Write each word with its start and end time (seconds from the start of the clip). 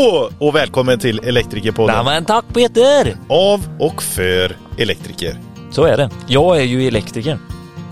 Hallå 0.00 0.30
och 0.38 0.54
välkommen 0.54 0.98
till 0.98 1.20
Elektrikerpodden. 1.24 1.96
Nej 1.96 2.04
men 2.04 2.24
tack 2.24 2.44
Peter! 2.54 3.16
Av 3.28 3.68
och 3.78 4.02
för 4.02 4.56
elektriker. 4.78 5.36
Så 5.70 5.84
är 5.84 5.96
det. 5.96 6.10
Jag 6.26 6.58
är 6.58 6.62
ju 6.62 6.88
elektriker. 6.88 7.38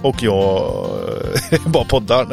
Och 0.02 0.22
jag 0.22 0.72
bara 1.66 1.84
poddar. 1.84 2.26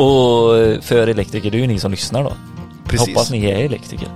och 0.00 0.84
för 0.84 1.06
elektriker, 1.06 1.50
det 1.50 1.56
är 1.56 1.60
ju 1.60 1.66
ni 1.66 1.78
som 1.78 1.90
lyssnar 1.90 2.24
då. 2.24 2.32
Precis. 2.84 3.08
Hoppas 3.08 3.30
ni 3.30 3.44
är 3.44 3.64
elektriker. 3.64 4.08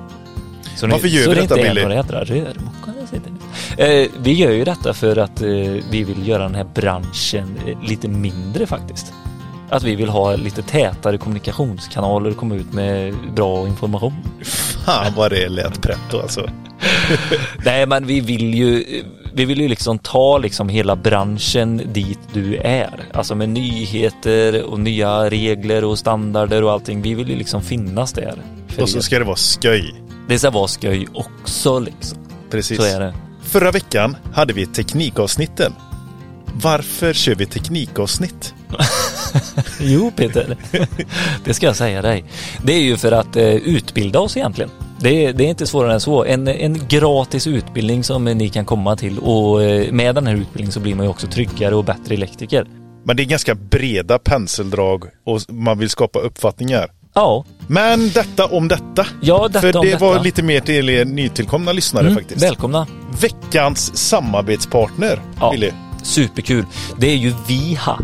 Så 0.77 0.87
Varför 0.87 1.09
ni, 1.09 1.15
gör 1.15 1.25
så 1.25 1.31
vi 1.31 1.35
det 1.35 1.43
detta, 1.43 1.57
inte 1.59 1.69
är 1.69 1.75
Billy? 1.75 1.83
några 1.83 2.25
rörmokare. 2.25 2.95
Eh, 3.77 4.09
vi 4.19 4.33
gör 4.33 4.51
ju 4.51 4.65
detta 4.65 4.95
för 4.95 5.17
att 5.17 5.43
eh, 5.43 5.49
vi 5.91 6.05
vill 6.05 6.29
göra 6.29 6.43
den 6.43 6.55
här 6.55 6.67
branschen 6.75 7.59
eh, 7.67 7.89
lite 7.89 8.09
mindre 8.09 8.67
faktiskt. 8.67 9.13
Att 9.71 9.83
vi 9.83 9.97
vill 9.97 10.09
ha 10.09 10.37
lite 10.37 10.63
tätare 10.63 11.19
kommunikationskanaler 11.19 12.31
och 12.31 12.37
komma 12.37 12.55
ut 12.55 12.73
med 12.73 13.15
bra 13.35 13.67
information. 13.67 14.15
Fan 14.85 15.13
vad 15.17 15.31
det 15.31 15.49
lät 15.49 15.83
pretto 15.83 16.21
alltså. 16.21 16.51
Nej, 17.65 17.87
men 17.87 18.07
vi 18.07 18.21
vill 18.21 18.55
ju, 18.55 18.85
vi 19.35 19.45
vill 19.45 19.61
ju 19.61 19.69
liksom 19.69 19.99
ta 19.99 20.39
liksom 20.39 20.69
hela 20.69 20.97
branschen 20.97 21.83
dit 21.93 22.19
du 22.33 22.57
är. 22.57 23.05
Alltså 23.15 23.35
med 23.35 23.49
nyheter 23.49 24.63
och 24.63 24.81
nya 24.81 25.31
regler 25.31 25.85
och 25.85 25.99
standarder 25.99 26.65
och 26.65 26.73
allting. 26.73 27.03
Vi 27.03 27.15
vill 27.15 27.29
ju 27.29 27.37
liksom 27.37 27.63
finnas 27.63 28.13
där. 28.13 28.35
Och 28.81 28.89
så 28.89 29.03
ska 29.03 29.19
det 29.19 29.25
vara 29.25 29.37
sköj. 29.37 29.95
Det 30.29 30.39
ska 30.39 30.51
vara 30.51 30.69
skoj 30.69 31.09
också 31.15 31.79
liksom. 31.79 32.19
Precis. 32.51 32.79
Så 32.79 32.85
är 32.85 33.01
det. 33.01 33.15
Förra 33.43 33.71
veckan 33.71 34.17
hade 34.33 34.53
vi 34.53 34.67
teknikavsnitten. 34.67 35.73
Varför 36.55 37.13
kör 37.13 37.35
vi 37.35 37.47
teknikavsnitt? 37.47 38.55
Jo 39.81 40.13
Peter, 40.17 40.57
det 41.45 41.55
ska 41.55 41.67
jag 41.67 41.77
säga 41.77 42.03
dig. 42.03 42.25
Det 42.63 42.73
är 42.73 42.81
ju 42.81 42.97
för 42.97 43.13
att 43.13 43.37
eh, 43.37 43.45
utbilda 43.55 44.21
oss 44.21 44.37
egentligen. 44.37 44.71
Det 45.01 45.25
är, 45.25 45.33
det 45.33 45.45
är 45.45 45.49
inte 45.49 45.67
svårare 45.67 45.93
än 45.95 46.01
så. 46.01 46.25
En, 46.25 46.49
en 46.49 46.87
gratis 46.89 47.47
utbildning 47.47 48.05
som 48.05 48.25
ni 48.25 48.49
kan 48.49 48.65
komma 48.65 48.97
till 48.97 49.19
och 49.19 49.63
eh, 49.63 49.93
med 49.93 50.15
den 50.15 50.27
här 50.27 50.35
utbildningen 50.35 50.73
så 50.73 50.81
blir 50.81 50.95
man 50.95 51.05
ju 51.07 51.11
också 51.11 51.27
tryggare 51.27 51.75
och 51.75 51.85
bättre 51.85 52.15
elektriker. 52.15 52.67
Men 53.05 53.17
det 53.17 53.23
är 53.23 53.25
ganska 53.25 53.55
breda 53.55 54.19
penseldrag 54.19 55.05
och 55.27 55.41
man 55.49 55.79
vill 55.79 55.91
skapa 55.91 56.19
uppfattningar. 56.19 56.91
Ja, 57.15 57.45
Men 57.67 58.09
detta 58.11 58.47
om 58.47 58.69
detta. 58.69 59.07
ja 59.23 59.49
detta 59.49 59.61
För 59.61 59.77
om 59.77 59.85
det 59.85 59.91
detta. 59.93 60.05
var 60.05 60.21
lite 60.25 60.43
mer 60.43 60.61
till 60.61 60.89
er 60.89 61.05
nytillkomna 61.05 61.73
lyssnare 61.73 62.05
Mm, 62.05 62.17
faktiskt. 62.17 62.43
Välkomna. 62.43 62.87
Veckans 63.21 63.97
samarbetspartner, 63.97 65.21
Ja. 65.41 65.51
Billy. 65.51 65.71
Superkul. 66.03 66.65
Det 66.97 67.07
är 67.07 67.17
ju 67.17 67.35
Viha. 67.49 67.99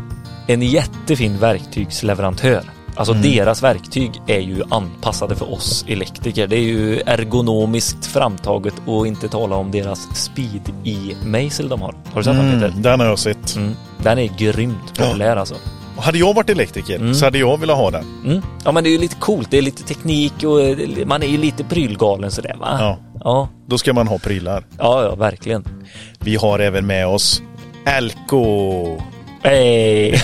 En 0.47 0.63
jättefin 0.63 1.39
verktygsleverantör. 1.39 2.63
Alltså 2.97 3.15
Mm. 3.15 3.23
deras 3.33 3.63
verktyg 3.63 4.11
är 4.27 4.39
ju 4.41 4.63
anpassade 4.71 5.37
för 5.37 5.53
oss 5.53 5.85
elektriker. 5.89 6.47
Det 6.47 6.57
är 6.57 6.61
ju 6.61 7.01
ergonomiskt 7.01 8.07
framtaget 8.07 8.75
och 8.87 9.07
inte 9.07 9.29
tala 9.29 9.57
om 9.57 9.71
deras 9.71 10.17
speed 10.17 10.73
i 10.85 11.17
mejsel 11.25 11.69
de 11.69 11.83
har. 11.83 11.95
Har 12.13 12.21
du 12.21 12.25
sett 12.25 12.37
den 12.37 12.53
Peter? 12.53 12.67
Mm, 12.69 12.83
den 12.83 13.01
har 13.01 13.07
jag 13.07 13.19
sett. 13.19 13.57
Mm. 13.57 13.75
Den 14.03 14.19
är 14.19 14.29
grymt 14.39 14.95
populär 14.99 15.37
alltså. 15.37 15.55
Och 15.97 16.03
hade 16.03 16.19
jag 16.19 16.35
varit 16.35 16.51
elektriker 16.51 16.97
Mm. 16.97 17.15
så 17.15 17.25
hade 17.25 17.39
jag 17.39 17.61
velat 17.61 17.77
ha 17.77 17.91
den. 17.91 18.05
Mm. 18.25 18.43
Ja 18.65 18.73
men 18.73 18.85
det 18.85 18.91
är 18.91 18.93
ju 18.93 18.99
lite 18.99 19.17
coolt. 19.17 19.51
Det 19.51 19.59
är 19.59 19.63
lite 19.63 19.83
teknik 19.83 20.33
och 20.45 20.63
eh, 20.63 21.07
man 21.07 21.23
är 21.23 21.27
ju 21.27 21.37
lite 21.39 21.65
prylgalen 21.65 22.31
sådär 22.31 22.57
va? 22.61 22.77
Ja. 22.81 22.99
Ja, 23.25 23.49
Då 23.67 23.79
ska 23.79 23.93
man 23.93 24.09
ha 24.09 24.19
prylar. 24.19 24.65
ja, 24.79 25.05
ja 25.05 25.15
verkligen. 25.15 25.65
Vi 26.19 26.37
har 26.37 26.59
även 26.59 26.87
med 26.87 27.07
oss 27.07 27.43
Elko. 27.87 29.03
Hej! 29.43 30.23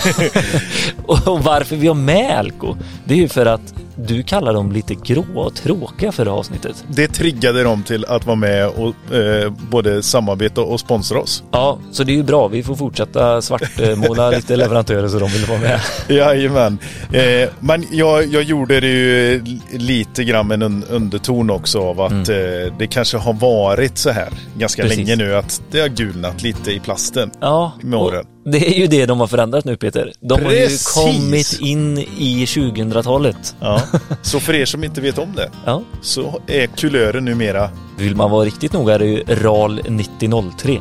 och 1.05 1.27
och 1.27 1.43
varför 1.43 1.75
vi 1.75 1.87
har 1.87 1.95
med 1.95 2.39
Elko, 2.39 2.75
det 3.05 3.13
är 3.13 3.17
ju 3.17 3.27
för 3.27 3.45
att 3.45 3.80
du 4.07 4.23
kallar 4.23 4.53
dem 4.53 4.71
lite 4.71 4.95
gråa 4.95 5.45
och 5.45 5.55
tråkiga 5.55 6.11
förra 6.11 6.31
avsnittet. 6.33 6.83
Det 6.87 7.07
triggade 7.07 7.63
dem 7.63 7.83
till 7.83 8.05
att 8.05 8.25
vara 8.25 8.35
med 8.35 8.67
och 8.67 9.15
eh, 9.15 9.53
både 9.69 10.03
samarbeta 10.03 10.61
och 10.61 10.79
sponsra 10.79 11.19
oss. 11.21 11.43
Ja, 11.51 11.79
så 11.91 12.03
det 12.03 12.11
är 12.11 12.15
ju 12.15 12.23
bra. 12.23 12.47
Vi 12.47 12.63
får 12.63 12.75
fortsätta 12.75 13.41
svartmåla 13.41 14.29
lite 14.31 14.55
leverantörer 14.55 15.07
så 15.07 15.19
de 15.19 15.29
vill 15.29 15.45
vara 15.45 15.59
med. 15.59 15.79
Jajamän. 16.07 16.77
Eh, 17.13 17.49
men 17.59 17.85
jag, 17.91 18.25
jag 18.25 18.43
gjorde 18.43 18.79
det 18.79 18.87
ju 18.87 19.43
lite 19.71 20.23
grann 20.23 20.47
med 20.47 20.63
en 20.63 20.83
un- 20.83 20.85
underton 20.89 21.49
också 21.49 21.79
av 21.81 22.01
att 22.01 22.11
eh, 22.29 22.35
det 22.79 22.87
kanske 22.89 23.17
har 23.17 23.33
varit 23.33 23.97
så 23.97 24.09
här 24.09 24.29
ganska 24.57 24.81
Mm. 24.81 24.89
Precis. 24.89 25.07
länge 25.07 25.23
nu 25.23 25.35
att 25.35 25.61
det 25.71 25.79
har 25.79 25.87
gulnat 25.87 26.41
lite 26.43 26.71
i 26.71 26.79
plasten. 26.79 27.31
Ja, 27.41 27.71
Med 27.81 27.99
och 27.99 28.05
åren. 28.05 28.25
Det 28.43 28.69
är 28.75 28.79
ju 28.79 28.87
det 28.87 29.05
de 29.05 29.19
har 29.19 29.27
förändrat 29.27 29.65
nu 29.65 29.77
Peter. 29.77 30.13
De 30.19 30.45
har 30.45 30.51
ju 30.51 30.57
Precis. 30.57 30.87
kommit 30.87 31.57
in 31.61 31.97
i 31.97 32.45
2000-talet. 32.45 33.55
Ja. 33.59 33.81
Så 34.21 34.39
för 34.39 34.53
er 34.55 34.65
som 34.65 34.83
inte 34.83 35.01
vet 35.01 35.17
om 35.17 35.33
det 35.35 35.49
Ja. 35.65 35.81
så 36.01 36.41
är 36.47 36.67
kulören 36.67 37.25
numera 37.25 37.69
Vill 37.97 38.15
man 38.15 38.31
vara 38.31 38.45
riktigt 38.45 38.73
noga 38.73 38.95
är 38.95 38.99
det 38.99 39.05
ju 39.05 39.23
RAL 39.27 39.81
9003. 39.89 40.79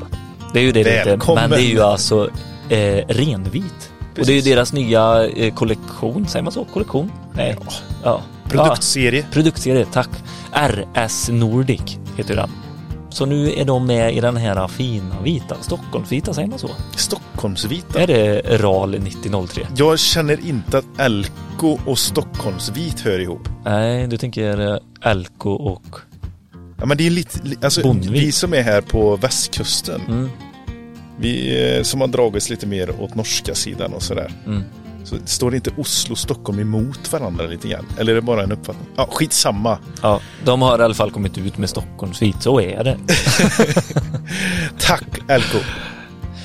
Det 0.52 0.58
är 0.58 0.62
ju 0.62 0.72
det 0.72 0.82
det 0.82 0.90
heter. 0.90 1.34
Men 1.34 1.50
det 1.50 1.56
är 1.56 1.70
ju 1.70 1.80
alltså 1.80 2.30
eh, 2.68 3.04
renvit. 3.08 3.90
Och 4.18 4.26
det 4.26 4.32
är 4.32 4.34
ju 4.34 4.40
Precis. 4.40 4.44
deras 4.44 4.72
nya 4.72 5.28
eh, 5.28 5.54
kollektion, 5.54 6.26
säger 6.28 6.42
man 6.42 6.52
så? 6.52 6.64
Kollektion? 6.64 7.12
Nej. 7.34 7.56
Ja. 7.66 7.72
ja. 8.04 8.22
produktserie. 8.48 9.26
Produktserie, 9.32 9.86
tack. 9.92 10.08
RS 10.52 11.28
Nordic 11.28 11.98
heter 12.16 12.36
den. 12.36 12.50
Så 13.10 13.26
nu 13.26 13.52
är 13.52 13.64
de 13.64 13.86
med 13.86 14.16
i 14.16 14.20
den 14.20 14.36
här 14.36 14.68
fina 14.68 15.20
vita, 15.20 15.56
Stockholmsvita, 15.60 16.34
säger 16.34 16.48
man 16.48 16.58
så? 16.58 16.70
Stockholmsvita. 16.96 18.00
Är 18.02 18.06
det 18.06 18.40
RAL 18.62 18.90
9003? 19.00 19.66
Jag 19.76 19.98
känner 19.98 20.46
inte 20.48 20.78
att 20.78 20.84
Elko 20.98 21.78
och 21.86 21.98
Stockholmsvit 21.98 23.00
hör 23.00 23.18
ihop. 23.18 23.48
Nej, 23.64 24.06
du 24.06 24.16
tänker 24.16 24.72
eh, 24.74 25.10
Elko 25.10 25.50
och... 25.50 25.82
Ja, 26.78 26.86
men 26.86 26.96
det 26.96 27.06
är 27.06 27.10
lite, 27.10 27.38
li- 27.42 27.56
alltså, 27.62 27.82
Bondvik. 27.82 28.22
vi 28.22 28.32
som 28.32 28.54
är 28.54 28.62
här 28.62 28.80
på 28.80 29.16
västkusten. 29.16 30.00
Mm, 30.08 30.28
Vi 31.18 31.64
eh, 31.76 31.82
som 31.82 32.00
har 32.00 32.08
dragits 32.08 32.50
lite 32.50 32.66
mer 32.66 33.00
åt 33.00 33.14
norska 33.14 33.54
sidan 33.54 33.92
och 33.92 34.02
sådär. 34.02 34.32
mm. 34.46 34.62
Så 35.04 35.16
står 35.24 35.54
inte 35.54 35.70
Oslo 35.76 36.12
och 36.12 36.18
Stockholm 36.18 36.58
emot 36.58 37.12
varandra 37.12 37.46
lite 37.46 37.68
grann? 37.68 37.86
Eller 37.98 38.12
är 38.12 38.16
det 38.16 38.22
bara 38.22 38.42
en 38.42 38.52
uppfattning? 38.52 38.86
Ja, 38.96 39.08
skitsamma. 39.10 39.78
Ja, 40.02 40.20
de 40.44 40.62
har 40.62 40.78
i 40.78 40.82
alla 40.82 40.94
fall 40.94 41.10
kommit 41.10 41.38
ut 41.38 41.58
med 41.58 41.70
Stockholmsvit, 41.70 42.42
så 42.42 42.60
är 42.60 42.84
det. 42.84 42.98
Tack 44.78 45.04
Elko. 45.28 45.58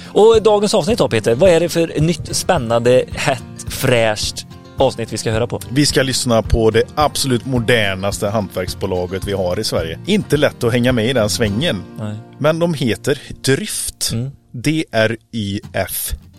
Och 0.07 0.41
dagens 0.41 0.73
avsnitt 0.73 0.97
då 0.97 1.09
Peter, 1.09 1.35
vad 1.35 1.49
är 1.49 1.59
det 1.59 1.69
för 1.69 2.01
nytt 2.01 2.35
spännande, 2.35 3.05
hett, 3.15 3.43
fräscht 3.67 4.45
avsnitt 4.77 5.13
vi 5.13 5.17
ska 5.17 5.31
höra 5.31 5.47
på? 5.47 5.59
Vi 5.69 5.85
ska 5.85 6.03
lyssna 6.03 6.41
på 6.41 6.71
det 6.71 6.83
absolut 6.95 7.45
modernaste 7.45 8.29
hantverksbolaget 8.29 9.27
vi 9.27 9.33
har 9.33 9.59
i 9.59 9.63
Sverige. 9.63 9.99
Inte 10.05 10.37
lätt 10.37 10.63
att 10.63 10.73
hänga 10.73 10.91
med 10.91 11.09
i 11.09 11.13
den 11.13 11.29
svängen. 11.29 11.83
Nej. 11.99 12.15
Men 12.37 12.59
de 12.59 12.73
heter 12.73 13.21
Dryft. 13.41 14.11
Mm. 14.13 14.31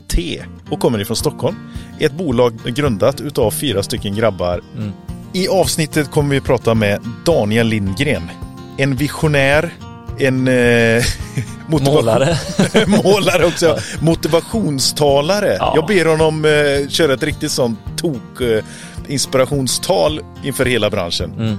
D-R-Y-F-T. 0.09 0.45
Och 0.71 0.81
kommer 0.81 1.01
ifrån 1.01 1.17
Stockholm. 1.17 1.57
Ett 1.99 2.13
bolag 2.13 2.55
grundat 2.65 3.21
utav 3.21 3.51
fyra 3.51 3.83
stycken 3.83 4.15
grabbar. 4.15 4.61
Mm. 4.77 4.93
I 5.33 5.49
avsnittet 5.49 6.11
kommer 6.11 6.35
vi 6.35 6.41
prata 6.41 6.75
med 6.75 7.01
Daniel 7.27 7.67
Lindgren. 7.67 8.31
En 8.77 8.97
visionär, 8.97 9.71
en 10.19 10.49
eh, 10.49 11.05
Målare. 11.69 12.39
Målare 12.87 13.47
också. 13.47 13.79
Motivationstalare. 14.01 15.57
Ja. 15.59 15.73
Jag 15.77 15.87
ber 15.87 16.05
honom 16.05 16.45
eh, 16.45 16.89
köra 16.89 17.15
ett 17.15 17.23
riktigt 17.23 17.53
sånt 17.53 17.79
tok 17.97 18.41
eh, 18.41 18.65
inspirationstal 19.09 20.21
inför 20.45 20.65
hela 20.65 20.91
branschen. 20.91 21.33
Mm. 21.39 21.59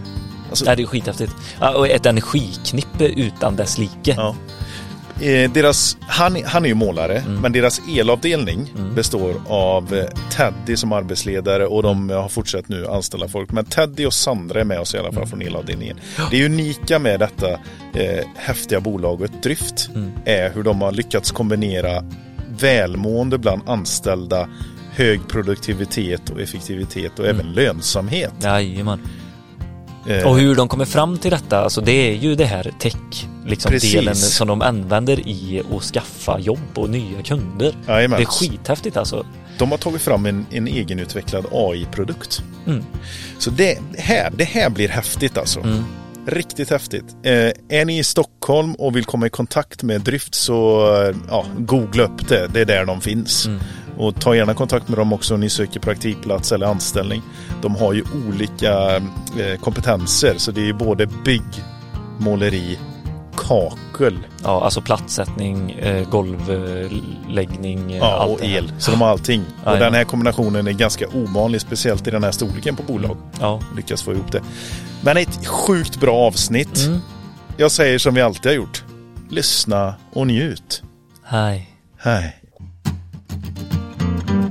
Alltså- 0.49 0.65
det 0.65 0.71
är 0.81 0.85
skithäftigt. 0.85 1.35
Ja, 1.59 1.75
och 1.75 1.87
ett 1.87 2.05
energiknippe 2.05 3.05
utan 3.05 3.55
dess 3.55 3.77
like. 3.77 4.13
Ja. 4.17 4.35
Eh, 5.21 5.51
deras, 5.51 5.97
han, 6.01 6.37
han 6.45 6.63
är 6.65 6.69
ju 6.69 6.75
målare, 6.75 7.17
Mm. 7.19 7.41
men 7.41 7.51
deras 7.51 7.81
elavdelning 7.97 8.73
består 8.95 9.35
av 9.47 9.93
eh, 9.95 10.05
Teddy 10.29 10.77
som 10.77 10.91
arbetsledare 10.91 11.67
och 11.67 11.83
de 11.83 12.09
har 12.09 12.29
fortsatt 12.29 12.69
nu 12.69 12.87
anställa 12.87 13.27
folk. 13.27 13.51
Men 13.51 13.65
Teddy 13.65 14.05
och 14.05 14.13
Sandra 14.13 14.59
är 14.61 14.63
med 14.65 14.79
oss 14.79 14.95
i 14.95 14.97
alla 14.97 15.07
fall 15.07 15.17
Mm. 15.17 15.29
från 15.29 15.41
elavdelningen. 15.41 15.99
Det 16.31 16.45
unika 16.45 16.99
med 16.99 17.19
detta 17.19 17.51
eh, 17.93 18.25
häftiga 18.35 18.79
bolaget 18.79 19.43
Dryft 19.43 19.89
Mm. 19.95 20.11
är 20.25 20.49
hur 20.53 20.63
de 20.63 20.81
har 20.81 20.91
lyckats 20.91 21.31
kombinera 21.31 22.03
välmående 22.59 23.37
bland 23.37 23.61
anställda, 23.69 24.47
hög 24.91 25.27
produktivitet 25.27 26.29
och 26.29 26.41
effektivitet 26.41 27.19
och 27.19 27.25
Mm. 27.25 27.39
även 27.39 27.53
lönsamhet. 27.53 28.33
Jajamän. 28.43 28.99
Eh, 30.07 30.27
Och 30.27 30.37
hur 30.39 30.55
de 30.55 30.67
kommer 30.67 30.85
fram 30.85 31.17
till 31.17 31.31
detta, 31.31 31.59
alltså 31.59 31.81
det 31.81 31.91
är 31.91 32.13
ju 32.15 32.35
det 32.35 32.45
här 32.45 32.71
tech, 32.79 32.93
liksom 33.47 33.71
Precis. 33.71 33.93
delen 33.93 34.15
som 34.15 34.47
de 34.47 34.61
använder 34.61 35.27
i 35.27 35.63
att 35.71 35.83
skaffa 35.83 36.39
jobb 36.39 36.71
och 36.75 36.89
nya 36.89 37.21
kunder. 37.23 37.75
jajamän. 37.87 38.19
Det 38.19 38.23
är 38.23 38.25
skithäftigt 38.25 38.97
alltså. 38.97 39.25
De 39.57 39.71
har 39.71 39.77
tagit 39.77 40.01
fram 40.01 40.25
en, 40.25 40.45
en 40.51 40.67
egenutvecklad 40.67 41.45
AI-produkt. 41.51 42.43
Mm. 42.67 42.83
Så 43.37 43.49
det 43.49 43.79
här, 43.97 44.31
det 44.37 44.43
här 44.43 44.69
blir 44.69 44.89
häftigt 44.89 45.37
alltså. 45.37 45.59
Mm. 45.59 45.83
Riktigt 46.27 46.69
häftigt. 46.69 47.15
Eh, 47.23 47.79
är 47.79 47.85
ni 47.85 47.99
i 47.99 48.03
Stockholm 48.03 48.73
och 48.73 48.95
vill 48.95 49.05
komma 49.05 49.27
i 49.27 49.29
kontakt 49.29 49.83
med 49.83 50.01
Dryft 50.01 50.35
så 50.35 50.87
eh, 51.03 51.15
ja, 51.29 51.45
googla 51.57 52.03
upp 52.03 52.27
det. 52.27 52.47
Det 52.53 52.61
är 52.61 52.65
där 52.65 52.85
de 52.85 53.01
finns. 53.01 53.45
Mm. 53.45 53.59
Och 53.97 54.21
ta 54.21 54.35
gärna 54.35 54.53
kontakt 54.53 54.87
med 54.87 54.97
dem 54.97 55.13
också 55.13 55.33
om 55.33 55.39
ni 55.39 55.49
söker 55.49 55.79
praktikplats 55.79 56.51
eller 56.51 56.65
anställning. 56.65 57.21
De 57.61 57.75
har 57.75 57.93
ju 57.93 58.03
olika 58.27 58.95
eh, 58.95 59.59
kompetenser 59.61 60.35
så 60.37 60.51
det 60.51 60.69
är 60.69 60.73
både 60.73 61.07
bygg, 61.07 61.63
måleri, 62.19 62.79
kakel. 63.37 64.19
Ja, 64.43 64.63
alltså 64.63 64.81
plattsättning, 64.81 65.71
eh, 65.71 66.09
golvläggning, 66.09 67.91
eh, 67.91 67.97
Ja, 67.97 68.17
allt 68.17 68.31
och 68.39 68.45
el. 68.45 68.71
Så 68.79 68.91
de 68.91 69.01
har 69.01 69.07
allting. 69.09 69.41
Och 69.41 69.47
Jajamän. 69.65 69.79
den 69.81 69.93
här 69.93 70.03
kombinationen 70.03 70.67
är 70.67 70.71
ganska 70.71 71.05
ovanlig, 71.07 71.61
speciellt 71.61 72.07
i 72.07 72.11
den 72.11 72.23
här 72.23 72.31
storleken 72.31 72.75
på 72.75 72.83
bolag. 72.83 73.17
Ja. 73.39 73.59
Lyckas 73.75 74.03
få 74.03 74.13
ihop 74.13 74.31
det. 74.31 74.41
Men 75.01 75.17
ett 75.17 75.47
sjukt 75.47 75.99
bra 75.99 76.15
avsnitt. 76.15 76.85
Mm. 76.85 76.99
Jag 77.57 77.71
säger 77.71 77.99
som 77.99 78.13
vi 78.13 78.21
alltid 78.21 78.45
har 78.45 78.55
gjort. 78.55 78.83
Lyssna 79.29 79.95
och 80.13 80.27
njut. 80.27 80.83
Hej. 81.23 81.69
Hej. 81.99 82.35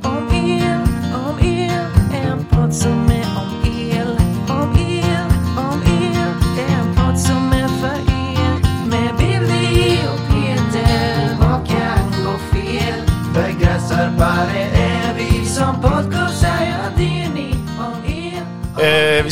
Om 0.02 0.28
el, 0.32 0.80
om 1.14 1.38
el, 1.40 1.86
en 2.12 2.44
podd 2.50 2.74
som 2.74 3.05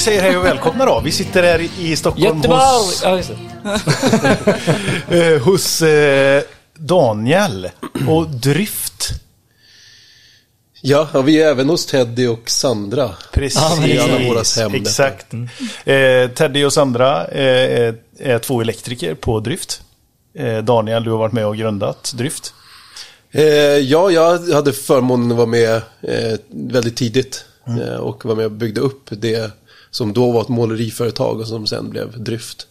säger 0.04 0.22
hej 0.22 0.36
och 0.36 0.44
välkomna 0.44 0.84
då. 0.86 1.00
Vi 1.04 1.12
sitter 1.12 1.42
här 1.42 1.68
i- 1.80 1.96
Stockholm 1.96 2.36
Göteborg! 2.36 2.60
hos, 2.60 3.02
Ja, 3.02 3.16
just 3.16 3.30
det. 5.08 5.26
eh, 5.34 5.42
hos 5.42 5.82
eh, 5.82 6.42
Daniel 6.74 7.70
och 8.08 8.28
Dryft. 8.28 9.10
Ja, 10.80 11.08
och 11.12 11.28
vi 11.28 11.42
är 11.42 11.46
även 11.48 11.68
hos 11.68 11.86
Teddy 11.86 12.26
och 12.26 12.50
Sandra. 12.50 13.10
Precis. 13.32 13.86
I 13.86 13.98
alla 13.98 14.28
våras 14.28 14.56
hem. 14.56 14.74
Exakt. 14.74 15.26
Eh, 15.84 16.30
Teddy 16.34 16.64
och 16.64 16.72
Sandra 16.72 17.26
eh, 17.26 17.80
är, 17.80 17.94
är 18.18 18.38
två 18.38 18.60
elektriker 18.60 19.14
på 19.14 19.40
Dryft. 19.40 19.82
Eh, 20.38 20.58
Daniel, 20.58 21.04
du 21.04 21.10
har 21.10 21.18
varit 21.18 21.32
med 21.32 21.46
och 21.46 21.56
grundat 21.56 22.12
Dryft. 22.16 22.54
Eh, 23.32 23.44
ja, 23.78 24.10
jag 24.10 24.38
hade 24.52 24.72
förmånen 24.72 25.30
att 25.30 25.36
vara 25.36 25.46
med 25.46 25.74
eh, 26.02 26.38
väldigt 26.50 26.96
tidigt. 26.96 27.44
Eh, 27.66 27.94
och 27.96 28.24
var 28.24 28.34
med 28.34 28.44
och 28.44 28.52
byggde 28.52 28.80
upp 28.80 29.08
det 29.10 29.50
som 29.94 30.12
då 30.12 30.30
var 30.32 30.40
ett 30.40 30.48
måleriföretag 30.48 31.40
och 31.40 31.46
som 31.46 31.66
sen 31.66 31.90
blev 31.90 32.22
Dryft. 32.22 32.66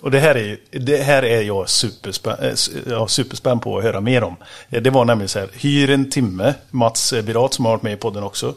Och 0.00 0.10
det 0.10 0.18
här 0.20 0.34
är, 0.36 0.58
det 0.70 0.96
här 0.96 1.22
är 1.24 1.42
jag 1.42 1.68
superspänn, 1.68 2.36
äh, 2.40 2.52
ja, 2.86 3.08
superspänn 3.08 3.60
på 3.60 3.78
att 3.78 3.84
höra 3.84 4.00
mer 4.00 4.22
om. 4.24 4.36
Eh, 4.70 4.82
Det 4.82 4.90
var 4.90 5.04
nämligen 5.04 5.28
så 5.28 5.38
här, 5.38 5.48
hyr 5.52 5.90
en 5.90 6.10
timme, 6.10 6.54
Mats 6.70 7.12
eh, 7.12 7.22
Birat 7.24 7.54
som 7.54 7.64
har 7.64 7.72
varit 7.72 7.82
med 7.82 7.92
i 7.92 7.96
podden 7.96 8.22
också. 8.22 8.54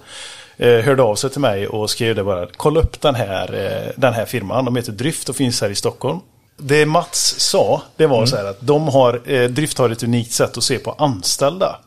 eh, 0.58 0.80
Hörde 0.80 1.04
av 1.04 1.16
sig 1.16 1.30
till 1.30 1.42
mig 1.42 1.68
och 1.68 1.90
skrev 1.90 2.16
det 2.16 2.24
bara, 2.24 2.48
kolla 2.58 2.80
upp 2.80 3.02
den 3.02 3.16
här, 3.16 3.54
eh, 3.54 3.92
den 4.02 4.14
här 4.14 4.26
firman, 4.26 4.66
de 4.66 4.76
heter 4.76 4.92
Dryft 4.92 5.30
och 5.30 5.36
finns 5.36 5.62
här 5.62 5.70
i 5.70 5.76
Stockholm. 5.76 6.20
Det 6.58 6.86
Mats 6.86 7.36
sa, 7.40 7.82
det 7.98 8.08
var 8.08 8.26
så 8.26 8.36
här 8.36 8.46
att 8.46 8.58
de 8.62 8.88
har, 8.88 9.22
eh, 9.32 9.50
Dryft 9.50 9.78
har 9.78 9.90
ett 9.90 10.04
unikt 10.04 10.32
sätt 10.32 10.58
att 10.58 10.64
se 10.64 10.78
på 10.80 10.92
anställda. 10.92 11.80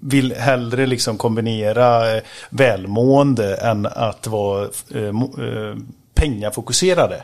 Vill 0.00 0.34
hellre 0.34 0.86
liksom 0.86 1.18
kombinera 1.18 2.16
eh, 2.16 2.22
välmående 2.50 3.54
än 3.54 3.86
att 3.86 4.26
vara 4.26 4.68
eh, 4.94 5.02
eh, 5.04 5.76
pengafokuserade. 6.14 7.22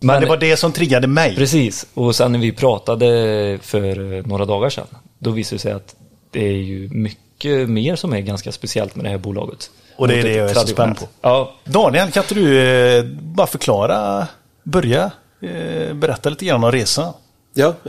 Men, 0.00 0.06
Men- 0.14 0.22
det 0.22 0.28
var 0.28 0.36
det 0.36 0.56
som 0.56 0.72
triggade 0.72 1.06
mig. 1.06 1.36
Precis, 1.36 1.86
och 1.94 2.16
sen 2.16 2.32
när 2.32 2.38
vi 2.38 2.52
pratade 2.52 3.06
för 3.62 4.22
några 4.28 4.44
dagar 4.44 4.70
sedan, 4.70 4.86
då 5.18 5.30
visade 5.30 5.56
det 5.56 5.60
sig 5.60 5.72
att 5.72 5.94
det 6.30 6.46
är 6.46 6.52
ju 6.52 6.88
mycket 6.88 7.68
mer 7.68 7.96
som 7.96 8.12
är 8.12 8.20
ganska 8.20 8.52
speciellt 8.52 8.96
med 8.96 9.04
det 9.04 9.08
här 9.08 9.18
bolaget. 9.18 9.70
Och 9.96 10.08
det 10.08 10.18
är 10.18 10.22
det 10.22 10.34
jag 10.34 10.50
är 10.50 10.54
så 10.54 10.66
spänd 10.66 10.96
Ja, 11.20 11.54
Daniel, 11.64 12.10
kan 12.10 12.22
inte 12.22 12.34
du 12.34 12.60
eh, 12.98 13.04
bara 13.20 13.46
förklara, 13.46 14.26
börja 14.62 15.10
eh, 15.40 15.94
berätta 15.94 16.30
lite 16.30 16.44
grann 16.44 16.64
om 16.64 16.72
resan? 16.72 17.12
Ja, 17.54 17.74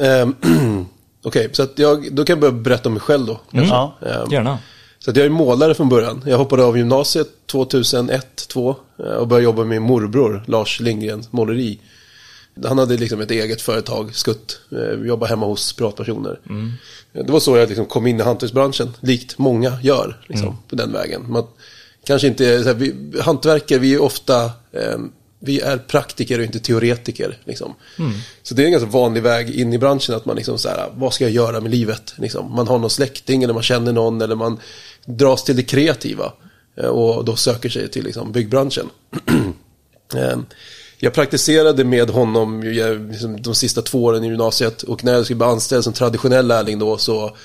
okej, 1.25 1.50
så 1.51 1.63
att 1.63 1.80
jag, 1.80 2.16
då 2.16 2.25
kan 2.25 2.33
jag 2.33 2.39
börja 2.39 2.51
berätta 2.51 2.89
om 2.89 2.94
mig 2.94 3.01
själv 3.01 3.25
då. 3.25 3.39
kanske. 3.51 3.74
Ja. 3.75 3.98
Ehm, 4.01 4.31
gärna. 4.31 4.57
Så 5.00 5.12
att 5.12 5.18
jag 5.18 5.25
är 5.25 5.30
målare 5.30 5.74
från 5.74 5.89
början. 5.89 6.24
Jag 6.25 6.38
hoppade 6.38 6.63
av 6.63 6.77
gymnasiet 6.77 7.27
2001-2002 7.51 8.75
eh, 9.00 9.06
och 9.06 9.27
började 9.27 9.44
jobba 9.44 9.60
med 9.63 9.68
min 9.68 9.81
morbror 9.81 10.44
Lars 10.48 10.80
Lindgren 10.80 11.24
måleri. 11.31 11.80
Han 12.66 12.77
hade 12.77 12.98
liksom 12.98 13.22
ett 13.22 13.31
eget 13.31 13.62
företag, 13.62 14.16
Skutt. 14.16 14.60
Eh, 14.72 14.77
Vi 14.77 15.07
jobbade 15.07 15.30
hemma 15.30 15.45
hos 15.45 15.74
privatpersoner. 15.74 16.39
Eh, 17.13 17.25
Det 17.25 17.31
var 17.31 17.39
så 17.39 17.57
jag 17.57 17.69
liksom 17.69 17.86
kom 17.86 18.07
in 18.07 18.19
i 18.19 18.24
hantverksbranschen, 18.24 18.94
likt 19.00 19.38
många 19.38 19.77
gör 19.83 20.18
liksom, 20.27 20.57
på 20.69 20.75
den 20.75 20.94
vägen. 20.94 21.31
Man 21.31 21.44
kanske 22.06 22.27
inte, 22.27 22.63
så 22.63 22.69
här, 22.69 22.75
vi, 22.75 22.95
hantverkare, 23.22 23.80
vi 23.80 23.94
är 23.94 24.01
ofta, 24.01 24.45
eh, 24.72 24.98
vi 25.45 25.59
är 25.59 25.77
praktiker 25.77 26.39
och 26.39 26.45
inte 26.45 26.59
teoretiker. 26.59 27.38
Liksom. 27.45 27.74
Så 28.44 28.53
det 28.53 28.62
är 28.62 28.65
en 28.65 28.71
ganska 28.71 28.89
vanlig 28.89 29.24
väg 29.24 29.50
in 29.50 29.74
i 29.74 29.77
branschen 29.77 30.15
att 30.15 30.25
man 30.25 30.36
liksom 30.36 30.57
så 30.57 30.69
här, 30.69 30.89
vad 30.95 31.13
ska 31.13 31.24
jag 31.24 31.31
göra 31.33 31.62
med 31.62 31.71
livet? 31.71 32.13
Liksom. 32.18 32.51
Man 32.56 32.68
har 32.68 32.80
någon 32.80 32.89
släkting 32.89 33.44
eller 33.44 33.53
man 33.53 33.63
känner 33.63 33.94
någon 33.94 34.21
eller 34.21 34.36
man 34.36 34.59
dras 35.06 35.44
till 35.44 35.56
det 35.56 35.63
kreativa. 35.63 36.33
eh, 36.77 36.86
Och 36.86 37.25
då 37.25 37.36
söker 37.36 37.69
sig 37.69 37.89
till 37.92 38.03
liksom, 38.03 38.31
byggbranschen. 38.31 38.89
Eh, 40.15 40.38
Jag 41.00 41.13
praktiserade 41.13 41.83
med 41.83 42.09
honom 42.09 42.63
liksom, 43.12 43.41
de 43.41 43.56
sista 43.56 43.81
två 43.81 44.03
åren 44.03 44.24
i 44.24 44.27
gymnasiet 44.27 44.83
och 44.83 45.03
när 45.03 45.13
jag 45.13 45.25
skulle 45.25 45.38
bli 45.38 45.48
anställd 45.48 45.83
som 45.83 45.94
traditionell 45.94 46.48
lärling 46.48 46.80
då 46.80 46.98
så 46.98 47.38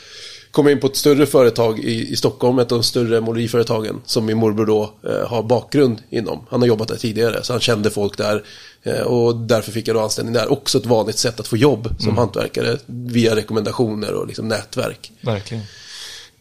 kom 0.51 0.67
jag 0.67 0.73
in 0.73 0.81
på 0.81 0.87
ett 0.87 0.97
större 0.97 1.27
företag 1.27 1.79
i, 1.79 2.13
i 2.13 2.17
Stockholm, 2.17 2.59
ett 2.59 2.73
av 2.73 2.79
de 2.79 2.83
större 2.85 3.21
måleriföretagen 3.21 4.01
som 4.07 4.27
min 4.27 4.37
morbror 4.37 4.67
då 4.67 4.95
eh, 5.09 5.29
har 5.29 5.43
bakgrund 5.43 5.99
inom. 6.11 6.47
Han 6.51 6.61
har 6.61 6.69
jobbat 6.69 6.89
där 6.89 6.97
tidigare 6.97 7.43
så 7.43 7.53
han 7.53 7.61
kände 7.61 7.91
folk 7.91 8.17
där 8.19 8.43
eh, 8.83 9.01
och 9.01 9.37
därför 9.37 9.73
fick 9.73 9.89
jag 9.89 9.97
då 9.97 10.01
anställning 10.01 10.35
där. 10.35 10.53
Också 10.53 10.79
ett 10.79 10.87
vanligt 10.87 11.19
sätt 11.19 11.41
att 11.41 11.49
få 11.49 11.57
jobb 11.57 11.95
som 11.99 12.17
hantverkare 12.17 12.79
via 12.87 13.37
rekommendationer 13.37 14.13
och 14.15 14.27
liksom 14.27 14.49
nätverk. 14.49 15.13
Verkligen. 15.21 15.63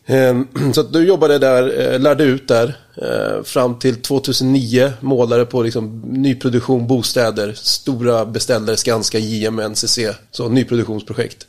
Eh, 0.05 0.41
Så 0.73 0.81
att 0.81 0.93
du 0.93 1.07
jobbade 1.07 1.37
där, 1.37 1.93
eh, 1.93 1.99
lärde 1.99 2.23
ut 2.23 2.47
där. 2.47 2.77
eh, 2.97 3.43
Fram 3.43 3.79
till 3.79 3.95
2009 4.01 4.93
målare 4.99 5.45
på 5.45 5.63
liksom 5.63 6.01
nyproduktion, 6.07 6.87
bostäder, 6.87 7.53
stora 7.55 8.25
beställare, 8.25 8.77
Skanska, 8.77 9.19
JM, 9.19 9.59
NCC. 9.59 9.99
Så 10.31 10.49
nyproduktionsprojekt. 10.49 11.47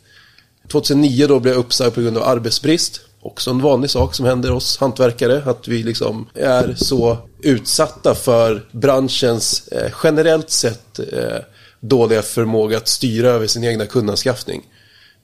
2009 0.73 1.27
då 1.27 1.41
blev 1.41 1.55
jag 1.55 1.61
uppsagd 1.61 1.95
på 1.95 2.01
grund 2.01 2.19
av 2.19 2.23
arbetsbrist. 2.29 3.01
Också 3.23 3.51
en 3.51 3.61
vanlig 3.61 3.91
sak 3.91 4.15
som 4.15 4.27
händer 4.27 4.53
oss 4.53 4.79
hantverkare. 4.79 5.43
Att 5.47 5.69
vi 5.69 5.83
liksom 5.83 6.27
är 6.35 6.75
så 6.77 7.19
utsatta 7.43 8.15
för 8.15 8.69
branschens 8.73 9.69
eh, 9.69 9.93
generellt 10.05 10.51
sett 10.51 10.99
eh, 10.99 11.39
dåliga 11.81 12.23
förmåga 12.23 12.77
att 12.77 12.89
styra 12.89 13.29
över 13.29 13.47
sin 13.47 13.65
egna 13.65 13.87
kundanskaffning. 13.87 14.63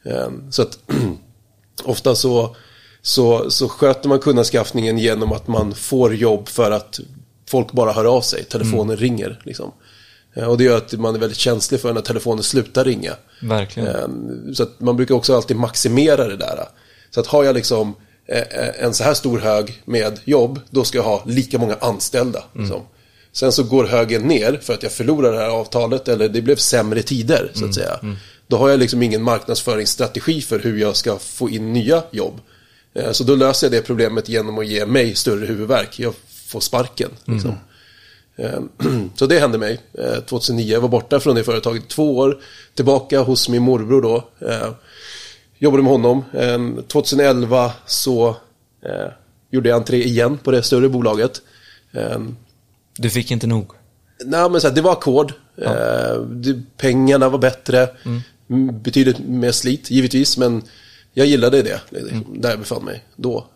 Eh, 0.04 0.28
så 0.50 0.62
att 0.62 0.78
ofta 1.84 2.14
så, 2.14 2.56
så, 3.02 3.50
så 3.50 3.68
sköter 3.68 4.08
man 4.08 4.18
kundanskaffningen 4.18 4.98
genom 4.98 5.32
att 5.32 5.48
man 5.48 5.74
får 5.74 6.14
jobb 6.14 6.48
för 6.48 6.70
att 6.70 7.00
folk 7.48 7.72
bara 7.72 7.92
hör 7.92 8.04
av 8.04 8.20
sig. 8.20 8.44
Telefonen 8.44 8.96
ringer. 8.96 9.40
Liksom. 9.44 9.72
Eh, 10.36 10.44
Och 10.44 10.58
det 10.58 10.64
gör 10.64 10.76
att 10.76 10.92
man 10.92 11.14
är 11.14 11.18
väldigt 11.18 11.38
känslig 11.38 11.80
för 11.80 11.92
när 11.92 12.00
telefonen 12.00 12.42
slutar 12.42 12.84
ringa. 12.84 13.12
Verkligen. 13.42 13.88
Eh, 13.88 14.52
Så 14.54 14.62
att 14.62 14.80
man 14.80 14.96
brukar 14.96 15.14
också 15.14 15.36
alltid 15.36 15.56
maximera 15.56 16.28
det 16.28 16.36
där. 16.36 16.64
Så 17.10 17.20
att 17.20 17.26
har 17.26 17.44
jag 17.44 17.54
liksom 17.54 17.94
eh, 18.26 18.84
en 18.84 18.94
så 18.94 19.04
här 19.04 19.14
stor 19.14 19.38
hög 19.38 19.82
med 19.84 20.20
jobb, 20.24 20.60
då 20.70 20.84
ska 20.84 20.98
jag 20.98 21.04
ha 21.04 21.22
lika 21.26 21.58
många 21.58 21.74
anställda. 21.80 22.44
Liksom. 22.52 22.80
Sen 23.32 23.52
så 23.52 23.62
går 23.62 23.84
högen 23.84 24.22
ner 24.22 24.58
för 24.62 24.74
att 24.74 24.82
jag 24.82 24.92
förlorar 24.92 25.32
det 25.32 25.38
här 25.38 25.48
avtalet 25.48 26.08
eller 26.08 26.28
det 26.28 26.42
blev 26.42 26.56
sämre 26.56 27.02
tider 27.02 27.50
så 27.54 27.64
att 27.64 27.74
säga. 27.74 27.98
Då 28.48 28.56
har 28.56 28.68
jag 28.68 28.80
liksom 28.80 29.02
ingen 29.02 29.22
marknadsföringsstrategi 29.22 30.40
för 30.40 30.58
hur 30.58 30.78
jag 30.78 30.96
ska 30.96 31.18
få 31.18 31.50
in 31.50 31.72
nya 31.72 32.02
jobb. 32.10 32.40
Eh, 32.94 33.12
Så 33.12 33.24
då 33.24 33.34
löser 33.34 33.66
jag 33.66 33.72
det 33.72 33.82
problemet 33.82 34.28
genom 34.28 34.58
att 34.58 34.66
ge 34.66 34.86
mig 34.86 35.14
större 35.14 35.46
huvudvärk. 35.46 35.98
Jag 36.00 36.14
får 36.46 36.60
sparken. 36.60 37.10
Liksom. 37.24 37.50
Eh, 37.50 37.56
Så 39.14 39.26
det 39.26 39.38
hände 39.38 39.58
mig 39.58 39.80
eh, 39.98 40.20
2009. 40.20 40.72
Jag 40.72 40.80
var 40.80 40.88
borta 40.88 41.20
från 41.20 41.36
det 41.36 41.44
företaget 41.44 41.88
två 41.88 42.16
år. 42.16 42.38
Tillbaka 42.74 43.20
hos 43.20 43.48
min 43.48 43.62
morbror 43.62 44.02
då. 44.02 44.46
Eh, 44.48 44.70
Jobbade 45.58 45.82
med 45.82 45.92
honom. 45.92 46.24
Eh, 46.32 46.84
2011 46.88 47.72
så 47.86 48.28
eh, 48.82 49.12
gjorde 49.50 49.68
jag 49.68 49.76
entré 49.76 50.04
igen 50.04 50.38
på 50.38 50.50
det 50.50 50.62
större 50.62 50.88
bolaget. 50.88 51.42
Du 52.96 53.10
fick 53.10 53.30
inte 53.30 53.46
nog. 53.46 53.70
Nej, 54.24 54.50
men 54.50 54.60
så 54.60 54.68
här, 54.68 54.74
det 54.74 54.80
var 54.80 54.92
ackord. 54.92 55.32
Det, 56.30 56.62
pengarna 56.76 57.28
var 57.28 57.38
bättre. 57.38 57.88
Mm. 58.04 58.82
Betydligt 58.82 59.18
mer 59.18 59.52
slit, 59.52 59.90
givetvis. 59.90 60.38
Men 60.38 60.62
jag 61.12 61.26
gillade 61.26 61.62
det, 61.62 61.80
liksom, 61.90 62.24
där 62.40 62.50
jag 62.50 62.58
befann 62.58 62.84
mig 62.84 63.04
då. 63.16 63.46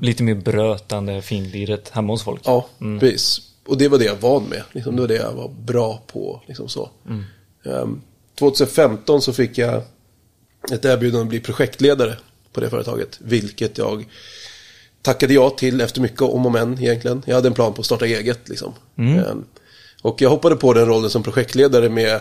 Lite 0.00 0.22
mer 0.22 0.34
brötande 0.34 1.22
finliret 1.22 1.88
hemma 1.88 2.12
hos 2.12 2.22
folk. 2.22 2.40
Ja, 2.44 2.66
precis. 3.00 3.40
Och 3.68 3.78
det 3.78 3.88
var 3.88 3.98
det 3.98 4.04
jag 4.04 4.16
var 4.16 4.40
med. 4.40 4.62
Liksom, 4.72 4.96
det 4.96 5.02
var 5.02 5.08
det 5.08 5.16
jag 5.16 5.32
var 5.32 5.48
bra 5.48 6.02
på. 6.06 6.42
Liksom 6.46 6.68
så. 6.68 6.90
Ehm, 7.64 8.00
2015 8.38 9.22
så 9.22 9.32
fick 9.32 9.58
jag 9.58 9.82
ett 10.72 10.84
erbjudande 10.84 11.22
att 11.22 11.28
bli 11.28 11.40
projektledare 11.40 12.16
på 12.52 12.60
det 12.60 12.70
företaget. 12.70 13.18
Vilket 13.20 13.78
jag 13.78 14.06
tackade 15.02 15.34
jag 15.34 15.58
till 15.58 15.80
efter 15.80 16.00
mycket 16.00 16.22
om 16.22 16.46
och 16.46 16.52
men 16.52 16.82
egentligen. 16.82 17.22
Jag 17.26 17.34
hade 17.34 17.48
en 17.48 17.54
plan 17.54 17.74
på 17.74 17.80
att 17.80 17.86
starta 17.86 18.06
eget 18.06 18.48
liksom. 18.48 18.74
Eh, 18.96 19.34
och 20.02 20.22
jag 20.22 20.30
hoppade 20.30 20.56
på 20.56 20.72
den 20.72 20.86
rollen 20.86 21.10
som 21.10 21.22
projektledare 21.22 21.88
med 21.88 22.20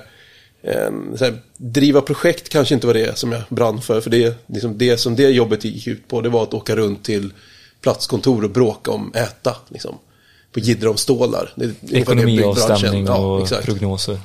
så 1.15 1.25
här, 1.25 1.41
driva 1.57 2.01
projekt 2.01 2.49
kanske 2.49 2.75
inte 2.75 2.87
var 2.87 2.93
det 2.93 3.17
som 3.17 3.31
jag 3.31 3.41
brann 3.49 3.81
för. 3.81 4.01
För 4.01 4.09
det, 4.09 4.47
liksom, 4.47 4.77
det 4.77 4.97
som 4.97 5.15
det 5.15 5.29
jobbet 5.29 5.63
gick 5.63 5.87
ut 5.87 6.07
på 6.07 6.21
det 6.21 6.29
var 6.29 6.43
att 6.43 6.53
åka 6.53 6.75
runt 6.75 7.03
till 7.03 7.33
platskontor 7.81 8.43
och 8.43 8.49
bråka 8.49 8.91
om 8.91 9.11
äta. 9.15 9.55
Liksom, 9.69 9.97
på 10.57 10.63
jiddra 10.63 10.89
om 10.89 10.97
stålar. 10.97 11.53
Det 11.55 11.65
är 11.65 11.67
ungefär 11.67 11.87
det 11.91 11.97
Ekonomiavstämning 11.99 13.05
byggbranschen- 13.05 13.47
ja, 13.51 13.57
och 13.59 13.65
prognoser. 13.65 14.19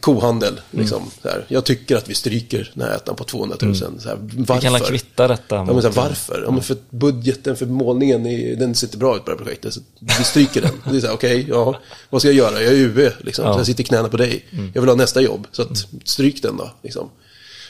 kohandel. 0.00 0.60
Liksom, 0.70 1.02
så 1.22 1.28
här. 1.28 1.44
Jag 1.48 1.64
tycker 1.64 1.96
att 1.96 2.08
vi 2.08 2.14
stryker 2.14 2.70
den 2.74 2.88
här 2.88 2.96
ettan 2.96 3.16
på 3.16 3.24
200 3.24 3.56
000. 3.60 3.74
Så 3.76 3.84
här, 3.84 4.16
varför? 4.20 4.54
Vi 4.54 4.60
kan 4.60 4.72
la 4.72 4.78
kvitta 4.78 5.28
detta 5.28 5.54
Ja, 5.56 5.64
men 5.64 5.82
så 5.82 5.88
här, 5.88 5.94
varför? 5.94 6.42
Ja, 6.46 6.50
men 6.50 6.62
för 6.62 6.74
att 6.74 6.90
budgeten 6.90 7.56
för 7.56 7.66
målningen 7.66 8.26
är, 8.26 8.56
den 8.56 8.74
sitter 8.74 8.98
bra 8.98 9.16
ut 9.16 9.24
på 9.24 9.30
det 9.30 9.36
här 9.36 9.44
projektet. 9.44 9.74
Så 9.74 9.80
vi 10.00 10.24
stryker 10.24 10.60
den. 10.60 10.70
Det 10.90 10.96
är 10.96 11.00
så 11.00 11.06
här, 11.06 11.14
okej, 11.14 11.46
ja, 11.48 11.78
vad 12.10 12.20
ska 12.20 12.28
jag 12.28 12.36
göra? 12.36 12.62
Jag 12.62 12.72
är 12.72 12.76
UV, 12.76 13.12
liksom. 13.20 13.44
Ja. 13.44 13.52
så 13.52 13.58
jag 13.58 13.66
sitter 13.66 13.82
i 13.82 13.86
knäna 13.86 14.08
på 14.08 14.16
dig. 14.16 14.44
Jag 14.74 14.82
vill 14.82 14.88
ha 14.88 14.96
nästa 14.96 15.20
jobb, 15.20 15.46
så 15.52 15.62
att, 15.62 15.86
stryk 16.04 16.42
den 16.42 16.56
då. 16.56 16.70
Liksom. 16.82 17.10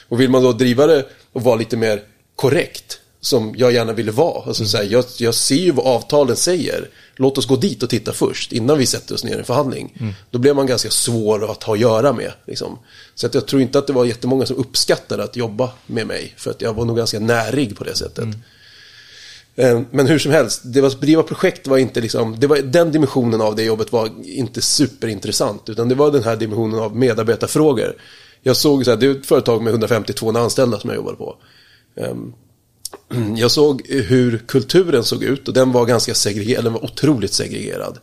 Och 0.09 0.19
vill 0.21 0.29
man 0.29 0.43
då 0.43 0.51
driva 0.53 0.87
det 0.87 1.05
och 1.33 1.41
vara 1.43 1.55
lite 1.55 1.77
mer 1.77 2.01
korrekt, 2.35 2.99
som 3.21 3.55
jag 3.57 3.71
gärna 3.73 3.93
ville 3.93 4.11
vara. 4.11 4.43
Alltså, 4.47 4.65
så 4.65 4.77
här, 4.77 4.83
jag, 4.83 5.05
jag 5.17 5.33
ser 5.35 5.55
ju 5.55 5.71
vad 5.71 5.85
avtalen 5.85 6.35
säger. 6.35 6.89
Låt 7.15 7.37
oss 7.37 7.45
gå 7.45 7.55
dit 7.55 7.83
och 7.83 7.89
titta 7.89 8.13
först, 8.13 8.51
innan 8.51 8.77
vi 8.77 8.85
sätter 8.85 9.15
oss 9.15 9.23
ner 9.23 9.35
i 9.35 9.39
en 9.39 9.45
förhandling. 9.45 10.13
Då 10.31 10.39
blir 10.39 10.53
man 10.53 10.67
ganska 10.67 10.89
svår 10.89 11.51
att 11.51 11.63
ha 11.63 11.73
att 11.73 11.79
göra 11.79 12.13
med. 12.13 12.31
Liksom. 12.47 12.79
Så 13.15 13.27
att 13.27 13.33
jag 13.33 13.47
tror 13.47 13.61
inte 13.61 13.79
att 13.79 13.87
det 13.87 13.93
var 13.93 14.05
jättemånga 14.05 14.45
som 14.45 14.57
uppskattade 14.57 15.23
att 15.23 15.35
jobba 15.35 15.71
med 15.85 16.07
mig. 16.07 16.33
För 16.37 16.51
att 16.51 16.61
jag 16.61 16.73
var 16.73 16.85
nog 16.85 16.97
ganska 16.97 17.19
närig 17.19 17.77
på 17.77 17.83
det 17.83 17.95
sättet. 17.95 18.25
Eh, 19.55 19.81
Men 19.91 20.07
hur 20.07 20.19
som 20.19 20.31
helst, 20.31 20.61
det 20.63 20.81
var, 20.81 20.89
driva 20.89 21.23
projekt 21.23 21.67
var 21.67 21.77
inte 21.77 22.01
liksom, 22.01 22.39
det 22.39 22.47
var, 22.47 22.57
den 22.57 22.91
dimensionen 22.91 23.41
av 23.41 23.55
det 23.55 23.63
jobbet 23.63 23.91
var 23.91 24.09
inte 24.23 24.61
superintressant. 24.61 25.69
Utan 25.69 25.89
det 25.89 25.95
var 25.95 26.11
den 26.11 26.23
här 26.23 26.35
dimensionen 26.35 26.79
av 26.79 26.95
medarbetarfrågor. 26.95 27.95
Jag 28.41 28.57
såg 28.57 28.85
så 28.85 28.91
här, 28.91 28.97
det 28.97 29.05
är 29.05 29.11
ett 29.11 29.25
företag 29.25 29.61
med 29.61 29.71
152 29.71 30.37
anställda 30.37 30.79
som 30.79 30.89
jag 30.89 30.97
jobbade 30.97 31.17
på. 31.17 31.35
Ehm, 31.95 32.33
Jag 33.37 33.51
såg 33.51 33.81
hur 33.87 34.37
kulturen 34.37 35.03
såg 35.03 35.23
ut 35.23 35.47
och 35.47 35.53
den 35.53 35.71
var 35.71 35.85
ganska 35.85 36.13
segregerad, 36.13 36.63
den 36.63 36.73
var 36.73 36.83
otroligt 36.83 37.33
segregerad. 37.33 37.97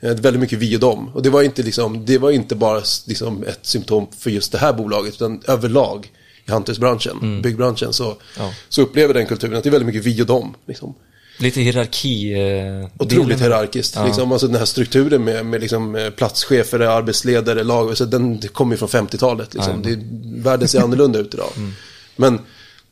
Väldigt 0.00 0.40
mycket 0.40 0.58
vi 0.58 0.76
och 0.76 0.80
dem. 0.80 1.10
Och 1.14 1.22
det 1.22 1.30
var 1.30 1.42
inte, 1.42 1.62
liksom, 1.62 2.06
det 2.06 2.18
var 2.18 2.30
inte 2.30 2.54
bara 2.54 2.82
liksom 3.06 3.44
ett 3.44 3.58
symptom 3.62 4.06
för 4.18 4.30
just 4.30 4.52
det 4.52 4.58
här 4.58 4.72
bolaget, 4.72 5.14
utan 5.14 5.42
överlag 5.48 6.10
i 6.46 6.50
hantverksbranschen, 6.50 7.42
byggbranschen, 7.42 7.92
så, 7.92 8.16
Ja. 8.38 8.54
så 8.68 8.82
upplever 8.82 9.14
den 9.14 9.26
kulturen 9.26 9.56
att 9.56 9.62
det 9.62 9.68
är 9.68 9.70
väldigt 9.70 9.86
mycket 9.86 10.04
vi 10.04 10.22
och 10.22 10.26
dem. 10.26 10.54
Liksom. 10.66 10.94
Lite 11.38 11.60
hierarki. 11.60 12.32
Eh, 12.32 12.88
Otroligt 12.98 13.40
hierarkiskt. 13.40 13.94
Ja. 13.96 14.06
Liksom, 14.06 14.32
alltså 14.32 14.46
den 14.46 14.56
här 14.56 14.64
strukturen 14.64 15.24
med, 15.24 15.46
med 15.46 15.60
liksom, 15.60 15.96
eh, 15.96 16.10
platschefer, 16.10 16.80
arbetsledare, 16.80 17.64
lag. 17.64 17.96
Så 17.96 18.04
den 18.04 18.38
kommer 18.38 18.74
ju 18.74 18.78
från 18.78 18.88
50-talet. 18.88 19.54
Liksom. 19.54 19.82
Det, 19.82 19.98
världen 20.42 20.68
ser 20.68 20.80
annorlunda 20.80 21.18
ut 21.18 21.34
idag. 21.34 21.50
Mm. 21.56 21.72
Men, 22.16 22.38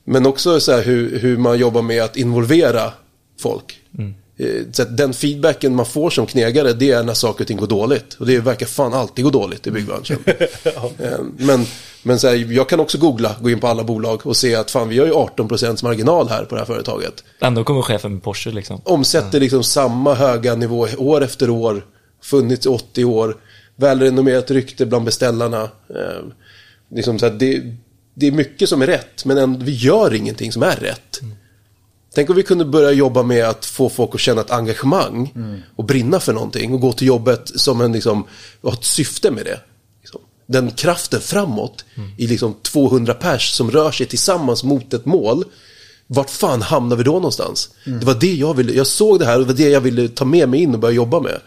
men 0.04 0.26
också 0.26 0.60
så 0.60 0.72
här 0.72 0.82
hur, 0.82 1.18
hur 1.18 1.36
man 1.38 1.58
jobbar 1.58 1.82
med 1.82 2.02
att 2.02 2.16
involvera 2.16 2.92
folk. 3.40 3.80
Mm. 3.98 4.14
Eh, 4.38 4.62
Så 4.72 4.84
den 4.84 5.12
feedbacken 5.14 5.74
man 5.76 5.86
får 5.86 6.10
som 6.10 6.26
knegare, 6.26 6.72
det 6.72 6.90
är 6.90 7.02
när 7.02 7.14
saker 7.14 7.44
och 7.44 7.48
ting 7.48 7.56
går 7.56 7.66
dåligt. 7.66 8.14
Och 8.14 8.26
det 8.26 8.38
verkar 8.38 8.66
fan 8.66 8.92
alltid 8.94 9.24
gå 9.24 9.30
dåligt 9.30 9.66
i 9.66 9.70
byggbranschen. 9.70 10.18
Eh, 10.98 11.18
Men, 11.36 11.66
men 12.02 12.18
så 12.18 12.28
här, 12.28 12.52
jag 12.52 12.68
kan 12.68 12.80
också 12.80 12.98
googla, 12.98 13.36
gå 13.40 13.50
in 13.50 13.60
på 13.60 13.66
alla 13.66 13.84
bolag 13.84 14.26
och 14.26 14.36
se 14.36 14.54
att 14.54 14.70
fan, 14.70 14.88
vi 14.88 14.98
har 14.98 15.06
ju 15.06 15.12
18% 15.12 15.84
marginal 15.84 16.28
här 16.28 16.44
på 16.44 16.54
det 16.54 16.60
här 16.60 16.66
företaget 16.66 17.24
Ändå 17.40 17.64
kommer 17.64 17.82
chefen 17.82 18.12
med 18.12 18.22
Porsche 18.22 18.50
liksom. 18.50 18.80
omsätter 18.84 19.40
liksom 19.40 19.62
samma 19.62 20.14
höga 20.14 20.54
nivå 20.54 20.88
år 20.98 21.24
efter 21.24 21.50
år. 21.50 21.86
Funnits 22.22 22.66
i 22.66 22.68
80 22.68 23.04
år. 23.04 23.36
Välrenommerat 23.76 24.50
rykte 24.50 24.86
bland 24.86 25.04
beställarna. 25.04 25.62
Eh, 25.62 26.24
liksom 26.94 27.18
så 27.18 27.26
här, 27.26 27.32
det, 27.32 27.62
det 28.20 28.26
är 28.26 28.32
mycket 28.32 28.68
som 28.68 28.82
är 28.82 28.86
rätt, 28.86 29.24
men 29.24 29.38
ändå, 29.38 29.64
vi 29.64 29.72
gör 29.72 30.14
ingenting 30.14 30.52
som 30.52 30.62
är 30.62 30.76
rätt. 30.76 31.20
Tänk 32.14 32.30
om 32.30 32.36
vi 32.36 32.42
kunde 32.42 32.64
börja 32.64 32.92
jobba 32.92 33.22
med 33.22 33.44
att 33.44 33.66
få 33.66 33.88
folk 33.88 34.14
att 34.14 34.20
känna 34.20 34.40
ett 34.40 34.50
engagemang 34.50 35.32
och 35.76 35.84
brinna 35.84 36.20
för 36.20 36.32
någonting 36.32 36.74
och 36.74 36.80
gå 36.80 36.92
till 36.92 37.06
jobbet 37.06 37.50
som 37.54 37.80
en, 37.80 37.92
liksom, 37.92 38.24
och 38.60 38.70
ha 38.70 38.78
ett 38.78 38.84
syfte 38.84 39.30
med 39.30 39.44
det. 39.44 39.60
Liksom, 40.00 40.20
den 40.46 40.70
kraften 40.70 41.20
framåt 41.20 41.84
i 42.18 42.26
liksom 42.26 42.54
200 42.62 43.14
pers 43.14 43.50
som 43.50 43.70
rör 43.70 43.90
sig 43.90 44.06
tillsammans 44.06 44.64
mot 44.64 44.94
ett 44.94 45.06
mål. 45.06 45.44
Vart 46.06 46.30
fan 46.30 46.62
hamnar 46.62 46.96
vi 46.96 47.02
då 47.02 47.12
någonstans? 47.12 47.70
Det 47.84 48.04
var 48.04 48.14
det 48.14 48.34
jag 48.34 48.54
ville, 48.54 48.72
jag 48.72 48.86
såg 48.86 49.18
det 49.18 49.26
här 49.26 49.34
och 49.34 49.40
det 49.40 49.52
var 49.52 49.58
det 49.58 49.68
jag 49.68 49.80
ville 49.80 50.08
ta 50.08 50.24
med 50.24 50.48
mig 50.48 50.60
in 50.60 50.74
och 50.74 50.80
börja 50.80 50.94
jobba 50.94 51.20
med. 51.20 51.40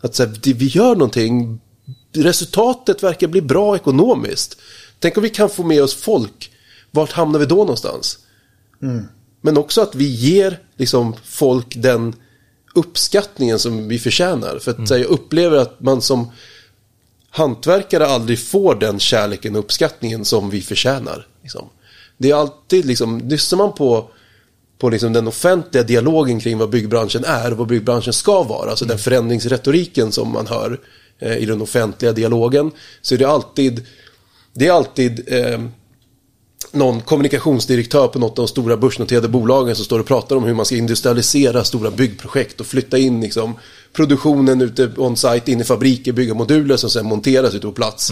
Att 0.00 0.14
så 0.14 0.22
här, 0.22 0.54
vi 0.54 0.66
gör 0.66 0.94
någonting, 0.94 1.60
resultatet 2.14 3.02
verkar 3.02 3.26
bli 3.26 3.40
bra 3.40 3.76
ekonomiskt. 3.76 4.58
Tänk 5.00 5.16
om 5.16 5.22
vi 5.22 5.30
kan 5.30 5.50
få 5.50 5.62
med 5.62 5.82
oss 5.82 5.94
folk, 5.94 6.52
vart 6.90 7.12
hamnar 7.12 7.38
vi 7.38 7.46
då 7.46 7.56
någonstans? 7.56 8.18
Men 9.40 9.56
också 9.56 9.80
att 9.80 9.94
vi 9.94 10.04
ger 10.04 10.58
liksom, 10.76 11.16
folk 11.24 11.74
den 11.76 12.14
uppskattningen 12.74 13.58
som 13.58 13.88
vi 13.88 13.98
förtjänar. 13.98 14.58
För 14.58 14.70
att 14.70 14.88
så 14.88 14.94
här, 14.94 15.00
jag 15.00 15.10
upplever 15.10 15.56
att 15.56 15.80
man 15.80 16.02
som 16.02 16.30
hantverkare 17.30 18.06
aldrig 18.06 18.38
får 18.38 18.74
den 18.74 18.98
kärleken 18.98 19.56
och 19.56 19.60
uppskattningen 19.60 20.24
som 20.24 20.50
vi 20.50 20.62
förtjänar. 20.62 21.26
Liksom. 21.42 21.68
Det 22.16 22.30
är 22.30 22.34
alltid 22.34 22.84
liksom, 22.84 23.18
lyssnar 23.28 23.56
man 23.56 23.72
på, 23.72 24.10
på 24.78 24.88
liksom 24.88 25.12
den 25.12 25.28
offentliga 25.28 25.82
dialogen 25.82 26.40
kring 26.40 26.58
vad 26.58 26.70
byggbranschen 26.70 27.24
är 27.24 27.50
och 27.50 27.58
vad 27.58 27.68
byggbranschen 27.68 28.12
ska 28.12 28.42
vara, 28.42 28.70
alltså 28.70 28.84
den 28.84 28.98
förändringsretoriken 28.98 30.12
som 30.12 30.32
man 30.32 30.46
hör 30.46 30.80
eh, 31.18 31.36
i 31.36 31.46
den 31.46 31.62
offentliga 31.62 32.12
dialogen, 32.12 32.70
så 33.02 33.14
är 33.14 33.18
det 33.18 33.28
alltid, 33.28 33.86
det 34.58 34.66
är 34.66 34.72
alltid 34.72 35.32
eh, 35.32 35.60
någon 36.72 37.00
kommunikationsdirektör 37.00 38.08
på 38.08 38.18
något 38.18 38.38
av 38.38 38.44
de 38.44 38.48
stora 38.48 38.76
börsnoterade 38.76 39.28
bolagen 39.28 39.76
som 39.76 39.84
står 39.84 40.00
och 40.00 40.06
pratar 40.06 40.36
om 40.36 40.44
hur 40.44 40.54
man 40.54 40.66
ska 40.66 40.76
industrialisera 40.76 41.64
stora 41.64 41.90
byggprojekt 41.90 42.60
och 42.60 42.66
flytta 42.66 42.98
in 42.98 43.20
liksom, 43.20 43.54
produktionen 43.92 44.60
ute 44.60 44.90
on-site 44.96 45.52
in 45.52 45.60
i 45.60 45.64
fabriker, 45.64 46.12
bygga 46.12 46.34
moduler 46.34 46.76
som 46.76 46.90
sen 46.90 47.06
monteras 47.06 47.54
ute 47.54 47.66
på 47.66 47.72
plats. 47.72 48.10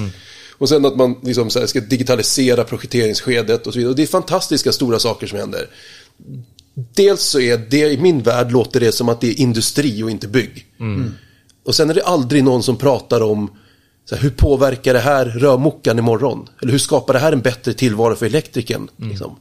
Och 0.59 0.69
sen 0.69 0.85
att 0.85 0.97
man 0.97 1.17
liksom 1.23 1.51
ska 1.51 1.81
digitalisera 1.81 2.65
projekteringsskedet 2.65 3.67
och 3.67 3.73
så 3.73 3.79
vidare. 3.79 3.91
Och 3.91 3.97
det 3.97 4.03
är 4.03 4.07
fantastiska 4.07 4.73
stora 4.73 4.99
saker 4.99 5.27
som 5.27 5.39
händer. 5.39 5.69
Dels 6.95 7.23
så 7.23 7.41
är 7.41 7.59
det, 7.71 7.93
i 7.93 7.99
min 7.99 8.23
värld 8.23 8.53
låter 8.53 8.81
det 8.81 8.93
som 8.93 9.09
att 9.09 9.21
det 9.21 9.29
är 9.29 9.41
industri 9.41 10.03
och 10.03 10.11
inte 10.11 10.29
bygg. 10.29 10.67
Och 11.65 11.75
sen 11.75 11.91
är 11.91 11.95
det 11.95 12.05
aldrig 12.05 12.45
någon 12.45 12.63
som 12.63 12.77
pratar 12.77 13.21
om 13.21 13.51
så 14.09 14.15
här, 14.15 14.23
hur 14.23 14.31
påverkar 14.31 14.95
det 14.95 15.01
här 15.01 15.25
rörmokaren 15.25 15.99
imorgon? 15.99 16.49
Eller 16.63 16.73
hur 16.73 16.79
skapar 16.79 17.15
det 17.15 17.21
här 17.21 17.33
en 17.33 17.41
bättre 17.41 17.73
tillvaro 17.73 18.17
för 18.17 18.27
elektrikern? 18.27 18.89
Liksom? 18.97 19.39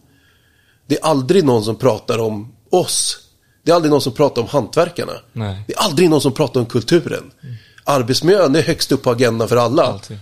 Det 0.88 1.00
är 1.00 1.06
aldrig 1.06 1.44
någon 1.44 1.64
som 1.64 1.76
pratar 1.76 2.20
om 2.20 2.54
oss. 2.70 3.20
Det 3.64 3.72
är 3.72 3.76
aldrig 3.76 3.92
någon 3.92 4.02
som 4.02 4.14
pratar 4.14 4.42
om 4.42 4.48
hantverkarna. 4.48 5.14
Nej. 5.34 5.64
Det 5.68 5.74
är 5.74 5.80
aldrig 5.80 6.10
någon 6.10 6.22
som 6.22 6.32
pratar 6.32 6.60
om 6.60 6.66
kulturen. 6.66 7.32
Arbetsmiljön 7.84 8.56
är 8.56 8.62
högst 8.62 8.92
upp 8.92 9.04
på 9.04 9.12
agendan 9.12 9.48
för 9.48 9.58
alla. 9.58 9.84
Alltid. 9.84 10.20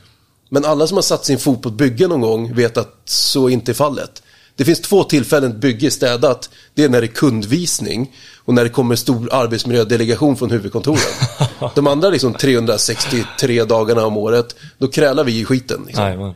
Men 0.50 0.66
alla 0.66 0.88
som 0.88 0.98
har 0.98 1.02
satt 1.02 1.26
sin 1.26 1.40
fot 1.40 1.62
på 1.62 1.70
ett 1.70 1.76
bygge 1.76 2.08
någon 2.08 2.22
gång 2.22 2.56
vet 2.56 2.78
att 2.78 3.02
så 3.06 3.50
inte 3.50 3.72
är 3.72 3.74
fallet. 3.74 4.24
Det 4.56 4.66
finns 4.66 4.82
två 4.82 5.04
tillfällen 5.04 5.52
ett 5.52 5.58
bygge 5.58 5.86
är 5.86 5.90
städat. 5.90 6.50
Det 6.74 6.84
är 6.84 6.90
när 6.90 7.02
det 7.02 7.08
är 7.08 7.16
kundvisning 7.16 8.16
och 8.38 8.54
när 8.54 8.64
det 8.64 8.70
kommer 8.70 8.96
stor 8.96 9.34
arbetsmiljödelegation 9.34 10.38
från 10.38 10.52
huvudkontoren. 10.52 11.00
De 11.76 11.88
andra 11.88 12.10
liksom 12.10 12.34
363 12.34 13.64
dagarna 13.64 14.06
om 14.06 14.18
året, 14.18 14.56
då 14.78 14.88
krälar 14.88 15.24
vi 15.24 15.40
i 15.40 15.46
skiten. 15.46 15.84
Liksom. 15.88 16.04
Nej, 16.04 16.18
men, 16.18 16.34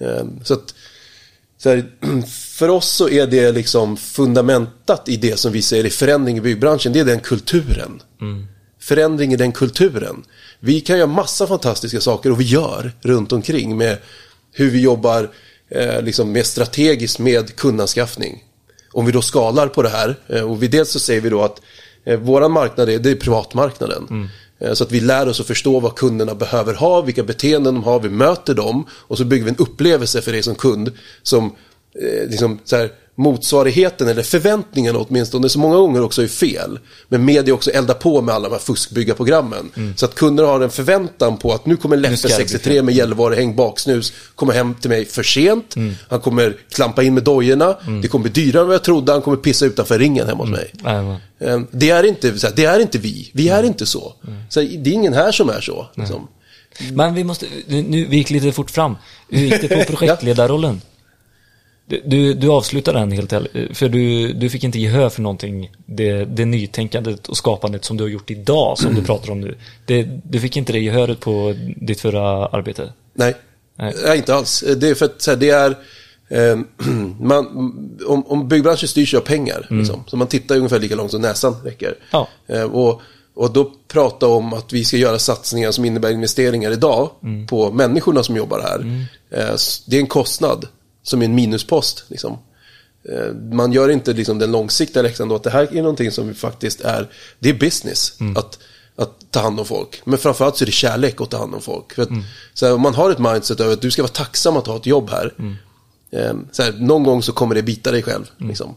Eh, 0.00 0.24
Så 0.44 0.54
att, 0.54 0.74
så 1.58 1.68
här, 1.68 1.84
för 2.58 2.68
oss 2.68 2.88
så 2.88 3.08
är 3.08 3.26
det 3.26 3.52
liksom 3.52 3.96
fundamentat 3.96 5.08
i 5.08 5.16
det 5.16 5.38
som 5.38 5.52
vi 5.52 5.62
säger 5.62 5.84
är 5.84 5.90
förändring 5.90 6.36
i 6.36 6.40
byggbranschen. 6.40 6.92
Det 6.92 7.00
är 7.00 7.04
den 7.04 7.20
kulturen. 7.20 8.02
Förändring 8.80 9.32
i 9.32 9.36
den 9.36 9.52
kulturen. 9.52 10.24
Vi 10.60 10.80
kan 10.80 10.98
göra 10.98 11.06
massa 11.06 11.46
fantastiska 11.46 12.00
saker 12.00 12.30
och 12.30 12.40
vi 12.40 12.44
gör 12.44 12.92
runt 13.00 13.32
omkring 13.32 13.76
med 13.76 13.98
hur 14.52 14.70
vi 14.70 14.80
jobbar 14.80 15.30
eh, 15.70 16.02
liksom 16.02 16.32
mer 16.32 16.42
strategiskt 16.42 17.18
med 17.18 17.56
kundanskaffning. 17.56 18.44
Om 18.92 19.06
vi 19.06 19.12
då 19.12 19.22
skalar 19.22 19.68
på 19.68 19.82
det 19.82 19.88
här 19.88 20.16
eh, 20.28 20.50
och 20.50 20.62
vi 20.62 20.68
dels 20.68 20.90
så 20.90 20.98
säger 20.98 21.20
vi 21.20 21.28
då 21.28 21.42
att 21.42 21.60
eh, 22.04 22.18
våran 22.18 22.52
marknad 22.52 22.88
är, 22.88 22.98
det 22.98 23.10
är 23.10 23.14
privatmarknaden. 23.14 24.30
Eh, 24.60 24.72
Så 24.72 24.84
att 24.84 24.92
vi 24.92 25.00
lär 25.00 25.28
oss 25.28 25.40
att 25.40 25.46
förstå 25.46 25.80
vad 25.80 25.94
kunderna 25.96 26.34
behöver 26.34 26.74
ha, 26.74 27.00
vilka 27.00 27.22
beteenden 27.22 27.74
de 27.74 27.84
har, 27.84 28.00
vi 28.00 28.08
möter 28.08 28.54
dem 28.54 28.86
och 28.92 29.18
så 29.18 29.24
bygger 29.24 29.44
vi 29.44 29.50
en 29.50 29.56
upplevelse 29.56 30.22
för 30.22 30.32
dig 30.32 30.42
som 30.42 30.54
kund 30.54 30.92
som 31.22 31.54
eh, 32.02 32.28
liksom, 32.30 32.58
så 32.64 32.76
här, 32.76 32.90
motsvarigheten 33.18 34.08
eller 34.08 34.22
förväntningarna 34.22 34.98
åtminstone 34.98 35.48
så 35.48 35.58
många 35.58 35.76
gånger 35.76 36.02
också 36.02 36.22
är 36.22 36.26
fel. 36.28 36.78
Men 37.08 37.24
media 37.24 37.54
också 37.54 37.70
eldar 37.70 37.94
på 37.94 38.20
med 38.22 38.34
alla 38.34 38.48
de 38.48 38.54
här 38.54 38.60
fuskbyggarprogrammen. 38.60 39.70
Så 39.96 40.04
att 40.04 40.14
kunder 40.14 40.44
har 40.44 40.60
en 40.60 40.70
förväntan 40.70 41.36
på 41.36 41.52
att 41.52 41.66
nu 41.66 41.76
kommer 41.76 41.96
bli 41.96 42.16
63 42.16 42.82
med 42.82 42.94
Gällivare 42.94 43.34
häng 43.34 43.56
baksnus 43.56 44.12
komma 44.34 44.52
hem 44.52 44.74
till 44.74 44.90
mig 44.90 45.04
för 45.04 45.22
sent. 45.22 45.74
Han 46.08 46.20
kommer 46.20 46.56
klampa 46.74 47.02
in 47.02 47.14
med 47.14 47.22
dojorna. 47.24 47.76
Det 48.02 48.08
kommer 48.08 48.30
bli 48.30 48.44
dyrare 48.44 48.60
än 48.62 48.66
vad 48.68 48.74
jag 48.74 48.84
trodde. 48.84 49.12
Han 49.12 49.22
kommer 49.22 49.36
pissa 49.36 49.66
utanför 49.66 49.98
ringen 49.98 50.26
hemma 50.28 50.42
hos 50.42 50.50
mig. 50.50 50.72
Jajamän. 50.84 51.16
Eh, 51.40 51.60
Det 51.70 51.90
är 51.90 52.04
inte, 52.04 52.38
så 52.38 52.46
det 52.56 52.64
är 52.64 52.80
inte 52.80 52.98
vi. 52.98 53.30
Vi 53.34 53.48
är 53.48 53.62
inte 53.62 53.86
så. 53.86 54.12
så 54.48 54.60
här, 54.60 54.68
det 54.78 54.90
är 54.90 54.94
ingen 54.94 55.14
här 55.14 55.32
som 55.32 55.48
är 55.50 55.60
så. 55.60 55.86
Liksom. 55.94 56.28
Men 56.92 57.14
vi 57.14 57.24
måste, 57.24 57.46
nu, 57.66 57.82
nu, 57.82 58.04
vi 58.04 58.16
gick 58.16 58.30
lite 58.30 58.52
fort 58.52 58.70
fram. 58.70 58.96
Hur 59.30 59.38
gick 59.46 59.60
det 59.60 59.68
på 59.86 59.92
projektledarrollen? 59.96 60.80
Du, 62.04 62.34
du, 62.34 62.48
avslutade 62.48 62.98
den 62.98 63.12
helt 63.12 63.32
ärligt, 63.32 63.76
för 63.76 63.88
du, 63.88 64.32
du 64.32 64.50
fick 64.50 64.64
inte 64.64 64.78
gehör 64.78 65.08
för 65.08 65.22
någonting, 65.22 65.70
det, 65.86 66.24
det 66.24 66.44
nytänkandet 66.44 67.28
och 67.28 67.36
skapandet 67.36 67.84
som 67.84 67.96
du 67.96 68.04
har 68.04 68.08
gjort 68.08 68.30
idag, 68.30 68.78
som 68.78 68.94
du 68.94 69.02
pratar 69.02 69.30
om 69.32 69.40
nu. 69.40 69.54
Det, 69.86 70.02
du 70.24 70.40
fick 70.40 70.56
inte 70.56 70.72
det 70.72 70.78
gehöret 70.80 71.20
på 71.20 71.54
ditt 71.76 72.00
förra 72.00 72.46
arbete? 72.46 72.92
Nej. 73.14 73.34
Nej. 73.78 73.94
Nej, 74.04 74.16
inte 74.16 74.34
alls. 74.34 74.64
Det 74.76 74.88
är 74.88 74.94
för 74.94 75.04
att 75.04 75.26
här, 75.26 75.36
det 75.36 75.50
är... 75.50 75.70
Eh, 76.30 76.58
man, 77.20 77.46
om, 78.06 78.26
om 78.26 78.48
byggbranschen 78.48 78.88
styrs 78.88 79.14
av 79.14 79.20
pengar, 79.20 79.66
liksom, 79.70 80.04
så 80.06 80.16
man 80.16 80.26
tittar 80.26 80.56
ungefär 80.56 80.78
lika 80.78 80.94
långt 80.96 81.10
som 81.10 81.20
näsan 81.22 81.54
räcker. 81.64 81.94
Ja. 82.10 82.28
Eh, 82.46 82.62
och, 82.62 83.00
och 83.34 83.52
då 83.52 83.72
prata 83.92 84.26
om 84.26 84.52
att 84.52 84.72
vi 84.72 84.84
ska 84.84 84.96
göra 84.96 85.18
satsningar 85.18 85.70
som 85.70 85.84
innebär 85.84 86.10
investeringar 86.10 86.70
idag 86.70 87.10
på 87.48 87.70
människorna 87.72 88.22
som 88.22 88.36
jobbar 88.36 88.60
här. 88.60 89.06
Eh, 89.30 89.54
s- 89.54 89.82
det 89.86 89.96
är 89.96 90.00
en 90.00 90.06
kostnad 90.06 90.66
som 91.08 91.20
är 91.20 91.24
en 91.24 91.34
minuspost. 91.34 92.04
Liksom. 92.08 92.38
Eh, 93.08 93.32
Man 93.52 93.72
gör 93.72 93.88
inte 93.88 94.12
liksom 94.12 94.38
den 94.38 94.52
långsiktiga 94.52 95.02
läxan 95.02 95.28
då 95.28 95.34
att 95.34 95.42
det 95.42 95.50
här 95.50 95.76
är 95.76 95.82
någonting 95.82 96.10
som 96.12 96.34
faktiskt 96.34 96.80
är, 96.80 97.08
det 97.38 97.48
är 97.48 97.54
business. 97.54 98.12
Att, 98.36 98.58
att 98.96 99.10
ta 99.30 99.40
hand 99.40 99.60
om 99.60 99.66
folk. 99.66 100.00
Men 100.04 100.18
framförallt 100.18 100.56
så 100.56 100.64
är 100.64 100.66
det 100.66 100.72
kärlek 100.72 101.20
att 101.20 101.30
ta 101.30 101.38
hand 101.38 101.54
om 101.54 101.60
folk. 101.60 101.92
För 101.94 102.02
att, 102.02 102.08
så 102.54 102.66
här, 102.66 102.74
om 102.74 102.80
man 102.80 102.94
har 102.94 103.10
ett 103.10 103.18
mindset 103.18 103.60
över 103.60 103.72
att 103.72 103.82
du 103.82 103.90
ska 103.90 104.02
vara 104.02 104.12
tacksam 104.12 104.56
att 104.56 104.66
ha 104.66 104.76
ett 104.76 104.86
jobb 104.86 105.10
här. 105.10 105.34
Eh, 106.10 106.32
så 106.52 106.62
här, 106.62 106.72
någon 106.72 107.02
gång 107.02 107.22
så 107.22 107.32
kommer 107.32 107.54
det 107.54 107.62
bita 107.62 107.90
dig 107.90 108.02
själv. 108.02 108.24
Liksom. 108.38 108.74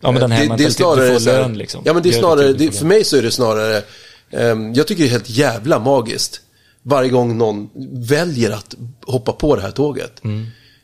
Ja, 0.00 0.12
men 0.12 0.20
den 0.20 0.30
här 0.30 0.44
Eh, 0.44 0.50
det, 0.50 0.56
det 0.56 0.64
är 0.64 0.70
snarare 0.70 1.08
du 1.08 1.20
får 1.20 1.20
lön 1.32 1.58
liksom. 1.58 1.82
Ja, 1.84 1.92
men 1.92 2.02
det 2.02 2.08
är 2.08 2.12
snarare, 2.12 2.52
det, 2.52 2.72
för 2.72 2.86
mig 2.86 3.04
så 3.04 3.16
är 3.16 3.22
det 3.22 3.30
snarare, 3.30 3.82
ehm, 4.30 4.74
jag 4.74 4.86
tycker 4.86 5.02
det 5.02 5.08
är 5.08 5.10
helt 5.12 5.30
jävla 5.30 5.78
magiskt 5.78 6.40
varje 6.82 7.10
gång 7.10 7.38
någon 7.38 7.70
väljer 7.92 8.50
att 8.50 8.74
hoppa 9.06 9.32
på 9.32 9.56
det 9.56 9.62
här 9.62 9.70
tåget. 9.70 10.20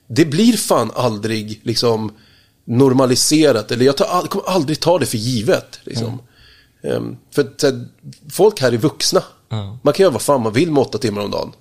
Mm. 0.08 0.14
Det 0.14 0.25
blir 0.25 0.56
fan 0.56 0.90
aldrig 0.94 1.61
liksom 1.62 2.12
normaliserat, 2.64 3.70
eller 3.70 3.84
jag 3.84 3.96
tar, 3.96 4.26
kommer 4.26 4.49
aldrig 4.49 4.80
ta 4.80 4.99
det 4.99 5.06
för 5.06 5.18
givet. 5.18 5.80
Liksom. 5.84 6.23
Ehm, 6.82 7.16
för 7.30 7.42
att, 7.42 7.62
här, 7.62 7.87
folk 8.30 8.61
här 8.61 8.73
är 8.73 8.76
vuxna. 8.76 9.23
Ja. 9.49 9.78
Man 9.82 9.94
kan 9.94 10.04
göra 10.04 10.12
vad 10.12 10.23
fan 10.23 10.42
man 10.42 10.52
vill 10.52 10.73
med 10.73 10.80
åtta 10.80 10.99
timmar 10.99 11.23
om 11.23 11.30
dagen. 11.30 11.52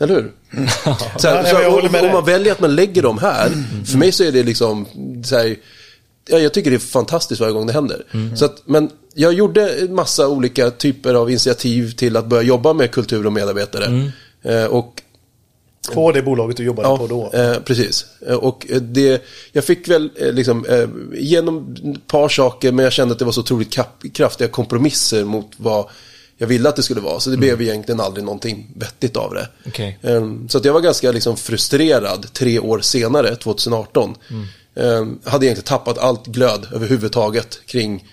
Eller 0.00 0.14
hur? 0.14 0.32
Så 1.18 1.28
här, 1.28 1.44
så, 1.44 1.78
om, 1.78 2.06
om 2.06 2.12
man 2.12 2.24
väljer 2.24 2.52
att 2.52 2.60
man 2.60 2.74
lägger 2.74 3.02
dem 3.02 3.18
här, 3.18 3.48
för 3.84 3.98
mig 3.98 4.12
så 4.12 4.24
är 4.24 4.32
det 4.32 4.42
liksom, 4.42 4.86
så 5.24 5.36
här, 5.36 5.56
ja, 6.28 6.38
jag 6.38 6.54
tycker 6.54 6.70
det 6.70 6.76
är 6.76 6.78
fantastiskt 6.78 7.40
varje 7.40 7.52
gång 7.52 7.66
det 7.66 7.72
händer. 7.72 8.04
Så 8.36 8.44
att, 8.44 8.62
men 8.64 8.90
jag 9.14 9.32
gjorde 9.32 9.68
en 9.68 9.94
massa 9.94 10.28
olika 10.28 10.70
typer 10.70 11.14
av 11.14 11.30
initiativ 11.30 11.90
till 11.90 12.16
att 12.16 12.26
börja 12.26 12.42
jobba 12.42 12.72
med 12.72 12.90
kultur 12.90 13.26
och 13.26 13.32
medarbetare. 13.32 14.12
Eh, 14.42 14.64
och 14.64 15.02
På 15.94 16.12
det 16.12 16.22
bolaget 16.22 16.56
du 16.56 16.64
jobbade 16.64 16.88
på 16.98 17.06
då. 17.06 17.30
Eh, 17.38 17.58
precis. 17.60 18.06
Eh, 18.26 18.34
Och 18.34 18.66
eh, 18.70 18.76
det, 18.80 19.22
jag 19.52 19.64
fick 19.64 19.88
väl 19.88 20.10
liksom, 20.32 20.64
eh, 20.66 21.18
igenom 21.20 21.76
ett 21.94 22.06
par 22.06 22.28
saker, 22.28 22.72
men 22.72 22.82
jag 22.82 22.92
kände 22.92 23.12
att 23.12 23.18
det 23.18 23.24
var 23.24 23.32
så 23.32 23.40
otroligt 23.40 23.70
kap- 23.76 24.12
kraftiga 24.14 24.48
kompromisser 24.48 25.24
mot 25.24 25.50
vad 25.56 25.86
jag 26.40 26.46
ville 26.46 26.68
att 26.68 26.76
det 26.76 26.82
skulle 26.82 27.00
vara. 27.00 27.20
Så 27.20 27.30
det 27.30 27.36
blev 27.36 27.62
egentligen 27.62 28.00
aldrig 28.00 28.24
någonting 28.24 28.70
vettigt 28.76 29.16
av 29.16 29.34
det. 29.34 29.48
Okej. 29.66 29.98
Eh, 30.02 30.22
Så 30.48 30.58
att 30.58 30.64
jag 30.64 30.72
var 30.72 30.80
ganska 30.80 31.12
liksom 31.12 31.36
frustrerad 31.36 32.32
tre 32.32 32.58
år 32.58 32.80
senare, 32.80 33.36
2018. 33.36 34.14
Eh, 34.74 35.06
hade 35.24 35.46
egentligen 35.46 35.64
tappat 35.66 35.98
allt 35.98 36.26
glöd 36.26 36.66
överhuvudtaget 36.74 37.58
kring 37.66 38.08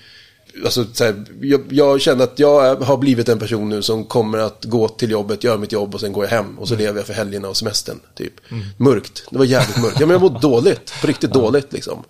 Alltså, 0.64 0.86
så 0.94 1.04
här, 1.04 1.26
jag, 1.42 1.62
jag 1.70 2.02
kände 2.02 2.24
att 2.24 2.40
jag 2.40 2.76
har 2.76 2.98
blivit 2.98 3.30
en 3.30 3.40
person 3.40 3.70
nu 3.70 3.82
som 3.82 4.06
kommer 4.06 4.38
att 4.38 4.66
gå 4.66 4.88
till 4.88 5.12
jobbet, 5.12 5.44
göra 5.44 5.58
mitt 5.58 5.72
jobb 5.72 5.96
och 5.96 6.00
sen 6.02 6.14
går 6.14 6.24
jag 6.24 6.32
hem. 6.32 6.60
Och 6.60 6.68
så 6.68 6.76
lever 6.76 7.00
jag 7.00 7.08
för 7.08 7.14
helgerna 7.14 7.50
och 7.50 7.58
semestern. 7.58 8.00
Typ. 8.16 8.34
Mörkt. 8.78 9.24
Det 9.32 9.38
var 9.38 9.46
jävligt 9.46 9.78
mörkt. 9.78 10.00
Ja, 10.00 10.06
men 10.06 10.14
jag 10.14 10.22
mådde 10.22 10.40
dåligt. 10.40 10.94
På 11.02 11.08
riktigt 11.08 11.34
dåligt 11.34 11.74
liksom. 11.74 12.04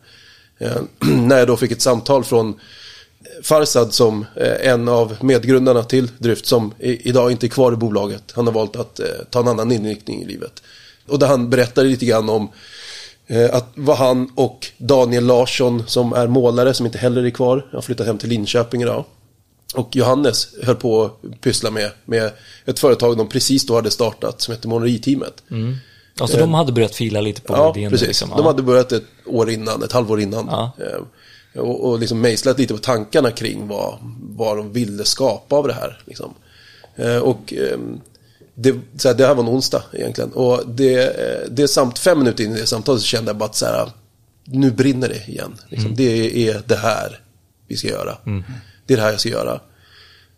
Eh, 0.57 0.77
när 0.99 1.37
jag 1.37 1.47
då 1.47 1.57
fick 1.57 1.71
ett 1.71 1.81
samtal 1.81 2.23
från 2.23 2.59
Farsad 3.43 3.93
som 3.93 4.25
eh, 4.35 4.71
en 4.71 4.87
av 4.87 5.15
medgrundarna 5.21 5.83
till 5.83 6.11
Dryft 6.17 6.45
som 6.45 6.73
i, 6.79 7.09
idag 7.09 7.31
inte 7.31 7.45
är 7.45 7.49
kvar 7.49 7.73
i 7.73 7.75
bolaget. 7.75 8.23
Han 8.35 8.45
har 8.45 8.53
valt 8.53 8.75
att 8.75 8.99
eh, 8.99 9.05
ta 9.29 9.39
en 9.39 9.47
annan 9.47 9.71
inriktning 9.71 10.21
i 10.21 10.25
livet. 10.25 10.63
Och 11.07 11.19
där 11.19 11.27
han 11.27 11.49
berättade 11.49 11.87
lite 11.87 12.05
grann 12.05 12.29
om 12.29 12.43
eh, 12.43 12.49
att 13.51 13.71
vad 13.75 13.97
han 13.97 14.31
och 14.35 14.67
Daniel 14.77 15.25
Larsson 15.25 15.83
som 15.87 16.13
är 16.13 16.27
målare 16.27 16.73
som 16.73 16.85
inte 16.85 16.97
heller 16.97 17.23
är 17.23 17.29
kvar. 17.29 17.57
Han 17.57 17.75
har 17.75 17.81
flyttat 17.81 18.07
hem 18.07 18.17
till 18.17 18.29
Linköping 18.29 18.81
idag. 18.81 19.05
Och 19.75 19.95
Johannes 19.95 20.47
höll 20.63 20.75
på 20.75 21.03
att 21.03 21.41
pyssla 21.41 21.71
med, 21.71 21.91
med 22.05 22.31
ett 22.65 22.79
företag 22.79 23.17
de 23.17 23.27
precis 23.29 23.65
då 23.65 23.75
hade 23.75 23.91
startat 23.91 24.41
som 24.41 24.53
heter 24.53 24.67
Måleriteamet. 24.69 25.43
Alltså 26.19 26.37
de 26.37 26.53
hade 26.53 26.71
börjat 26.71 26.95
fila 26.95 27.21
lite 27.21 27.41
på 27.41 27.53
Ja, 27.53 27.73
idén. 27.77 27.91
precis. 27.91 28.07
Liksom. 28.07 28.29
De 28.37 28.45
hade 28.45 28.61
börjat 28.63 28.91
ett 28.91 29.03
år 29.25 29.49
innan, 29.49 29.83
ett 29.83 29.91
halvår 29.91 30.19
innan. 30.21 30.47
Ja. 30.51 30.71
Eh, 30.79 31.01
Och, 31.61 31.89
och 31.89 31.99
liksom 31.99 32.21
mejslat 32.21 32.59
lite 32.59 32.73
på 32.73 32.79
tankarna 32.79 33.31
kring 33.31 33.67
vad, 33.67 33.97
vad 34.21 34.57
de 34.57 34.71
ville 34.73 35.05
skapa 35.05 35.55
av 35.55 35.67
det 35.67 35.73
här. 35.73 36.01
Liksom. 36.05 36.33
Eh, 36.95 37.17
Och 37.17 37.53
ehm, 37.53 38.01
det, 38.55 38.75
så 38.97 39.07
här, 39.07 39.15
det 39.15 39.27
här 39.27 39.35
var 39.35 39.43
en 39.43 39.49
onsdag 39.49 39.83
egentligen. 39.93 40.31
Och 40.31 40.61
det, 40.67 41.07
eh, 41.07 41.49
det 41.51 41.67
samt 41.67 41.99
fem 41.99 42.19
minuter 42.19 42.43
in 42.43 42.55
i 42.55 42.59
det 42.59 42.67
samtalet 42.67 43.01
så 43.01 43.07
kände 43.07 43.29
jag 43.29 43.37
bara 43.37 43.45
att 43.45 43.55
så 43.55 43.65
här, 43.65 43.91
nu 44.45 44.71
brinner 44.71 45.09
det 45.09 45.27
igen. 45.27 45.55
Liksom. 45.69 45.95
Det 45.95 46.49
är 46.49 46.63
det 46.65 46.75
här 46.75 47.19
vi 47.67 47.77
ska 47.77 47.87
göra. 47.87 48.17
Det 48.85 48.93
är 48.93 48.97
det 48.97 49.03
här 49.03 49.11
jag 49.11 49.19
ska 49.19 49.29
göra. 49.29 49.59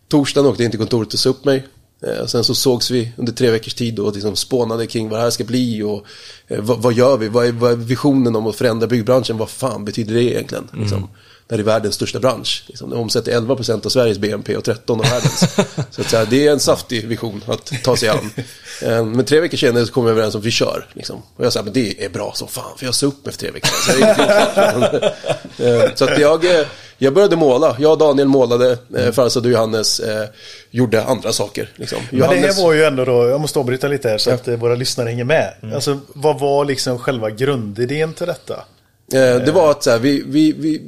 Torsdagen 0.08 0.50
åkte 0.50 0.62
jag 0.62 0.66
in 0.66 0.70
till 0.70 0.80
kontoret 0.80 1.12
och 1.12 1.18
sa 1.18 1.28
upp 1.28 1.44
mig. 1.44 1.66
Eh, 2.02 2.26
sen 2.26 2.44
så 2.44 2.54
sågs 2.54 2.90
vi 2.90 3.12
under 3.16 3.32
tre 3.32 3.50
veckors 3.50 3.74
tid 3.74 3.98
och 3.98 4.14
liksom 4.14 4.36
spånade 4.36 4.86
kring 4.86 5.08
vad 5.08 5.18
det 5.18 5.22
här 5.22 5.30
ska 5.30 5.44
bli 5.44 5.82
och 5.82 6.04
eh, 6.48 6.60
vad, 6.60 6.82
vad 6.82 6.92
gör 6.92 7.16
vi? 7.16 7.28
Vad 7.28 7.46
är, 7.46 7.52
vad 7.52 7.72
är 7.72 7.76
visionen 7.76 8.36
om 8.36 8.46
att 8.46 8.56
förändra 8.56 8.86
byggbranschen? 8.86 9.38
Vad 9.38 9.50
fan 9.50 9.84
betyder 9.84 10.14
det 10.14 10.22
egentligen? 10.22 10.68
Liksom, 10.72 11.08
det 11.48 11.54
här 11.54 11.60
är 11.60 11.64
världens 11.64 11.94
största 11.94 12.20
bransch. 12.20 12.64
Liksom, 12.66 12.90
den 12.90 12.98
omsätter 12.98 13.32
11% 13.32 13.86
av 13.86 13.90
Sveriges 13.90 14.18
BNP 14.18 14.56
och 14.56 14.64
13 14.64 15.00
av 15.00 15.06
världens. 15.06 15.40
så 15.90 16.00
att, 16.00 16.10
så 16.10 16.16
här, 16.16 16.26
det 16.30 16.46
är 16.46 16.52
en 16.52 16.60
saftig 16.60 17.08
vision 17.08 17.44
att 17.46 17.72
ta 17.84 17.96
sig 17.96 18.08
an. 18.08 18.30
Eh, 18.82 19.04
men 19.04 19.24
tre 19.24 19.40
veckor 19.40 19.56
senare 19.56 19.86
så 19.86 19.92
kom 19.92 20.04
vi 20.04 20.10
överens 20.10 20.34
om 20.34 20.38
att 20.38 20.44
vi 20.44 20.50
kör. 20.50 20.86
Liksom. 20.92 21.22
Och 21.36 21.44
jag 21.44 21.52
sa, 21.52 21.62
men 21.62 21.72
det 21.72 22.04
är 22.04 22.08
bra 22.08 22.32
som 22.34 22.48
fan, 22.48 22.78
för 22.78 22.86
jag 22.86 22.94
sa 22.94 23.06
upp 23.06 23.24
mig 23.24 23.34
för 23.34 23.40
tre 23.40 23.50
veckor 23.50 23.68
sedan. 23.68 24.80
Så, 24.82 24.98
det. 24.98 25.14
Eh, 25.58 25.94
så 25.94 26.04
att 26.04 26.18
jag, 26.18 26.44
eh, 26.44 26.66
jag 26.98 27.14
började 27.14 27.36
måla. 27.36 27.76
Jag 27.78 27.92
och 27.92 27.98
Daniel 27.98 28.28
målade. 28.28 28.78
Eh, 28.96 29.12
Farsad 29.12 29.46
och 29.46 29.52
Johannes 29.52 30.00
gjorde 30.70 31.04
andra 31.04 31.32
saker. 31.32 31.72
Liksom. 31.76 31.98
Men 32.10 32.20
det 32.20 32.26
här 32.26 32.34
Johannes, 32.34 32.62
var 32.62 32.72
ju 32.72 32.84
ändå 32.84 33.04
då, 33.04 33.28
jag 33.28 33.40
måste 33.40 33.58
avbryta 33.58 33.88
lite 33.88 34.08
här 34.08 34.18
så 34.18 34.30
att 34.30 34.48
våra 34.48 34.74
lyssnare 34.74 35.08
hänger 35.08 35.24
med. 35.24 35.54
Alltså 35.74 36.00
vad 36.08 36.40
var 36.40 36.64
liksom 36.64 36.98
själva 36.98 37.30
grundidén 37.30 38.14
till 38.14 38.26
detta? 38.26 38.64
Eh, 39.12 39.44
det 39.44 39.52
var 39.52 39.70
att 39.70 39.82
så 39.84 39.90
här, 39.90 39.98
vi... 39.98 40.22
vi, 40.26 40.52
vi, 40.52 40.82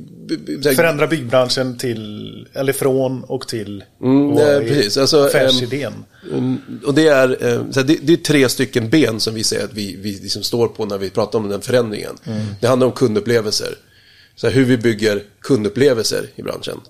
Förändra 0.76 1.06
byggbranschen 1.06 1.78
till, 1.78 2.48
eller 2.52 2.72
från 2.72 3.24
och 3.24 3.48
till. 3.48 3.84
Mm, 4.02 4.30
eh, 4.38 4.58
precis. 4.58 4.96
Alltså, 4.96 5.26
affärsidén. 5.26 5.92
Mm, 6.32 6.58
Och 6.86 6.94
det 6.94 7.08
är, 7.08 7.28
eh, 7.30 7.70
så 7.70 7.80
här, 7.80 7.86
det, 7.86 7.98
det 8.02 8.12
är 8.12 8.16
tre 8.16 8.48
stycken 8.48 8.90
ben 8.90 9.20
som 9.20 9.34
vi 9.34 9.44
säger 9.44 9.64
att 9.64 9.72
vi, 9.74 9.96
vi 9.96 10.12
liksom 10.12 10.42
står 10.42 10.68
på 10.68 10.84
när 10.86 10.98
vi 10.98 11.10
pratar 11.10 11.38
om 11.38 11.48
den 11.48 11.60
förändringen. 11.60 12.12
Det 12.60 12.66
handlar 12.66 12.86
om 12.86 12.92
kundupplevelser. 12.92 13.74
Så 14.36 14.46
här, 14.46 14.54
hur 14.54 14.64
vi 14.64 14.76
bygger 14.78 15.22
kundupplevelser 15.40 16.26
i 16.36 16.42
branschen. 16.42 16.80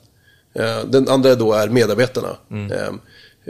Eh, 0.55 0.85
Den 0.85 1.09
andra 1.09 1.35
då 1.35 1.53
är 1.53 1.69
medarbetarna. 1.69 2.37
Eh, 2.51 2.93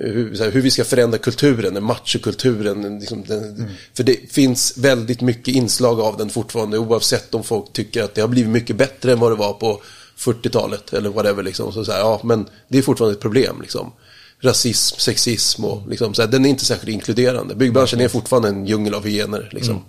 Hur, 0.02 0.38
här, 0.38 0.50
hur 0.50 0.60
vi 0.60 0.70
ska 0.70 0.84
förändra 0.84 1.18
kulturen, 1.18 1.84
machokulturen. 1.84 2.98
Liksom 2.98 3.24
den, 3.26 3.70
För 3.94 4.04
det 4.04 4.32
finns 4.32 4.76
väldigt 4.76 5.20
mycket 5.20 5.54
inslag 5.54 6.00
av 6.00 6.16
den 6.16 6.30
fortfarande 6.30 6.78
oavsett 6.78 7.34
om 7.34 7.44
folk 7.44 7.72
tycker 7.72 8.02
att 8.02 8.14
det 8.14 8.20
har 8.20 8.28
blivit 8.28 8.50
mycket 8.50 8.76
bättre 8.76 9.12
än 9.12 9.18
vad 9.20 9.32
det 9.32 9.36
var 9.36 9.52
på 9.52 9.82
40-talet 10.18 10.92
eller 10.92 11.10
whatever. 11.10 11.42
Liksom. 11.42 11.72
Så, 11.72 11.84
så 11.84 11.92
här, 11.92 11.98
ja, 11.98 12.20
men 12.24 12.46
det 12.68 12.78
är 12.78 12.82
fortfarande 12.82 13.14
ett 13.14 13.20
problem. 13.20 13.60
Liksom 13.60 13.92
rasism, 14.40 14.98
sexism 14.98 15.64
och 15.64 15.88
liksom, 15.88 16.14
så 16.14 16.22
här, 16.22 16.28
den 16.28 16.44
är 16.44 16.48
inte 16.48 16.64
särskilt 16.64 16.92
inkluderande. 16.92 17.54
Byggbranschen 17.54 18.00
är 18.00 18.08
fortfarande 18.08 18.48
en 18.48 18.66
djungel 18.66 18.94
av 18.94 19.04
hyener. 19.04 19.48
Liksom. 19.52 19.84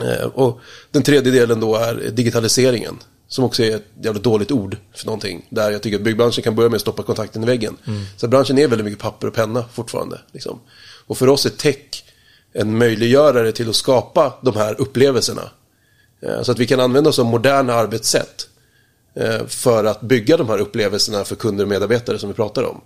Eh, 0.00 0.26
och 0.26 0.60
den 0.90 1.02
tredje 1.02 1.32
delen 1.32 1.60
då 1.60 1.76
är 1.76 1.94
digitaliseringen. 1.94 2.98
Som 3.28 3.44
också 3.44 3.62
är 3.62 3.76
ett 3.76 3.86
jävla 4.02 4.20
dåligt 4.20 4.50
ord 4.52 4.76
för 4.94 5.06
någonting. 5.06 5.46
Där 5.50 5.70
jag 5.70 5.82
tycker 5.82 5.96
att 5.96 6.02
byggbranschen 6.02 6.44
kan 6.44 6.54
börja 6.54 6.68
med 6.68 6.76
att 6.76 6.80
stoppa 6.82 7.02
kontakten 7.02 7.42
i 7.42 7.46
väggen. 7.46 7.76
Så 8.16 8.28
branschen 8.28 8.58
är 8.58 8.68
väldigt 8.68 8.84
mycket 8.84 9.00
papper 9.02 9.26
och 9.26 9.34
penna 9.34 9.64
fortfarande. 9.72 10.20
Liksom. 10.32 10.60
Och 11.06 11.18
för 11.18 11.28
oss 11.28 11.46
är 11.46 11.50
tech 11.50 12.04
en 12.52 12.78
möjliggörare 12.78 13.52
till 13.52 13.68
att 13.68 13.76
skapa 13.76 14.34
de 14.42 14.56
här 14.56 14.80
upplevelserna. 14.80 15.50
Eh, 16.22 16.42
Så 16.42 16.52
att 16.52 16.58
vi 16.58 16.66
kan 16.66 16.80
använda 16.80 17.10
oss 17.10 17.18
av 17.18 17.26
moderna 17.26 17.74
arbetssätt 17.74 18.48
eh, 19.14 19.46
för 19.46 19.84
att 19.84 20.00
bygga 20.00 20.36
de 20.36 20.48
här 20.48 20.58
upplevelserna 20.58 21.24
för 21.24 21.36
kunder 21.36 21.64
och 21.64 21.68
medarbetare 21.68 22.18
som 22.18 22.28
vi 22.28 22.34
pratar 22.34 22.62
om. 22.62 22.80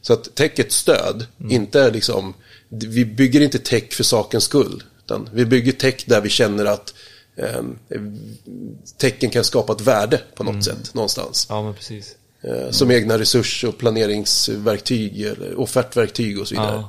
Så 0.00 0.12
att 0.12 0.34
tech 0.34 0.52
är 0.56 0.64
ett 0.64 0.72
stöd, 0.72 1.26
inte 1.50 1.80
är 1.80 1.90
liksom, 1.90 2.34
vi 2.68 3.04
bygger 3.04 3.40
inte 3.40 3.58
tech 3.58 3.92
för 3.92 4.04
sakens 4.04 4.44
skull. 4.44 4.82
Utan 5.04 5.28
vi 5.32 5.44
bygger 5.44 5.72
tech 5.72 6.04
där 6.06 6.20
vi 6.20 6.28
känner 6.28 6.64
att 6.64 6.94
eh, 7.36 7.62
tecken 8.98 9.30
kan 9.30 9.44
skapa 9.44 9.72
ett 9.72 9.80
värde 9.80 10.20
på 10.34 10.44
något 10.44 10.64
sätt 10.64 10.94
någonstans. 10.94 11.46
Ja, 11.50 11.62
men 11.62 11.74
precis. 11.74 12.16
Eh, 12.42 12.70
Som 12.70 12.90
egna 12.90 13.18
resurs 13.18 13.64
och 13.64 13.78
planeringsverktyg 13.78 15.20
eller 15.22 15.60
offertverktyg 15.60 16.40
och 16.40 16.48
så 16.48 16.54
vidare. 16.54 16.84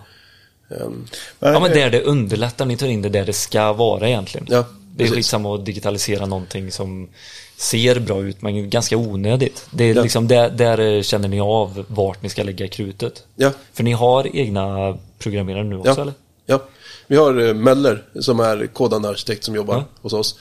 Ja. 0.69 0.75
Ehm, 0.75 1.05
Ja, 1.39 1.59
men 1.59 1.71
där 1.71 1.89
det 1.89 2.01
underlättar, 2.01 2.65
ni 2.65 2.77
tar 2.77 2.87
in 2.87 3.01
det 3.01 3.09
där 3.09 3.25
det 3.25 3.33
ska 3.33 3.73
vara 3.73 4.07
egentligen. 4.09 4.47
Ja, 4.49 4.65
det 4.95 5.03
är 5.03 5.07
skitsamma 5.07 5.55
att 5.55 5.65
digitalisera 5.65 6.25
någonting 6.25 6.71
som 6.71 7.09
ser 7.57 7.99
bra 7.99 8.21
ut 8.23 8.41
men 8.41 8.69
ganska 8.69 8.97
onödigt. 8.97 9.65
Det 9.71 9.83
är 9.83 9.95
Ja. 9.95 10.03
liksom 10.03 10.27
där, 10.27 10.49
där 10.49 11.01
känner 11.03 11.27
ni 11.27 11.39
av 11.41 11.85
vart 11.87 12.21
ni 12.23 12.29
ska 12.29 12.43
lägga 12.43 12.67
krutet. 12.67 13.23
Ja. 13.35 13.51
För 13.73 13.83
ni 13.83 13.91
har 13.91 14.35
egna 14.35 14.97
programmerare 15.19 15.63
nu 15.63 15.77
också 15.77 15.89
Ja, 15.91 16.01
eller? 16.01 16.13
ja. 16.45 16.63
Vi 17.07 17.15
har 17.15 17.47
eh, 17.47 17.53
Möller 17.53 18.03
som 18.19 18.39
är 18.39 18.67
kodande 18.67 19.09
arkitekt 19.09 19.43
som 19.43 19.55
jobbar 19.55 19.75
Ja. 19.75 19.85
hos 20.01 20.13
oss. 20.13 20.35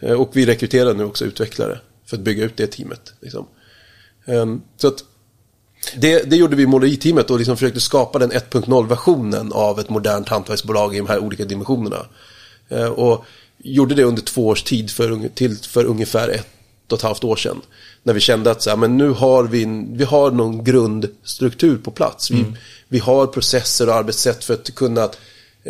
Eh, 0.00 0.12
Och 0.12 0.30
vi 0.32 0.46
rekryterar 0.46 0.94
nu 0.94 1.04
också 1.04 1.24
utvecklare 1.24 1.78
för 2.06 2.16
att 2.16 2.22
bygga 2.22 2.44
ut 2.44 2.56
det 2.56 2.66
teamet. 2.66 3.12
Liksom. 3.20 3.46
Ehm, 4.26 4.60
Så 4.76 4.88
att 4.88 5.04
det, 5.96 6.30
det 6.30 6.36
gjorde 6.36 6.56
vi 6.56 6.62
i 6.62 6.66
måleri-teamet 6.66 7.30
och 7.30 7.38
liksom 7.38 7.56
försökte 7.56 7.80
skapa 7.80 8.18
den 8.18 8.30
1.0-versionen 8.32 9.52
av 9.52 9.80
ett 9.80 9.88
modernt 9.88 10.28
hantverksbolag 10.28 10.94
i 10.94 10.98
de 10.98 11.06
här 11.06 11.18
olika 11.18 11.44
dimensionerna. 11.44 12.06
Eh, 12.68 12.86
Och 12.86 13.24
gjorde 13.58 13.94
det 13.94 14.04
under 14.04 14.22
två 14.22 14.46
års 14.46 14.62
tid 14.62 14.90
för, 14.90 15.28
till 15.34 15.56
för 15.58 15.84
ungefär 15.84 16.28
ett 16.28 16.46
och 16.92 16.98
ett 16.98 17.02
halvt 17.02 17.24
år 17.24 17.36
sedan. 17.36 17.60
När 18.02 18.14
vi 18.14 18.20
kände 18.20 18.50
att 18.50 18.62
så 18.62 18.70
här, 18.70 18.76
men 18.76 18.96
nu 18.96 19.08
har 19.10 19.44
vi, 19.44 19.86
vi 19.92 20.04
har 20.04 20.30
någon 20.30 20.64
grundstruktur 20.64 21.78
på 21.78 21.90
plats. 21.90 22.30
Vi, 22.30 22.44
vi 22.88 22.98
har 22.98 23.26
processer 23.26 23.88
och 23.88 23.94
arbetssätt 23.94 24.44
för 24.44 24.54
att 24.54 24.74
kunna 24.74 25.10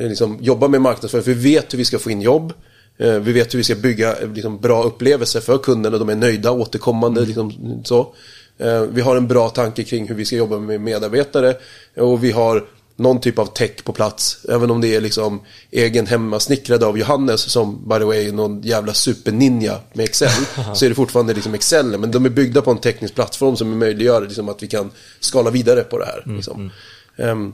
liksom, 0.03 0.39
jobba 0.41 0.69
med 0.69 0.81
marknadsföring. 0.81 1.25
För 1.25 1.33
vi 1.35 1.51
vet 1.55 1.73
hur 1.73 1.79
vi 1.79 1.85
ska 1.85 1.99
få 1.99 2.11
in 2.11 2.21
jobb. 2.23 2.53
Eh, 2.99 3.15
Vi 3.15 3.33
vet 3.33 3.55
hur 3.55 3.59
vi 3.59 3.65
ska 3.65 3.75
bygga 3.75 4.17
eh, 4.17 4.33
liksom, 4.33 4.59
bra 4.61 4.83
upplevelser 4.83 5.41
för 5.41 5.59
kunderna. 5.59 5.99
De 5.99 6.09
är 6.09 6.15
nöjda, 6.17 6.51
återkommande. 6.51 7.21
Liksom, 7.21 7.81
så. 7.85 8.15
Eh, 8.59 8.81
Vi 8.83 9.01
har 9.01 9.17
en 9.17 9.29
bra 9.29 9.49
tanke 9.49 9.85
kring 9.85 10.09
hur 10.09 10.15
vi 10.15 10.25
ska 10.25 10.37
jobba 10.37 10.59
med 10.59 10.81
medarbetare. 10.81 11.55
Och 11.97 12.25
vi 12.25 12.31
har 12.31 12.65
någon 12.99 13.21
typ 13.21 13.39
av 13.39 13.47
tech 13.47 13.85
på 13.85 13.93
plats. 13.93 14.39
Även 14.49 14.71
om 14.71 14.81
det 14.81 14.95
är 14.95 15.01
liksom 15.01 15.41
egen 15.71 16.07
hemmasnickrad 16.07 16.85
av 16.85 16.99
Johannes 16.99 17.41
som 17.41 17.89
by 17.89 17.95
the 17.99 18.05
way 18.05 18.29
är 18.29 18.33
någon 18.33 18.63
jävla 18.63 18.95
superninja 18.95 19.79
med 19.93 20.05
Excel. 20.05 20.31
så 20.75 20.85
är 20.85 20.89
det 20.89 20.95
fortfarande 20.95 21.35
liksom 21.35 21.55
Excel. 21.55 21.99
Men 21.99 22.11
de 22.11 22.25
är 22.25 22.31
byggda 22.31 22.63
på 22.63 22.71
en 22.71 22.79
teknisk 22.79 23.15
plattform 23.15 23.57
som 23.57 23.79
möjliggör 23.79 24.23
liksom 24.23 24.49
att 24.49 24.63
vi 24.63 24.67
kan 24.67 24.91
skala 25.21 25.51
vidare 25.51 25.81
på 25.83 25.99
det 25.99 26.05
här. 26.07 26.23
Liksom. 26.37 26.71
Ehm, 27.17 27.53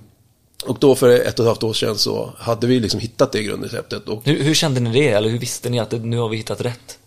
och 0.66 0.76
då 0.80 0.94
för 0.94 1.08
ett 1.08 1.38
och 1.38 1.44
ett 1.44 1.48
halvt 1.48 1.62
år 1.62 1.72
sedan 1.72 1.98
så 1.98 2.32
hade 2.38 2.66
vi 2.66 2.80
liksom 2.80 3.00
hittat 3.00 3.32
det 3.32 3.42
grundreceptet. 3.42 4.08
Och 4.08 4.22
Hur, 4.24 4.42
hur 4.42 4.54
kände 4.54 4.80
ni 4.80 4.92
det? 4.92 5.08
Eller 5.08 5.28
hur 5.28 5.38
visste 5.38 5.70
ni 5.70 5.78
att 5.80 5.90
det, 5.90 5.98
nu 5.98 6.18
har 6.18 6.28
vi 6.28 6.36
hittat 6.36 6.60
rätt? 6.60 6.98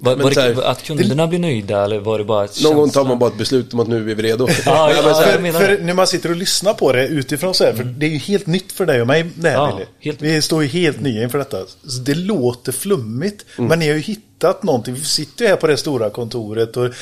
Var, 0.00 0.16
var 0.16 0.30
det, 0.30 0.40
här- 0.40 0.62
att 0.62 0.82
kunderna 0.82 1.26
blir 1.26 1.38
nöjda 1.38 1.84
eller 1.84 1.98
var 1.98 2.18
det 2.18 2.24
bara 2.24 2.44
ett 2.44 2.62
någon 2.62 2.76
gång 2.76 2.90
tar 2.90 3.04
man 3.04 3.18
bara 3.18 3.30
ett 3.30 3.38
beslut 3.38 3.74
om 3.74 3.80
att 3.80 3.88
nu 3.88 4.10
är 4.10 4.14
vi 4.14 4.22
redo. 4.22 4.48
Ja, 4.66 4.92
ja, 4.94 5.02
för, 5.02 5.52
för 5.52 5.68
det. 5.76 5.84
när 5.84 5.94
man 5.94 6.06
sitter 6.06 6.30
och 6.30 6.36
lyssnar 6.36 6.74
på 6.74 6.92
det 6.92 7.06
utifrån 7.08 7.54
så 7.54 7.64
här, 7.64 7.72
för 7.72 7.84
det 7.84 8.06
är 8.06 8.10
ju 8.10 8.18
helt 8.18 8.46
nytt 8.46 8.72
för 8.72 8.86
dig 8.86 9.00
och 9.00 9.06
mig 9.06 9.26
det 9.34 9.48
här 9.50 9.56
Ja, 9.56 9.80
helt 10.00 10.22
Vi 10.22 10.42
står 10.42 10.62
ju 10.62 10.68
helt 10.68 11.00
nya 11.00 11.22
inför 11.22 11.38
detta. 11.38 11.58
Så 11.86 11.98
det 12.00 12.14
låter 12.14 12.72
flummigt, 12.72 13.44
Mm. 13.58 13.68
men 13.68 13.78
ni 13.78 13.88
har 13.88 13.94
ju 13.94 14.00
hittat 14.00 14.62
någonting. 14.62 14.94
Vi 14.94 15.04
sitter 15.04 15.44
ju 15.44 15.48
här 15.48 15.56
på 15.56 15.66
det 15.66 15.76
stora 15.76 16.10
kontoret 16.10 16.76
och 16.76 16.92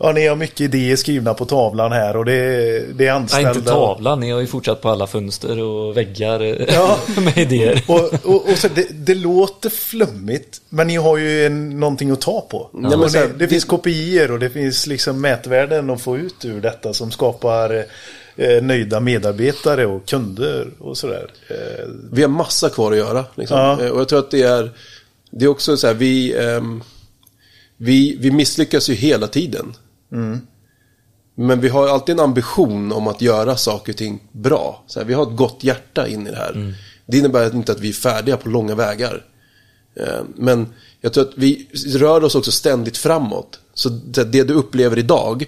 ja, 0.00 0.12
ni 0.12 0.26
har 0.26 0.36
mycket 0.36 0.60
idéer 0.60 0.96
skrivna 0.96 1.34
på 1.34 1.44
tavlan 1.44 1.92
här 1.92 2.16
och 2.16 2.24
det, 2.24 2.32
det 2.32 2.82
är 2.82 2.94
Nej, 2.96 3.08
anställda. 3.08 3.50
inte 3.50 3.62
tavlan. 3.70 4.20
Ni 4.20 4.30
har 4.30 4.40
ju 4.40 4.46
fortsatt 4.46 4.80
på 4.80 4.88
alla 4.88 5.06
fönster 5.06 5.58
och 5.62 5.96
väggar 5.96 6.40
eh, 6.40 6.74
Ja. 6.74 6.98
med 7.24 7.38
idéer. 7.38 7.84
Och, 7.88 8.14
och, 8.24 8.48
och 8.50 8.56
så 8.58 8.68
det, 8.74 8.86
det 9.06 9.14
låter 9.14 9.70
flummigt, 9.70 10.60
men 10.68 10.86
ni 10.86 10.96
har 10.96 11.16
ju 11.16 11.46
en, 11.46 11.80
någonting 11.80 12.10
att 12.10 12.20
ta 12.20 12.40
på. 12.40 12.70
men 12.72 13.00
och 13.00 13.10
så 13.10 13.18
här, 13.18 13.26
det, 13.26 13.32
det 13.38 13.48
finns 13.48 13.64
kopior 13.64 14.30
och 14.30 14.38
det 14.38 14.50
finns 14.50 14.86
liksom 14.86 15.20
mätvärden 15.20 15.90
att 15.90 16.00
få 16.00 16.16
ut 16.18 16.44
ur 16.44 16.60
detta 16.60 16.92
som 16.94 17.10
skapar 17.10 17.84
eh, 18.36 18.62
nöjda 18.62 19.00
medarbetare 19.00 19.86
och 19.86 20.06
kunder 20.08 20.68
och 20.78 20.96
sådär. 20.98 21.30
Eh, 21.50 21.86
Vi 22.12 22.22
har 22.22 22.28
massa 22.28 22.68
kvar 22.68 22.92
att 22.92 22.98
göra. 22.98 23.24
Liksom. 23.34 23.58
Ja. 23.58 23.84
Eh, 23.84 23.90
Och 23.90 24.00
jag 24.00 24.08
tror 24.08 24.18
att 24.18 24.30
det 24.30 24.42
är, 24.42 24.70
det 25.30 25.44
är 25.44 25.48
också 25.48 25.76
så 25.76 25.86
här, 25.86 25.94
vi, 25.94 26.34
ehm, 26.38 26.82
vi, 27.76 28.16
vi 28.20 28.30
misslyckas 28.30 28.88
ju 28.90 28.94
hela 28.94 29.26
tiden. 29.26 29.74
Men 31.34 31.60
vi 31.60 31.68
har 31.68 31.88
alltid 31.88 32.12
en 32.12 32.20
ambition 32.24 32.92
om 32.92 33.06
att 33.08 33.20
göra 33.22 33.56
saker 33.56 33.92
och 33.92 33.96
ting 33.96 34.20
bra. 34.32 34.82
Så 34.86 34.98
här, 35.00 35.06
vi 35.06 35.14
har 35.14 35.22
ett 35.22 35.36
gott 35.36 35.64
hjärta 35.64 36.08
in 36.08 36.26
i 36.26 36.30
det 36.30 36.36
här. 36.36 36.74
Det 37.06 37.18
innebär 37.18 37.54
inte 37.54 37.72
att 37.72 37.80
vi 37.80 37.88
är 37.88 37.92
färdiga 37.92 38.36
på 38.36 38.48
långa 38.48 38.74
vägar. 38.74 39.24
Eh, 39.96 40.20
Men 40.36 40.66
jag 41.00 41.12
tror 41.12 41.24
att 41.28 41.32
vi 41.36 41.68
rör 41.94 42.24
oss 42.24 42.34
också 42.34 42.52
ständigt 42.52 42.96
framåt. 42.96 43.60
Så 43.74 43.88
det 43.88 44.44
du 44.44 44.54
upplever 44.54 44.98
idag, 44.98 45.44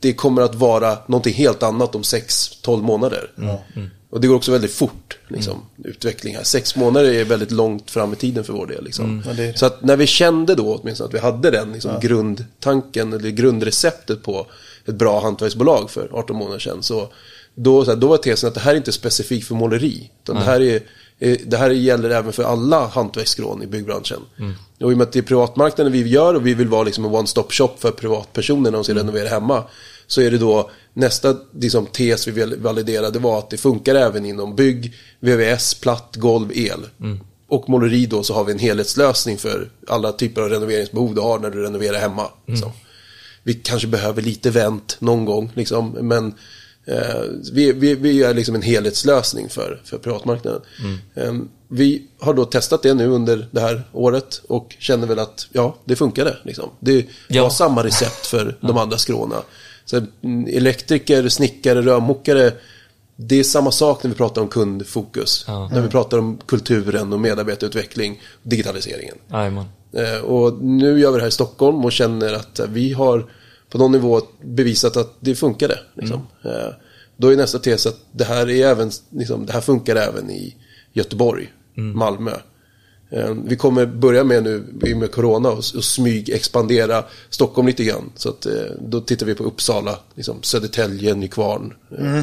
det 0.00 0.12
kommer 0.14 0.42
att 0.42 0.54
vara 0.54 0.98
någonting 1.06 1.34
helt 1.34 1.62
annat 1.62 1.94
om 1.94 2.02
6-12 2.02 2.82
månader. 2.82 3.30
Och 4.10 4.20
det 4.20 4.28
går 4.28 4.34
också 4.34 4.52
väldigt 4.52 4.74
fort, 4.74 5.18
liksom, 5.28 5.62
utveckling 5.84 6.36
här. 6.36 6.42
Sex 6.42 6.76
månader 6.76 7.12
är 7.12 7.24
väldigt 7.24 7.50
långt 7.50 7.90
fram 7.90 8.12
i 8.12 8.16
tiden 8.16 8.44
för 8.44 8.52
vår 8.52 8.66
del. 8.66 8.84
Liksom. 8.84 9.22
Ja, 9.26 9.32
det 9.32 9.46
det. 9.46 9.58
Så 9.58 9.66
att 9.66 9.82
när 9.82 9.96
vi 9.96 10.06
kände 10.06 10.54
då 10.54 10.74
åtminstone 10.74 11.08
att 11.08 11.14
vi 11.14 11.18
hade 11.18 11.50
den 11.50 11.72
liksom, 11.72 12.00
grundtanken, 12.00 13.12
eller 13.12 13.30
grundreceptet 13.30 14.22
på 14.22 14.46
ett 14.86 14.94
bra 14.94 15.20
hantverksbolag 15.20 15.90
för 15.90 16.08
18 16.12 16.36
månader 16.36 16.58
sedan. 16.58 16.82
Så 16.82 17.08
då, 17.54 17.84
så 17.84 17.90
här, 17.90 17.98
då 17.98 18.08
var 18.08 18.16
tesen 18.16 18.48
att 18.48 18.54
det 18.54 18.60
här 18.60 18.72
är 18.72 18.76
inte 18.76 18.92
specifikt 18.92 19.48
för 19.48 19.54
måleri. 19.54 20.10
Utan 20.22 20.36
det 20.36 20.42
här, 20.42 20.60
är, 20.60 20.82
det 21.46 21.56
här 21.56 21.70
gäller 21.70 22.10
även 22.10 22.32
för 22.32 22.42
alla 22.42 22.86
hantverksskrån 22.86 23.62
i 23.62 23.66
byggbranschen. 23.66 24.20
Och 24.80 24.90
i 24.90 24.94
och 24.94 24.98
med 24.98 25.06
att 25.06 25.12
det 25.12 25.18
är 25.18 25.22
privatmarknaden 25.22 25.92
vi 25.92 26.08
gör 26.08 26.34
och 26.34 26.46
vi 26.46 26.54
vill 26.54 26.68
vara 26.68 26.82
liksom 26.82 27.04
en 27.04 27.10
one-stop 27.10 27.46
shop 27.50 27.74
för 27.78 27.90
privatpersoner 27.90 28.70
när 28.70 28.78
de 28.78 28.84
ska 28.84 28.94
renovera 28.94 29.28
hemma. 29.28 29.64
Så 30.06 30.20
är 30.20 30.30
det 30.30 30.38
då 30.38 30.70
nästa 30.98 31.36
liksom, 31.60 31.86
tes 31.86 32.28
vi 32.28 32.32
vill 32.32 32.56
validera, 32.56 33.10
det 33.10 33.18
var 33.18 33.38
att 33.38 33.50
det 33.50 33.56
funkar 33.56 33.94
även 33.94 34.26
inom 34.26 34.56
bygg, 34.56 34.94
VVS, 35.20 35.74
platt, 35.74 36.16
golv, 36.16 36.52
el. 36.54 36.80
Och 37.48 37.68
måleri 37.68 38.06
då 38.06 38.22
så 38.22 38.34
har 38.34 38.44
vi 38.44 38.52
en 38.52 38.58
helhetslösning 38.58 39.38
för 39.38 39.70
alla 39.88 40.12
typer 40.12 40.42
av 40.42 40.48
renoveringsbehov 40.48 41.14
du 41.14 41.20
har 41.20 41.38
när 41.38 41.50
du 41.50 41.62
renoverar 41.62 41.98
hemma. 41.98 42.26
liksom. 42.46 42.72
Vi 43.42 43.54
kanske 43.54 43.88
behöver 43.88 44.22
lite 44.22 44.50
vänt 44.50 44.96
någon 45.00 45.24
gång, 45.24 45.50
liksom, 45.54 45.90
men 45.90 46.34
eh, 46.86 47.20
vi, 47.52 47.72
vi, 47.72 47.94
vi 47.94 48.22
är 48.22 48.34
liksom 48.34 48.54
en 48.54 48.62
helhetslösning 48.62 49.48
för, 49.48 49.80
för 49.84 49.98
privatmarknaden. 49.98 50.60
Eh, 51.14 51.32
vi 51.68 52.06
har 52.20 52.34
då 52.34 52.44
testat 52.44 52.82
det 52.82 52.94
nu 52.94 53.06
under 53.06 53.48
det 53.50 53.60
här 53.60 53.82
året 53.92 54.42
och 54.48 54.76
känner 54.78 55.06
väl 55.06 55.18
att 55.18 55.46
ja, 55.52 55.76
det 55.84 55.96
funkade. 55.96 56.36
Liksom. 56.44 56.70
Det 56.80 57.06
Ja. 57.28 57.42
var 57.42 57.50
samma 57.50 57.84
recept 57.84 58.26
för 58.26 58.56
de 58.60 58.78
andra 58.78 58.98
skråna. 58.98 59.36
Så, 59.90 60.00
mm, 60.22 60.46
elektriker, 60.56 61.28
snickare, 61.28 61.82
rörmokare, 61.82 62.52
det 63.16 63.36
är 63.40 63.44
samma 63.44 63.70
sak 63.70 64.02
när 64.02 64.10
vi 64.10 64.16
pratar 64.16 64.42
om 64.42 64.48
kundfokus. 64.48 65.44
Ja. 65.46 65.68
När 65.72 65.80
vi 65.80 65.88
pratar 65.88 66.18
om 66.18 66.38
kulturen 66.46 67.12
och 67.12 67.20
medarbetarutveckling, 67.20 68.20
digitaliseringen. 68.42 69.14
Jajamän. 69.32 69.64
Eh, 69.92 70.24
Och 70.24 70.62
nu 70.62 71.00
gör 71.00 71.10
vi 71.10 71.16
det 71.16 71.22
här 71.22 71.28
i 71.28 71.32
Stockholm 71.32 71.84
och 71.84 71.92
känner 71.92 72.32
att 72.32 72.60
vi 72.68 72.92
har 72.92 73.30
på 73.70 73.78
någon 73.78 73.92
nivå 73.92 74.20
bevisat 74.42 74.96
att 74.96 75.14
det 75.20 75.34
funkade. 75.34 75.78
Liksom. 75.94 76.26
Eh, 76.44 76.74
Då 77.16 77.32
är 77.32 77.36
nästa 77.36 77.58
tes 77.58 77.86
att 77.86 77.96
det 78.12 78.24
här, 78.24 78.50
är 78.50 78.66
även, 78.66 78.90
liksom, 79.10 79.46
det 79.46 79.52
här 79.52 79.60
funkar 79.60 79.96
även 79.96 80.30
i 80.30 80.54
Göteborg, 80.92 81.52
Malmö. 81.74 82.32
Eh, 83.10 83.30
Vi 83.44 83.56
kommer 83.56 83.86
börja 83.86 84.24
med 84.24 84.42
nu 84.44 84.64
i 84.82 84.94
och 84.94 84.98
med 84.98 85.10
Corona 85.12 85.48
och, 85.50 85.64
smyg 85.64 86.28
expandera 86.30 87.04
Stockholm 87.30 87.66
lite 87.68 87.84
grann. 87.84 88.12
Så 88.16 88.28
att, 88.28 88.46
eh, 88.46 88.52
då 88.80 89.00
tittar 89.00 89.26
vi 89.26 89.34
på 89.34 89.44
Uppsala, 89.44 89.98
liksom 90.14 90.42
Södertälje, 90.42 91.14
Nykvarn. 91.14 91.74
eh, 91.98 92.22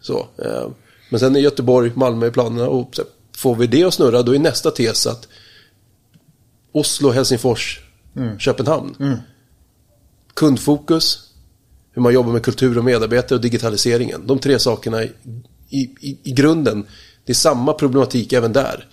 Så. 0.00 0.26
eh, 0.38 0.68
Men 1.10 1.20
sen 1.20 1.36
är 1.36 1.40
Göteborg, 1.40 1.92
Malmö 1.94 2.26
i 2.26 2.30
planerna 2.30 2.68
och 2.68 2.90
så 2.96 3.02
får 3.36 3.56
vi 3.56 3.66
det 3.66 3.84
att 3.84 3.94
snurra 3.94 4.22
då 4.22 4.34
är 4.34 4.38
nästa 4.38 4.70
tes 4.70 5.06
att 5.06 5.28
Oslo, 6.72 7.10
Helsingfors, 7.10 7.80
Köpenhamn. 8.38 8.94
Kundfokus, 10.34 11.18
hur 11.92 12.02
man 12.02 12.14
jobbar 12.14 12.32
med 12.32 12.42
kultur 12.42 12.78
och 12.78 12.84
medarbetare 12.84 13.36
och 13.36 13.42
digitaliseringen. 13.42 14.26
De 14.26 14.38
tre 14.38 14.58
sakerna 14.58 15.02
i, 15.04 15.10
i, 15.70 16.18
i 16.22 16.32
grunden, 16.32 16.86
det 17.24 17.32
är 17.32 17.34
samma 17.34 17.72
problematik 17.72 18.32
även 18.32 18.52
där. 18.52 18.88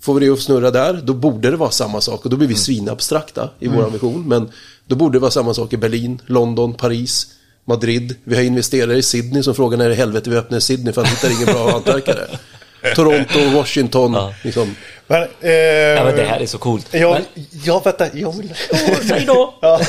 Får 0.00 0.14
vi 0.14 0.26
det 0.26 0.32
att 0.32 0.40
snurra 0.40 0.70
där, 0.70 1.00
då 1.04 1.14
borde 1.14 1.50
det 1.50 1.56
vara 1.56 1.70
samma 1.70 2.00
sak. 2.00 2.24
Och 2.24 2.30
då 2.30 2.36
blir 2.36 2.48
vi 2.48 2.54
svinabstrakta 2.54 3.50
i 3.58 3.68
vår 3.68 3.84
ambition. 3.84 4.28
Men 4.28 4.50
då 4.86 4.96
borde 4.96 5.16
det 5.16 5.20
vara 5.20 5.30
samma 5.30 5.54
sak 5.54 5.72
i 5.72 5.76
Berlin, 5.76 6.22
London, 6.26 6.74
Paris, 6.74 7.26
Madrid. 7.64 8.16
Vi 8.24 8.36
har 8.36 8.42
investerare 8.42 8.96
i 8.96 9.02
Sydney 9.02 9.42
som 9.42 9.54
frågar 9.54 9.78
när 9.78 9.90
i 9.90 9.94
helvete 9.94 10.30
vi 10.30 10.36
öppnar 10.36 10.58
i 10.58 10.60
Sydney 10.60 10.92
för 10.92 11.02
att 11.02 11.08
hittar 11.08 11.30
ingen 11.30 11.46
bra 11.46 11.70
hantverkare. 11.70 12.26
Toronto, 12.94 13.38
Washington. 13.54 14.12
Ja. 14.12 14.34
Liksom. 14.42 14.76
Men, 15.06 15.22
eh, 15.40 15.50
Ja, 15.50 16.04
men 16.04 16.16
det 16.16 16.24
här 16.24 16.40
är 16.40 16.46
så 16.46 16.58
coolt. 16.58 16.86
Ja, 16.90 17.12
Men, 17.34 17.44
ja 17.64 17.82
vänta. 17.84 18.06
Jag 18.18 18.36
vill... 18.36 18.54
säg 19.08 19.24
då! 19.26 19.54
Ja. 19.60 19.80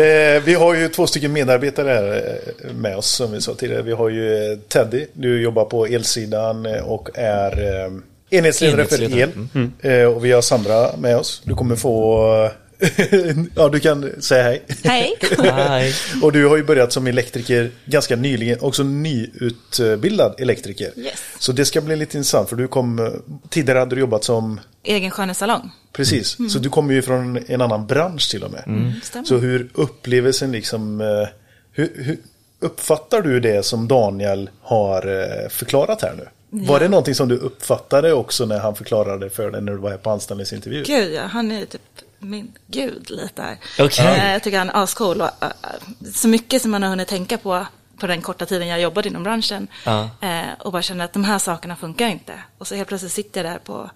eh, 0.00 0.42
vi 0.42 0.54
har 0.58 0.74
ju 0.74 0.88
två 0.88 1.06
stycken 1.06 1.32
medarbetare 1.32 1.88
här 1.88 2.36
eh, 2.64 2.72
med 2.74 2.96
oss 2.96 3.10
som 3.10 3.32
vi 3.32 3.40
sa 3.40 3.54
tidigare. 3.54 3.82
Vi 3.82 3.92
har 3.92 4.08
ju 4.08 4.52
eh, 4.52 4.58
Teddy, 4.58 5.06
du 5.12 5.42
jobbar 5.42 5.64
på 5.64 5.86
elsidan 5.86 6.66
eh, 6.66 6.82
och 6.82 7.08
är 7.14 7.84
eh, 7.84 7.90
enhetsledare 8.30 8.84
för 8.84 9.02
el. 9.02 9.12
Enhetsledare. 9.12 10.02
Eh, 10.02 10.06
och 10.06 10.24
vi 10.24 10.32
har 10.32 10.42
Sandra 10.42 10.96
med 10.96 11.16
oss. 11.16 11.42
Du 11.44 11.54
kommer 11.54 11.76
få... 11.76 12.50
ja, 13.54 13.68
du 13.68 13.80
kan 13.80 14.22
säga 14.22 14.42
hej. 14.42 14.62
Hej! 14.84 15.94
Och 16.22 16.32
du 16.32 16.46
har 16.46 16.56
ju 16.56 16.64
börjat 16.64 16.92
som 16.92 17.06
elektriker 17.06 17.70
ganska 17.84 18.16
nyligen, 18.16 18.58
också 18.60 18.82
nyutbildad 18.82 20.34
elektriker. 20.40 20.92
Yes. 20.96 21.14
Så 21.38 21.52
det 21.52 21.64
ska 21.64 21.80
bli 21.80 21.96
lite 21.96 22.16
intressant 22.16 22.48
för 22.48 22.56
du 22.56 22.68
kom, 22.68 22.98
eh, 22.98 23.12
tidigare 23.48 23.78
hade 23.78 23.94
du 23.94 24.00
jobbat 24.00 24.24
som 24.24 24.60
Egen 24.84 25.10
skönhetssalong. 25.10 25.70
Precis, 25.92 26.36
så 26.52 26.58
du 26.58 26.68
kommer 26.68 26.94
ju 26.94 27.02
från 27.02 27.38
en 27.46 27.60
annan 27.60 27.86
bransch 27.86 28.30
till 28.30 28.44
och 28.44 28.50
med. 28.50 28.94
Stämmer. 29.02 29.26
Så 29.26 29.36
hur 29.36 29.70
upplevelsen 29.74 30.52
liksom, 30.52 31.00
eh, 31.00 31.28
hur, 31.72 31.92
hur 32.04 32.18
uppfattar 32.60 33.22
du 33.22 33.40
det 33.40 33.64
som 33.64 33.88
Daniel 33.88 34.50
har 34.62 35.06
eh, 35.06 35.48
förklarat 35.48 36.02
här 36.02 36.14
nu? 36.16 36.28
Var 36.50 36.80
det 36.80 36.88
någonting 36.88 37.14
som 37.14 37.28
du 37.28 37.36
uppfattade 37.36 38.12
också 38.12 38.46
när 38.46 38.58
han 38.58 38.74
förklarade 38.74 39.30
för 39.30 39.50
dig 39.50 39.62
när 39.62 39.72
du 39.72 39.78
var 39.78 39.90
här 39.90 39.98
på 39.98 40.10
anställningsintervju? 40.10 40.82
Gud, 40.82 41.12
ja, 41.12 41.22
han 41.26 41.52
är 41.52 41.64
typ 41.66 41.82
min 42.18 42.52
gud 42.66 43.10
lite 43.10 43.42
här. 43.42 43.58
Okej. 43.78 44.06
Eh, 44.06 44.32
Jag 44.32 44.42
tycker 44.42 44.58
han 44.58 44.70
är 44.70 44.82
ascool. 44.82 45.20
Och, 45.20 45.26
äh, 45.26 45.48
äh, 45.48 46.10
så 46.14 46.28
mycket 46.28 46.62
som 46.62 46.70
man 46.70 46.82
har 46.82 46.90
hunnit 46.90 47.08
tänka 47.08 47.38
på 47.38 47.66
på 48.00 48.06
den 48.06 48.22
korta 48.22 48.46
tiden 48.46 48.68
jag 48.68 48.80
jobbade 48.80 49.08
inom 49.08 49.22
branschen. 49.22 49.68
Ja. 49.84 50.10
Eh, 50.20 50.40
och 50.58 50.72
bara 50.72 50.82
kände 50.82 51.04
att 51.04 51.12
de 51.12 51.24
här 51.24 51.38
sakerna 51.38 51.76
funkar 51.76 52.08
inte. 52.08 52.32
Och 52.58 52.66
så 52.66 52.74
helt 52.74 52.88
plötsligt 52.88 53.12
sitter 53.12 53.44
jag 53.44 53.52
där 53.52 53.58
på 53.58 53.90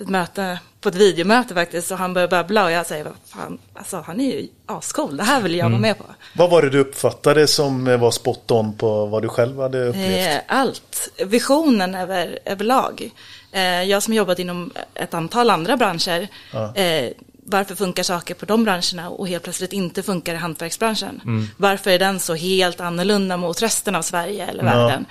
ett 0.00 0.08
möte, 0.08 0.58
på 0.80 0.88
ett 0.88 0.94
videomöte 0.94 1.54
faktiskt, 1.54 1.90
och 1.90 1.98
han 1.98 2.14
börjar 2.14 2.28
babbla 2.28 2.64
och 2.64 2.70
jag 2.70 2.86
säger, 2.86 3.04
vad 3.04 3.12
fan, 3.26 3.58
alltså 3.74 4.04
han 4.06 4.20
är 4.20 4.24
ju 4.32 4.48
ascool, 4.66 5.16
det 5.16 5.22
här 5.24 5.40
vill 5.40 5.54
jag 5.54 5.68
vara 5.70 5.80
med 5.80 5.98
på. 5.98 6.04
Vad 6.36 6.50
var 6.50 6.62
det 6.62 6.70
du 6.70 6.78
uppfattade 6.78 7.46
som 7.46 7.86
eh, 7.88 7.96
var 7.96 8.10
spot 8.10 8.50
on 8.50 8.76
på 8.76 9.06
vad 9.06 9.22
du 9.22 9.28
själv 9.28 9.60
hade 9.60 9.84
upplevt? 9.88 10.28
Eh, 10.34 10.40
Allt. 10.48 11.08
Visionen 11.26 11.94
över, 11.94 12.38
överlag. 12.44 13.10
Eh, 13.52 13.62
Jag 13.82 14.02
som 14.02 14.14
jobbat 14.14 14.38
inom 14.38 14.70
ett 14.94 15.14
antal 15.14 15.50
andra 15.50 15.76
branscher. 15.76 16.28
eh, 16.74 17.10
Varför 17.50 17.74
funkar 17.74 18.02
saker 18.02 18.34
på 18.34 18.46
de 18.46 18.64
branscherna 18.64 19.08
och 19.10 19.28
helt 19.28 19.42
plötsligt 19.44 19.72
inte 19.72 20.02
funkar 20.02 20.34
i 20.34 20.36
hantverksbranschen? 20.36 21.20
Varför 21.56 21.90
är 21.90 21.98
den 21.98 22.20
så 22.20 22.34
helt 22.34 22.80
annorlunda 22.80 23.36
mot 23.36 23.62
resten 23.62 23.94
av 23.94 24.02
Sverige 24.02 24.46
eller 24.46 24.64
Ja. 24.64 24.70
världen? 24.86 25.06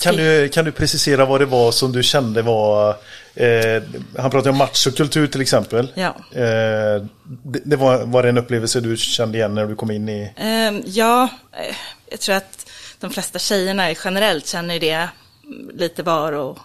Kan, 0.00 0.16
du, 0.16 0.48
kan 0.48 0.64
du 0.64 0.72
precisera 0.72 1.24
vad 1.24 1.40
det 1.40 1.46
var 1.46 1.72
som 1.72 1.92
du 1.92 2.02
kände 2.02 2.42
var... 2.42 2.96
Eh, 3.34 3.82
han 4.18 4.30
pratade 4.30 4.50
om 4.50 4.56
machokultur 4.56 5.26
till 5.26 5.40
exempel. 5.40 5.92
Ja. 5.94 6.16
Eh, 6.32 7.04
det, 7.42 7.60
det 7.64 7.76
var, 7.76 8.06
var 8.06 8.22
det 8.22 8.28
en 8.28 8.38
upplevelse 8.38 8.80
du 8.80 8.96
kände 8.96 9.38
igen 9.38 9.54
när 9.54 9.66
du 9.66 9.76
kom 9.76 9.90
in 9.90 10.08
i... 10.08 10.32
Ehm, 10.36 10.82
ja, 10.86 11.28
eh, 11.52 11.76
jag 12.10 12.20
tror 12.20 12.34
att 12.34 12.70
de 13.00 13.10
flesta 13.10 13.38
tjejerna 13.38 13.90
generellt 14.04 14.46
känner 14.46 14.80
det 14.80 15.08
lite 15.74 16.02
var 16.02 16.32
och 16.32 16.58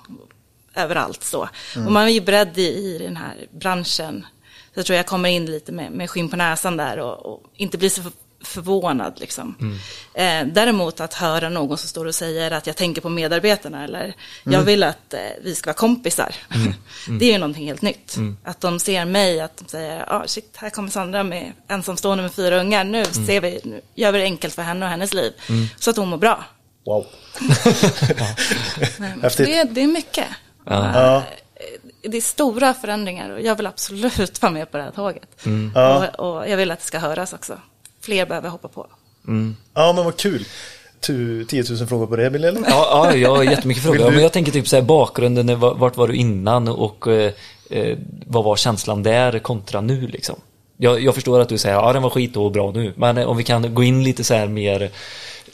överallt 0.75 1.23
så. 1.23 1.49
Och 1.75 1.91
man 1.91 2.03
är 2.03 2.12
ju 2.12 2.21
beredd 2.21 2.58
i, 2.58 2.67
i 2.67 2.97
den 2.97 3.17
här 3.17 3.36
branschen. 3.51 4.25
Så 4.73 4.80
jag 4.80 4.86
tror 4.86 4.97
jag 4.97 5.06
kommer 5.06 5.30
in 5.30 5.45
lite 5.45 5.71
med, 5.71 5.91
med 5.91 6.10
skinn 6.10 6.30
på 6.30 6.36
näsan 6.36 6.77
där 6.77 6.99
och, 6.99 7.25
och 7.25 7.43
inte 7.56 7.77
blir 7.77 7.89
så 7.89 8.01
förvånad 8.47 9.13
liksom. 9.19 9.79
Eh, 10.13 10.45
däremot 10.45 10.99
att 10.99 11.13
höra 11.13 11.49
någon 11.49 11.77
som 11.77 11.89
står 11.89 12.05
och 12.05 12.15
säger 12.15 12.51
att 12.51 12.67
jag 12.67 12.75
tänker 12.75 13.01
på 13.01 13.10
medarbetarna 13.10 13.83
eller 13.83 14.13
jag 14.43 14.62
vill 14.62 14.83
att 14.83 15.13
eh, 15.13 15.19
vi 15.41 15.55
ska 15.55 15.67
vara 15.67 15.77
kompisar. 15.77 16.36
det 17.19 17.25
är 17.25 17.31
ju 17.31 17.38
någonting 17.38 17.67
helt 17.67 17.81
nytt. 17.81 18.15
Att 18.43 18.62
de 18.62 18.79
ser 18.79 19.05
mig, 19.05 19.41
att 19.41 19.57
de 19.57 19.67
säger, 19.67 20.13
ah, 20.13 20.23
shit, 20.27 20.55
här 20.55 20.69
kommer 20.69 20.89
Sandra 20.89 21.23
med 21.23 21.51
ensamstående 21.67 22.21
med 22.21 22.33
fyra 22.33 22.60
ungar, 22.60 22.83
nu 22.83 23.05
ser 23.05 23.41
vi, 23.41 23.60
nu 23.63 23.81
gör 23.95 24.12
vi 24.12 24.19
det 24.19 24.25
enkelt 24.25 24.55
för 24.55 24.62
henne 24.62 24.86
och 24.86 24.91
hennes 24.91 25.13
liv. 25.13 25.33
Så 25.79 25.89
att 25.89 25.97
hon 25.97 26.07
mår 26.07 26.17
bra. 26.17 26.45
Wow. 26.86 27.05
Häftigt. 29.21 29.45
Det, 29.45 29.63
det 29.63 29.81
är 29.81 29.88
mycket. 29.88 30.27
Ja. 30.65 31.23
Det 32.01 32.17
är 32.17 32.21
stora 32.21 32.73
förändringar 32.73 33.29
och 33.29 33.41
jag 33.41 33.55
vill 33.55 33.67
absolut 33.67 34.41
vara 34.41 34.51
med 34.51 34.71
på 34.71 34.77
det 34.77 34.83
här 34.83 34.91
tåget. 34.91 35.45
Ja. 35.75 36.07
Och, 36.17 36.38
och 36.38 36.49
jag 36.49 36.57
vill 36.57 36.71
att 36.71 36.79
det 36.79 36.86
ska 36.86 36.99
höras 36.99 37.33
också. 37.33 37.60
Fler 38.07 38.25
behöver 38.25 38.49
hoppa 38.49 38.67
på. 38.67 38.87
ja, 39.73 39.93
men 39.93 40.05
vad 40.05 40.17
kul. 40.17 40.45
Tu, 40.99 41.45
10 41.45 41.63
000 41.69 41.87
frågor 41.87 42.07
på 42.07 42.15
det, 42.15 42.29
Bill, 42.29 42.43
eller? 42.43 42.61
Ja, 42.69 43.09
ja, 43.11 43.15
jag 43.15 43.35
har 43.35 43.43
jättemycket 43.43 43.83
frågor. 43.83 43.97
du- 44.05 44.11
Men 44.11 44.21
jag 44.23 44.31
tänker 44.33 44.51
typ 44.51 44.67
så 44.67 44.75
här 44.75 44.83
bakgrunden, 44.83 45.49
eh, 45.49 45.57
vart 45.57 45.97
var 45.97 46.07
du 46.07 46.15
innan 46.15 46.67
och 46.67 47.07
eh, 47.07 47.31
eh, 47.69 47.97
vad 48.27 48.43
var 48.43 48.55
känslan 48.55 49.03
där 49.03 49.39
kontra 49.39 49.81
nu 49.81 50.07
liksom? 50.07 50.35
Jag, 50.77 51.01
jag 51.03 51.15
förstår 51.15 51.39
att 51.39 51.49
du 51.49 51.57
säger 51.57 51.75
ja 51.75 51.93
den 51.93 52.01
var 52.01 52.09
skit 52.09 52.37
och 52.37 52.51
bra 52.51 52.71
nu, 52.71 52.93
men 52.97 53.17
eh, 53.17 53.25
om 53.27 53.37
vi 53.37 53.43
kan 53.43 53.73
gå 53.75 53.83
in 53.83 54.03
lite 54.03 54.23
så 54.23 54.33
här 54.33 54.47
mer. 54.47 54.91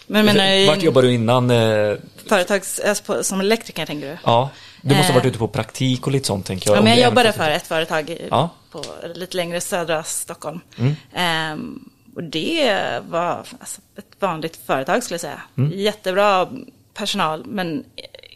Men 0.08 0.26
menar 0.26 0.48
du 0.56 0.66
Vart 0.66 0.84
jobbar 0.84 1.02
du 1.02 1.14
innan? 1.14 1.52
Eh, 1.52 1.96
företags, 2.30 2.80
alltså 2.80 3.24
som 3.24 3.40
elektriker 3.40 3.86
tänker 3.86 4.08
du? 4.10 4.18
ja, 4.24 4.50
du 4.82 4.96
måste 4.96 5.12
ha 5.14 5.20
varit 5.20 5.28
ute 5.28 5.38
på 5.40 5.48
praktik 5.48 6.06
och 6.08 6.12
lite 6.12 6.28
sånt 6.28 6.46
tänker 6.46 6.70
jag. 6.70 6.78
Ja, 6.78 6.82
men 6.82 6.92
jag 6.98 7.02
jobbade 7.10 7.32
för 7.34 7.50
ett 7.50 7.68
företag 7.68 8.10
i, 8.10 8.28
Ja. 8.30 8.50
på 8.72 8.84
lite 9.16 9.38
längre 9.38 9.62
södra 9.62 10.04
Stockholm. 10.04 10.60
Mm. 10.78 10.96
Ehm, 11.14 11.90
och 12.16 12.24
det 12.24 13.02
var 13.08 13.48
alltså, 13.60 13.82
ett 13.98 14.16
vanligt 14.20 14.56
företag 14.66 15.04
skulle 15.04 15.16
jag 15.16 15.22
säga. 15.22 15.42
Mm. 15.58 15.72
Jättebra 15.80 16.50
personal, 16.94 17.46
men 17.46 17.86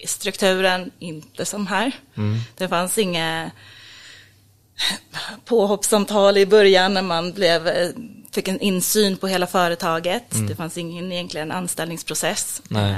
strukturen 0.06 0.92
inte 1.00 1.46
som 1.46 1.68
här. 1.68 1.92
Mm. 2.16 2.38
Det 2.58 2.68
fanns 2.68 2.98
inga 2.98 3.52
påhoppssamtal 5.46 6.38
i 6.38 6.46
början 6.46 6.94
när 6.94 7.02
man 7.02 7.34
blev, 7.34 7.68
eh, 7.68 7.90
fick 8.38 8.47
en 8.47 8.60
insyn 8.60 9.17
på 9.17 9.28
hela 9.28 9.47
företaget. 9.47 10.23
Det 10.50 10.56
fanns 10.56 10.78
ingen 10.78 11.12
egentligen 11.12 11.52
anställningsprocess. 11.52 12.62
Mm. 12.71 12.84
Nej. 12.84 12.91
Eh, 12.91 12.97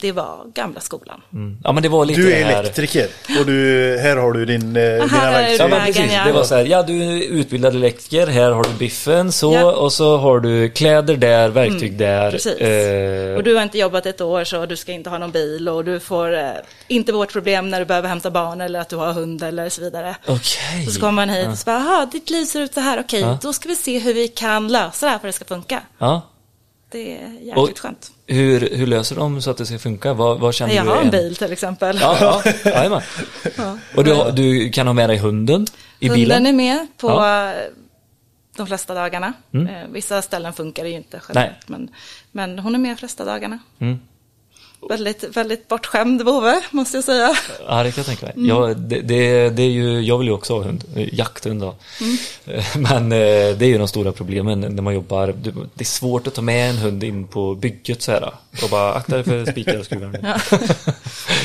det 0.00 0.12
var 0.12 0.52
gamla 0.54 0.80
skolan. 0.80 1.20
Mm. 1.32 1.58
Ja 1.64 1.72
men 1.72 1.82
det 1.82 1.88
var 1.88 2.04
lite 2.04 2.20
Du 2.20 2.32
är 2.32 2.58
elektriker 2.58 3.08
och 3.40 3.46
du, 3.46 3.98
här 4.02 4.16
har 4.16 4.32
du 4.32 4.44
din, 4.44 4.76
eh, 4.76 4.82
dina 4.82 5.06
här 5.06 5.32
är 5.42 5.58
Ja 5.58 5.66
verktyg. 5.66 5.70
men 5.70 5.86
precis, 5.86 6.12
ja. 6.12 6.24
det 6.24 6.32
var 6.32 6.44
så 6.44 6.54
här, 6.54 6.64
ja 6.64 6.82
du 6.82 7.02
är 7.02 7.22
utbildad 7.22 7.74
elektriker, 7.74 8.26
här 8.26 8.50
har 8.50 8.62
du 8.64 8.70
biffen 8.78 9.32
så 9.32 9.52
Ja. 9.54 9.72
och 9.72 9.92
så 9.92 10.16
har 10.16 10.40
du 10.40 10.70
kläder 10.70 11.16
där, 11.16 11.48
verktyg 11.48 11.98
där. 11.98 12.18
Mm, 12.20 12.32
precis. 12.32 12.52
Eh, 12.60 13.36
Och 13.36 13.42
du 13.44 13.54
har 13.54 13.62
inte 13.62 13.78
jobbat 13.78 14.06
ett 14.06 14.20
år 14.20 14.44
så 14.44 14.66
du 14.66 14.76
ska 14.76 14.92
inte 14.92 15.10
ha 15.10 15.18
någon 15.18 15.30
bil 15.32 15.68
och 15.68 15.84
du 15.84 16.00
får 16.00 16.34
eh, 16.38 16.50
inte 16.88 17.12
vårt 17.12 17.32
problem 17.32 17.70
när 17.70 17.78
du 17.78 17.84
behöver 17.86 18.08
hämta 18.08 18.30
barn 18.30 18.60
eller 18.60 18.80
att 18.80 18.88
du 18.88 18.96
har 18.96 19.12
hund 19.12 19.42
eller 19.42 19.68
så 19.68 19.80
vidare. 19.80 20.16
Okej. 20.26 20.84
Och 20.86 20.92
så 20.92 21.00
kommer 21.00 21.12
man 21.12 21.28
hit 21.28 21.48
och 21.48 21.58
så 21.58 21.64
bara, 21.64 22.06
ditt 22.12 22.30
liv 22.30 22.44
ser 22.44 22.60
ut 22.60 22.74
så 22.74 22.80
här, 22.80 23.00
okej, 23.00 23.20
Ja. 23.20 23.38
då 23.42 23.52
ska 23.52 23.68
vi 23.68 23.76
se 23.76 23.98
hur 23.98 24.14
vi 24.14 24.28
kan 24.28 24.68
lösa 24.78 25.06
det 25.06 25.12
här 25.12 25.18
för 25.18 25.28
att 25.28 25.34
det 25.34 25.36
ska 25.36 25.44
funka. 25.44 25.82
Ja. 25.98 26.22
Det 26.90 27.16
är 27.22 27.28
jäkligt 27.32 27.56
Och- 27.56 27.78
skönt. 27.78 28.12
Hur, 28.26 28.76
hur 28.76 28.86
löser 28.86 29.16
de 29.16 29.42
så 29.42 29.50
att 29.50 29.56
det 29.56 29.66
ska 29.66 29.78
funka? 29.78 30.12
Vad, 30.12 30.40
vad 30.40 30.54
känner 30.54 30.74
Jag 30.74 30.84
du? 30.86 30.90
har 30.90 30.96
är 30.96 31.02
en 31.02 31.10
bil 31.10 31.36
till 31.36 31.52
exempel. 31.52 31.98
Ja, 32.00 32.16
ja, 32.44 32.52
jajamän. 32.64 33.02
Och 33.96 34.04
du, 34.04 34.12
har- 34.14 34.32
du 34.32 34.70
kan 34.70 34.86
ha 34.86 34.94
med 34.94 35.08
dig 35.10 35.18
hunden 35.18 35.66
i 36.00 36.08
Hunden 36.08 36.24
bilen? 36.24 36.46
är 36.46 36.52
med 36.52 36.86
på 36.96 37.08
Ja. 37.10 37.52
de 38.56 38.66
flesta 38.66 38.94
dagarna. 38.94 39.32
Mm. 39.54 39.66
Eh, 39.74 39.82
Vissa 39.90 40.22
ställen 40.22 40.52
funkar 40.52 40.82
det 40.84 40.90
ju 40.90 40.96
inte 40.96 41.20
generellt, 41.28 41.68
men, 41.68 41.88
men 42.32 42.58
hon 42.58 42.74
är 42.74 42.78
med 42.78 42.90
de 42.90 42.96
flesta 42.96 43.24
dagarna. 43.24 43.58
Mm. 43.78 44.00
Väldigt, 44.88 45.24
väldigt 45.36 45.68
bortskämd 45.68 46.22
vovve, 46.22 46.60
måste 46.70 46.96
jag 46.96 47.04
säga. 47.04 47.36
Ja, 47.68 47.82
det 47.82 47.90
kan 47.92 47.96
jag 47.96 48.06
tänka 48.06 48.26
mig. 48.26 48.34
Mm. 48.36 48.48
Ja, 48.48 48.74
det, 48.74 49.00
det, 49.00 49.48
det 49.50 49.62
är 49.62 49.70
ju, 49.70 50.00
jag 50.00 50.18
vill 50.18 50.26
ju 50.26 50.32
också 50.32 50.54
ha 50.54 50.62
hund, 50.62 50.84
jakthund 51.12 51.60
då. 51.60 51.74
Mm. 52.00 52.62
Men 53.08 53.12
eh, 53.12 53.56
det 53.56 53.62
är 53.64 53.68
ju 53.68 53.78
de 53.78 53.88
stora 53.88 54.12
problemen 54.12 54.60
när 54.60 54.82
man 54.82 54.94
jobbar. 54.94 55.34
Det 55.74 55.82
är 55.82 55.84
svårt 55.84 56.26
att 56.26 56.34
ta 56.34 56.42
med 56.42 56.70
en 56.70 56.76
hund 56.76 57.04
in 57.04 57.26
på 57.26 57.54
bygget 57.54 58.02
så 58.02 58.12
här. 58.12 58.34
Och 58.62 58.68
bara 58.70 58.94
akta 58.94 59.14
dig 59.14 59.24
för 59.24 59.46
spikar 59.52 59.78
och 59.78 59.84
skruvar. 59.84 60.18
Ja. 60.22 60.58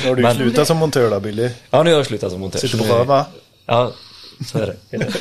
Nu 0.04 0.10
har 0.10 0.16
du 0.16 0.22
ju 0.22 0.28
Men- 0.28 0.36
slutat 0.36 0.68
som 0.68 0.78
montör 0.78 1.12
då, 1.12 1.20
Billy. 1.20 1.50
ja, 1.70 1.84
nu 1.84 1.90
har 1.90 1.98
jag 1.98 2.06
slutat 2.06 2.32
som 2.32 2.42
montör. 2.42 2.60
Sitter 2.60 2.78
på 2.78 2.84
nu- 2.84 2.90
röv, 2.90 3.08
va? 3.08 3.26
Ja, 3.66 3.92
så 4.52 4.58
är 4.58 4.76
det. 4.90 5.12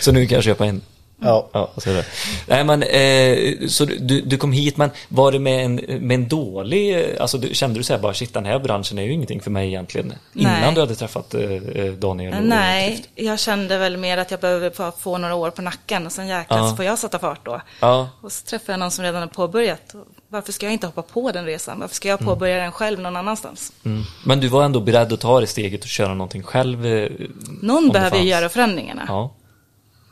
så 0.00 0.12
nu 0.12 0.26
kan 0.26 0.34
jag 0.34 0.44
köpa 0.44 0.66
en. 0.66 0.82
Ja. 1.24 1.48
Ja, 1.52 1.70
så 1.76 1.90
är 1.90 1.94
det. 1.94 2.04
Nej 2.46 2.64
men, 2.64 2.82
eh, 2.82 3.68
så 3.68 3.84
du, 3.84 4.20
du 4.20 4.36
kom 4.36 4.52
hit, 4.52 4.76
men 4.76 4.90
var 5.08 5.32
det 5.32 5.38
med 5.38 5.64
en, 5.64 5.74
med 6.06 6.14
en 6.14 6.28
dålig, 6.28 6.98
eh, 6.98 7.20
alltså 7.20 7.38
du, 7.38 7.54
kände 7.54 7.80
du 7.80 7.82
så 7.84 7.92
här 7.92 8.00
bara 8.00 8.14
shit 8.14 8.34
den 8.34 8.44
här 8.46 8.58
branschen 8.58 8.98
är 8.98 9.02
ju 9.02 9.12
ingenting 9.12 9.40
för 9.40 9.50
mig 9.50 9.68
egentligen? 9.68 10.12
Innan 10.34 10.52
Nej. 10.60 10.74
du 10.74 10.80
hade 10.80 10.94
träffat 10.94 11.34
eh, 11.34 11.40
eh, 11.42 11.92
Daniel? 11.92 12.34
Nej, 12.42 13.04
jag 13.14 13.38
kände 13.38 13.78
väl 13.78 13.96
mer 13.96 14.18
att 14.18 14.30
jag 14.30 14.40
behöver 14.40 14.70
få- 14.70 14.92
få 14.98 15.18
några 15.18 15.34
år 15.34 15.50
på 15.50 15.62
nacken 15.62 16.06
och 16.06 16.12
sen 16.12 16.26
jäklar 16.28 16.58
Ja. 16.58 16.70
så 16.70 16.76
får 16.76 16.84
jag 16.84 16.98
sätta 16.98 17.18
fart 17.18 17.40
då. 17.44 17.60
Ja, 17.80 18.08
Och 18.22 18.32
så 18.32 18.44
träffade 18.46 18.72
jag 18.72 18.80
någon 18.80 18.90
som 18.90 19.04
redan 19.04 19.20
har 19.22 19.28
påbörjat. 19.28 19.94
Varför 20.28 20.52
ska 20.52 20.66
jag 20.66 20.72
inte 20.72 20.86
hoppa 20.86 21.02
på 21.02 21.32
den 21.32 21.44
resan? 21.44 21.80
Varför 21.80 21.94
ska 21.94 22.08
jag 22.08 22.18
påbörja 22.20 22.56
den 22.62 22.72
själv 22.72 23.00
någon 23.00 23.16
annanstans? 23.16 23.72
mm. 23.84 24.02
Men 24.24 24.40
du 24.40 24.48
var 24.48 24.64
ändå 24.64 24.80
beredd 24.80 25.12
att 25.12 25.20
ta 25.20 25.40
det 25.40 25.46
steget 25.46 25.80
och 25.82 25.88
köra 25.88 26.14
någonting 26.14 26.42
själv? 26.42 26.86
eh, 26.86 27.08
Någon 27.62 27.88
behöver 27.88 28.18
ju 28.18 28.24
göra 28.28 28.48
förändringarna. 28.48 29.04
Ja. 29.08 29.34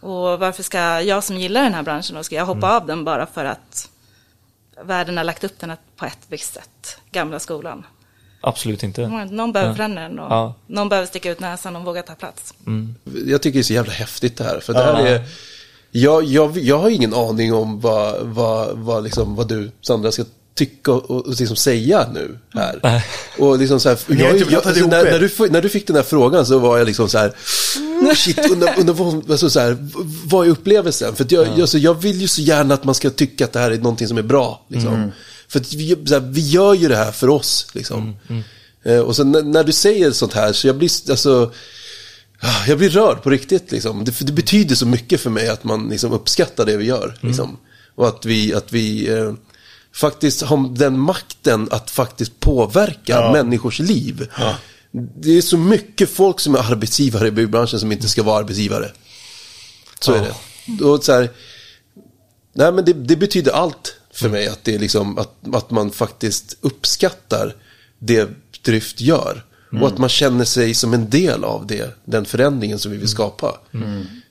Och 0.03 0.39
varför 0.41 0.63
ska 0.63 1.01
jag 1.01 1.25
som 1.25 1.37
gillar 1.39 1.63
den 1.63 1.75
här 1.75 1.83
branschen, 1.83 2.17
då 2.17 2.23
ska 2.25 2.35
jag 2.35 2.47
hoppa 2.47 2.67
Mm. 2.67 2.77
av 2.77 2.87
den 2.87 3.05
bara 3.05 3.27
för 3.27 3.45
att 3.45 3.89
världen 4.85 5.17
har 5.17 5.25
lagt 5.25 5.45
upp 5.45 5.61
den 5.61 5.73
på 5.97 6.05
ett 6.07 6.19
visst 6.29 6.55
sätt? 6.55 6.97
gamla 7.13 7.39
skolan. 7.41 7.85
Absolut 8.41 8.83
inte. 8.83 9.07
Någon 9.31 9.53
behöver 9.53 9.75
förändra 9.75 10.03
den 10.03 10.19
och 10.19 10.33
Ja. 10.33 10.55
någon 10.67 10.89
behöver 10.89 11.07
sticka 11.09 11.31
ut 11.31 11.41
näsan 11.41 11.77
och 11.77 11.85
våga 11.85 12.03
ta 12.03 12.15
plats. 12.15 12.55
Jag 13.27 13.43
tycker 13.43 13.59
det 13.59 13.61
är 13.61 13.63
så 13.63 13.73
jävla 13.73 13.93
häftigt 13.93 14.37
det 14.37 14.45
här. 14.45 14.61
För 14.61 14.73
det 14.73 14.83
här 14.83 15.07
är... 15.07 15.25
Jag, 15.91 16.25
jag, 16.25 16.59
jag 16.59 16.79
har 16.79 16.91
ingen 16.91 17.15
aning 17.15 17.55
om 17.55 17.81
vad, 17.81 18.21
vad, 18.27 18.79
vad, 18.79 19.05
liksom, 19.05 19.35
vad 19.37 19.49
du, 19.49 19.71
Sandra, 19.81 20.13
ska 20.13 20.25
tycka 20.55 20.93
och, 20.93 21.11
och 21.11 21.29
liksom 21.41 21.57
säga 21.57 22.09
nu 22.15 22.39
här. 22.55 22.81
Nej. 22.83 23.05
Och 23.39 23.59
liksom 23.59 23.81
så 23.81 23.89
här, 23.89 23.99
jag, 24.09 24.39
jag, 24.39 24.49
pratat 24.49 24.67
alltså, 24.67 24.87
när, 24.87 25.05
när, 25.05 25.19
du, 25.19 25.51
när 25.51 25.63
du 25.63 25.69
fick 25.69 25.87
den 25.87 25.97
här 25.97 26.03
frågan 26.03 26.47
så 26.47 26.59
var 26.59 26.79
jag 26.79 26.87
liksom 26.87 27.09
så 27.09 27.19
här, 27.19 27.33
shit, 28.15 28.51
undrar, 28.51 28.79
undrar 28.79 28.95
vad, 28.95 29.31
alltså 29.31 29.51
så 29.51 29.61
här, 29.61 29.77
vad 30.25 30.47
är 30.47 30.51
upplevelsen? 30.51 31.17
För 31.17 31.27
jag, 31.29 31.47
jag, 31.59 31.69
så 31.69 31.79
jag 31.79 31.95
vill 31.95 32.21
ju 32.21 32.29
så 32.29 32.41
gärna 32.41 32.75
att 32.75 32.85
man 32.85 32.95
ska 32.95 33.11
tycka 33.11 33.45
att 33.45 33.53
det 33.53 33.59
här 33.61 33.71
är 33.71 33.77
någonting 33.79 34.09
som 34.09 34.19
är 34.19 34.23
bra. 34.23 34.65
Liksom. 34.69 34.95
Mm. 34.95 35.11
För 35.49 35.61
att 35.61 35.73
vi, 35.73 35.89
här, 36.11 36.21
vi 36.21 36.41
gör 36.49 36.75
ju 36.75 36.89
det 36.89 36.97
här 36.97 37.13
för 37.13 37.29
oss. 37.29 37.67
Liksom. 37.73 38.17
Eh, 38.85 38.99
och 38.99 39.17
sen 39.17 39.33
när, 39.33 39.43
när 39.43 39.65
du 39.65 39.73
säger 39.73 40.11
sånt 40.13 40.33
här 40.33 40.53
så 40.53 40.67
jag 40.67 40.77
blir, 40.77 40.91
alltså, 41.11 41.53
Ah, 42.45 42.67
Jag 42.69 42.79
blir 42.79 42.91
rörd 42.91 43.23
på 43.23 43.31
riktigt 43.31 43.73
liksom. 43.73 44.05
Det, 44.05 44.13
för 44.13 44.25
det 44.25 44.33
betyder 44.33 44.75
så 44.75 44.87
mycket 44.87 45.21
för 45.21 45.31
mig 45.31 45.49
att 45.49 45.65
man 45.65 45.89
liksom 45.89 46.13
uppskattar 46.13 46.67
det 46.67 46.77
vi 46.77 46.85
gör. 46.85 47.19
Liksom. 47.21 47.57
Och 47.95 48.09
att 48.09 48.25
vi, 48.27 48.55
att 48.55 48.73
vi 48.73 49.09
eh, 49.15 49.33
faktiskt 49.95 50.43
har 50.43 50.77
den 50.77 50.99
makten 50.99 51.69
att 51.71 51.91
faktiskt 51.91 52.41
påverka 52.41 53.13
Ja. 53.13 53.33
människors 53.33 53.79
liv. 53.79 54.29
Det 54.93 55.37
är 55.39 55.41
så 55.43 55.59
mycket 55.59 56.11
folk 56.11 56.41
som 56.41 56.55
är 56.55 56.73
arbetsgivare 56.73 57.29
i 57.29 57.31
byggbranschen 57.31 57.81
som 57.81 57.93
inte 57.93 58.09
ska 58.09 58.23
vara 58.23 58.39
arbetsgivare. 58.39 58.91
Så 60.01 60.13
är 60.13 60.21
det. 60.21 60.85
Och 60.85 61.05
så 61.05 61.13
här, 61.13 61.31
nej 62.53 62.73
men 62.73 62.85
det, 62.85 62.93
det 62.93 63.17
betyder 63.17 63.53
allt 63.53 63.97
för 64.13 64.29
mig 64.29 64.49
att, 64.49 64.65
det 64.65 64.75
är 64.75 64.79
liksom, 64.79 65.19
att, 65.19 65.55
att 65.55 65.71
man 65.71 65.91
faktiskt 65.91 66.57
uppskattar 66.61 67.57
det 67.99 68.29
Dryft 68.65 69.01
gör. 69.01 69.45
Och 69.81 69.87
att 69.87 69.99
man 69.99 70.09
känner 70.09 70.45
sig 70.45 70.75
som 70.75 70.95
en 70.95 71.11
del 71.11 71.45
av 71.45 71.67
det, 71.67 71.97
den 72.05 72.25
förändringen 72.25 72.79
som 72.79 72.93
vi 72.93 72.99
vill 72.99 73.09
skapa. 73.09 73.61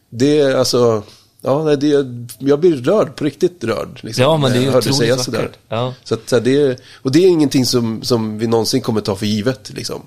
Det 0.10 0.40
är 0.40 0.56
alltså, 0.56 1.04
ja, 1.42 1.64
nej, 1.64 1.78
det, 1.78 2.06
jag 2.40 2.60
blir 2.60 2.76
rörd, 2.76 3.16
på 3.16 3.24
riktigt 3.24 3.64
rörd. 3.64 4.00
Liksom, 4.04 4.24
Ja, 4.24 4.38
men 4.38 4.52
det 4.52 4.58
är 4.58 4.70
otroligt 4.70 4.96
säga 4.98 5.18
sådär. 5.18 5.40
vackert. 5.40 5.58
Ja. 5.68 5.94
Så 6.04 6.14
att, 6.14 6.30
så 6.30 6.36
här, 6.36 6.44
det, 6.44 6.82
och 6.94 7.12
det 7.12 7.20
är 7.20 7.28
ingenting 7.28 7.66
som, 7.66 8.04
som 8.04 8.38
vi 8.38 8.48
någonsin 8.48 8.82
kommer 8.82 9.02
ta 9.02 9.16
för 9.16 9.26
givet. 9.26 9.72
Liksom. 9.76 10.02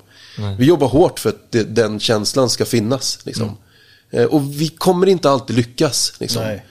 Vi 0.58 0.64
jobbar 0.66 0.88
hårt 0.88 1.20
för 1.20 1.28
att 1.30 1.52
det, 1.52 1.62
den 1.62 2.00
känslan 2.00 2.50
ska 2.50 2.64
finnas. 2.64 3.18
Liksom. 3.24 3.56
Eh, 4.10 4.24
Och 4.24 4.60
vi 4.60 4.68
kommer 4.68 5.06
inte 5.06 5.30
alltid 5.30 5.56
lyckas. 5.56 6.12
Liksom. 6.18 6.42
Nej. 6.42 6.66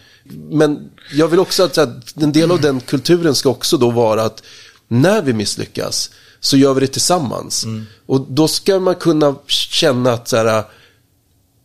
Men 0.49 0.89
jag 1.13 1.28
vill 1.28 1.39
också 1.39 1.63
att 1.63 1.78
här, 1.78 2.02
en 2.15 2.32
del 2.32 2.52
av 2.52 2.62
den 2.62 2.80
kulturen 2.80 3.36
ska 3.36 3.49
också 3.49 3.78
då 3.78 3.91
vara 3.91 4.23
att 4.23 4.43
när 4.88 5.21
vi 5.21 5.34
misslyckas 5.34 6.10
så 6.39 6.58
gör 6.58 6.73
vi 6.73 6.80
det 6.82 6.88
tillsammans. 6.88 7.65
Och 8.06 8.21
då 8.30 8.47
ska 8.47 8.80
man 8.80 8.95
kunna 8.95 9.36
känna 9.47 10.13
att 10.13 10.28
så 10.28 10.38
här, 10.38 10.63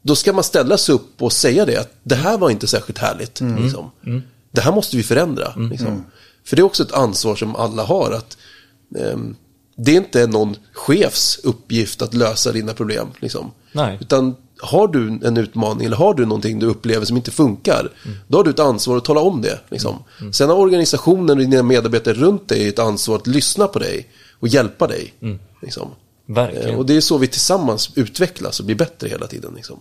då 0.02 0.16
ska 0.16 0.32
man 0.32 0.44
ställa 0.44 0.78
sig 0.78 0.94
upp 0.94 1.22
och 1.22 1.32
säga 1.32 1.64
det. 1.64 1.76
Att 1.76 1.92
det 2.02 2.14
här 2.14 2.38
var 2.38 2.50
inte 2.50 2.66
särskilt 2.66 2.98
härligt. 2.98 3.40
Liksom. 3.40 3.90
Det 4.50 4.60
här 4.60 4.72
måste 4.72 4.96
vi 4.96 5.02
förändra. 5.02 5.52
Liksom. 5.70 6.04
För 6.44 6.56
det 6.56 6.60
är 6.62 6.64
också 6.64 6.82
ett 6.82 6.92
ansvar 6.92 7.36
som 7.36 7.56
alla 7.56 7.82
har. 7.84 8.12
att 8.12 8.36
ehm, 8.98 9.36
Det 9.80 9.92
är 9.92 9.96
inte 9.96 10.26
någon 10.26 10.56
chefs 10.72 11.38
uppgift 11.42 12.02
att 12.02 12.14
lösa 12.14 12.52
dina 12.52 12.74
problem. 12.74 13.06
Liksom. 13.18 13.50
Nej. 13.72 13.98
Utan 14.00 14.36
har 14.60 14.88
du 14.88 15.20
en 15.24 15.36
utmaning 15.36 15.86
eller 15.86 15.96
har 15.96 16.14
du 16.14 16.26
någonting 16.26 16.58
du 16.58 16.66
upplever 16.66 17.06
som 17.06 17.16
inte 17.16 17.30
funkar. 17.30 17.90
Då 18.28 18.38
har 18.38 18.44
du 18.44 18.50
ett 18.50 18.58
ansvar 18.58 18.96
att 18.96 19.04
tala 19.04 19.20
om 19.20 19.42
det. 19.42 19.60
Liksom. 19.68 20.04
Sen 20.32 20.48
har 20.48 20.56
organisationen 20.56 21.30
och 21.30 21.36
dina 21.36 21.62
medarbetare 21.62 22.14
runt 22.14 22.48
dig 22.48 22.68
ett 22.68 22.78
ansvar 22.78 23.16
att 23.16 23.26
lyssna 23.26 23.66
på 23.66 23.78
dig 23.78 24.08
och 24.40 24.48
hjälpa 24.48 24.86
dig. 24.86 25.14
Liksom. 25.62 25.90
Verkligen. 26.26 26.68
Eh, 26.70 26.76
Och 26.78 26.86
det 26.86 26.96
är 26.96 27.00
så 27.00 27.18
vi 27.18 27.26
tillsammans 27.26 27.90
utvecklas 27.94 28.60
och 28.60 28.66
blir 28.66 28.76
bättre 28.76 29.08
hela 29.08 29.26
tiden. 29.26 29.52
Liksom. 29.56 29.78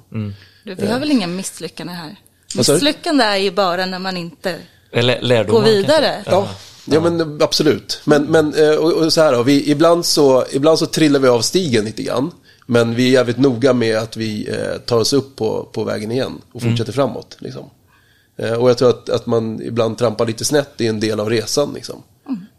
Du, 0.63 0.75
vi 0.75 0.87
har 0.87 0.99
väl 0.99 1.11
inga 1.11 1.27
misslyckanden 1.27 1.95
här? 1.95 2.15
Misslyckande 2.57 3.23
är 3.23 3.37
ju 3.37 3.51
bara 3.51 3.85
när 3.85 3.99
man 3.99 4.17
inte 4.17 4.55
Eller 4.91 5.43
går 5.43 5.61
vidare. 5.61 6.23
Ja, 6.25 6.49
ja 6.91 7.01
men 7.01 7.41
absolut. 7.41 8.01
Men, 8.05 8.23
men 8.23 8.53
eh, 8.53 8.75
och, 8.75 8.93
och 8.93 9.13
så 9.13 9.21
här 9.21 9.33
då, 9.33 9.43
vi, 9.43 9.71
ibland, 9.71 10.05
så, 10.05 10.45
ibland 10.51 10.79
så 10.79 10.85
trillar 10.85 11.19
vi 11.19 11.27
av 11.27 11.41
stigen 11.41 11.85
lite 11.85 12.03
grann. 12.03 12.31
Men 12.69 12.95
vi 12.95 13.07
är 13.07 13.11
jävligt 13.11 13.37
noga 13.37 13.73
med 13.73 13.97
att 13.97 14.17
vi 14.17 14.49
eh, 14.49 14.77
tar 14.85 14.97
oss 14.97 15.13
upp 15.13 15.35
på, 15.35 15.69
på 15.71 15.83
vägen 15.83 16.11
igen 16.11 16.41
och 16.51 16.61
fortsätter 16.61 16.91
framåt. 16.91 17.37
Liksom. 17.39 17.69
Eh, 18.37 18.53
och 18.53 18.69
jag 18.69 18.77
tror 18.77 18.89
att, 18.89 19.09
att 19.09 19.25
man 19.25 19.61
ibland 19.61 19.97
trampar 19.97 20.25
lite 20.25 20.45
snett 20.45 20.81
i 20.81 20.87
en 20.87 20.99
del 20.99 21.19
av 21.19 21.29
resan. 21.29 21.73
Liksom. 21.73 22.03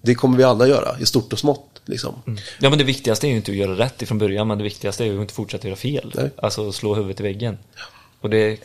Det 0.02 0.14
kommer 0.14 0.38
vi 0.38 0.44
alla 0.44 0.68
göra, 0.68 0.98
i 1.00 1.06
stort 1.06 1.32
och 1.32 1.38
smått. 1.38 1.80
Liksom. 1.84 2.14
Ja 2.60 2.70
men 2.70 2.78
det 2.78 2.84
viktigaste 2.84 3.26
är 3.26 3.28
ju 3.28 3.36
inte 3.36 3.50
att 3.50 3.56
göra 3.56 3.72
rätt 3.72 4.02
ifrån 4.02 4.18
början 4.18 4.48
men 4.48 4.58
det 4.58 4.64
viktigaste 4.64 5.04
är 5.04 5.06
ju 5.06 5.16
att 5.16 5.20
inte 5.20 5.34
fortsätta 5.34 5.68
göra 5.68 5.76
fel. 5.76 6.12
Nej. 6.16 6.30
Alltså 6.36 6.72
slå 6.72 6.94
huvudet 6.94 7.20
i 7.20 7.22
väggen. 7.22 7.58
Och 8.20 8.30
det 8.30 8.36
är, 8.36 8.58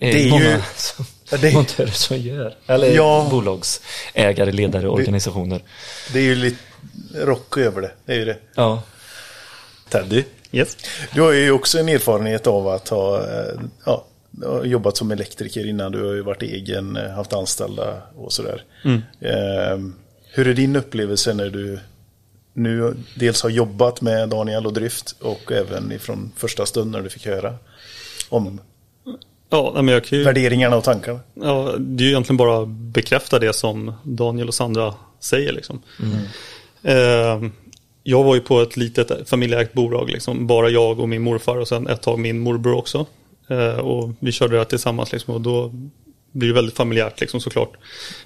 Det 0.00 0.12
är 0.14 0.18
ju 0.24 0.30
många 0.30 0.44
ju- 0.56 0.60
som, 0.76 1.04
Ja, 1.30 1.36
det- 1.36 1.52
montörer 1.54 1.86
som 1.90 2.16
gör. 2.18 2.56
Eller 2.66 2.94
Ja. 2.94 3.28
bolagsägare, 3.30 4.52
ledare, 4.52 4.88
organisationer. 4.88 5.62
Det 6.12 6.18
är 6.18 6.22
ju 6.22 6.34
lite 6.34 6.56
rock 7.14 7.56
över 7.58 7.80
det. 7.82 7.90
Det 8.04 8.12
är 8.12 8.16
ju 8.16 8.24
det. 8.24 8.36
Ja. 8.54 8.82
Teddy, 9.88 10.24
Yes. 10.52 10.76
du 11.14 11.20
har 11.20 11.32
ju 11.32 11.50
också 11.50 11.78
en 11.78 11.88
erfarenhet 11.88 12.46
av 12.46 12.68
att 12.68 12.88
ha 12.88 13.20
eh, 13.20 13.60
ja, 13.86 14.04
jobbat 14.64 14.96
som 14.96 15.10
elektriker 15.10 15.66
innan. 15.68 15.92
Du 15.92 16.04
har 16.06 16.14
ju 16.14 16.22
varit 16.22 16.42
egen, 16.42 16.96
eh, 16.96 17.10
haft 17.10 17.32
anställda 17.32 18.02
och 18.16 18.32
sådär. 18.32 18.64
Eh, 19.20 19.78
hur 20.32 20.48
är 20.48 20.54
din 20.54 20.76
upplevelse 20.76 21.34
när 21.34 21.50
du 21.50 21.78
nu 22.52 22.94
dels 23.14 23.42
har 23.42 23.50
jobbat 23.50 24.00
med 24.00 24.28
Daniel 24.28 24.66
och 24.66 24.72
Drift 24.72 25.14
och 25.20 25.52
även 25.52 25.92
ifrån 25.92 26.32
första 26.36 26.66
stund 26.66 26.90
när 26.90 27.00
du 27.00 27.08
fick 27.10 27.26
höra 27.26 27.54
om 28.28 28.60
Ja, 29.54 29.82
men 29.82 29.88
jag 29.88 30.04
kan 30.04 30.18
ju, 30.18 30.24
värderingarna 30.24 30.76
och 30.76 30.84
tankarna? 30.84 31.20
ja, 31.34 31.74
det 31.78 32.02
är 32.02 32.06
ju 32.06 32.10
egentligen 32.10 32.36
bara 32.36 32.66
bekräfta 32.66 33.38
det 33.38 33.52
som 33.52 33.92
Daniel 34.02 34.48
och 34.48 34.54
Sandra 34.54 34.94
säger. 35.20 35.52
Liksom. 35.52 35.82
Eh, 36.82 37.42
jag 38.02 38.24
var 38.24 38.34
ju 38.34 38.40
på 38.40 38.60
ett 38.60 38.76
litet 38.76 39.28
familjeägt 39.28 39.72
bolag, 39.72 40.10
liksom. 40.10 40.46
bara 40.46 40.68
jag 40.68 41.00
och 41.00 41.08
min 41.08 41.22
morfar 41.22 41.56
och 41.56 41.68
sen 41.68 41.86
ett 41.86 42.02
tag 42.02 42.18
min 42.18 42.38
morbror 42.38 42.74
också. 42.74 43.06
Eh, 43.48 43.78
och 43.78 44.10
vi 44.20 44.32
körde 44.32 44.52
det 44.52 44.58
här 44.58 44.64
tillsammans 44.64 45.12
liksom, 45.12 45.34
och 45.34 45.40
då 45.40 45.72
blir 46.32 46.48
det 46.48 46.54
väldigt 46.54 46.76
familjärt 46.76 47.20
liksom, 47.20 47.40
såklart. 47.40 47.72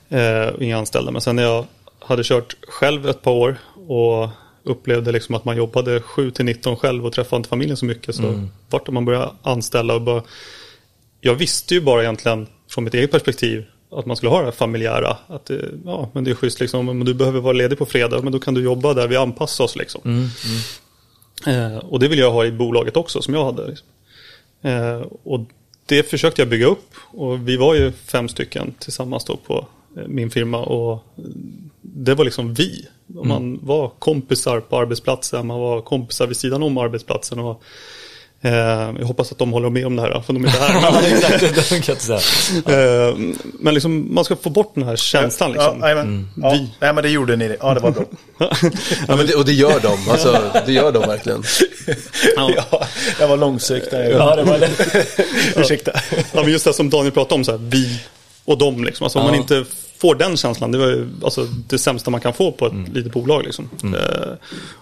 Eh, 0.08 0.48
inga 0.60 0.78
anställda. 0.78 1.10
Men 1.10 1.20
sen 1.20 1.36
när 1.36 1.42
jag 1.42 1.64
hade 1.98 2.22
kört 2.24 2.56
själv 2.68 3.08
ett 3.08 3.22
par 3.22 3.32
år 3.32 3.58
och 3.88 4.28
upplevde 4.62 5.12
liksom 5.12 5.34
att 5.34 5.44
man 5.44 5.56
jobbade 5.56 6.00
7 6.00 6.30
till 6.30 6.44
19 6.44 6.76
själv 6.76 7.06
och 7.06 7.12
träffade 7.12 7.36
inte 7.36 7.48
familjen 7.48 7.76
så 7.76 7.84
mycket. 7.84 8.14
Så 8.14 8.48
vart 8.70 8.86
det 8.86 8.92
man 8.92 9.04
började 9.04 9.30
anställa 9.42 9.94
och 9.94 10.02
bara 10.02 10.22
jag 11.20 11.34
visste 11.34 11.74
ju 11.74 11.80
bara 11.80 12.02
egentligen 12.02 12.46
från 12.68 12.84
mitt 12.84 12.94
eget 12.94 13.10
perspektiv 13.10 13.64
att 13.90 14.06
man 14.06 14.16
skulle 14.16 14.30
ha 14.30 14.38
det 14.38 14.44
här 14.44 14.52
familjära. 14.52 15.16
Att 15.26 15.44
det, 15.44 15.68
ja, 15.84 16.10
men 16.12 16.24
det 16.24 16.30
är 16.30 16.34
schysst 16.34 16.60
liksom. 16.60 16.86
Men 16.86 17.04
du 17.04 17.14
behöver 17.14 17.40
vara 17.40 17.52
ledig 17.52 17.78
på 17.78 17.86
fredag, 17.86 18.22
men 18.22 18.32
då 18.32 18.38
kan 18.38 18.54
du 18.54 18.62
jobba 18.62 18.94
där 18.94 19.08
vi 19.08 19.16
anpassar 19.16 19.64
oss 19.64 19.76
liksom. 19.76 20.00
Eh, 21.46 21.76
och 21.76 22.00
det 22.00 22.08
vill 22.08 22.18
jag 22.18 22.32
ha 22.32 22.44
i 22.44 22.52
bolaget 22.52 22.96
också, 22.96 23.22
som 23.22 23.34
jag 23.34 23.44
hade. 23.44 23.66
Liksom. 23.66 23.86
Eh, 24.62 25.02
och 25.22 25.40
det 25.86 26.02
försökte 26.02 26.42
jag 26.42 26.48
bygga 26.48 26.66
upp. 26.66 26.94
Och 26.96 27.48
vi 27.48 27.56
var 27.56 27.74
ju 27.74 27.92
fem 27.92 28.28
stycken 28.28 28.74
tillsammans 28.78 29.24
då 29.24 29.36
på 29.36 29.66
eh, 29.96 30.02
min 30.06 30.30
firma. 30.30 30.58
Och 30.58 31.04
det 31.82 32.14
var 32.14 32.24
liksom 32.24 32.54
vi. 32.54 32.88
Och 33.16 33.26
Man 33.26 33.58
var 33.62 33.88
kompisar 33.98 34.60
på 34.60 34.78
arbetsplatsen, 34.78 35.46
man 35.46 35.60
var 35.60 35.80
kompisar 35.80 36.26
vid 36.26 36.36
sidan 36.36 36.62
om 36.62 36.78
arbetsplatsen. 36.78 37.38
Och, 37.38 37.62
jag 38.40 39.06
hoppas 39.06 39.32
att 39.32 39.38
de 39.38 39.52
håller 39.52 39.70
med 39.70 39.86
om 39.86 39.96
det 39.96 40.02
här, 40.02 40.20
för 40.20 40.32
de 40.32 40.44
är 40.44 40.48
inte 40.48 40.60
här. 40.60 41.88
Jag. 42.08 42.20
Eh, 43.10 43.14
Men 43.60 43.74
liksom, 43.74 44.14
man 44.14 44.24
ska 44.24 44.36
få 44.36 44.50
bort 44.50 44.70
den 44.74 44.84
här 44.84 44.96
känslan. 44.96 45.52
Liksom. 45.52 45.78
Ja, 45.80 45.94
men, 45.94 46.28
ja, 46.42 46.58
nej, 46.80 46.92
men 46.94 46.96
det 47.02 47.08
gjorde 47.10 47.36
ni. 47.36 47.56
Ja, 47.60 47.74
det 47.74 47.80
var 47.80 47.90
bra. 47.90 48.04
Ja, 49.08 49.16
men 49.16 49.26
det, 49.26 49.34
och 49.34 49.44
det 49.44 49.52
gör 49.52 49.80
de. 49.80 50.10
Alltså, 50.10 50.40
det 50.66 50.72
gör 50.72 50.92
de 50.92 50.98
verkligen. 51.08 51.42
ja, 52.36 52.50
det 53.18 53.26
var 53.26 53.36
långsökt. 53.36 53.90
där. 53.90 54.10
Ja, 54.10 54.36
det 54.36 54.42
var 54.42 54.58
det. 54.58 54.70
Ursäkta. 55.60 55.92
Ja, 56.32 56.42
men 56.42 56.50
just 56.52 56.64
det 56.64 56.72
som 56.72 56.90
Daniel 56.90 57.12
pratade 57.12 57.34
om, 57.34 57.44
så 57.44 57.50
här, 57.50 57.58
vi 57.58 58.00
och 58.44 58.58
dem. 58.58 58.84
Liksom. 58.84 59.04
Alltså, 59.04 59.18
Om 59.18 59.24
Ja. 59.24 59.30
man 59.30 59.40
inte 59.40 59.64
får 59.98 60.14
den 60.14 60.36
känslan, 60.36 60.72
det 60.72 60.78
var 60.78 60.86
ju 60.86 61.08
alltså, 61.24 61.44
det 61.68 61.78
sämsta 61.78 62.10
man 62.10 62.20
kan 62.20 62.32
få 62.32 62.52
på 62.52 62.66
ett 62.66 62.72
litet 62.94 63.12
bolag. 63.12 63.44
Liksom. 63.44 63.68
Eh, 63.82 64.32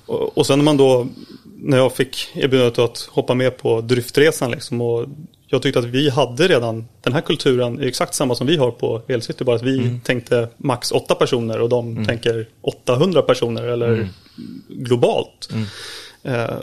och, 0.07 0.39
och 0.39 0.47
sen 0.47 0.59
när 0.59 0.65
man 0.65 0.77
då, 0.77 1.07
när 1.59 1.77
jag 1.77 1.93
fick 1.93 2.29
erbjudandet 2.35 2.79
att 2.79 3.09
hoppa 3.11 3.35
med 3.35 3.57
på 3.57 3.81
driftresan, 3.81 4.51
liksom, 4.51 4.81
och 4.81 5.07
jag 5.47 5.63
tyckte 5.63 5.79
att 5.79 5.85
vi 5.85 6.11
hade 6.11 6.49
redan 6.49 6.89
den 7.03 7.13
här 7.13 7.21
kulturen, 7.21 7.83
exakt 7.83 8.15
samma 8.15 8.35
som 8.35 8.47
vi 8.47 8.57
har 8.57 8.71
på 8.71 9.03
Elcity, 9.09 9.45
bara 9.45 9.57
att 9.57 9.63
vi 9.63 10.01
tänkte 10.05 10.49
max 10.57 10.93
åtta 10.93 11.15
personer 11.15 11.61
och 11.61 11.69
de 11.69 12.05
tänker 12.05 12.49
800 12.61 13.23
personer 13.23 13.63
eller 13.63 14.09
globalt. 14.69 15.49
Eh, 16.23 16.57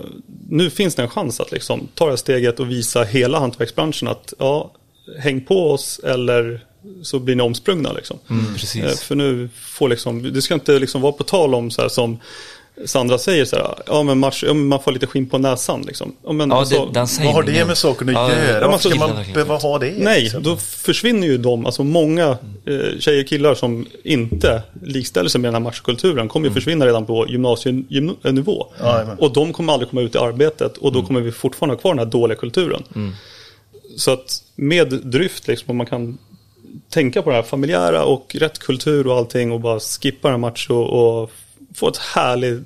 nu 0.50 0.70
finns 0.70 0.96
det 0.96 1.02
en 1.02 1.10
chans 1.10 1.40
att 1.40 1.52
liksom 1.52 1.88
ta 1.96 2.06
det 2.06 2.12
här 2.12 2.18
steget 2.18 2.60
och 2.60 2.72
visa 2.72 3.04
hela 3.04 3.40
hantverksbranschen 3.40 4.08
att 4.08 4.34
ja, 4.40 4.72
häng 5.20 5.42
på 5.42 5.72
oss 5.72 6.00
eller 6.04 6.66
så 7.02 7.20
blir 7.20 7.36
ni 7.36 7.44
omsprungna. 7.44 7.92
Liksom. 7.92 8.20
Mm. 8.30 8.46
Eh, 8.86 8.96
för 8.96 9.16
nu 9.16 9.50
får 9.56 9.90
liksom, 9.90 10.34
det 10.34 10.42
ska 10.42 10.54
inte 10.54 10.80
liksom 10.80 11.02
vara 11.02 11.12
på 11.12 11.24
tal 11.24 11.56
om 11.56 11.72
så 11.72 11.82
här 11.82 11.90
som 11.90 12.20
Sandra 12.86 13.18
säger 13.18 13.46
så 13.46 13.56
här, 13.56 13.76
ja 13.86 14.04
men 14.04 14.18
match, 14.20 14.44
ja, 14.48 14.54
man 14.54 14.84
får 14.84 14.92
lite 14.92 15.08
skinn 15.08 15.30
på 15.30 15.38
näsan 15.38 15.82
liksom. 15.82 16.16
Ja, 16.26 16.32
men 16.32 16.50
Ja, 16.50 16.56
alltså, 16.60 16.86
det, 16.86 17.00
Vad 17.26 17.34
har 17.34 17.44
det 17.44 17.66
med 17.66 17.78
saken 17.78 18.10
att 18.10 18.14
Ja, 18.14 18.30
göra? 18.30 18.62
ja, 18.62 18.68
Varför 18.68 18.70
man 18.70 18.80
ska 18.80 18.96
man 19.24 19.34
behöva 19.34 19.56
ha 19.58 19.80
det? 19.80 19.94
Nej, 19.98 20.22
liksom? 20.22 20.44
då 20.44 20.58
försvinner 20.58 21.28
ju 21.28 21.38
de, 21.38 21.66
alltså 21.66 21.84
många 21.84 22.30
eh, 22.66 23.00
tjejer 23.00 23.24
och 23.24 23.28
killar 23.30 23.56
som 23.56 23.86
inte 24.04 24.62
likställer 24.84 25.30
sig 25.30 25.42
med 25.42 25.48
den 25.48 25.54
här 25.56 25.62
matchkulturen 25.62 26.28
kommer 26.28 26.48
ju 26.48 26.54
försvinna 26.54 26.86
redan 26.86 27.06
på 27.06 27.28
gymnasienivå. 27.30 28.68
Jajamän. 28.80 29.18
och 29.20 29.34
de 29.34 29.54
kommer 29.54 29.74
aldrig 29.74 29.90
komma 29.90 30.02
ut 30.02 30.16
i 30.16 30.18
arbetet 30.18 30.78
och 30.78 30.92
då 30.92 31.02
kommer 31.04 31.22
vi 31.22 31.32
fortfarande 31.32 31.76
ha 31.76 31.80
kvar 31.82 31.92
den 31.92 32.00
här 32.00 32.06
dåliga 32.06 32.38
kulturen. 32.38 32.84
Så 33.98 34.12
att 34.12 34.44
med 34.56 34.90
dryft, 34.90 35.48
liksom, 35.48 35.70
om 35.70 35.78
man 35.78 35.86
kan 35.86 36.18
tänka 36.90 37.22
på 37.22 37.30
det 37.30 37.36
här 37.36 37.44
familjära 37.44 38.04
och 38.06 38.36
rätt 38.40 38.60
kultur 38.60 39.08
och 39.08 39.18
allting 39.18 39.52
och 39.52 39.60
bara 39.60 39.80
skippa 39.80 40.28
den 40.28 40.34
här 40.34 40.40
match 40.50 40.70
och, 40.70 41.22
och 41.22 41.32
få 41.76 41.88
ett 41.88 41.98
härligt 41.98 42.64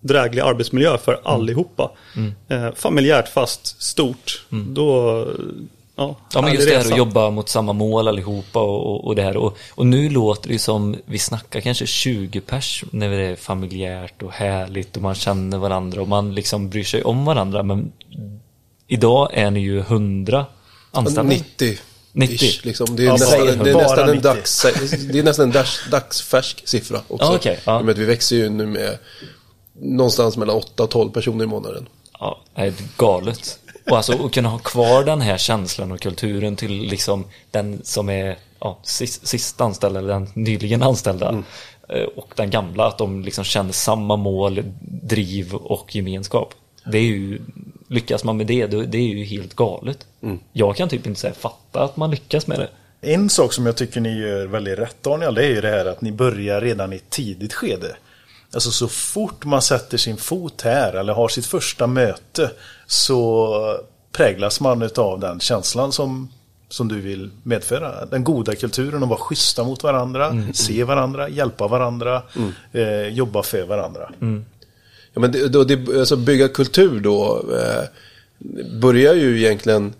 dräglig 0.00 0.42
arbetsmiljö 0.42 0.98
för 0.98 1.20
allihopa. 1.24 1.90
Eh, 2.48 2.74
familjärt 2.74 3.28
fast 3.28 3.82
stort. 3.82 4.46
Då, 4.50 5.26
ja, 5.96 6.16
Ja 6.34 6.42
men 6.42 6.52
just 6.52 6.68
det 6.68 6.74
här 6.74 6.92
att 6.92 6.98
jobba 6.98 7.30
mot 7.30 7.48
samma 7.48 7.72
mål 7.72 8.08
allihopa 8.08 8.60
och, 8.60 8.86
och, 8.86 9.06
och 9.06 9.16
det 9.16 9.22
här. 9.22 9.36
Och, 9.36 9.58
och 9.74 9.86
nu 9.86 10.10
låter 10.10 10.48
det 10.48 10.58
som, 10.58 10.96
vi 11.04 11.18
snackar 11.18 11.60
kanske 11.60 11.86
20 11.86 12.40
pers 12.40 12.84
när 12.90 13.08
det 13.08 13.26
är 13.26 13.36
familjärt 13.36 14.22
och 14.22 14.32
härligt 14.32 14.96
och 14.96 15.02
man 15.02 15.14
känner 15.14 15.58
varandra 15.58 16.02
och 16.02 16.08
man 16.08 16.34
liksom 16.34 16.70
bryr 16.70 16.84
sig 16.84 17.02
om 17.02 17.24
varandra. 17.24 17.62
Men 17.62 17.92
idag 18.86 19.30
är 19.32 19.50
ni 19.50 19.60
ju 19.60 19.78
100 19.80 20.46
anställda. 20.90 21.22
90. 21.22 21.78
90. 22.18 22.34
Ish, 22.34 22.64
liksom. 22.64 22.96
Det 22.96 23.02
är 23.02 23.06
Ja, 23.06 23.12
nästan, 23.12 23.38
bara- 23.40 23.64
det 23.64 23.70
är 23.70 23.74
nästan 23.74 24.08
en 24.08 24.14
90. 24.16 24.22
dags, 24.22 24.62
det 25.12 25.18
är 25.18 25.22
nästan 25.22 25.44
en 25.46 25.52
dags, 25.52 25.80
dagsfärsk 25.90 26.68
siffra 26.68 27.00
också. 27.08 27.26
Och 27.66 27.84
med 27.84 27.90
att 27.92 27.98
vi 27.98 28.04
växer 28.04 28.36
ju 28.36 28.48
nu 28.48 28.66
med 28.66 28.98
någonstans 29.80 30.36
mellan 30.36 30.56
8 30.56 30.82
och 30.82 30.90
12 30.90 31.10
personer 31.10 31.44
i 31.44 31.46
månaden. 31.46 31.86
Ja, 32.20 32.40
det 32.54 32.60
är 32.62 32.72
galet. 32.96 33.58
Och 33.90 33.96
alltså 33.96 34.24
att 34.26 34.32
kunna 34.32 34.48
ha 34.48 34.58
kvar 34.58 35.04
den 35.04 35.20
här 35.20 35.38
känslan 35.38 35.92
och 35.92 36.00
kulturen 36.00 36.56
till 36.56 36.72
liksom 36.72 37.24
den 37.50 37.80
som 37.84 38.08
är 38.08 38.38
ja, 38.60 38.78
sist, 38.82 39.26
sist 39.26 39.60
anställda 39.60 39.98
eller 39.98 40.08
den 40.08 40.28
nyligen 40.34 40.82
anställda. 40.82 41.42
eh, 41.88 42.02
Och 42.16 42.32
den 42.36 42.50
gamla, 42.50 42.86
att 42.86 42.98
de 42.98 43.22
liksom 43.22 43.44
känner 43.44 43.72
samma 43.72 44.16
mål, 44.16 44.62
driv 45.02 45.54
och 45.54 45.94
gemenskap. 45.96 46.54
Det 46.92 46.98
är 46.98 47.02
ju, 47.02 47.40
lyckas 47.88 48.24
man 48.24 48.36
med 48.36 48.46
det, 48.46 48.66
då- 48.66 48.82
det 48.82 48.98
är 48.98 49.02
ju 49.16 49.24
helt 49.24 49.54
galet. 49.56 50.06
Jag 50.52 50.76
kan 50.76 50.88
typ 50.88 51.06
inte 51.06 51.20
säga 51.20 51.34
fatta 51.34 51.82
att 51.82 51.96
man 51.96 52.10
lyckas 52.10 52.46
med 52.46 52.58
det. 52.58 52.68
En 53.00 53.30
sak 53.30 53.52
som 53.52 53.66
jag 53.66 53.76
tycker 53.76 54.00
ni 54.00 54.18
gör 54.20 54.46
väldigt 54.46 54.78
rätt 54.78 55.02
Daniel, 55.02 55.34
det 55.34 55.44
är 55.44 55.48
ju 55.48 55.60
det 55.60 55.68
här 55.70 55.86
att 55.86 56.00
ni 56.00 56.12
börjar 56.12 56.60
redan 56.60 56.92
i 56.92 56.96
ett 56.96 57.10
tidigt 57.10 57.54
skede. 57.54 57.96
Alltså 58.54 58.70
så 58.70 58.88
fort 58.88 59.44
man 59.44 59.62
sätter 59.62 59.98
sin 59.98 60.16
fot 60.16 60.62
här 60.62 60.92
eller 60.92 61.12
har 61.12 61.28
sitt 61.28 61.46
första 61.46 61.86
möte 61.86 62.50
så 62.86 63.78
präglas 64.12 64.60
man 64.60 64.88
av 64.96 65.20
den 65.20 65.40
känslan 65.40 65.92
som, 65.92 66.32
som 66.68 66.88
du 66.88 67.00
vill 67.00 67.30
medföra. 67.42 68.06
Den 68.06 68.24
goda 68.24 68.54
kulturen 68.54 69.02
att 69.02 69.08
vara 69.08 69.18
schyssta 69.18 69.64
mot 69.64 69.82
varandra, 69.82 70.30
se 70.54 70.84
varandra, 70.84 71.28
hjälpa 71.28 71.68
varandra, 71.68 72.22
eh, 72.72 73.08
jobba 73.08 73.42
för 73.42 73.62
varandra. 73.66 74.10
Ja, 75.14 75.20
men 75.20 75.32
det, 75.32 75.48
då, 75.48 75.64
det, 75.64 75.98
alltså 75.98 76.16
bygga 76.16 76.48
kultur 76.48 77.00
då 77.00 77.44
eh, 77.52 77.84
börjar 78.80 79.14
ju 79.14 79.38
egentligen 79.38 79.94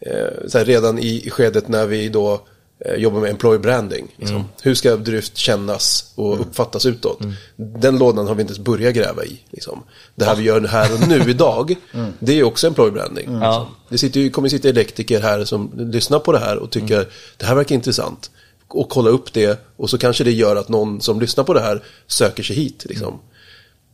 eh, 0.00 0.64
redan 0.64 0.98
i, 0.98 1.30
skedet 1.30 1.68
när 1.68 1.86
vi 1.86 2.08
då 2.08 2.40
eh, 2.78 2.94
jobbar 2.94 3.20
med 3.20 3.30
employer 3.30 3.58
branding. 3.58 4.14
Liksom. 4.16 4.44
Hur 4.62 4.74
ska 4.74 4.96
Dryft 4.96 5.36
kännas 5.36 6.12
och 6.14 6.40
uppfattas 6.40 6.86
utåt? 6.86 7.18
Den 7.56 7.98
lådan 7.98 8.26
har 8.26 8.34
vi 8.34 8.40
inte 8.40 8.52
ens 8.52 8.64
börjat 8.64 8.94
gräva 8.94 9.24
i. 9.24 9.40
Liksom. 9.50 9.82
Det 10.14 10.24
här 10.24 10.36
vi 10.36 10.42
gör 10.42 10.60
här 10.60 10.94
och 10.94 11.08
nu 11.08 11.20
idag, 11.30 11.74
det 12.18 12.32
är 12.32 12.36
ju 12.36 12.44
också 12.44 12.66
employer 12.66 12.92
branding. 12.92 13.32
Ja. 13.32 13.34
Liksom. 13.34 13.74
Det 13.88 13.98
sitter 13.98 14.30
kommer 14.30 14.48
sitta 14.48 14.68
elektriker 14.68 15.20
här 15.20 15.44
som 15.44 15.70
lyssnar 15.76 16.18
på 16.18 16.32
det 16.32 16.38
här 16.38 16.56
och 16.56 16.70
tycker 16.70 17.08
det 17.36 17.46
här 17.46 17.54
verkar 17.54 17.74
intressant. 17.74 18.30
Och 18.68 18.88
kolla 18.88 19.10
upp 19.10 19.32
det 19.32 19.60
och 19.76 19.90
så 19.90 19.98
kanske 19.98 20.24
det 20.24 20.32
gör 20.32 20.56
att 20.56 20.68
någon 20.68 21.00
som 21.00 21.20
lyssnar 21.20 21.44
på 21.44 21.54
det 21.54 21.60
här 21.60 21.82
söker 22.06 22.42
sig 22.42 22.56
hit. 22.56 22.84
Liksom. 22.88 23.20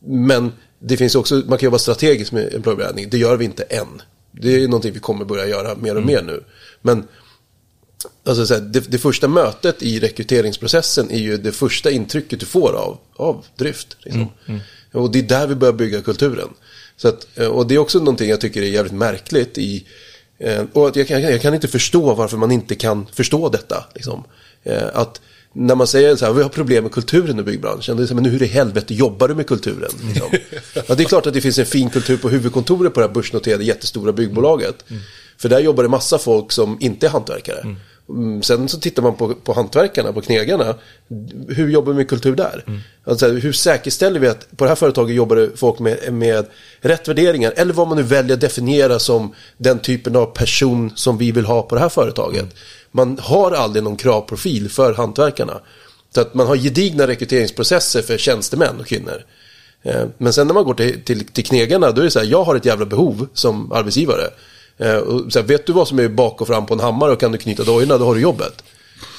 Men 0.05 0.51
det 0.79 0.97
finns 0.97 1.15
också, 1.15 1.35
man 1.35 1.57
kan 1.57 1.67
jobba 1.67 1.79
strategiskt 1.79 2.31
med 2.31 2.53
employer 2.53 2.77
branding. 2.77 3.09
Det 3.09 3.17
gör 3.17 3.37
vi 3.37 3.45
inte 3.45 3.63
än. 3.63 4.01
Det 4.31 4.63
är 4.63 4.67
någonting 4.67 4.93
vi 4.93 4.99
kommer 4.99 5.25
börja 5.25 5.47
göra 5.47 5.75
mer 5.75 5.97
och 5.97 6.03
mer 6.03 6.21
nu. 6.21 6.43
Men 6.81 7.07
alltså, 8.25 8.45
så 8.45 8.53
här, 8.53 8.61
det, 8.61 8.91
det 8.91 8.97
första 8.97 9.27
mötet 9.27 9.83
i 9.83 9.99
rekryteringsprocessen 9.99 11.11
är 11.11 11.19
ju 11.19 11.37
det 11.37 11.51
första 11.51 11.91
intrycket 11.91 12.39
du 12.39 12.45
får 12.45 12.73
av, 12.73 12.97
av 13.15 13.45
drift. 13.55 13.97
Liksom. 13.99 14.27
Och 14.91 15.11
det 15.11 15.19
är 15.19 15.23
där 15.23 15.47
vi 15.47 15.55
börjar 15.55 15.73
bygga 15.73 16.01
kulturen. 16.01 16.49
Så 16.97 17.07
att, 17.07 17.37
och 17.37 17.67
det 17.67 17.75
är 17.75 17.79
också 17.79 17.99
någonting 17.99 18.29
jag 18.29 18.41
tycker 18.41 18.61
är 18.61 18.65
jävligt 18.65 18.93
märkligt 18.93 19.57
i 19.57 19.87
eh, 20.37 20.63
och 20.73 20.87
att 20.87 20.95
jag, 20.95 21.07
kan, 21.07 21.21
jag 21.21 21.41
kan 21.41 21.53
inte 21.53 21.67
förstå 21.67 22.13
varför 22.13 22.37
man 22.37 22.51
inte 22.51 22.75
kan 22.75 23.07
förstå 23.13 23.49
detta. 23.49 23.85
Liksom. 23.95 24.23
Eh, 24.63 24.87
Att 24.93 25.21
när 25.53 25.75
man 25.75 25.87
säger 25.87 26.15
så 26.15 26.25
här, 26.25 26.33
vi 26.33 26.41
har 26.43 26.49
problem 26.49 26.83
med 26.83 26.93
kulturen 26.93 27.39
i 27.39 27.43
byggbranschen. 27.43 27.97
Det 27.97 28.03
är 28.03 28.07
så 28.07 28.13
här, 28.13 28.21
men 28.21 28.31
hur 28.31 28.43
i 28.43 28.45
helvete 28.45 28.93
jobbar 28.93 29.27
du 29.27 29.35
med 29.35 29.47
kulturen? 29.47 29.91
Liksom. 30.07 30.27
Ja, 30.87 30.95
det 30.95 31.03
är 31.03 31.07
klart 31.07 31.27
att 31.27 31.33
det 31.33 31.41
finns 31.41 31.59
en 31.59 31.65
fin 31.65 31.89
kultur 31.89 32.17
på 32.17 32.29
huvudkontoret 32.29 32.93
på 32.93 32.99
det 32.99 33.05
här 33.07 33.13
börsnoterade 33.13 33.63
jättestora 33.63 34.11
byggbolaget. 34.11 34.85
För 35.37 35.49
där 35.49 35.59
jobbar 35.59 35.83
det 35.83 35.89
massa 35.89 36.17
folk 36.17 36.51
som 36.51 36.77
inte 36.79 37.05
är 37.07 37.09
hantverkare. 37.09 37.75
Mm, 38.09 38.41
Sen 38.41 38.69
så 38.69 38.79
tittar 38.79 39.03
man 39.03 39.15
på, 39.15 39.33
på 39.33 39.53
hantverkarna, 39.53 40.13
på 40.13 40.21
knegarna. 40.21 40.75
Hur 41.49 41.69
jobbar 41.69 41.91
vi 41.91 41.97
med 41.97 42.07
kultur 42.09 42.35
där? 42.35 42.63
Alltså, 43.03 43.27
hur 43.27 43.51
säkerställer 43.51 44.19
vi 44.19 44.27
att 44.27 44.57
på 44.57 44.63
det 44.63 44.69
här 44.69 44.75
företaget 44.75 45.15
jobbar 45.15 45.35
det 45.35 45.49
folk 45.55 45.79
med, 45.79 46.13
med 46.13 46.45
rätt 46.81 47.07
värderingar? 47.07 47.53
Eller 47.55 47.73
vad 47.73 47.87
man 47.87 47.97
nu 47.97 48.03
väljer 48.03 48.33
att 48.33 48.41
definiera 48.41 48.99
som 48.99 49.33
den 49.57 49.79
typen 49.79 50.15
av 50.15 50.25
person 50.25 50.91
som 50.95 51.17
vi 51.17 51.31
vill 51.31 51.45
ha 51.45 51.61
på 51.61 51.75
det 51.75 51.81
här 51.81 51.89
företaget. 51.89 52.55
Man 52.91 53.17
har 53.21 53.51
aldrig 53.51 53.83
någon 53.83 53.97
kravprofil 53.97 54.69
för 54.69 54.93
hantverkarna. 54.93 55.59
Så 56.13 56.21
att 56.21 56.33
man 56.33 56.47
har 56.47 56.55
gedigna 56.55 57.07
rekryteringsprocesser 57.07 58.01
för 58.01 58.17
tjänstemän 58.17 58.79
och 58.79 58.87
kvinnor. 58.87 59.23
Eh, 59.83 60.05
men 60.17 60.33
sen 60.33 60.47
när 60.47 60.53
man 60.53 60.63
går 60.63 60.73
till, 60.73 61.01
till, 61.03 61.25
till 61.25 61.45
knegarna, 61.45 61.91
då 61.91 62.01
är 62.01 62.05
det 62.05 62.11
så 62.11 62.19
här, 62.19 62.25
jag 62.25 62.43
har 62.43 62.55
ett 62.55 62.65
jävla 62.65 62.85
behov 62.85 63.27
som 63.33 63.71
arbetsgivare. 63.71 64.29
Eh, 64.77 64.95
och 64.95 65.33
så 65.33 65.39
här, 65.39 65.47
vet 65.47 65.65
du 65.65 65.73
vad 65.73 65.87
som 65.87 65.99
är 65.99 66.09
bak 66.09 66.41
och 66.41 66.47
fram 66.47 66.65
på 66.65 66.73
en 66.73 66.79
hammare 66.79 67.11
och 67.11 67.19
kan 67.19 67.31
du 67.31 67.37
knyta 67.37 67.63
dojorna, 67.63 67.97
då 67.97 68.05
har 68.05 68.15
du 68.15 68.21
jobbet. 68.21 68.63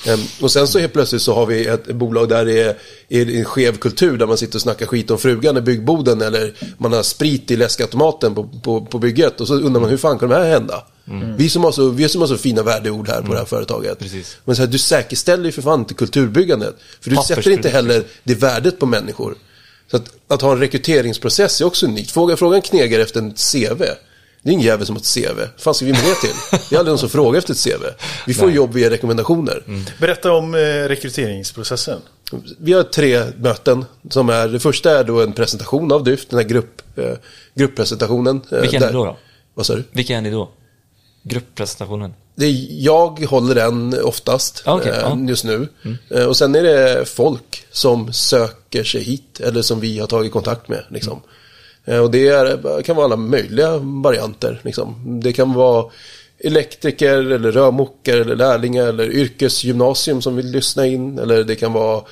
Eh, 0.06 0.18
och 0.40 0.50
sen 0.50 0.68
så 0.68 0.78
helt 0.78 0.92
plötsligt 0.92 1.22
så 1.22 1.34
har 1.34 1.46
vi 1.46 1.66
ett 1.66 1.86
bolag 1.86 2.28
där 2.28 2.44
det 2.44 2.60
är, 2.60 2.76
är 3.08 3.38
en 3.38 3.44
skev 3.44 3.76
kultur 3.76 4.18
där 4.18 4.26
man 4.26 4.38
sitter 4.38 4.54
och 4.54 4.62
snackar 4.62 4.86
skit 4.86 5.10
om 5.10 5.18
frugan 5.18 5.56
i 5.56 5.60
byggboden 5.60 6.22
eller 6.22 6.54
man 6.78 6.92
har 6.92 7.02
sprit 7.02 7.50
i 7.50 7.56
läskautomaten 7.56 8.34
på, 8.34 8.48
på, 8.62 8.86
på 8.86 8.98
bygget 8.98 9.40
och 9.40 9.46
så 9.46 9.54
undrar 9.54 9.80
man 9.80 9.90
hur 9.90 9.96
fan 9.96 10.18
kan 10.18 10.28
det 10.28 10.34
här 10.34 10.50
hända? 10.50 10.84
Vi, 11.36 11.48
som 11.48 11.64
har 11.64 11.72
så, 11.72 11.88
vi 11.88 12.08
som 12.08 12.20
har 12.20 12.28
så 12.28 12.36
fina 12.36 12.62
värdeord 12.62 13.08
här 13.08 13.22
på 13.22 13.32
det 13.32 13.38
här 13.38 13.44
företaget. 13.46 13.98
Precis. 13.98 14.36
Men 14.44 14.56
så 14.56 14.62
här, 14.62 14.66
du 14.66 14.78
säkerställer 14.78 15.44
ju 15.44 15.52
för 15.52 15.62
fan 15.62 15.80
inte 15.80 15.94
kulturbyggandet. 15.94 16.76
För 17.00 17.10
du 17.10 17.16
sätter 17.16 17.50
inte 17.50 17.68
heller 17.68 18.04
det 18.24 18.34
värdet 18.34 18.78
på 18.78 18.86
människor. 18.86 19.34
Så 19.90 19.96
att, 19.96 20.04
att 20.28 20.42
ha 20.42 20.52
en 20.52 20.58
rekryteringsprocess 20.58 21.60
är 21.60 21.64
också 21.64 21.86
unikt. 21.86 22.10
Fråga, 22.10 22.36
fråga 22.36 22.56
en 22.56 22.62
knegare 22.62 23.02
efter 23.02 23.20
en 23.20 23.30
CV. 23.30 23.84
Det 24.44 24.48
är 24.50 24.52
ingen 24.52 24.66
jävel 24.66 24.86
som 24.86 24.96
har 24.96 25.00
ett 25.00 25.14
CV. 25.14 25.38
Vad 25.38 25.48
fan 25.60 25.74
ska 25.74 25.86
vi 25.86 25.92
med 25.92 26.00
det 26.04 26.14
till? 26.14 26.36
Det 26.50 26.74
är 26.74 26.78
aldrig 26.78 26.90
någon 26.92 26.98
som 26.98 27.08
frågar 27.08 27.38
efter 27.38 27.52
ett 27.52 27.64
CV. 27.64 27.84
Vi 28.26 28.34
får 28.34 28.50
jobb 28.50 28.72
via 28.74 28.90
rekommendationer. 28.90 29.62
Berätta 30.00 30.32
om 30.32 30.54
eh, 30.54 30.58
rekryteringsprocessen. 30.88 32.00
Vi 32.58 32.72
har 32.72 32.82
tre 32.82 33.24
möten. 33.38 33.84
Som 34.10 34.28
är, 34.28 34.48
det 34.48 34.60
första 34.60 34.98
är 34.98 35.04
då 35.04 35.20
en 35.22 35.32
presentation 35.32 35.92
av 35.92 36.04
Dyft, 36.04 36.30
den 36.30 36.38
här 36.38 36.46
grupp, 36.46 36.98
eh, 36.98 37.04
grupppresentationen. 37.54 38.40
eh, 38.52 38.60
Vilken 38.60 38.82
är 38.82 38.86
det 38.86 38.92
då? 38.92 39.04
då? 39.04 39.16
Vad 39.54 39.66
sa 39.66 39.74
du? 39.74 39.84
Vilka 39.90 40.16
är 40.16 40.20
ni 40.20 40.30
då? 40.30 40.50
Grupppresentationen? 41.22 42.14
Det 42.34 42.46
är, 42.46 42.66
jag 42.68 43.20
håller 43.20 43.54
den 43.54 44.04
oftast 44.04 44.62
okej, 44.66 44.92
eh, 44.92 44.98
ja. 45.00 45.18
just 45.28 45.44
nu. 45.44 45.68
Eh, 46.10 46.24
och 46.24 46.36
sen 46.36 46.54
är 46.54 46.62
det 46.62 47.04
folk 47.08 47.64
som 47.70 48.12
söker 48.12 48.84
sig 48.84 49.02
hit 49.02 49.40
eller 49.40 49.62
som 49.62 49.80
vi 49.80 49.98
har 49.98 50.06
tagit 50.06 50.32
kontakt 50.32 50.68
med. 50.68 50.84
Liksom. 50.90 51.20
Eh, 51.84 51.98
och 51.98 52.10
det 52.10 52.28
är, 52.28 52.82
kan 52.82 52.96
vara 52.96 53.06
alla 53.06 53.16
möjliga 53.16 53.76
varianter. 53.78 54.60
Liksom. 54.64 55.20
Det 55.22 55.32
kan 55.32 55.52
vara 55.52 55.90
elektriker 56.38 57.30
eller 57.30 57.52
rörmokare 57.52 58.20
eller 58.20 58.36
lärlingar 58.36 58.86
eller 58.86 59.12
yrkesgymnasium 59.12 60.22
som 60.22 60.36
vill 60.36 60.50
lyssna 60.50 60.86
in. 60.86 61.18
Eller 61.18 61.44
det 61.44 61.54
kan 61.56 61.72
vara 61.72 62.02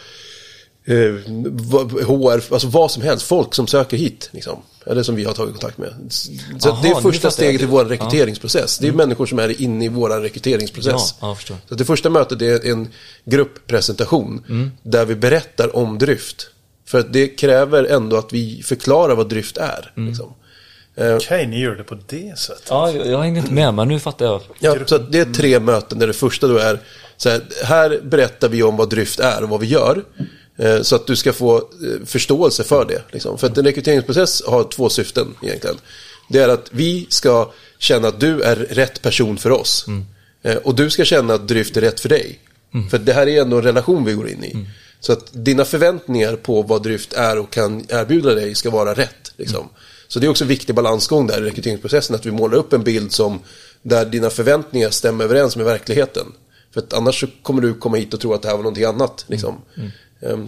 HR, 0.86 2.52
alltså 2.52 2.68
vad 2.68 2.90
som 2.90 3.02
helst. 3.02 3.26
Folk 3.26 3.54
som 3.54 3.66
söker 3.66 3.96
hit. 3.96 4.28
Liksom. 4.32 4.62
Eller 4.86 5.02
som 5.02 5.14
vi 5.14 5.24
har 5.24 5.32
tagit 5.32 5.52
kontakt 5.52 5.78
med. 5.78 5.94
Så 6.58 6.68
Aha, 6.70 6.82
det 6.82 6.88
är 6.88 6.94
första 6.94 7.30
steget 7.30 7.62
i 7.62 7.66
vår 7.66 7.84
rekryteringsprocess. 7.84 8.78
Det 8.78 8.88
är 8.88 8.92
människor 8.92 9.26
som 9.26 9.38
är 9.38 9.62
inne 9.62 9.84
i 9.84 9.88
vår 9.88 10.20
rekryteringsprocess. 10.20 10.92
Ja, 10.96 11.16
ja, 11.20 11.28
jag 11.28 11.36
förstår. 11.36 11.56
Så 11.68 11.74
det 11.74 11.84
första 11.84 12.10
mötet 12.10 12.42
är 12.42 12.70
en 12.70 12.88
grupppresentation 13.24 14.44
Mm. 14.48 14.70
där 14.82 15.04
vi 15.04 15.14
berättar 15.14 15.76
om 15.76 15.98
dryft. 15.98 16.50
För 16.86 16.98
att 16.98 17.12
det 17.12 17.28
kräver 17.28 17.84
ändå 17.84 18.16
att 18.16 18.32
vi 18.32 18.62
förklarar 18.64 19.14
vad 19.14 19.28
dryft 19.28 19.56
är. 19.56 19.92
Mm. 19.96 20.08
Liksom. 20.08 20.34
Eh, 20.96 21.16
Okej, 21.16 21.46
ni 21.46 21.60
gör 21.60 21.74
det 21.74 21.84
på 21.84 21.98
det 22.06 22.38
sättet. 22.38 22.66
Ja, 22.68 22.90
jag, 22.90 23.18
hängde 23.18 23.40
inte 23.40 23.52
med, 23.52 23.74
men 23.74 23.88
nu 23.88 24.00
fattar 24.00 24.24
jag. 24.24 24.42
Ja, 24.58 24.76
så 24.86 24.98
det 24.98 25.18
är 25.20 25.24
tre 25.24 25.60
möten 25.60 25.98
där 25.98 26.06
det 26.06 26.12
första 26.12 26.46
då 26.46 26.56
är 26.56 26.80
så 27.16 27.28
här, 27.28 27.42
här 27.64 28.00
berättar 28.02 28.48
vi 28.48 28.62
om 28.62 28.76
vad 28.76 28.90
dryft 28.90 29.20
är 29.20 29.42
och 29.42 29.48
vad 29.48 29.60
vi 29.60 29.66
gör. 29.66 30.04
Eh, 30.60 30.82
Så 30.82 30.96
att 30.96 31.06
du 31.06 31.16
ska 31.16 31.32
få 31.32 31.56
eh, 31.58 32.06
förståelse 32.06 32.64
för 32.64 32.84
det. 32.84 33.02
Liksom. 33.12 33.38
För 33.38 33.46
att 33.46 33.58
en 33.58 33.64
rekryteringsprocess 33.64 34.42
har 34.46 34.64
två 34.64 34.88
syften 34.88 35.34
egentligen. 35.42 35.76
Det 36.28 36.38
är 36.38 36.48
att 36.48 36.68
vi 36.72 37.06
ska 37.10 37.52
känna 37.78 38.08
att 38.08 38.20
du 38.20 38.42
är 38.42 38.56
rätt 38.56 39.02
person 39.02 39.36
för 39.38 39.50
oss. 39.50 39.86
Eh, 40.42 40.56
Och 40.56 40.74
du 40.74 40.90
ska 40.90 41.04
känna 41.04 41.34
att 41.34 41.48
Dryft 41.48 41.76
är 41.76 41.80
rätt 41.80 42.00
för 42.00 42.08
dig. 42.08 42.38
För 42.90 42.98
det 42.98 43.12
här 43.12 43.26
är 43.28 43.40
ändå 43.42 43.56
en 43.56 43.62
relation 43.62 44.04
vi 44.04 44.12
går 44.12 44.28
in 44.28 44.44
i. 44.44 44.66
Så 45.00 45.12
att 45.12 45.26
dina 45.32 45.64
förväntningar 45.64 46.36
på 46.36 46.62
vad 46.62 46.82
Dryft 46.82 47.12
är 47.12 47.38
och 47.38 47.50
kan 47.52 47.84
erbjuda 47.88 48.34
dig 48.34 48.54
ska 48.54 48.70
vara 48.70 48.94
rätt. 48.94 49.32
Liksom. 49.36 49.68
Så 50.08 50.18
det 50.18 50.26
är 50.26 50.30
också 50.30 50.44
en 50.44 50.48
viktig 50.48 50.74
balansgång 50.74 51.26
där 51.26 51.38
i 51.38 51.50
rekryteringsprocessen. 51.50 52.16
Att 52.16 52.26
vi 52.26 52.30
målar 52.30 52.56
upp 52.58 52.72
en 52.72 52.82
bild 52.82 53.12
som 53.12 53.40
där 53.82 54.04
dina 54.06 54.30
förväntningar 54.30 54.90
stämmer 54.90 55.24
överens 55.24 55.56
med 55.56 55.66
verkligheten. 55.66 56.26
För 56.74 56.80
att 56.80 56.92
annars 56.92 57.20
så 57.20 57.26
kommer 57.42 57.62
du 57.62 57.74
komma 57.74 57.96
hit 57.96 58.14
och 58.14 58.20
tro 58.20 58.34
att 58.34 58.42
det 58.42 58.48
här 58.48 58.56
var 58.56 58.62
någonting 58.62 58.84
annat. 58.84 59.24
Liksom. 59.28 59.54
Ehm, 59.76 59.90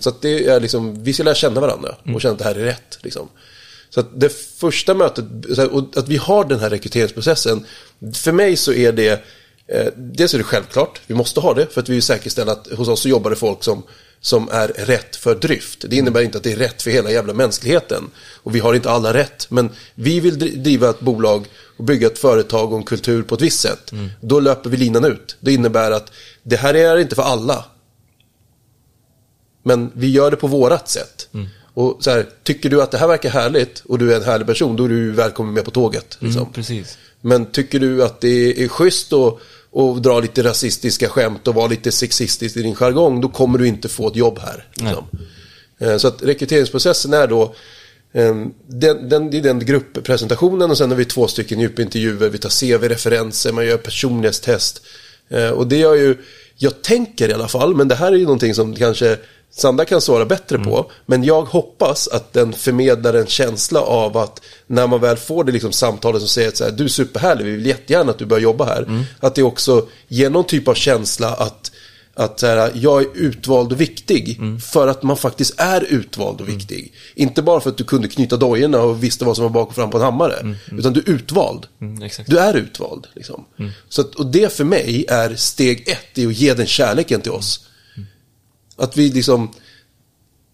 Så 0.00 0.08
att 0.08 0.22
det 0.22 0.46
är 0.48 0.60
liksom, 0.60 1.04
vi 1.04 1.12
ska 1.12 1.22
lära 1.22 1.34
känna 1.34 1.60
varandra 1.60 1.96
och 2.14 2.20
känna 2.20 2.32
att 2.32 2.38
det 2.38 2.44
här 2.44 2.54
är 2.54 2.64
rätt. 2.64 2.98
Liksom. 3.02 3.28
Så 3.90 4.00
att 4.00 4.20
det 4.20 4.32
första 4.58 4.94
mötet, 4.94 5.24
och 5.70 5.96
att 5.96 6.08
vi 6.08 6.16
har 6.16 6.44
den 6.44 6.60
här 6.60 6.70
rekryteringsprocessen, 6.70 7.66
för 8.14 8.32
mig 8.32 8.56
så 8.56 8.72
är 8.72 8.92
det, 8.92 9.24
eh, 9.66 9.86
dels 9.96 10.34
är 10.34 10.38
det 10.38 10.44
självklart, 10.44 11.00
vi 11.06 11.14
måste 11.14 11.40
ha 11.40 11.54
det 11.54 11.66
för 11.66 11.80
att 11.80 11.88
vi 11.88 11.92
vill 11.92 12.02
säkerställa 12.02 12.52
att 12.52 12.68
hos 12.76 12.88
oss 12.88 13.00
så 13.00 13.08
jobbar 13.08 13.30
det 13.30 13.36
folk 13.36 13.64
som, 13.64 13.82
som 14.20 14.48
är 14.52 14.68
rätt 14.68 15.16
för 15.16 15.34
dryft. 15.34 15.84
Det 15.88 15.96
innebär 15.96 16.20
inte 16.22 16.38
att 16.38 16.44
det 16.44 16.52
är 16.52 16.56
rätt 16.56 16.82
för 16.82 16.90
hela 16.90 17.10
jävla 17.10 17.32
mänskligheten. 17.34 18.10
Och 18.42 18.54
vi 18.54 18.58
har 18.60 18.74
inte 18.74 18.90
alla 18.90 19.14
rätt, 19.14 19.46
men 19.50 19.70
vi 19.94 20.20
vill 20.20 20.38
dri- 20.38 20.56
driva 20.56 20.90
ett 20.90 21.00
bolag 21.00 21.46
och 21.76 21.84
bygga 21.84 22.06
ett 22.06 22.18
företag 22.18 22.72
och 22.72 22.78
en 22.78 22.84
kultur 22.84 23.22
på 23.22 23.34
ett 23.34 23.40
visst 23.40 23.60
sätt. 23.60 23.92
Då 24.20 24.40
löper 24.40 24.70
vi 24.70 24.76
linan 24.76 25.04
ut. 25.04 25.36
Det 25.40 25.52
innebär 25.52 25.90
att 25.90 26.12
det 26.42 26.56
här 26.56 26.74
är 26.74 26.96
inte 26.98 27.14
för 27.14 27.22
alla. 27.22 27.64
Men 29.62 29.90
vi 29.94 30.10
gör 30.10 30.30
det 30.30 30.36
på 30.36 30.46
vårat 30.46 30.88
sätt. 30.88 31.28
Och 31.74 31.96
så 32.04 32.10
här, 32.10 32.26
tycker 32.42 32.70
du 32.70 32.82
att 32.82 32.90
det 32.90 32.98
här 32.98 33.08
verkar 33.08 33.30
härligt 33.30 33.82
och 33.86 33.98
du 33.98 34.12
är 34.12 34.16
en 34.16 34.22
härlig 34.22 34.46
person, 34.46 34.76
då 34.76 34.84
är 34.84 34.88
du 34.88 35.10
välkommen 35.12 35.54
med 35.54 35.64
på 35.64 35.70
tåget. 35.70 36.16
Liksom. 36.20 36.40
Mm, 36.42 36.52
precis. 36.52 36.98
Men 37.20 37.46
tycker 37.46 37.78
du 37.80 38.04
att 38.04 38.20
det 38.20 38.62
är 38.64 38.68
schysst 38.68 39.12
att 39.12 39.38
och 39.74 40.02
dra 40.02 40.20
lite 40.20 40.42
rasistiska 40.42 41.08
skämt 41.08 41.48
och 41.48 41.54
vara 41.54 41.66
lite 41.66 41.92
sexistisk 41.92 42.56
i 42.56 42.62
din 42.62 42.74
jargong, 42.74 43.20
då 43.20 43.28
kommer 43.28 43.58
du 43.58 43.66
inte 43.68 43.88
få 43.88 44.08
ett 44.08 44.16
jobb 44.16 44.38
här. 44.38 44.66
Liksom. 44.74 45.04
Eh, 45.78 45.96
Så 45.96 46.08
att 46.08 46.22
rekryteringsprocessen 46.22 47.12
är 47.12 47.26
då 47.26 47.54
eh, 48.12 48.34
den, 48.66 49.08
den, 49.08 49.30
det 49.30 49.38
är 49.38 49.42
den 49.42 49.58
grupppresentationen 49.58 50.70
och 50.70 50.78
sen 50.78 50.90
har 50.90 50.96
vi 50.96 51.04
två 51.04 51.26
stycken 51.28 51.60
djupintervjuer, 51.60 52.28
vi 52.28 52.38
tar 52.38 52.48
CV-referenser, 52.50 53.52
man 53.52 53.66
gör 53.66 53.76
personlighetstest. 53.76 54.82
Eh, 55.28 55.48
Och 55.48 55.66
det 55.66 55.76
gör 55.76 55.94
ju, 55.94 56.16
jag 56.56 56.82
tänker 56.82 57.28
i 57.28 57.32
alla 57.32 57.48
fall, 57.48 57.74
men 57.76 57.88
det 57.88 57.94
här 57.94 58.12
är 58.12 58.16
ju 58.16 58.24
någonting 58.24 58.54
som 58.54 58.74
kanske 58.76 59.18
Sandra 59.54 59.84
kan 59.84 60.00
svara 60.00 60.24
bättre 60.24 60.58
på, 60.58 60.90
men 61.06 61.24
jag 61.24 61.42
hoppas 61.42 62.08
att 62.08 62.32
den 62.32 62.52
förmedlar 62.52 63.14
en 63.14 63.26
känsla 63.26 63.80
av 63.80 64.16
att 64.16 64.40
när 64.66 64.86
man 64.86 65.00
väl 65.00 65.16
får 65.16 65.44
det 65.44 65.52
liksom 65.52 65.72
samtalet 65.72 66.20
som 66.20 66.28
säger 66.28 66.48
att 66.48 66.56
så 66.56 66.64
här, 66.64 66.70
du 66.70 66.84
är 66.84 66.88
superhärlig, 66.88 67.44
vi 67.44 67.50
vill 67.50 67.66
jättegärna 67.66 68.10
att 68.10 68.18
du 68.18 68.26
börjar 68.26 68.42
jobba 68.42 68.64
här. 68.64 69.04
Att 69.20 69.34
det 69.34 69.42
också 69.42 69.86
ger 70.08 70.30
någon 70.30 70.44
typ 70.44 70.68
av 70.68 70.74
känsla 70.74 71.28
att, 71.34 71.72
att 72.14 72.40
så 72.40 72.46
här, 72.46 72.70
jag 72.74 73.02
är 73.02 73.06
utvald 73.14 73.72
och 73.72 73.80
viktig 73.80 74.40
för 74.60 74.88
att 74.88 75.02
man 75.02 75.16
faktiskt 75.16 75.54
är 75.56 75.80
utvald 75.92 76.40
och 76.40 76.48
viktig. 76.48 76.92
Inte 77.14 77.42
bara 77.42 77.60
för 77.60 77.70
att 77.70 77.76
du 77.76 77.84
kunde 77.84 78.08
knyta 78.08 78.36
dojorna 78.36 78.80
och 78.80 79.04
visste 79.04 79.24
vad 79.24 79.36
som 79.36 79.42
var 79.42 79.50
bak 79.50 79.68
och 79.68 79.74
fram 79.74 79.90
på 79.90 79.96
en 79.98 80.04
hammare, 80.04 80.56
utan 80.78 80.92
du 80.92 81.00
är 81.00 81.10
utvald. 81.10 81.66
Mm. 81.80 82.08
Du 82.26 82.38
är 82.38 82.54
utvald. 82.54 83.06
Liksom. 83.14 83.44
Så 83.88 84.00
att, 84.00 84.14
och 84.14 84.26
det 84.26 84.52
för 84.52 84.64
mig 84.64 85.04
är 85.08 85.34
steg 85.34 85.88
ett 85.88 86.18
i 86.18 86.26
att 86.26 86.34
ge 86.36 86.54
den 86.54 86.66
kärleken 86.66 87.20
till 87.20 87.32
oss. 87.32 87.66
Att 88.82 88.96
vi 88.96 89.10
liksom, 89.10 89.50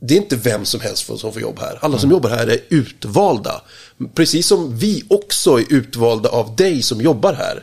det 0.01 0.15
är 0.15 0.19
inte 0.19 0.37
vem 0.37 0.65
som 0.65 0.81
helst 0.81 1.07
som 1.07 1.33
får 1.33 1.43
jobb 1.43 1.59
här. 1.59 1.79
Alla 1.81 1.99
som 1.99 2.11
jobbar 2.11 2.31
här 2.31 2.47
är 2.47 2.59
utvalda. 2.69 3.63
Precis 4.15 4.47
som 4.47 4.79
vi 4.79 5.05
också 5.09 5.59
är 5.59 5.65
utvalda 5.73 6.29
av 6.29 6.57
dig 6.57 6.83
som 6.83 7.01
jobbar 7.01 7.33
här. 7.33 7.63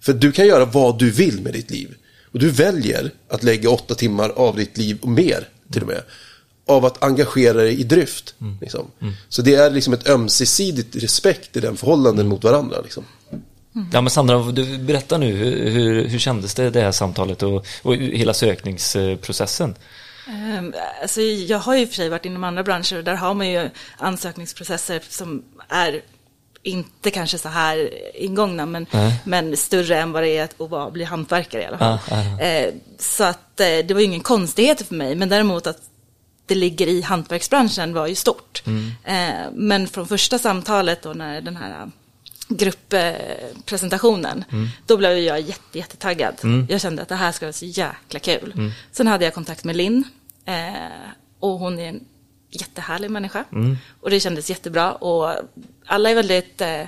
För 0.00 0.12
du 0.12 0.32
kan 0.32 0.46
göra 0.46 0.64
vad 0.64 0.98
du 0.98 1.10
vill 1.10 1.40
med 1.40 1.52
ditt 1.52 1.70
liv. 1.70 1.94
Och 2.32 2.38
du 2.38 2.50
väljer 2.50 3.10
att 3.28 3.42
lägga 3.42 3.70
åtta 3.70 3.94
timmar 3.94 4.28
av 4.28 4.56
ditt 4.56 4.78
liv 4.78 4.98
och 5.00 5.08
mer 5.08 5.48
till 5.72 5.82
och 5.82 5.88
med. 5.88 6.02
Av 6.66 6.84
att 6.84 7.02
engagera 7.02 7.58
dig 7.58 7.80
i 7.80 7.84
dryft. 7.84 8.34
Liksom. 8.60 8.90
Så 9.28 9.42
det 9.42 9.54
är 9.54 9.70
liksom 9.70 9.92
ett 9.92 10.08
ömsesidigt 10.08 10.96
respekt 10.96 11.56
i 11.56 11.60
den 11.60 11.76
förhållanden 11.76 12.28
mot 12.28 12.44
varandra. 12.44 12.80
Liksom. 12.80 13.04
Ja 13.92 14.00
men 14.00 14.10
Sandra, 14.10 14.38
du, 14.42 14.78
berätta 14.78 15.18
nu, 15.18 15.32
hur, 15.32 16.08
hur, 16.08 16.18
kändes 16.18 16.54
det, 16.54 16.70
det 16.70 16.80
här 16.80 16.92
samtalet 16.92 17.42
och, 17.42 17.66
och 17.82 17.94
hela 17.94 18.34
sökningsprocessen? 18.34 19.74
Ehm, 20.28 20.74
Alltså, 21.02 21.20
jag 21.20 21.58
har 21.58 21.74
ju 21.76 21.82
i 21.82 21.84
och 21.84 21.88
för 21.88 21.94
sig 21.96 22.08
varit 22.08 22.24
inom 22.24 22.44
andra 22.44 22.62
branscher 22.62 22.96
och 22.98 23.04
där 23.04 23.14
har 23.14 23.34
man 23.34 23.48
ju 23.48 23.70
ansökningsprocesser 23.98 25.02
som 25.08 25.44
är 25.68 26.00
inte 26.62 27.10
kanske 27.10 27.38
så 27.38 27.48
här 27.48 27.90
ingångna, 28.14 28.66
men, 28.66 28.86
men 29.24 29.56
större 29.56 29.98
än 30.00 30.12
vad 30.12 30.22
det 30.22 30.36
är 30.36 30.44
att 30.44 30.54
vara, 30.58 30.90
bli 30.90 31.04
hantverkare 31.04 31.62
i 31.62 31.66
alla 31.66 31.78
fall. 31.78 31.98
Ja, 32.10 32.40
Eh, 32.40 32.74
Så 32.98 33.24
att 33.24 33.60
eh, 33.60 33.66
det 33.66 33.90
var 33.94 34.00
ju 34.00 34.06
ingen 34.06 34.20
konstighet 34.20 34.82
för 34.88 34.94
mig, 34.94 35.14
men 35.14 35.28
däremot 35.28 35.66
att 35.66 35.78
det 36.46 36.54
ligger 36.54 36.86
i 36.86 37.02
hantverksbranschen 37.02 37.94
var 37.94 38.06
ju 38.06 38.14
stort. 38.14 38.62
Eh, 39.04 39.14
Men 39.52 39.88
från 39.88 40.08
första 40.08 40.38
samtalet 40.38 41.02
då 41.02 41.12
när 41.12 41.40
den 41.40 41.56
här 41.56 41.90
grupppresentationen, 42.48 44.44
då 44.86 44.96
blev 44.96 45.18
jag 45.18 45.40
jätte, 45.40 45.78
jättetaggad. 45.78 46.34
Jag 46.68 46.80
kände 46.80 47.02
att 47.02 47.08
det 47.08 47.14
här 47.14 47.32
ska 47.32 47.46
vara 47.46 47.52
så 47.52 47.64
jäkla 47.66 48.18
kul. 48.20 48.72
Sen 48.92 49.06
hade 49.06 49.24
jag 49.24 49.34
kontakt 49.34 49.64
med 49.64 49.76
Linn 49.76 50.04
eh, 50.44 50.72
och 51.40 51.50
hon 51.58 51.78
är 51.78 51.88
en 51.88 52.04
jättehärlig 52.50 53.10
människa. 53.10 53.44
Och 54.00 54.10
det 54.10 54.20
kändes 54.20 54.50
jättebra 54.50 54.92
och 54.92 55.34
alla 55.86 56.10
är 56.10 56.14
väldigt, 56.14 56.60
eh, 56.60 56.80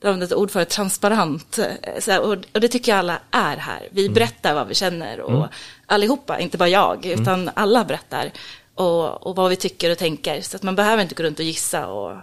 de 0.00 0.06
använder 0.08 0.26
ett 0.26 0.32
ord 0.34 0.50
för 0.50 0.60
det, 0.60 0.64
transparent. 0.66 1.58
eh, 1.58 1.66
Så 2.00 2.10
här, 2.10 2.20
och, 2.20 2.36
och 2.54 2.60
det 2.60 2.68
tycker 2.68 2.92
jag 2.92 2.98
alla 2.98 3.18
är 3.30 3.56
här. 3.56 3.88
Vi 3.90 4.08
berättar 4.08 4.54
vad 4.54 4.66
vi 4.68 4.74
känner 4.74 5.20
och 5.20 5.46
allihopa, 5.86 6.38
inte 6.40 6.58
bara 6.58 6.68
jag, 6.68 7.06
utan 7.06 7.50
alla 7.54 7.84
berättar. 7.84 8.30
Och, 8.74 9.26
och 9.26 9.36
vad 9.36 9.50
vi 9.50 9.56
tycker 9.56 9.90
och 9.92 9.98
tänker. 9.98 10.40
Så 10.40 10.56
att 10.56 10.62
man 10.62 10.76
behöver 10.76 11.02
inte 11.02 11.14
gå 11.14 11.22
runt 11.22 11.38
och 11.38 11.44
gissa 11.44 11.86
och 11.86 12.16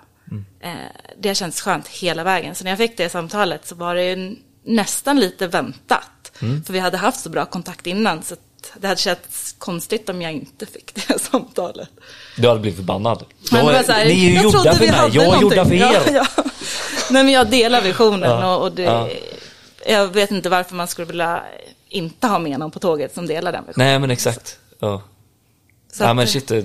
Eh, 0.60 0.72
det 1.20 1.30
har 1.30 1.34
känts 1.36 1.62
skönt 1.62 1.88
hela 1.88 2.24
vägen. 2.24 2.56
Så 2.56 2.64
när 2.64 2.72
jag 2.72 2.78
fick 2.78 2.98
det 2.98 3.10
samtalet 3.10 3.68
så 3.68 3.76
var 3.76 3.96
det 3.96 4.04
ju 4.04 4.36
nästan 4.64 5.20
lite 5.20 5.48
väntat. 5.48 6.32
För 6.66 6.74
vi 6.74 6.80
hade 6.80 6.98
haft 6.98 7.20
så 7.20 7.30
bra 7.30 7.46
kontakt 7.46 7.88
innan 7.88 8.24
så 8.24 8.36
det 8.80 8.88
hade 8.88 9.00
känts 9.02 9.56
konstigt 9.58 10.10
om 10.10 10.22
jag 10.22 10.32
inte 10.32 10.66
fick 10.66 10.96
det 11.08 11.20
samtalet. 11.20 11.90
Du 12.38 12.48
hade 12.48 12.60
blivit 12.60 12.78
förbannad. 12.78 13.26
Men 13.52 13.66
Jag- 13.66 13.84
här, 13.84 14.06
ni 14.06 14.12
är 14.12 14.30
ju 14.30 14.34
jag 14.36 14.44
gjorda 14.44 14.74
för 14.74 14.80
mig, 14.88 15.10
jag 15.12 15.38
är 15.38 15.42
gjorda 15.42 15.66
för 15.66 15.74
er. 15.74 15.80
Ja, 16.12 16.26
ja. 16.36 16.44
Nej 17.12 17.24
men 17.24 17.34
jag 17.34 17.50
delar 17.50 17.82
visionen 17.82 18.30
Ja, 18.30 18.56
och, 18.58 18.72
det, 18.72 18.84
ja. 18.84 19.10
jag 19.88 20.08
vet 20.08 20.32
inte 20.32 20.50
varför 20.50 20.76
man 20.76 20.88
skulle 20.88 21.08
vilja 21.08 21.44
inte 21.90 22.28
ha 22.28 22.40
med 22.40 22.60
någon 22.60 22.72
på 22.72 22.80
tåget 22.80 23.14
som 23.16 23.28
delar 23.28 23.52
den 23.52 23.64
visionen. 23.68 23.88
Nej 23.88 24.00
men 24.00 24.12
exakt. 24.12 24.58
Ja. 24.80 25.02
Så 25.92 26.04
ja 26.04 26.14
men 26.14 26.28
shit, 26.28 26.52
eh, 26.52 26.64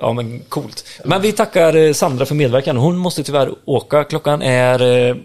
ja 0.00 0.12
men 0.12 0.40
coolt. 0.48 0.84
Men 1.04 1.22
vi 1.22 1.32
tackar 1.32 1.76
eh, 1.76 1.92
Sandra 1.92 2.26
för 2.26 2.34
medverkan. 2.34 2.76
Hon 2.76 2.96
måste 2.96 3.22
tyvärr 3.22 3.50
åka. 3.64 4.04
Klockan 4.04 4.42
är 4.42 4.82
eh, 5.08 5.16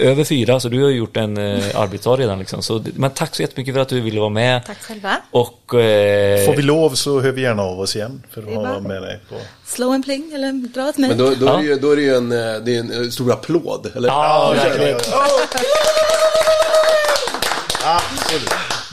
över 0.00 0.24
fyra 0.24 0.60
så 0.60 0.68
du 0.68 0.82
har 0.82 0.90
gjort 0.90 1.16
en 1.16 1.36
eh, 1.36 1.64
arbetsdag 1.80 2.16
redan 2.16 2.38
liksom. 2.38 2.62
Så, 2.62 2.84
men 2.94 3.10
tack 3.10 3.34
så 3.34 3.42
jättemycket 3.42 3.74
för 3.74 3.80
att 3.80 3.88
du 3.88 4.00
ville 4.00 4.20
vara 4.20 4.30
med. 4.30 4.66
Tack 4.66 4.82
själva. 4.82 5.16
Och... 5.30 5.74
Eh, 5.74 6.46
Får 6.46 6.56
vi 6.56 6.62
lov 6.62 6.90
så 6.90 7.20
hör 7.20 7.32
vi 7.32 7.42
gärna 7.42 7.62
av 7.62 7.80
oss 7.80 7.96
igen 7.96 8.22
för 8.30 8.42
att 8.42 8.48
bra. 8.48 8.80
med 8.80 9.02
dig 9.02 9.20
på. 9.28 9.34
Slå 9.66 9.90
en 9.92 10.02
pling 10.02 10.32
eller 10.34 10.52
dra 10.52 10.88
ett 10.88 10.98
mejl. 10.98 11.16
Men 11.16 11.18
då, 11.18 11.34
då, 11.46 11.46
är 11.46 11.62
det 11.68 11.76
då 11.76 11.90
är 11.90 11.96
det 11.96 12.02
ju 12.02 12.14
en, 12.14 12.32
eh, 12.32 12.38
det 12.64 12.76
är 12.76 12.80
en 12.80 13.04
eh, 13.04 13.10
stor 13.10 13.32
applåd. 13.32 13.92
Eller? 13.96 14.08
Ja, 14.08 14.54
verkligen. 14.56 14.98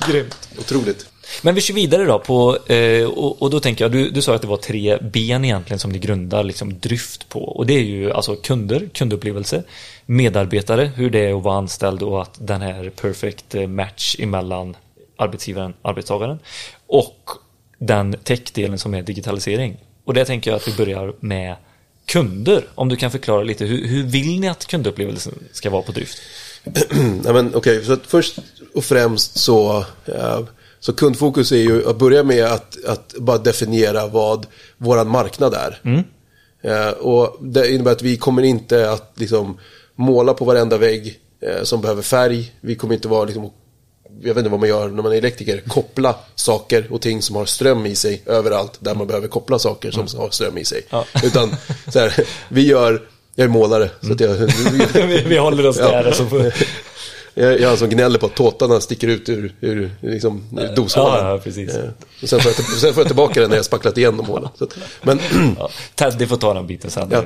Grymt. 0.08 0.50
Otroligt. 0.60 1.06
Men 1.42 1.56
vi 1.56 1.62
kör 1.62 1.74
vidare 1.74 2.06
då 2.06 2.20
på, 2.20 2.58
eh, 2.68 3.06
och, 3.06 3.42
och 3.42 3.50
då 3.50 3.60
tänker 3.60 3.86
jag, 3.86 3.92
du, 3.92 4.10
du 4.10 4.22
sa 4.22 4.36
att 4.36 4.42
det 4.42 4.48
var 4.48 4.58
tre 4.58 4.98
ben 4.98 5.46
egentligen 5.46 5.80
som 5.80 5.92
ni 5.92 6.00
grundar 6.00 6.44
liksom 6.44 6.80
dryft 6.80 7.30
på. 7.30 7.44
Och 7.44 7.66
det 7.66 7.74
är 7.74 7.84
ju 7.84 8.12
alltså 8.12 8.36
kunder, 8.36 8.90
kundupplevelse, 8.94 9.64
medarbetare, 10.06 10.92
hur 10.96 11.10
det 11.10 11.20
är 11.20 11.38
att 11.38 11.44
vara 11.44 11.58
anställd 11.58 12.04
och 12.04 12.22
att 12.22 12.38
den 12.48 12.62
här 12.62 12.90
perfect 12.90 13.56
eh, 13.56 13.68
match 13.68 14.16
emellan 14.20 14.78
arbetsgivaren 15.18 15.74
arbetstagaren. 15.82 16.40
Och 16.88 17.30
den 17.78 18.16
techdelen 18.24 18.80
som 18.80 18.94
är 18.94 19.02
digitalisering. 19.02 19.78
Och 20.06 20.14
det 20.14 20.26
tänker 20.26 20.52
jag 20.52 20.58
att 20.58 20.68
vi 20.68 20.74
börjar 20.74 21.14
med 21.20 21.56
kunder. 22.06 22.68
Om 22.76 22.90
du 22.90 22.96
kan 22.96 23.12
förklara 23.12 23.44
lite, 23.44 23.66
hur, 23.66 23.88
hur 23.88 24.04
vill 24.04 24.40
ni 24.40 24.48
att 24.50 24.66
kundupplevelsen 24.66 25.34
ska 25.52 25.70
vara 25.70 25.82
på 25.82 25.92
dryft? 25.92 26.18
Nej, 27.24 27.34
men, 27.34 27.56
okej, 27.56 27.86
så 27.86 27.98
först 28.08 28.40
och 28.74 28.84
främst 28.84 29.40
så, 29.40 29.86
eh, 30.06 30.40
så 30.86 30.94
kundfokus 30.94 31.52
är 31.52 31.58
ju 31.58 31.90
att 31.90 31.98
börja 31.98 32.24
med 32.24 32.46
att, 32.46 32.86
att 32.86 33.14
bara 33.18 33.38
definiera 33.38 34.08
vad 34.08 34.46
våran 34.78 35.08
marknad 35.10 35.54
är. 35.54 35.80
Eh, 36.64 36.90
och 36.90 37.38
det 37.42 37.72
innebär 37.72 37.92
att 37.92 38.02
vi 38.02 38.18
kommer 38.18 38.44
inte 38.44 38.92
att 38.92 39.12
liksom, 39.16 39.58
måla 39.96 40.34
på 40.34 40.46
varenda 40.46 40.78
vägg 40.78 41.20
eh, 41.42 41.64
som 41.64 41.82
behöver 41.82 42.02
färg. 42.02 42.54
Vi 42.62 42.76
kommer 42.76 42.94
inte 42.96 43.08
vara 43.08 43.26
liksom, 43.26 43.52
jag 44.22 44.28
vet 44.34 44.38
inte 44.38 44.50
vad 44.50 44.60
man 44.60 44.70
gör 44.70 44.88
när 44.90 45.04
man 45.04 45.12
är 45.12 45.18
elektriker, 45.18 45.62
koppla 45.68 46.16
saker 46.36 46.88
och 46.92 47.02
ting 47.02 47.22
som 47.22 47.36
har 47.36 47.46
ström 47.46 47.86
i 47.86 47.96
sig 47.96 48.22
överallt 48.26 48.74
där 48.80 48.96
man 48.96 49.08
behöver 49.08 49.28
koppla 49.28 49.60
saker 49.60 49.92
som 49.92 50.08
har 50.20 50.30
ström 50.30 50.58
i 50.58 50.66
sig. 50.66 50.82
Ja. 50.90 51.06
Utan 51.24 51.56
så 51.88 52.00
här, 52.00 52.26
vi 52.50 52.68
gör, 52.68 53.02
jag 53.36 53.46
är 53.46 53.50
målare, 53.50 53.90
så 54.02 54.14
att 54.14 54.20
jag, 54.20 54.34
vi, 55.08 55.24
vi 55.28 55.38
håller 55.38 55.68
oss 55.68 55.78
Ja. 55.80 55.92
där. 55.92 56.04
Alltså 56.04 56.26
på... 56.26 56.52
jag 57.38 57.54
är 57.54 57.68
han 57.68 57.78
som 57.78 57.90
gnäller 57.90 58.20
på 58.20 58.26
att 58.26 58.36
tåtarna 58.36 58.80
sticker 58.80 59.08
ut 59.08 59.30
ur, 59.30 59.56
ur 59.62 59.92
liksom, 60.02 60.44
ur 60.52 60.76
doshålen. 60.76 61.26
Ja, 61.26 61.42
ja. 61.56 61.62
Eh, 61.62 61.90
och 62.22 62.30
sen, 62.30 62.40
får 62.40 62.52
jag, 62.52 62.66
sen 62.80 62.94
får 62.94 63.02
jag 63.02 63.08
tillbaka 63.08 63.42
den 63.42 63.50
när 63.50 63.56
jag 63.56 63.66
spacklat 63.66 63.98
igen 63.98 64.18
de 64.18 64.26
hålen. 64.26 64.50
Att, 64.60 64.78
men 65.02 65.20
Ja, 65.60 65.70
Teddy 65.96 66.26
får 66.26 66.38
ta 66.38 66.54
den 66.54 66.68
biten 66.68 66.92
sen. 66.92 67.10
Ja. 67.12 67.18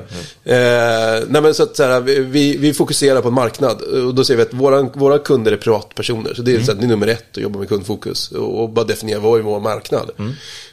Eh, 0.52 1.22
nej 1.28 1.42
men 1.42 1.54
så 1.54 1.62
att 1.62 1.76
så 1.76 1.82
här, 1.82 2.00
vi, 2.00 2.56
vi 2.56 2.74
fokuserar 2.74 3.20
på 3.20 3.28
en 3.28 3.34
marknad 3.34 3.82
och 3.82 4.14
då 4.14 4.24
säger 4.24 4.36
vi 4.36 4.42
att 4.42 4.54
våra, 4.54 4.82
våra 4.82 5.18
kunder 5.18 5.52
är 5.52 5.56
privatpersoner. 5.56 6.34
Så 6.34 6.42
det 6.42 6.54
är, 6.54 6.60
så 6.60 6.72
här, 6.72 6.78
det 6.80 6.86
är 6.86 6.88
nummer 6.88 7.06
ett 7.06 7.24
att 7.30 7.42
jobba 7.42 7.58
med 7.58 7.68
kundfokus 7.68 8.30
och, 8.30 8.62
och 8.62 8.68
bara 8.68 8.84
definiera 8.84 9.20
vad 9.20 9.38
är 9.38 9.42
vår 9.42 9.60
marknad. 9.60 10.10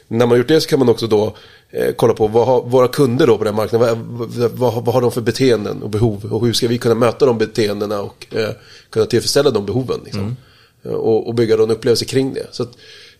När 0.08 0.26
man 0.26 0.38
gjort 0.38 0.48
det 0.48 0.60
så 0.60 0.68
kan 0.68 0.78
man 0.78 0.88
också 0.88 1.06
då 1.06 1.36
kolla 1.96 2.14
på 2.14 2.26
vad 2.26 2.46
har 2.46 2.62
våra 2.62 2.88
kunder 2.88 3.26
då 3.26 3.38
på 3.38 3.44
den 3.44 3.54
marknaden, 3.54 4.06
vad, 4.18 4.50
vad, 4.50 4.84
vad, 4.84 4.94
har 4.94 5.00
de 5.00 5.12
för 5.12 5.20
beteenden 5.20 5.82
och 5.82 5.90
behov 5.90 6.24
och 6.32 6.46
hur 6.46 6.52
ska 6.52 6.68
vi 6.68 6.78
kunna 6.78 6.94
möta 6.94 7.26
de 7.26 7.38
beteendena 7.38 8.00
och 8.00 8.26
eh, 8.30 8.50
kunna 8.90 9.06
tillfredsställa 9.06 9.50
de 9.50 9.66
behoven. 9.66 10.00
Liksom. 10.04 10.36
Eh, 10.84 10.90
Och, 10.92 11.28
och 11.28 11.34
bygga 11.34 11.54
en 11.54 11.70
upplevelse 11.70 12.04
kring 12.04 12.34
det. 12.34 12.46
Så 12.50 12.62
att, 12.62 12.70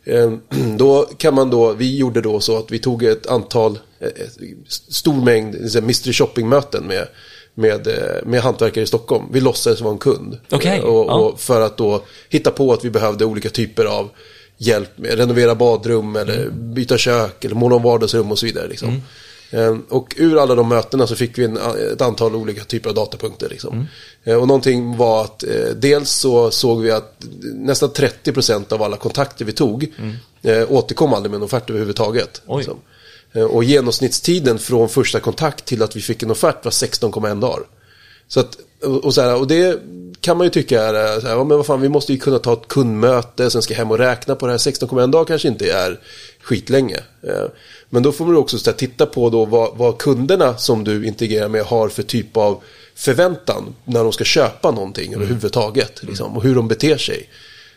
eh, 0.05 0.33
då 0.77 1.03
kan 1.17 1.35
man 1.35 1.51
då, 1.51 1.73
vi 1.73 1.97
gjorde 1.97 2.21
då 2.21 2.41
så 2.41 2.59
att 2.59 2.71
vi 2.71 2.79
tog 2.79 3.03
ett 3.03 3.27
antal, 3.27 3.79
eh, 4.01 4.07
ett 4.09 4.37
stor 4.69 5.25
mängd 5.25 5.55
här 5.75 5.81
mystery 5.81 6.13
shopping-möten 6.13 6.85
med, 6.85 7.09
med, 7.55 7.87
eh, 7.87 8.27
med 8.27 8.41
hantverkare 8.41 8.85
i 8.85 8.87
Stockholm. 8.87 9.25
Vi 9.33 9.41
låtsades 9.41 9.81
vara 9.81 9.93
en 9.93 9.99
kund. 9.99 10.39
Okej, 10.51 10.79
Eh, 10.79 10.85
Och, 10.85 11.07
ja. 11.07 11.15
och 11.19 11.41
för 11.41 11.61
att 11.61 11.77
då 11.77 12.03
hitta 12.29 12.51
på 12.51 12.73
att 12.73 12.85
vi 12.85 12.91
behövde 12.91 13.25
olika 13.25 13.49
typer 13.49 13.85
av 13.85 14.09
hjälp 14.59 14.99
med 14.99 15.15
renovera 15.19 15.55
badrum 15.55 16.17
eller 16.17 16.51
byta 16.51 16.99
kök 16.99 17.45
eller 17.45 17.55
måla 17.55 17.77
om 17.77 17.83
vardagsrum 17.83 18.31
och 18.33 18.39
så 18.39 18.47
vidare. 18.47 18.69
Liksom. 18.69 19.03
Eh, 19.51 19.77
Och 19.89 20.15
ur 20.17 20.43
alla 20.43 20.55
de 20.55 20.69
mötena 20.69 21.07
så 21.07 21.15
fick 21.17 21.39
vi 21.39 21.45
en, 21.45 21.57
ett 21.93 22.01
antal 22.01 22.35
olika 22.37 22.65
typer 22.65 22.89
av 22.89 22.95
datapunkter. 22.95 23.49
Liksom. 23.49 23.87
Eh, 24.25 24.35
Och 24.37 24.49
någonting 24.49 24.97
var 24.97 25.25
att 25.25 25.43
eh, 25.43 25.51
dels 25.77 26.11
så 26.11 26.51
såg 26.51 26.83
vi 26.83 26.91
att 26.91 27.23
nästan 27.55 27.89
30% 27.91 28.73
av 28.73 28.83
alla 28.83 28.97
kontakter 28.97 29.45
vi 29.45 29.53
tog 29.53 29.93
eh, 30.43 30.73
återkom 30.73 31.13
aldrig 31.15 31.31
med 31.31 31.37
en 31.39 31.43
offert 31.45 31.71
överhuvudtaget. 31.71 32.43
Liksom. 32.57 32.79
Eh, 33.33 33.43
Och 33.43 33.65
genomsnittstiden 33.65 34.59
från 34.59 34.89
första 34.89 35.21
kontakt 35.21 35.65
till 35.65 35.83
att 35.83 35.97
vi 35.97 36.01
fick 36.01 36.23
en 36.23 36.31
offert 36.31 36.65
var 36.65 36.71
16,1 36.73 37.41
dagar. 37.41 37.61
Så 38.29 38.41
att, 38.41 38.59
och, 38.83 39.05
och, 39.05 39.15
så 39.15 39.21
här, 39.21 39.37
och 39.37 39.47
det 39.47 39.83
kan 40.21 40.37
man 40.37 40.47
ju 40.47 40.51
tycka 40.51 40.83
är, 40.83 40.95
eh, 40.95 41.21
så 41.21 41.27
här, 41.27 41.35
ja, 41.35 41.45
men 41.45 41.57
vad 41.57 41.67
fan, 41.67 41.81
vi 41.81 41.89
måste 41.89 42.13
ju 42.13 42.19
kunna 42.19 42.39
ta 42.39 42.53
ett 42.53 42.69
kundmöte, 42.69 43.51
sen 43.51 43.63
ska 43.63 43.75
jag 43.75 43.79
hem 43.79 43.91
och 43.91 43.99
räkna 43.99 44.35
på 44.35 44.47
det 44.47 44.53
här. 44.53 44.59
16,1 44.59 45.11
dagar 45.11 45.25
kanske 45.25 45.49
inte 45.49 45.73
är 45.73 46.01
skitlänge. 46.43 46.97
Eh, 47.23 47.45
Men 47.91 48.03
då 48.03 48.13
får 48.13 48.25
man 48.25 48.37
också 48.37 48.59
så 48.59 48.71
här, 48.71 48.77
titta 48.77 49.07
på 49.07 49.31
då 49.31 49.45
vad, 49.45 49.77
vad 49.77 49.99
kunderna 49.99 50.57
som 50.57 50.85
du 50.85 51.07
integrerar 51.07 51.49
med 51.49 51.63
har 51.63 51.89
för 51.89 52.03
typ 52.03 52.37
av 52.37 52.63
förväntan 52.95 53.75
när 53.85 54.03
de 54.03 54.13
ska 54.13 54.25
köpa 54.25 54.71
någonting 54.71 55.15
överhuvudtaget. 55.15 56.03
Liksom, 56.03 56.37
och 56.37 56.43
hur 56.43 56.55
de 56.55 56.69
beter 56.69 56.97
sig. 56.97 57.29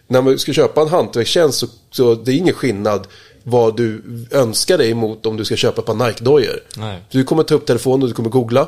När 0.07 0.21
man 0.21 0.39
ska 0.39 0.53
köpa 0.53 0.81
en 0.81 0.87
hantverkstjänst 0.87 1.59
så, 1.59 1.67
så 1.91 2.15
det 2.15 2.31
är 2.31 2.35
ingen 2.35 2.53
skillnad 2.53 3.07
vad 3.43 3.77
du 3.77 4.03
önskar 4.31 4.77
dig 4.77 4.93
mot 4.93 5.25
om 5.25 5.37
du 5.37 5.45
ska 5.45 5.55
köpa 5.55 5.81
ett 5.81 5.85
par 5.85 5.93
Nike-dojor. 5.93 6.63
Du 7.11 7.23
kommer 7.23 7.43
ta 7.43 7.55
upp 7.55 7.65
telefonen 7.65 8.01
och 8.01 8.07
du 8.07 8.13
kommer 8.13 8.29
googla. 8.29 8.67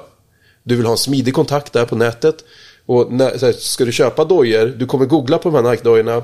Du 0.63 0.75
vill 0.75 0.85
ha 0.85 0.91
en 0.91 0.97
smidig 0.97 1.33
kontakt 1.33 1.73
där 1.73 1.85
på 1.85 1.95
nätet. 1.95 2.35
Och 2.85 3.11
när, 3.11 3.37
så 3.37 3.45
här, 3.45 3.53
ska 3.53 3.85
du 3.85 3.91
köpa 3.91 4.25
dojor, 4.25 4.65
du 4.77 4.85
kommer 4.85 5.05
googla 5.05 5.37
på 5.37 5.49
de 5.49 5.55
här 5.55 5.71
Nike-dojorna. 5.71 6.23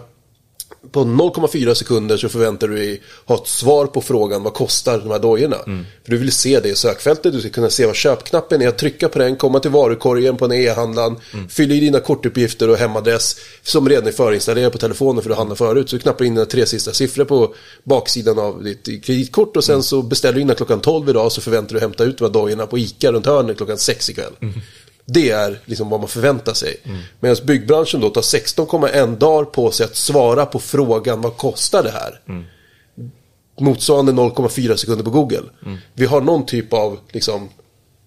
På 0.91 0.99
0,4 0.99 1.73
sekunder 1.73 2.17
så 2.17 2.29
förväntar 2.29 2.67
du 2.67 2.75
dig 2.75 3.01
ha 3.25 3.35
ett 3.35 3.47
svar 3.47 3.85
på 3.85 4.01
frågan 4.01 4.43
vad 4.43 4.53
kostar 4.53 4.99
de 4.99 5.11
här 5.11 5.19
dojorna. 5.19 5.57
För 6.03 6.11
du 6.11 6.17
vill 6.17 6.31
se 6.31 6.59
det 6.59 6.69
i 6.69 6.75
sökfältet, 6.75 7.33
du 7.33 7.39
ska 7.39 7.49
kunna 7.49 7.69
se 7.69 7.85
vad 7.85 7.95
köpknappen 7.95 8.61
är, 8.61 8.71
trycka 8.71 9.09
på 9.09 9.19
den, 9.19 9.35
komma 9.35 9.59
till 9.59 9.71
varukorgen 9.71 10.37
på 10.37 10.45
en 10.45 10.51
e-handlaren, 10.51 11.15
fylla 11.49 11.73
i 11.73 11.79
dina 11.79 11.99
kortuppgifter 11.99 12.69
och 12.69 12.77
hemadress 12.77 13.35
som 13.63 13.89
redan 13.89 14.07
är 14.07 14.11
förinstallerad 14.11 14.71
på 14.71 14.77
telefonen 14.77 15.23
för 15.23 15.29
du 15.29 15.35
handlar 15.35 15.55
förut. 15.55 15.89
Så 15.89 15.95
du 15.95 16.01
knappar 16.01 16.25
in 16.25 16.35
dina 16.35 16.45
tre 16.45 16.65
sista 16.65 16.93
siffror 16.93 17.25
på 17.25 17.53
baksidan 17.83 18.39
av 18.39 18.63
ditt 18.63 19.03
kreditkort 19.05 19.57
och 19.57 19.63
sen 19.63 19.83
så 19.83 20.01
beställer 20.01 20.35
du 20.35 20.41
in 20.41 20.55
klockan 20.55 20.81
12 20.81 21.09
idag 21.09 21.31
så 21.31 21.41
förväntar 21.41 21.73
du 21.73 21.79
hämta 21.81 22.03
ut 22.03 22.17
de 22.17 22.23
här 22.23 22.31
dojorna 22.31 22.67
på 22.67 22.77
ICA 22.77 23.11
runt 23.11 23.25
hörnet 23.25 23.57
klockan 23.57 23.77
6 23.77 24.09
ikväll. 24.09 24.33
Det 25.13 25.29
är 25.29 25.59
liksom 25.65 25.89
vad 25.89 25.99
man 25.99 26.09
förväntar 26.09 26.53
sig. 26.53 26.75
Medan 27.19 27.37
byggbranschen 27.43 28.01
då 28.01 28.09
tar 28.09 28.21
16,1 28.21 29.17
dagar 29.17 29.45
på 29.45 29.71
sig 29.71 29.85
att 29.85 29.95
svara 29.95 30.45
på 30.45 30.59
frågan 30.59 31.21
vad 31.21 31.37
kostar 31.37 31.83
det 31.83 31.91
här? 31.91 32.21
Motsvarande 33.59 34.11
0,4 34.11 34.75
sekunder 34.75 35.03
på 35.03 35.09
Google. 35.09 35.43
Vi 35.93 36.05
har 36.05 36.21
någon 36.21 36.45
typ 36.45 36.73
av, 36.73 36.99
liksom, 37.11 37.49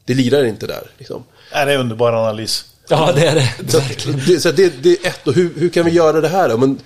det 0.05 0.15
lirar 0.15 0.45
inte 0.45 0.67
där. 0.67 0.91
Liksom. 0.99 1.25
Är 1.51 1.67
det 1.67 1.73
är 1.73 1.79
underbar 1.79 2.13
analys. 2.13 2.65
Ja, 2.89 3.13
det 3.15 3.27
är 3.27 3.35
det. 3.35 3.71
Så, 3.73 3.81
det, 4.27 4.41
så 4.41 4.51
det, 4.51 4.83
det 4.83 4.91
är 4.91 5.09
ett, 5.09 5.27
och 5.27 5.35
hur, 5.35 5.51
hur 5.57 5.69
kan 5.69 5.85
vi 5.85 5.91
göra 5.91 6.21
det 6.21 6.29
här 6.29 6.49
då? 6.49 6.57
Men, 6.57 6.79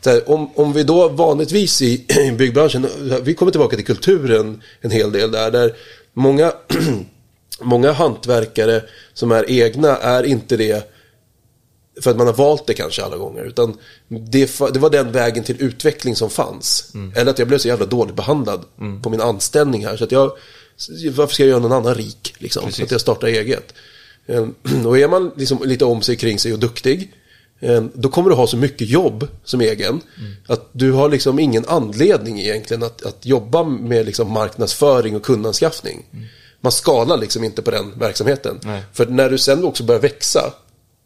så 0.00 0.10
här, 0.10 0.30
om, 0.30 0.50
om 0.54 0.72
vi 0.72 0.82
då 0.82 1.08
vanligtvis 1.08 1.82
i, 1.82 2.04
i 2.28 2.32
byggbranschen, 2.32 2.86
vi 3.22 3.34
kommer 3.34 3.52
tillbaka 3.52 3.76
till 3.76 3.86
kulturen 3.86 4.62
en 4.80 4.90
hel 4.90 5.12
del 5.12 5.30
där, 5.30 5.50
där 5.50 5.72
många, 6.12 6.52
många 7.60 7.92
hantverkare 7.92 8.82
som 9.14 9.32
är 9.32 9.50
egna 9.50 9.96
är 9.96 10.22
inte 10.22 10.56
det 10.56 10.92
för 12.00 12.10
att 12.10 12.16
man 12.16 12.26
har 12.26 12.34
valt 12.34 12.66
det 12.66 12.74
kanske 12.74 13.04
alla 13.04 13.16
gånger. 13.16 13.44
Utan 13.44 13.78
det, 14.08 14.58
det 14.72 14.78
var 14.78 14.90
den 14.90 15.12
vägen 15.12 15.44
till 15.44 15.62
utveckling 15.62 16.16
som 16.16 16.30
fanns. 16.30 16.92
Eller 17.16 17.30
att 17.30 17.38
jag 17.38 17.48
blev 17.48 17.58
så 17.58 17.68
jävla 17.68 17.86
dåligt 17.86 18.16
behandlad 18.16 18.64
på 19.02 19.10
min 19.10 19.20
anställning 19.20 19.86
här. 19.86 19.96
Så 19.96 20.04
att 20.04 20.12
jag, 20.12 20.32
varför 21.14 21.34
ska 21.34 21.42
jag 21.42 21.50
göra 21.50 21.60
någon 21.60 21.72
annan 21.72 21.94
rik? 21.94 22.34
Liksom, 22.38 22.62
så 22.72 22.82
att 22.82 22.90
jag 22.90 23.00
startar 23.00 23.26
eget. 23.28 23.74
Eh, 24.26 24.46
Och 24.86 24.98
är 24.98 25.08
man 25.08 25.32
liksom 25.36 25.58
lite 25.64 25.84
om 25.84 26.02
sig 26.02 26.16
kring 26.16 26.38
sig 26.38 26.52
och 26.52 26.58
duktig. 26.58 27.12
eh, 27.60 27.82
Då 27.94 28.08
kommer 28.08 28.30
du 28.30 28.36
ha 28.36 28.46
så 28.46 28.56
mycket 28.56 28.88
jobb 28.88 29.28
som 29.44 29.60
egen. 29.60 30.00
Att 30.46 30.68
du 30.72 30.92
har 30.92 31.08
liksom 31.08 31.38
ingen 31.38 31.64
anledning 31.68 32.40
egentligen 32.40 32.82
att, 32.82 33.02
att 33.06 33.26
jobba 33.26 33.62
med 33.62 34.06
liksom 34.06 34.30
marknadsföring 34.32 35.16
och 35.16 35.22
kundanskaffning. 35.22 36.06
Man 36.60 36.72
skalar 36.72 37.16
liksom 37.16 37.44
inte 37.44 37.62
på 37.62 37.70
den 37.70 37.98
verksamheten. 37.98 38.60
Nej. 38.62 38.82
För 38.92 39.06
när 39.06 39.30
du 39.30 39.38
sen 39.38 39.64
också 39.64 39.84
börjar 39.84 40.00
växa 40.00 40.52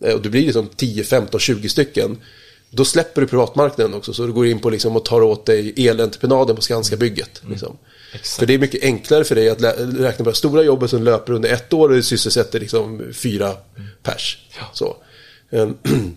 eh, 0.05 0.14
och 0.14 0.22
du 0.22 0.30
blir 0.30 0.42
liksom 0.42 0.68
10, 0.76 1.05
15, 1.05 1.40
20 1.40 1.68
stycken. 1.68 2.18
Då 2.70 2.84
släpper 2.84 3.20
du 3.20 3.26
privatmarknaden 3.26 3.94
också. 3.94 4.12
Så 4.12 4.26
du 4.26 4.32
går 4.32 4.46
in 4.46 4.59
på 4.59 4.70
liksom 4.70 4.96
och 4.96 5.05
tar 5.05 5.22
åt 5.22 5.46
dig 5.46 5.88
elentreprenaden 5.88 6.57
på 6.57 6.62
Skanska-bygget. 6.62 7.42
Liksom. 7.48 7.76
För 8.22 8.46
det 8.46 8.55
är 8.55 8.59
mycket 8.59 8.82
enklare 8.82 9.24
för 9.24 9.34
dig 9.34 9.51
att 9.51 9.62
räkna 9.78 10.24
på 10.24 10.30
det 10.30 10.36
stora 10.36 10.62
jobbet 10.62 10.90
som 10.90 11.03
löper 11.03 11.32
under 11.32 11.53
ett 11.53 11.72
år 11.72 11.88
och 11.88 11.94
det 11.94 12.03
sysselsätter 12.03 12.61
liksom 12.61 13.03
fyra 13.12 13.57
pers. 14.03 14.48
Så. 14.72 14.96
Ehm, 15.51 15.76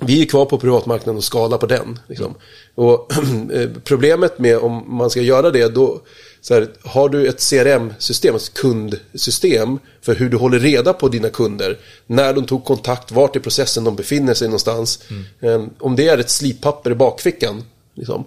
Vi 0.00 0.22
är 0.22 0.26
kvar 0.26 0.44
på 0.44 0.58
privatmarknaden 0.58 1.16
och 1.16 1.24
skala 1.24 1.58
på 1.58 1.66
den. 1.66 1.98
Liksom. 2.06 2.34
Och 2.74 3.12
eh, 3.52 3.70
problemet 3.84 4.38
med 4.38 4.58
om 4.58 4.96
man 4.96 5.10
ska 5.10 5.20
göra 5.20 5.50
det, 5.50 5.68
då 5.68 6.02
så 6.48 6.54
här, 6.54 6.68
har 6.82 7.08
du 7.08 7.26
ett 7.28 7.40
CRM-system, 7.50 8.34
ett 8.34 8.54
kundsystem 8.54 9.78
för 10.02 10.14
hur 10.14 10.28
du 10.30 10.36
håller 10.36 10.58
reda 10.58 10.92
på 10.92 11.08
dina 11.08 11.30
kunder. 11.30 11.78
När 12.06 12.32
de 12.34 12.46
tog 12.46 12.64
kontakt, 12.64 13.12
vart 13.12 13.36
i 13.36 13.40
processen 13.40 13.84
de 13.84 13.96
befinner 13.96 14.34
sig 14.34 14.48
någonstans. 14.48 15.00
Eh, 15.40 15.64
Om 15.78 15.96
det 15.96 16.08
är 16.08 16.18
ett 16.18 16.30
slipapper 16.30 16.90
i 16.90 16.94
bakfickan, 16.94 17.64
liksom, 17.94 18.24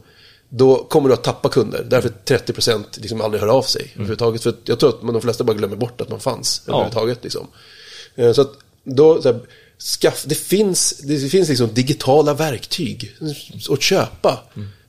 då 0.49 0.75
kommer 0.83 1.09
du 1.09 1.13
att 1.13 1.23
tappa 1.23 1.49
kunder. 1.49 1.85
Därför 1.89 2.09
30% 2.25 2.83
liksom 3.01 3.21
aldrig 3.21 3.41
hör 3.41 3.49
av 3.49 3.61
sig 3.61 3.91
överhuvudtaget. 3.95 4.43
För 4.43 4.53
jag 4.65 4.79
tror 4.79 4.89
att 4.89 5.01
de 5.01 5.21
flesta 5.21 5.43
bara 5.43 5.57
glömmer 5.57 5.75
bort 5.75 6.01
att 6.01 6.09
man 6.09 6.19
fanns 6.19 6.61
Ja. 6.65 6.73
överhuvudtaget. 6.73 7.23
Liksom. 7.23 7.47
Eh, 8.15 8.33
Så 8.33 8.41
att 8.41 8.51
då, 8.83 9.21
så 9.21 9.31
här, 9.31 9.39
skaff, 9.77 10.23
det 10.27 10.35
finns, 10.35 10.93
det 11.03 11.29
finns 11.29 11.49
liksom 11.49 11.73
digitala 11.73 12.33
verktyg 12.33 13.15
att 13.69 13.81
köpa. 13.81 14.39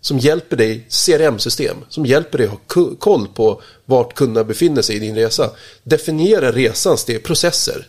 Som 0.04 0.18
hjälper 0.18 0.56
dig, 0.56 0.86
CRM-system, 0.88 1.76
som 1.88 2.06
hjälper 2.06 2.38
dig 2.38 2.46
att 2.46 2.74
ha 2.74 2.84
koll 2.98 3.28
på 3.34 3.62
vart 3.84 4.14
kunderna 4.14 4.44
befinner 4.44 4.82
sig 4.82 4.96
i 4.96 4.98
din 4.98 5.14
resa. 5.14 5.50
Definiera 5.82 6.52
resans 6.52 7.00
steg, 7.00 7.22
processer. 7.24 7.86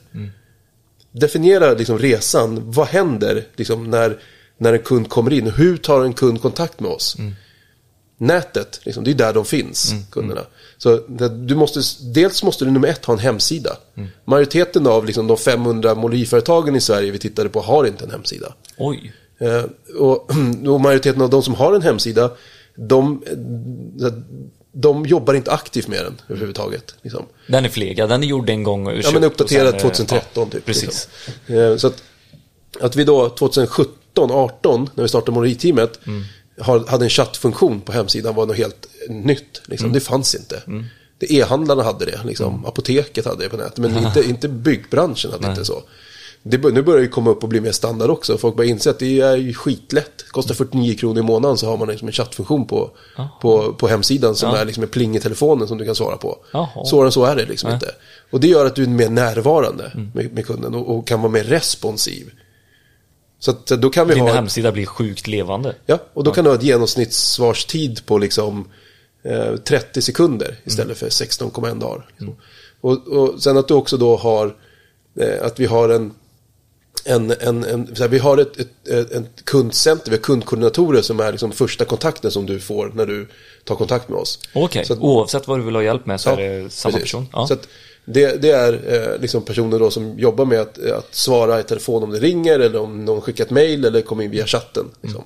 Definiera 1.12 1.74
liksom 1.74 2.00
resan, 2.00 2.72
vad 2.72 2.88
händer 2.88 3.48
liksom 3.56 3.90
när, 3.90 4.20
när 4.58 4.74
en 4.74 4.80
kund 4.80 5.10
kommer 5.10 5.34
in? 5.34 5.48
Hur 5.52 5.78
tar 5.78 6.04
en 6.04 6.14
kund 6.14 6.42
kontakt 6.42 6.80
med 6.80 6.92
oss? 6.92 7.16
Nätet, 8.18 8.80
liksom, 8.84 9.04
det 9.04 9.12
är 9.12 9.16
där 9.16 9.34
de 9.34 9.46
finns, 9.46 9.94
kunderna. 10.12 10.42
Så 10.78 10.98
det- 11.08 11.30
du 11.46 11.56
måste, 11.56 11.80
dels 12.14 12.44
måste 12.44 12.66
du 12.66 12.72
nummer 12.72 12.88
ett 12.88 13.06
ha 13.06 13.14
en 13.14 13.20
hemsida. 13.20 13.78
Majoriteten 14.26 14.88
av 14.88 15.06
liksom, 15.06 15.28
de 15.28 15.38
500 15.38 15.96
måleriföretagen 15.96 16.76
i 16.76 16.82
Sverige 16.82 17.12
vi 17.12 17.20
tittade 17.20 17.50
på 17.50 17.62
har 17.62 17.86
inte 17.86 18.04
en 18.06 18.12
hemsida. 18.12 18.54
Oj. 18.78 19.14
Eh, 19.40 19.64
och, 20.00 20.32
och 20.68 20.82
majoriteten 20.82 21.22
av 21.22 21.30
de 21.30 21.44
som 21.44 21.54
har 21.56 21.74
en 21.74 21.82
hemsida, 21.82 22.32
de, 22.76 23.24
de 24.72 25.06
jobbar 25.06 25.34
inte 25.34 25.52
aktivt 25.52 25.88
med 25.88 26.06
den 26.06 26.22
överhuvudtaget. 26.30 26.96
Liksom. 27.02 27.26
Den 27.48 27.66
är 27.66 27.70
förlegad. 27.70 28.10
Den 28.10 28.24
är 28.24 28.28
gjord 28.28 28.50
en 28.50 28.64
gång. 28.64 28.88
och 28.88 28.94
Ja, 29.04 29.12
men 29.14 29.24
uppdaterad 29.24 29.68
sen, 29.68 29.76
eh, 29.76 29.82
2013 29.82 30.48
ja, 30.52 30.52
typ. 30.52 30.66
Precis. 30.66 31.08
Liksom. 31.48 31.56
Eh, 31.56 31.78
Så 31.78 31.88
att, 31.88 32.04
att 32.82 32.96
vi 32.96 33.04
då 33.04 33.30
2017 33.30 34.32
18, 34.32 34.90
när 34.96 35.02
vi 35.04 35.08
startade 35.10 35.32
måleriteamet, 35.32 36.00
har- 36.60 36.88
hade 36.88 37.06
en 37.06 37.10
chattfunktion 37.10 37.82
på 37.82 37.92
hemsidan 37.92 38.36
var 38.36 38.46
något 38.46 38.58
helt 38.58 38.88
nytt. 39.10 39.62
Liksom. 39.66 39.92
Det 39.94 40.00
fanns 40.00 40.36
inte. 40.36 40.62
Det 41.18 41.34
E-handlarna 41.34 41.84
hade 41.84 42.06
det, 42.06 42.20
liksom. 42.26 42.66
apoteket 42.66 43.26
hade 43.26 43.44
det 43.44 43.50
på 43.50 43.58
nätet, 43.58 43.78
men 43.78 43.98
inte, 43.98 44.24
inte 44.30 44.48
byggbranschen 44.48 45.32
hade 45.32 45.50
inte 45.50 45.66
så. 45.66 45.84
Det, 46.46 46.58
nu 46.58 46.82
börjar 46.82 47.02
det 47.02 47.08
komma 47.08 47.30
upp 47.30 47.44
och 47.44 47.50
bli 47.50 47.62
mer 47.62 47.72
standard 47.72 48.10
också. 48.10 48.38
Folk 48.38 48.56
börjar 48.56 48.70
inse 48.72 48.90
att 48.90 49.00
det 49.00 49.22
är 49.22 49.36
ju 49.38 49.54
skitlätt. 49.54 50.26
Kostar 50.32 50.56
49 50.56 50.96
kronor 50.96 51.20
i 51.20 51.22
månaden 51.22 51.58
så 51.58 51.68
har 51.68 51.78
man 51.78 51.88
liksom 51.88 52.08
en 52.08 52.12
chattfunktion 52.12 52.68
på, 52.68 52.92
på, 53.42 53.74
på 53.74 53.88
hemsidan 53.88 54.36
som 54.36 54.54
är 54.54 54.66
liksom 54.66 54.84
en 54.84 54.90
pling 54.90 55.16
i 55.16 55.20
telefonen 55.20 55.68
som 55.68 55.78
du 55.78 55.86
kan 55.86 55.96
svara 55.96 56.18
på. 56.18 56.38
Svårare 56.86 57.08
än 57.08 57.12
så 57.12 57.26
är 57.26 57.36
det 57.36 57.46
liksom 57.46 57.72
inte. 57.72 57.92
Och 58.32 58.40
det 58.40 58.48
gör 58.48 58.66
att 58.66 58.76
du 58.76 58.84
är 58.84 58.88
mer 58.88 59.10
närvarande 59.10 59.92
med, 60.14 60.34
med 60.34 60.46
kunden 60.46 60.76
och, 60.76 60.98
och 60.98 61.08
kan 61.08 61.22
vara 61.22 61.32
mer 61.32 61.44
responsiv. 61.44 62.32
Så 63.40 63.52
att, 63.52 63.66
då 63.66 63.90
kan 63.90 64.08
vi 64.08 64.14
Din 64.14 64.24
ha... 64.24 64.34
hemsida 64.34 64.72
blir 64.72 64.86
sjukt 64.86 65.28
levande. 65.28 65.76
Ja, 65.86 66.00
och 66.14 66.24
då 66.24 66.32
kan 66.32 66.44
du 66.44 66.50
ha 66.50 66.58
ett 66.58 66.64
genomsnittssvarstid 66.64 68.06
på 68.06 68.18
liksom 68.18 68.68
eh, 69.24 69.56
30 69.56 70.02
sekunder 70.02 70.60
istället 70.64 70.98
för 70.98 71.10
16,1 71.10 71.80
dagar. 71.80 72.06
liksom. 72.18 72.36
Och, 72.82 73.08
och 73.08 73.44
sen 73.44 73.58
att 73.58 73.68
du 73.68 73.74
också 73.74 73.98
då 73.98 74.16
har 74.18 74.56
eh, 75.20 75.46
att 75.46 75.60
vi 75.60 75.66
har 75.66 75.90
en 75.90 76.14
en, 77.06 77.32
en, 77.32 77.64
en, 77.64 77.96
här, 78.00 78.08
vi 78.08 78.18
har 78.20 78.38
ett, 78.38 78.60
ett, 78.60 78.88
ett, 78.88 79.12
ett 79.12 79.46
kundcenter, 79.46 80.12
vi 80.12 80.18
har 80.18 80.22
kundkoordinatorer 80.24 81.02
som 81.02 81.20
är 81.20 81.32
liksom 81.32 81.52
första 81.52 81.86
kontakten 81.86 82.32
som 82.32 82.46
du 82.46 82.60
får 82.60 82.92
när 82.96 83.06
du 83.06 83.28
tar 83.64 83.76
kontakt 83.76 84.10
med 84.10 84.18
oss. 84.20 84.40
Okej, 84.54 84.82
att- 84.90 85.00
oavsett 85.00 85.48
vad 85.48 85.60
du 85.60 85.64
vill 85.64 85.76
ha 85.76 85.84
hjälp 85.84 86.06
med 86.06 86.22
så 86.22 86.30
Ja, 86.30 86.40
är 86.40 86.60
det 86.64 86.70
samma 86.70 86.92
precis. 86.94 87.12
person. 87.12 87.28
Ja. 87.34 87.48
Så 87.48 87.54
att 87.54 87.68
det, 88.06 88.42
det 88.42 88.52
är 88.52 88.74
eh, 89.14 89.22
liksom 89.22 89.42
personer 89.44 89.80
då 89.80 89.92
som 89.92 90.20
jobbar 90.20 90.46
med 90.46 90.60
att, 90.62 90.78
att 90.86 91.16
svara 91.16 91.60
i 91.60 91.64
telefon 91.64 92.04
om 92.04 92.10
det 92.12 92.20
ringer 92.20 92.60
eller 92.60 92.80
om 92.80 93.06
någon 93.06 93.22
skickar 93.22 93.44
ett 93.44 93.50
mail 93.52 93.86
eller 93.86 94.02
kommer 94.02 94.24
in 94.24 94.32
via 94.32 94.46
chatten. 94.46 94.86
Liksom. 95.02 95.24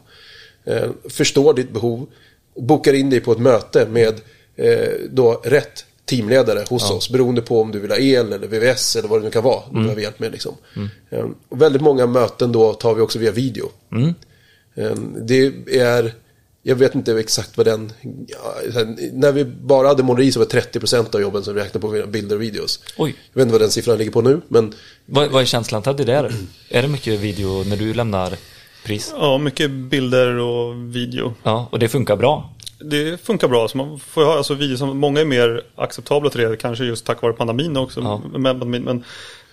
Eh, 0.66 0.90
förstår 1.10 1.54
ditt 1.54 1.72
behov, 1.72 2.08
bokar 2.56 2.94
in 2.94 3.10
dig 3.10 3.20
på 3.20 3.32
ett 3.32 3.40
möte 3.40 3.86
med 3.90 4.14
eh, 4.56 4.94
då 5.10 5.42
rätt 5.44 5.86
teamledare 6.08 6.64
hos 6.70 6.92
oss 6.92 7.10
beroende 7.10 7.42
på 7.42 7.62
om 7.62 7.72
du 7.72 7.80
vill 7.80 7.92
ha 7.92 7.98
el 7.98 8.34
eller 8.34 8.48
VVS 8.48 8.96
eller 8.96 9.10
vad 9.10 9.20
det 9.20 9.24
nu 9.26 9.32
kan 9.32 9.44
vara. 9.44 9.64
Du 9.72 9.80
behöver 9.82 10.02
hjälp 10.02 10.20
med 10.20 10.32
liksom. 10.32 10.56
Eh, 11.10 11.26
och 11.50 11.62
väldigt 11.62 11.82
många 11.82 12.06
möten 12.08 12.52
då 12.52 12.74
tar 12.74 12.94
vi 12.96 13.02
också 13.02 13.20
via 13.20 13.32
video. 13.32 13.70
Eh, 14.76 14.92
Det 15.22 15.54
är, 15.80 16.14
jag 16.64 16.76
vet 16.76 16.96
inte 16.96 17.14
exakt 17.20 17.58
vad 17.58 17.66
den, 17.66 17.92
ja, 18.28 18.56
när 19.14 19.32
vi 19.32 19.46
bara 19.46 19.88
hade 19.88 20.04
måleri 20.04 20.32
så 20.32 20.40
var 20.40 20.46
30% 20.46 21.16
av 21.16 21.22
jobben 21.22 21.44
som 21.44 21.54
räknade 21.54 21.80
på 22.04 22.08
bilder 22.08 22.36
och 22.36 22.42
videos. 22.42 22.80
Oj. 22.98 23.16
Jag 23.34 23.40
vet 23.40 23.42
inte 23.42 23.52
vad 23.52 23.62
den 23.62 23.72
siffran 23.72 23.98
ligger 23.98 24.12
på 24.12 24.22
nu, 24.22 24.42
men 24.48 24.74
Vad, 25.06 25.32
vad 25.32 25.42
är 25.42 25.46
känslan 25.46 25.82
Ted 25.84 26.00
i 26.00 26.04
det? 26.04 26.12
Där? 26.14 26.34
Är 26.70 26.82
det 26.82 26.88
mycket 26.88 27.20
video 27.20 27.64
när 27.64 27.78
du 27.78 27.94
lämnar 27.94 28.34
pris? 28.86 29.14
Ja, 29.20 29.38
mycket 29.38 29.72
bilder 29.72 30.38
och 30.40 30.96
video. 30.96 31.34
Ja, 31.44 31.68
och 31.72 31.80
det 31.80 31.90
funkar 31.90 32.16
bra. 32.16 32.54
Det 32.80 33.22
funkar 33.22 33.48
bra. 33.48 33.68
Så 33.68 33.78
man 33.78 34.00
får 34.00 34.38
alltså, 34.38 34.54
video 34.54 34.78
som, 34.78 34.98
många 34.98 35.22
är 35.22 35.26
mer 35.26 35.64
acceptabla 35.76 36.30
till 36.30 36.42
det, 36.42 36.58
kanske 36.58 36.86
just 36.86 37.06
tack 37.06 37.22
vare 37.22 37.34
pandemin 37.34 37.78
också. 37.78 38.02
Ja. 38.02 38.22
Men, 38.38 38.60
men, 38.60 38.84
men, 38.84 39.04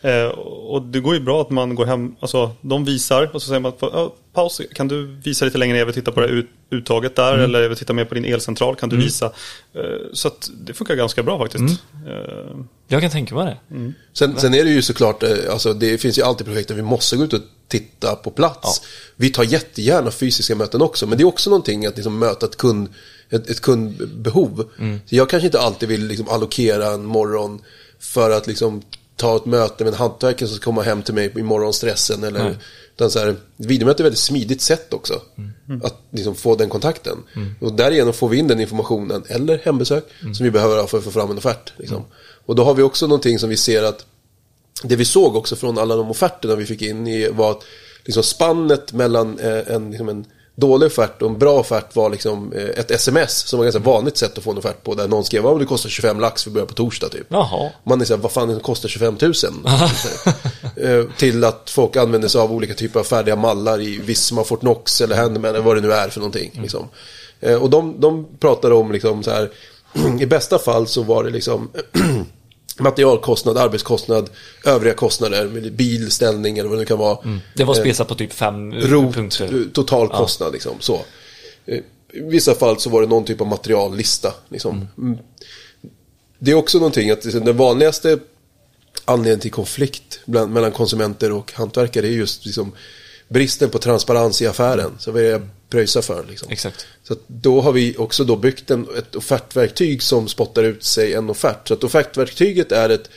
eh, 0.03 0.27
och 0.27 0.83
det 0.83 1.01
går 1.01 1.15
ju 1.15 1.21
bra 1.21 1.41
att 1.41 1.51
man 1.51 1.75
går 1.75 1.87
hem, 1.87 2.17
alltså 2.21 2.51
de 2.61 2.85
visar 2.85 3.31
och 3.35 3.43
så 3.43 3.49
säger 3.49 3.61
man 3.61 3.73
att 3.73 3.79
ja, 3.81 4.15
paus, 4.33 4.61
kan 4.75 4.89
du 4.89 5.07
visa 5.07 5.45
lite 5.45 5.59
längre 5.59 5.73
ner, 5.73 5.79
jag 5.79 5.87
vill 5.87 5.95
titta 5.95 6.13
på 6.13 6.21
det 6.21 6.27
ut, 6.27 6.47
uttaget 6.71 7.17
där 7.17 7.39
eller 7.39 7.61
jag 7.63 7.69
vill 7.69 7.79
titta 7.79 7.93
mer 7.93 8.05
på 8.05 8.15
din 8.15 8.25
elcentral, 8.25 8.77
kan 8.77 8.89
du 8.89 8.97
visa? 8.97 9.27
Eh, 9.75 9.83
så 10.13 10.29
att 10.29 10.51
det 10.55 10.75
funkar 10.75 10.95
ganska 10.95 11.23
bra 11.23 11.39
faktiskt. 11.39 11.65
Eh, 12.07 12.57
Jag 12.89 13.01
kan 13.03 13.11
tänka 13.11 13.35
mig 13.35 13.47
det. 13.47 13.59
Sen, 14.13 14.39
sen 14.39 14.55
är 14.55 14.65
det 14.65 14.71
ju 14.71 14.83
såklart, 14.83 15.23
eh, 15.23 15.31
alltså 15.51 15.73
det 15.73 15.99
finns 15.99 16.19
ju 16.19 16.23
alltid 16.23 16.47
projekt 16.47 16.69
där 16.69 16.75
vi 16.75 16.83
måste 16.83 17.17
gå 17.17 17.25
ut 17.25 17.33
och 17.33 17.41
titta 17.69 18.17
på 18.17 18.31
plats. 18.31 18.83
Vi 19.17 19.31
tar 19.31 19.45
jättegärna 19.45 20.11
fysiska 20.11 20.55
möten 20.55 20.83
också, 20.83 21.07
men 21.07 21.19
det 21.19 21.25
är 21.25 21.27
också 21.27 21.51
någonting 21.51 21.87
att 21.87 21.95
liksom 21.97 22.19
möta 22.19 22.47
ett, 22.47 22.57
kund, 22.57 22.89
ett, 23.35 23.51
ett 23.51 23.61
kundbehov. 23.61 24.69
Så 25.07 25.15
jag 25.17 25.31
kanske 25.31 25.47
inte 25.47 25.61
alltid 25.61 25.89
vill 25.89 26.07
liksom 26.07 26.29
allokera 26.29 26.87
en 26.87 27.05
morgon 27.05 27.61
för 27.99 28.31
att 28.31 28.47
liksom 28.47 28.83
ta 29.17 29.37
ett 29.37 29.45
möte 29.45 29.85
med 29.85 29.93
en 29.93 29.99
hantverkare 29.99 30.49
som 30.49 30.57
ska 30.57 30.65
komma 30.65 30.83
hem 30.83 31.03
till 31.03 31.15
mig 31.15 31.33
i 31.37 31.43
morgonstressen. 31.43 32.25
Eller, 32.25 32.57
utan 32.95 33.11
så 33.11 33.19
här, 33.19 33.37
videomöte 33.57 33.97
är 33.97 34.03
ett 34.03 34.07
väldigt 34.07 34.19
smidigt 34.19 34.61
sätt 34.61 34.95
också. 34.95 35.23
Att 35.83 36.01
liksom 36.11 36.35
få 36.35 36.57
den 36.57 36.69
kontakten. 36.69 37.19
Och 37.61 37.73
därigenom 37.73 38.13
får 38.13 38.29
vi 38.29 38.37
in 38.37 38.49
den 38.49 38.61
informationen, 38.61 39.23
eller 39.29 39.59
hembesök, 39.59 40.05
som 40.21 40.45
vi 40.45 40.51
behöver 40.51 40.77
ha 40.77 40.87
för 40.87 40.99
att 40.99 41.05
få 41.05 41.11
fram 41.11 41.31
en 41.31 41.39
offert. 41.39 41.73
Liksom. 41.77 42.05
Och 42.47 42.55
då 42.55 42.65
har 42.65 42.75
vi 42.75 42.83
också 42.83 43.07
någonting 43.07 43.39
som 43.39 43.49
vi 43.49 43.57
ser 43.57 43.83
att 43.83 44.07
det 44.83 44.97
vi 44.97 45.05
såg 45.05 45.37
också 45.37 45.57
från 45.57 45.79
alla 45.79 45.97
de 45.97 46.11
offerterna 46.11 46.55
vi 46.55 46.67
fick 46.67 46.83
in 46.83 47.07
i 47.07 47.29
var 47.29 47.51
att 47.51 47.65
liksom 48.05 48.23
spannet 48.23 48.93
mellan 48.93 49.39
eh, 49.39 49.75
en, 49.75 49.91
liksom 49.91 50.09
en 50.09 50.25
dålig 50.57 50.87
offert 50.87 51.23
och 51.23 51.31
en 51.31 51.39
bra 51.39 51.53
offert 51.53 51.97
var 51.97 52.11
liksom 52.11 52.53
eh, 52.53 52.69
ett 52.69 52.91
sms 52.91 53.49
som 53.49 53.59
var 53.59 53.67
ett 53.67 53.75
ganska 53.75 53.91
vanligt 53.91 54.17
sätt 54.17 54.39
att 54.39 54.45
få 54.45 54.51
en 54.51 54.59
offert 54.59 54.83
på. 54.83 54.95
Där 54.95 55.09
någon 55.09 55.25
skrev 55.25 55.47
att 55.47 55.59
det 55.59 55.67
kostar 55.67 55.89
25 55.89 56.21
lax, 56.21 56.47
vi 56.47 56.51
börjar 56.51 56.67
på 56.67 56.75
torsdag 56.75 57.09
typ. 57.09 57.27
Jaha. 57.29 57.71
Man 57.85 58.01
är 58.01 58.05
såhär, 58.05 58.21
vad 58.21 58.33
fan 58.33 58.49
det 58.49 58.61
kostar 58.61 58.89
25 58.89 59.17
000? 59.21 59.33
Eh, 60.77 61.05
till 61.17 61.45
att 61.45 61.71
folk 61.71 61.97
använder 61.97 62.29
sig 62.29 62.41
av 62.41 62.53
olika 62.53 62.75
typer 62.75 63.01
av 63.01 63.05
färdiga 63.05 63.37
mallar 63.37 63.81
i 63.81 63.97
Visma, 63.99 64.45
Fortnox 64.45 65.01
eller 65.01 65.17
Handman 65.17 65.51
eller 65.51 65.61
vad 65.61 65.77
det 65.77 65.81
nu 65.81 65.93
är 65.93 66.09
för 66.09 66.21
någonting. 66.21 66.51
Liksom. 66.63 66.89
Eh, 67.41 67.63
och 67.63 67.71
de, 67.71 68.01
de 68.01 68.27
pratade 68.41 68.75
om 68.75 68.93
liksom 68.93 69.23
så 69.23 69.31
här, 69.31 69.51
i 70.21 70.27
bästa 70.27 70.59
fall 70.59 70.87
så 70.87 71.03
var 71.03 71.25
det 71.25 71.31
liksom 71.31 71.71
materialkostnad, 72.79 73.59
arbetskostnad, 73.59 74.31
övriga 74.65 74.95
kostnader, 74.95 75.71
bil, 75.71 76.11
ställning 76.11 76.59
eller 76.59 76.69
vad 76.69 76.79
det 76.79 76.83
nu 76.83 76.87
kan 76.87 76.99
vara. 76.99 77.19
Det 77.57 77.65
var 77.65 77.75
spesat 77.75 78.09
på 78.09 78.15
typ 78.15 78.33
fem 78.33 78.73
eh, 78.73 78.79
Rot, 78.79 79.15
punkter. 79.15 79.45
eh, 79.45 79.73
total 79.73 80.09
kostnad 80.09 80.53
liksom. 80.53 80.77
Så. 80.81 81.01
Eh, 81.67 81.79
I 82.13 82.21
vissa 82.21 82.55
fall 82.55 82.81
så 82.81 82.91
var 82.91 83.01
det 83.03 83.09
någon 83.09 83.25
typ 83.25 83.41
av 83.41 83.47
materiallista. 83.47 84.35
Liksom. 84.49 84.89
Mm. 84.99 85.19
Det 86.39 86.51
är 86.51 86.55
också 86.55 86.79
någonting 86.79 87.11
att 87.11 87.25
liksom, 87.25 87.45
den 87.45 87.57
vanligaste 87.57 88.19
anledningen 89.05 89.41
till 89.41 89.51
konflikt 89.51 90.21
bland, 90.25 90.53
mellan 90.53 90.73
konsumenter 90.73 91.33
och 91.33 91.53
hantverkare 91.53 92.07
är 92.07 92.11
just 92.11 92.47
liksom, 92.47 92.73
bristen 93.29 93.71
på 93.71 93.79
transparens 93.79 94.43
i 94.43 94.47
affären. 94.47 94.91
Så 94.99 95.13
vad 95.13 95.23
är 95.23 95.25
det 95.25 95.31
jag 95.31 95.49
pröjsar 95.69 96.03
för? 96.03 96.25
Liksom. 96.29 96.49
Exakt. 96.51 96.87
Så 97.03 97.17
då 97.27 97.61
har 97.61 97.73
vi 97.73 97.97
också 97.99 98.25
då 98.25 98.37
byggt 98.37 98.71
en, 98.71 98.87
ett 98.99 99.15
offertverktyg 99.15 100.03
som 100.03 100.29
spottar 100.29 100.63
ut 100.63 100.85
sig 100.85 101.15
en 101.15 101.31
offert. 101.31 101.69
Så 101.69 101.75
att 101.75 101.85
offertverktyget 101.85 102.73
är 102.73 102.89
ett, 102.89 103.11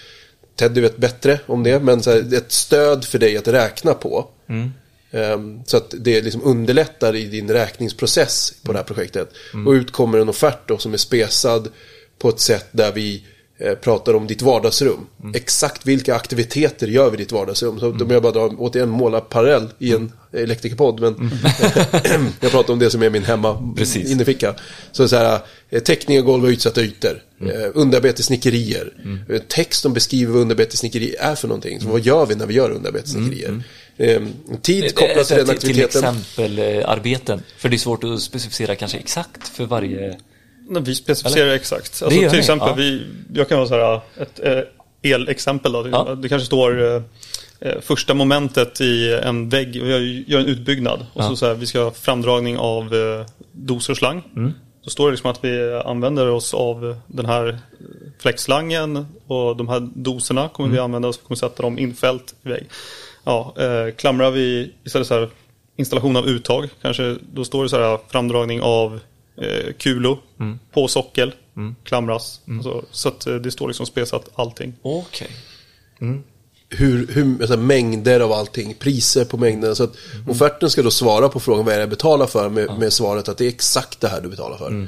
Teddy 0.56 0.82
vet 0.82 0.98
bättre 0.98 1.40
om 1.46 1.64
det, 1.64 1.80
men 1.80 2.04
så 2.04 2.12
här, 2.12 2.34
ett 2.34 2.52
stöd 2.52 3.06
för 3.06 3.20
dig 3.20 3.38
att 3.38 3.48
räkna 3.48 3.94
på. 3.94 4.28
Ehm, 5.12 5.60
så 5.66 5.78
att 5.78 5.94
det 5.98 6.22
liksom 6.22 6.44
underlättar 6.44 7.16
i 7.16 7.26
din 7.26 7.52
räkningsprocess 7.52 8.54
på 8.64 8.72
det 8.72 8.80
här 8.80 8.84
projektet. 8.84 9.30
Och 9.66 9.72
ut 9.72 9.92
kommer 9.92 10.18
en 10.18 10.30
offert 10.30 10.68
då 10.68 10.78
som 10.78 10.94
är 10.94 10.98
spesad 10.98 11.70
på 12.20 12.30
ett 12.30 12.40
sätt 12.40 12.68
där 12.72 12.92
vi 12.92 13.24
pratar 13.82 14.14
om 14.14 14.28
ditt 14.28 14.42
vardagsrum. 14.42 15.08
Exakt 15.36 15.86
vilka 15.86 16.16
aktiviteter 16.16 16.88
gör 16.88 17.10
vi 17.10 17.18
i 17.18 17.18
ditt 17.18 17.32
vardagsrum? 17.32 17.80
Så 17.80 17.90
om 17.90 18.10
jag 18.10 18.22
bara 18.22 18.32
drar, 18.32 18.56
återigen 18.58 18.90
måla 18.90 19.22
parallell 19.22 19.68
i 19.80 19.94
en 19.94 20.12
elektrikerpodd, 20.34 21.00
men 21.00 21.32
jag 22.40 22.52
pratar 22.52 22.74
om 22.74 22.80
det 22.80 22.90
som 22.90 23.04
är 23.04 23.10
min 23.10 23.24
hemma 23.24 23.74
Precis. 23.78 24.12
inneficka. 24.12 24.56
Så 24.92 25.08
så 25.08 25.16
här, 25.16 25.40
eh, 25.70 25.80
täckning 25.82 26.20
av 26.20 26.26
golv 26.26 26.44
och 26.44 26.50
utsatta 26.50 26.82
ytor, 26.82 27.22
mm. 29.04 29.22
eh, 29.30 29.42
text 29.48 29.82
som 29.82 29.94
beskriver 29.94 30.34
vad 30.34 30.42
underbetesnickeri 30.42 31.16
är 31.20 31.36
för 31.36 31.48
någonting. 31.48 31.82
Så 31.82 31.88
vad 31.88 32.02
gör 32.02 32.26
vi 32.26 32.36
när 32.36 32.46
vi 32.46 32.54
gör 32.54 32.70
underbetesnickerier? 32.70 33.64
Eh, 33.98 34.22
tid 34.62 34.96
kopplat 34.96 35.28
till 35.28 35.38
den 35.38 35.46
till, 35.48 35.58
till 35.58 35.70
aktiviteten. 35.70 36.16
exempel 36.16 36.60
eh, 36.60 36.90
arbeten. 36.90 37.44
För 37.58 37.70
det 37.70 37.76
är 37.76 37.78
svårt 37.78 38.04
att 38.04 38.22
specificera 38.22 38.76
kanske 38.76 38.98
exakt 38.98 39.48
för 39.48 39.66
varje... 39.66 40.18
när 40.70 40.82
vi 40.82 40.96
specificerar 40.96 41.50
exakt. 41.50 41.88
Alltså, 42.04 42.10
till 42.10 42.32
ni, 42.32 42.38
exempel, 42.38 42.68
ja. 42.70 42.74
vi, 42.76 43.04
jag 43.34 43.50
kan 43.50 43.58
vara 43.58 43.68
så 43.68 43.76
här, 43.76 44.02
ett 44.22 44.40
eh, 44.44 45.12
elexempel 45.14 45.72
då. 45.72 45.88
Ja. 45.92 46.16
Det 46.16 46.30
kanske 46.30 46.46
står 46.46 46.96
eh, 46.96 47.02
eh, 47.60 47.82
första 47.82 48.14
momentet 48.14 48.82
i 48.82 49.14
en 49.24 49.50
vägg, 49.50 49.84
vi 49.84 50.24
gör- 50.28 50.40
en 50.40 50.46
utbyggnad. 50.46 51.06
Och 51.14 51.24
Ja. 51.24 51.30
så, 51.30 51.36
så 51.36 51.46
här, 51.48 51.54
vi 51.54 51.66
ska 51.66 51.84
ha 51.84 51.92
framdragning 51.92 52.58
av 52.58 52.96
eh, 52.96 53.26
doser 53.52 53.94
och 53.94 53.98
slang. 53.98 54.24
Mm. 54.36 54.54
Då 54.84 54.90
står 54.90 55.08
det 55.08 55.12
liksom 55.12 55.32
att 55.32 55.44
vi 55.44 55.74
använder 55.86 56.28
oss 56.30 56.54
av 56.54 56.96
den 57.08 57.26
här 57.26 57.60
fläktslangen 58.20 59.06
och 59.28 59.56
de 59.58 59.68
här 59.68 59.80
doserna 59.96 60.50
kommer 60.50 60.68
Mm. 60.68 60.76
vi 60.76 60.80
använda 60.80 61.08
oss, 61.08 61.20
vi 61.20 61.28
kommer 61.28 61.36
sätta 61.38 61.64
dem 61.64 61.80
infällt 61.80 62.36
i 62.46 62.50
vägg. 62.50 62.66
Ja, 63.24 63.54
eh, 63.60 63.94
klamrar 63.96 64.32
vi 64.32 64.72
istället 64.84 65.08
så 65.08 65.14
här 65.14 65.30
installation 65.78 66.16
av 66.16 66.28
uttag, 66.28 66.70
kanske 66.82 67.16
då 67.34 67.46
står 67.46 67.64
det 67.64 67.70
så 67.70 67.78
här 67.82 68.00
framdragning 68.10 68.62
av 68.62 69.00
eh, 69.42 69.74
kulo 69.78 70.20
Mm. 70.40 70.60
på 70.74 70.88
sockel, 70.88 71.34
klamras. 71.84 72.42
Alltså, 72.50 72.86
så 72.92 73.08
att 73.10 73.28
eh, 73.28 73.36
det 73.36 73.52
står 73.52 73.68
liksom 73.68 73.86
spesat 73.86 74.30
allting. 74.36 74.74
Okej. 74.82 75.30
hur, 76.70 77.08
hur, 77.08 77.42
alltså, 77.42 77.58
mängder 77.58 78.20
av 78.20 78.32
allting, 78.32 78.74
priser 78.74 79.26
på 79.26 79.38
mängderna. 79.38 79.76
Så 79.76 79.84
att 79.84 79.96
Mm. 80.16 80.30
offerten 80.30 80.70
ska 80.70 80.82
då 80.82 80.92
svara 80.92 81.30
på 81.30 81.40
frågan 81.40 81.66
vad 81.66 81.74
är 81.74 81.78
det 81.78 81.82
jag 81.84 81.90
betalar 81.90 82.28
för 82.28 82.50
med, 82.50 82.80
med 82.80 82.94
svaret 82.94 83.30
att 83.30 83.38
det 83.38 83.46
är 83.46 83.50
exakt 83.50 84.02
det 84.02 84.08
här 84.08 84.22
du 84.22 84.30
betalar 84.30 84.58
för. 84.58 84.68
Mm. 84.68 84.88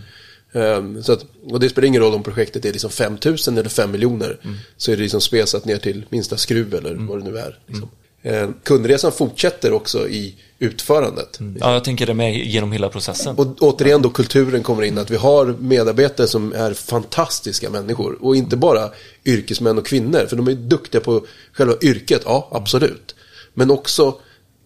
Ehm, 0.54 1.04
så 1.04 1.12
att, 1.14 1.26
och 1.44 1.60
det 1.60 1.70
spelar 1.70 1.88
ingen 1.88 2.02
roll 2.02 2.14
om 2.14 2.24
projektet 2.24 2.66
är 2.66 2.72
liksom 2.72 2.90
5 2.90 3.18
000 3.26 3.38
eller 3.48 3.70
5 3.70 3.92
miljoner. 3.92 4.38
Mm. 4.44 4.58
Så 4.78 4.92
är 4.92 4.96
det 4.96 5.02
liksom 5.02 5.22
spesat 5.22 5.66
ner 5.66 5.78
till 5.78 6.06
minsta 6.10 6.38
skruv 6.38 6.76
eller 6.76 6.94
vad 6.96 7.24
det 7.24 7.32
nu 7.32 7.38
är. 7.38 7.60
Liksom. 7.68 7.90
Eh, 8.22 8.50
kundresan 8.64 9.12
fortsätter 9.12 9.74
också 9.74 10.08
i 10.10 10.36
utförandet. 10.60 11.40
Ja, 11.60 11.74
jag 11.74 11.84
tänker 11.84 12.06
det 12.06 12.14
med 12.14 12.36
genom 12.36 12.72
hela 12.72 12.90
processen. 12.90 13.36
Och 13.36 13.48
återigen 13.60 14.02
då 14.02 14.10
kulturen 14.10 14.64
kommer 14.64 14.84
in, 14.84 14.98
att 14.98 15.10
vi 15.10 15.16
har 15.16 15.46
medarbetare 15.60 16.28
som 16.28 16.54
är 16.54 16.74
fantastiska 16.74 17.70
människor. 17.70 18.18
Och 18.22 18.36
inte 18.36 18.58
bara 18.58 18.90
yrkesmän 19.26 19.78
och 19.78 19.86
kvinnor, 19.86 20.26
för 20.30 20.36
de 20.36 20.48
är 20.48 20.54
duktiga 20.54 21.02
på 21.02 21.26
själva 21.54 21.74
yrket, 21.82 22.22
ja 22.26 22.50
absolut. 22.52 23.16
Men 23.54 23.72
också 23.72 24.16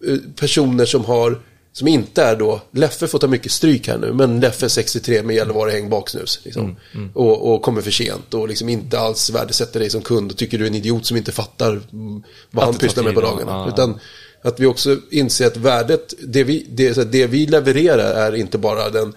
eh, 0.08 0.18
personer 0.36 0.84
som 0.84 1.04
har, 1.04 1.40
som 1.74 1.88
inte 1.88 2.22
är 2.22 2.36
då, 2.36 2.60
Leffe 2.70 3.06
får 3.06 3.18
ta 3.18 3.26
mycket 3.26 3.52
stryk 3.52 3.88
här 3.88 3.98
nu, 3.98 4.12
men 4.12 4.40
Leffe 4.40 4.66
är 4.66 4.68
63 4.68 5.22
med 5.22 5.36
Gällivare 5.36 5.70
häng 5.70 5.88
baksnus. 5.88 6.40
Liksom. 6.42 6.76
Och, 7.14 7.54
och 7.54 7.62
kommer 7.62 7.82
för 7.82 7.90
sent 7.90 8.34
och 8.34 8.48
liksom 8.48 8.68
inte 8.68 8.98
alls 8.98 9.30
värdesätter 9.30 9.80
dig 9.80 9.90
som 9.90 10.02
kund 10.02 10.30
och 10.30 10.36
tycker 10.36 10.58
du 10.58 10.64
är 10.64 10.68
en 10.68 10.74
idiot 10.74 11.06
som 11.06 11.16
inte 11.16 11.32
fattar 11.32 11.70
mm, 11.70 12.22
vad 12.50 12.64
han 12.64 12.74
det 12.74 12.78
tar 12.78 12.86
pysslar 12.86 13.04
med 13.04 13.14
på 13.14 13.20
dagarna. 13.20 13.52
ja. 13.52 13.68
Utan 13.68 14.00
att 14.42 14.60
vi 14.60 14.66
också 14.66 14.96
inser 15.10 15.46
att 15.46 15.56
värdet, 15.56 16.14
det 16.18 16.44
vi, 16.44 16.66
det, 16.70 16.98
att 16.98 17.12
det 17.12 17.26
vi 17.26 17.46
levererar 17.46 18.14
är 18.14 18.34
inte 18.34 18.58
bara 18.58 18.90
den 18.90 19.14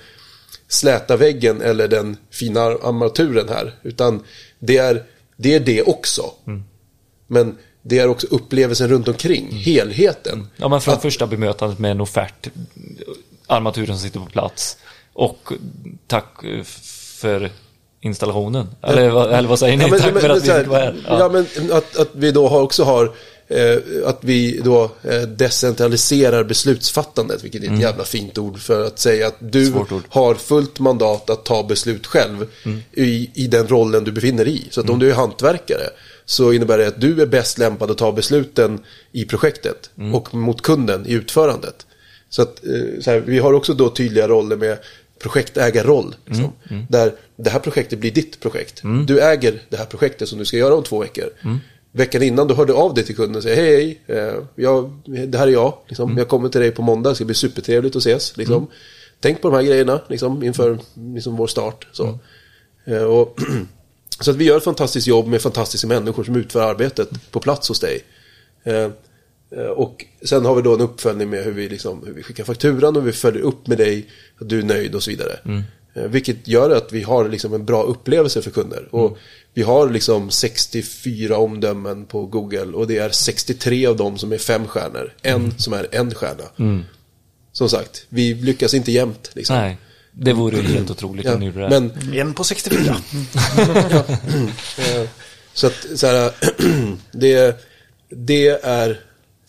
släta 0.68 1.18
väggen 1.18 1.62
eller 1.62 1.88
den 1.88 2.18
fina 2.32 2.62
armaturen 2.62 3.50
här. 3.50 3.76
Utan 3.84 4.24
det 4.60 4.78
är 4.78 5.04
det, 5.36 5.54
är 5.54 5.60
det 5.60 5.84
också. 5.84 6.32
Men 7.28 7.58
det 7.88 8.00
är 8.00 8.08
också 8.08 8.28
upplevelsen 8.30 8.90
runt 8.90 9.08
omkring, 9.08 9.52
helheten. 9.52 10.48
Ja, 10.58 10.68
men 10.68 10.82
från 10.82 10.94
Att- 10.94 11.02
första 11.02 11.28
bemötandet 11.28 11.80
med 11.80 11.92
en 11.92 12.02
offert, 12.02 12.48
armaturen 13.48 13.88
som 13.88 13.98
sitter 13.98 14.20
på 14.20 14.26
plats 14.26 14.78
och 15.14 15.50
tack 16.08 16.44
eh, 16.44 16.64
för 17.20 17.52
installationen. 18.02 18.68
Eller, 18.82 19.10
vad- 19.10 19.34
eller 19.34 19.50
vad 19.50 19.60
säger 19.60 19.78
ni? 19.78 19.84
Ja, 19.84 19.90
men- 19.90 20.00
tack 20.00 20.14
men- 20.14 20.22
för 20.22 20.30
att 20.30 20.44
vi 20.44 20.52
fick 20.54 20.68
vara 20.68 20.80
här. 20.82 20.96
Ja, 21.08 21.30
men 21.30 21.72
att, 21.72 21.98
att 21.98 22.10
vi 22.14 22.32
då 22.32 22.48
har 22.48 22.62
också 22.62 22.84
har 22.84 23.12
eh, 23.48 23.78
att 24.06 24.18
vi 24.22 24.62
då 24.64 24.92
eh, 25.04 25.22
decentraliserar 25.22 26.44
beslutsfattandet, 26.44 27.44
vilket 27.44 27.64
är 27.64 27.74
ett 27.74 27.82
jävla 27.82 28.04
fint 28.04 28.38
ord 28.38 28.60
för 28.60 28.88
att 28.88 29.00
säga 29.00 29.28
att 29.28 29.36
du 29.40 29.68
Mm. 29.68 29.80
Mm. 29.90 30.04
har 30.10 30.36
fullt 30.36 30.80
mandat 30.80 31.30
att 31.30 31.46
ta 31.46 31.64
beslut 31.64 32.06
själv 32.08 32.48
i, 32.92 33.30
i 33.34 33.48
den 33.48 33.68
rollen 33.68 34.04
du 34.04 34.12
befinner 34.12 34.46
dig 34.46 34.56
i. 34.56 34.68
Så 34.70 34.82
att 34.82 34.90
om 34.90 35.00
du 35.00 35.10
är 35.12 35.16
hantverkare 35.16 35.90
så 36.30 36.54
innebär 36.54 36.78
det 36.78 36.88
att 36.88 37.02
du 37.02 37.22
är 37.22 37.26
bäst 37.26 37.58
lämpad 37.58 37.92
att 37.92 37.98
ta 37.98 38.12
besluten 38.12 38.80
i 39.12 39.26
projektet 39.26 39.90
Mm. 39.98 40.16
och 40.16 40.34
mot 40.36 40.62
kunden 40.62 41.06
i 41.06 41.12
utförandet. 41.14 41.86
Så 42.30 42.42
att 42.42 42.66
eh, 42.66 43.02
så 43.02 43.12
här, 43.12 43.20
vi 43.20 43.40
har 43.40 43.54
också 43.54 43.74
då 43.74 43.90
tydliga 43.90 44.28
roller 44.28 44.56
med 44.58 44.78
projektägarroll. 45.20 46.16
Liksom, 46.26 46.52
Där 46.90 47.14
det 47.36 47.50
här 47.50 47.60
projektet 47.60 48.00
blir 48.00 48.12
ditt 48.12 48.40
projekt. 48.40 48.82
Du 49.08 49.20
äger 49.22 49.62
det 49.70 49.78
här 49.78 49.86
projektet 49.86 50.30
som 50.30 50.40
du 50.40 50.46
ska 50.46 50.58
göra 50.58 50.76
om 50.76 50.84
två 50.84 51.00
veckor. 51.00 51.30
Veckan 51.92 52.24
innan 52.24 52.48
du 52.48 52.54
hörde 52.54 52.74
av 52.74 52.94
dig 52.94 53.04
till 53.04 53.16
kunden 53.16 53.36
och 53.36 53.44
säger 53.44 53.56
hej, 53.56 54.02
hej 54.08 54.18
eh, 54.18 54.34
jag, 54.56 54.92
det 55.28 55.38
här 55.38 55.48
är 55.48 55.52
jag. 55.52 55.74
Liksom, 55.88 56.18
Jag 56.18 56.28
kommer 56.28 56.50
till 56.50 56.62
dig 56.62 56.72
på 56.72 56.82
måndag, 56.82 57.10
det 57.10 57.16
ska 57.16 57.26
bli 57.26 57.36
supertrevligt 57.36 57.96
att 57.96 58.02
ses. 58.02 58.38
Liksom. 58.38 58.68
Tänk 59.20 59.42
på 59.42 59.50
de 59.50 59.56
här 59.56 59.64
grejerna 59.64 60.02
liksom, 60.10 60.44
inför 60.44 60.80
liksom, 61.14 61.36
vår 61.36 61.48
start. 61.48 61.88
Så. 61.92 62.20
Eh, 62.86 63.04
och, 63.04 63.40
så 64.20 64.32
att 64.32 64.38
vi 64.38 64.46
gör 64.46 64.58
ett 64.58 64.64
fantastiskt 64.64 65.08
jobb 65.08 65.28
med 65.28 65.42
fantastiska 65.42 65.88
människor 65.88 66.24
som 66.24 66.36
utför 66.36 66.62
arbetet 66.62 67.32
på 67.32 67.40
plats 67.40 67.68
hos 67.70 67.80
dig. 67.80 68.02
Eh, 68.64 68.76
eh, 69.52 69.66
Och 69.76 70.06
sen 70.26 70.46
har 70.46 70.56
vi 70.56 70.62
då 70.62 70.74
en 70.74 70.82
uppföljning 70.82 71.30
med 71.30 71.44
hur 71.44 71.52
vi, 71.52 71.70
liksom, 71.70 72.04
hur 72.06 72.14
vi 72.14 72.24
skickar 72.24 72.44
fakturan 72.44 72.96
och 72.98 73.08
vi 73.08 73.12
följer 73.12 73.42
upp 73.42 73.68
med 73.68 73.78
dig 73.78 74.06
att 74.42 74.50
du 74.50 74.60
är 74.60 74.64
nöjd 74.64 74.96
och 74.96 75.04
så 75.04 75.10
vidare. 75.12 75.40
Eh, 75.96 76.04
Vilket 76.04 76.48
gör 76.48 76.70
att 76.70 76.94
vi 76.94 77.04
har 77.04 77.30
liksom 77.30 77.54
en 77.54 77.66
bra 77.66 77.84
upplevelse 77.84 78.42
för 78.42 78.52
kunder. 78.52 78.88
Och 78.92 79.18
vi 79.54 79.62
har 79.64 79.90
liksom 79.90 80.30
64 80.30 81.38
omdömen 81.38 82.06
på 82.06 82.26
Google 82.26 82.66
och 82.74 82.88
det 82.88 82.98
är 82.98 83.10
63 83.10 83.86
av 83.86 83.98
dem 83.98 84.18
som 84.18 84.32
är 84.32 84.38
fem 84.38 84.68
stjärnor. 84.68 85.14
En 85.22 85.60
som 85.60 85.74
är 85.74 85.88
en 85.92 86.14
stjärna. 86.16 86.44
Som 87.52 87.70
sagt, 87.70 88.06
vi 88.10 88.34
lyckas 88.34 88.74
inte 88.74 88.92
jämt. 88.92 89.30
Liksom. 89.34 89.56
Nej, 89.56 89.78
det 90.20 90.34
vore 90.34 90.58
ju 90.58 90.64
helt 90.64 90.92
otroligt 90.92 91.26
Ja, 91.26 91.34
om 91.34 91.40
ni 91.40 91.46
gjorde 91.46 91.60
det. 91.70 91.70
men 91.80 92.14
En 92.20 92.34
på 92.34 92.44
64. 92.44 92.96
Eh, 94.78 95.08
Så 95.54 95.68
att 95.68 95.86
så 95.96 96.08
här, 96.08 96.32
det, 97.12 97.62
det 98.10 98.48
är 98.64 98.90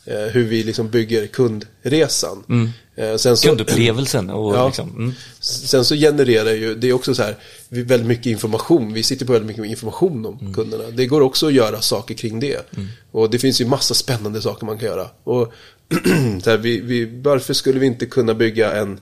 eh, 0.05 0.17
hur 0.19 0.45
vi 0.45 0.63
liksom 0.63 0.89
bygger 0.91 1.27
kundresan. 1.27 2.73
Eh, 2.97 3.17
Sen 3.17 3.37
så, 3.37 3.49
Kundupplevelsen 3.49 4.31
och 4.31 4.55
Ja. 4.57 4.67
liksom, 4.67 4.89
mm. 4.91 5.13
sen 5.41 5.85
så 5.85 5.95
genererar 5.95 6.51
ju, 6.53 6.75
det 6.75 6.89
är 6.89 6.93
också 6.93 7.15
så 7.15 7.23
här, 7.23 7.37
väldigt 7.69 8.07
mycket 8.07 8.27
information. 8.27 8.93
Vi 8.93 9.03
sitter 9.03 9.27
på 9.27 9.33
väldigt 9.33 9.49
mycket 9.57 9.71
information 9.71 10.27
om 10.27 10.55
kunderna. 10.55 10.85
Det 10.91 11.07
går 11.07 11.21
också 11.21 11.47
att 11.47 11.53
göra 11.53 11.81
saker 11.81 12.15
kring 12.15 12.41
det. 12.41 12.75
Och 13.11 13.31
det 13.31 13.39
finns 13.39 13.61
ju 13.61 13.67
massa 13.67 13.95
spännande 13.95 14.43
saker 14.43 14.67
man 14.67 14.79
kan 14.79 14.89
göra. 14.89 15.07
Och 15.25 15.53
så 16.45 16.51
här, 16.51 16.57
vi, 16.57 16.81
vi, 16.81 17.21
varför 17.23 17.55
skulle 17.55 17.81
vi 17.81 17.87
inte 17.87 18.07
kunna 18.07 18.35
bygga 18.35 18.73
en, 18.73 19.01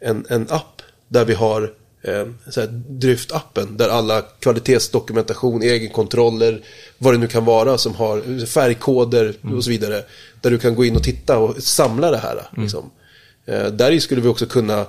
en, 0.00 0.26
en 0.28 0.46
app 0.50 0.77
där 1.08 1.24
vi 1.24 1.34
har 1.34 1.72
eh, 2.02 2.26
Dryft-appen 2.88 3.76
där 3.76 3.88
alla 3.88 4.22
kvalitetsdokumentation, 4.22 5.62
egenkontroller, 5.62 6.62
vad 6.98 7.14
det 7.14 7.18
nu 7.18 7.26
kan 7.26 7.44
vara 7.44 7.78
som 7.78 7.94
har 7.94 8.46
färgkoder 8.46 9.34
och 9.56 9.64
så 9.64 9.70
vidare. 9.70 10.04
Där 10.40 10.50
du 10.50 10.58
kan 10.58 10.74
gå 10.74 10.84
in 10.84 10.96
och 10.96 11.02
titta 11.02 11.38
och 11.38 11.62
samla 11.62 12.10
det 12.10 12.18
här. 12.18 12.48
Liksom. 12.56 12.90
Eh, 13.46 13.66
där 13.66 13.98
skulle 13.98 14.20
vi 14.20 14.28
också 14.28 14.46
kunna 14.46 14.86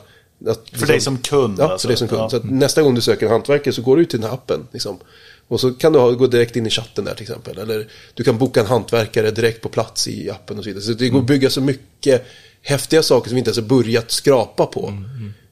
att, 0.48 0.70
För 0.74 0.88
dig 0.88 1.02
som 1.02 1.18
kund, 1.18 1.60
Ja, 1.60 1.72
alltså. 1.72 1.86
för 1.86 1.88
dig 1.88 1.98
som 1.98 2.08
kund. 2.08 2.22
Ja. 2.22 2.30
Så 2.30 2.38
att 2.38 2.52
nästa 2.52 2.82
gång 2.82 2.96
du 2.96 3.02
söker 3.02 3.26
en 3.26 3.32
hantverkare 3.32 3.74
så 3.74 3.82
går 3.82 3.98
du 3.98 4.06
till 4.06 4.20
den 4.22 4.30
här 4.30 4.36
appen. 4.36 4.68
Liksom. 4.72 5.00
Och 5.48 5.60
så 5.60 5.72
kan 5.72 5.94
du 5.94 6.00
ha, 6.00 6.12
gå 6.12 6.28
direkt 6.28 6.56
in 6.56 6.68
i 6.68 6.70
chatten 6.70 7.06
där 7.06 7.14
till 7.14 7.22
exempel. 7.22 7.58
Eller 7.58 7.88
du 8.14 8.24
kan 8.24 8.38
boka 8.38 8.60
en 8.60 8.66
hantverkare 8.66 9.32
direkt 9.32 9.62
på 9.62 9.70
plats 9.70 10.08
i 10.08 10.30
appen 10.30 10.58
och 10.58 10.64
så 10.64 10.70
vidare. 10.70 10.84
Så 10.84 10.94
det 10.94 11.10
går 11.10 11.20
att 11.20 11.26
bygga 11.26 11.50
så 11.50 11.62
mycket 11.62 12.26
häftiga 12.62 13.04
saker 13.04 13.30
som 13.30 13.36
vi 13.36 13.40
inte 13.40 13.50
ens 13.50 13.58
har 13.58 13.84
börjat 13.84 14.12
skrapa 14.12 14.66
på. 14.66 14.94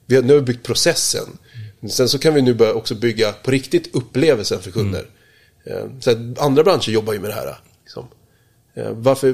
Vi 0.08 0.16
har, 0.16 0.22
nu 0.22 0.32
har 0.32 0.40
vi 0.40 0.46
byggt 0.46 0.66
processen. 0.66 1.24
Sen 1.90 2.08
så 2.08 2.18
kan 2.18 2.34
vi 2.34 2.42
nu 2.42 2.54
börja 2.54 2.72
också 2.74 2.94
bygga 2.94 3.32
på 3.32 3.50
riktigt 3.50 3.94
upplevelsen 3.94 4.60
för 4.60 4.70
kunder. 4.70 5.06
Eh, 5.64 5.84
Så 6.00 6.10
att 6.10 6.38
andra 6.38 6.64
branscher 6.64 6.90
jobbar 6.90 7.12
ju 7.12 7.20
med 7.20 7.30
det 7.30 7.34
här. 7.34 7.58
Liksom. 7.84 8.06
Eh, 8.74 8.90
Varför, 8.92 9.28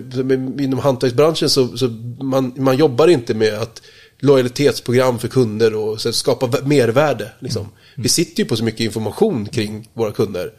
inom 0.60 0.78
hantverksbranschen 0.78 1.50
så, 1.50 1.76
så 1.76 1.88
man, 2.20 2.52
man 2.56 2.76
jobbar 2.76 3.08
inte 3.08 3.34
med 3.34 3.54
att 3.54 3.82
lojalitetsprogram 4.18 5.18
för 5.18 5.28
kunder 5.28 5.74
och 5.74 6.00
så 6.00 6.12
skapa 6.12 6.46
vä- 6.46 6.66
mervärde. 6.66 7.32
Liksom. 7.38 7.68
Vi 7.96 8.08
sitter 8.08 8.42
ju 8.42 8.48
på 8.48 8.56
så 8.56 8.64
mycket 8.64 8.80
information 8.80 9.46
kring 9.46 9.88
våra 9.94 10.12
kunder. 10.12 10.52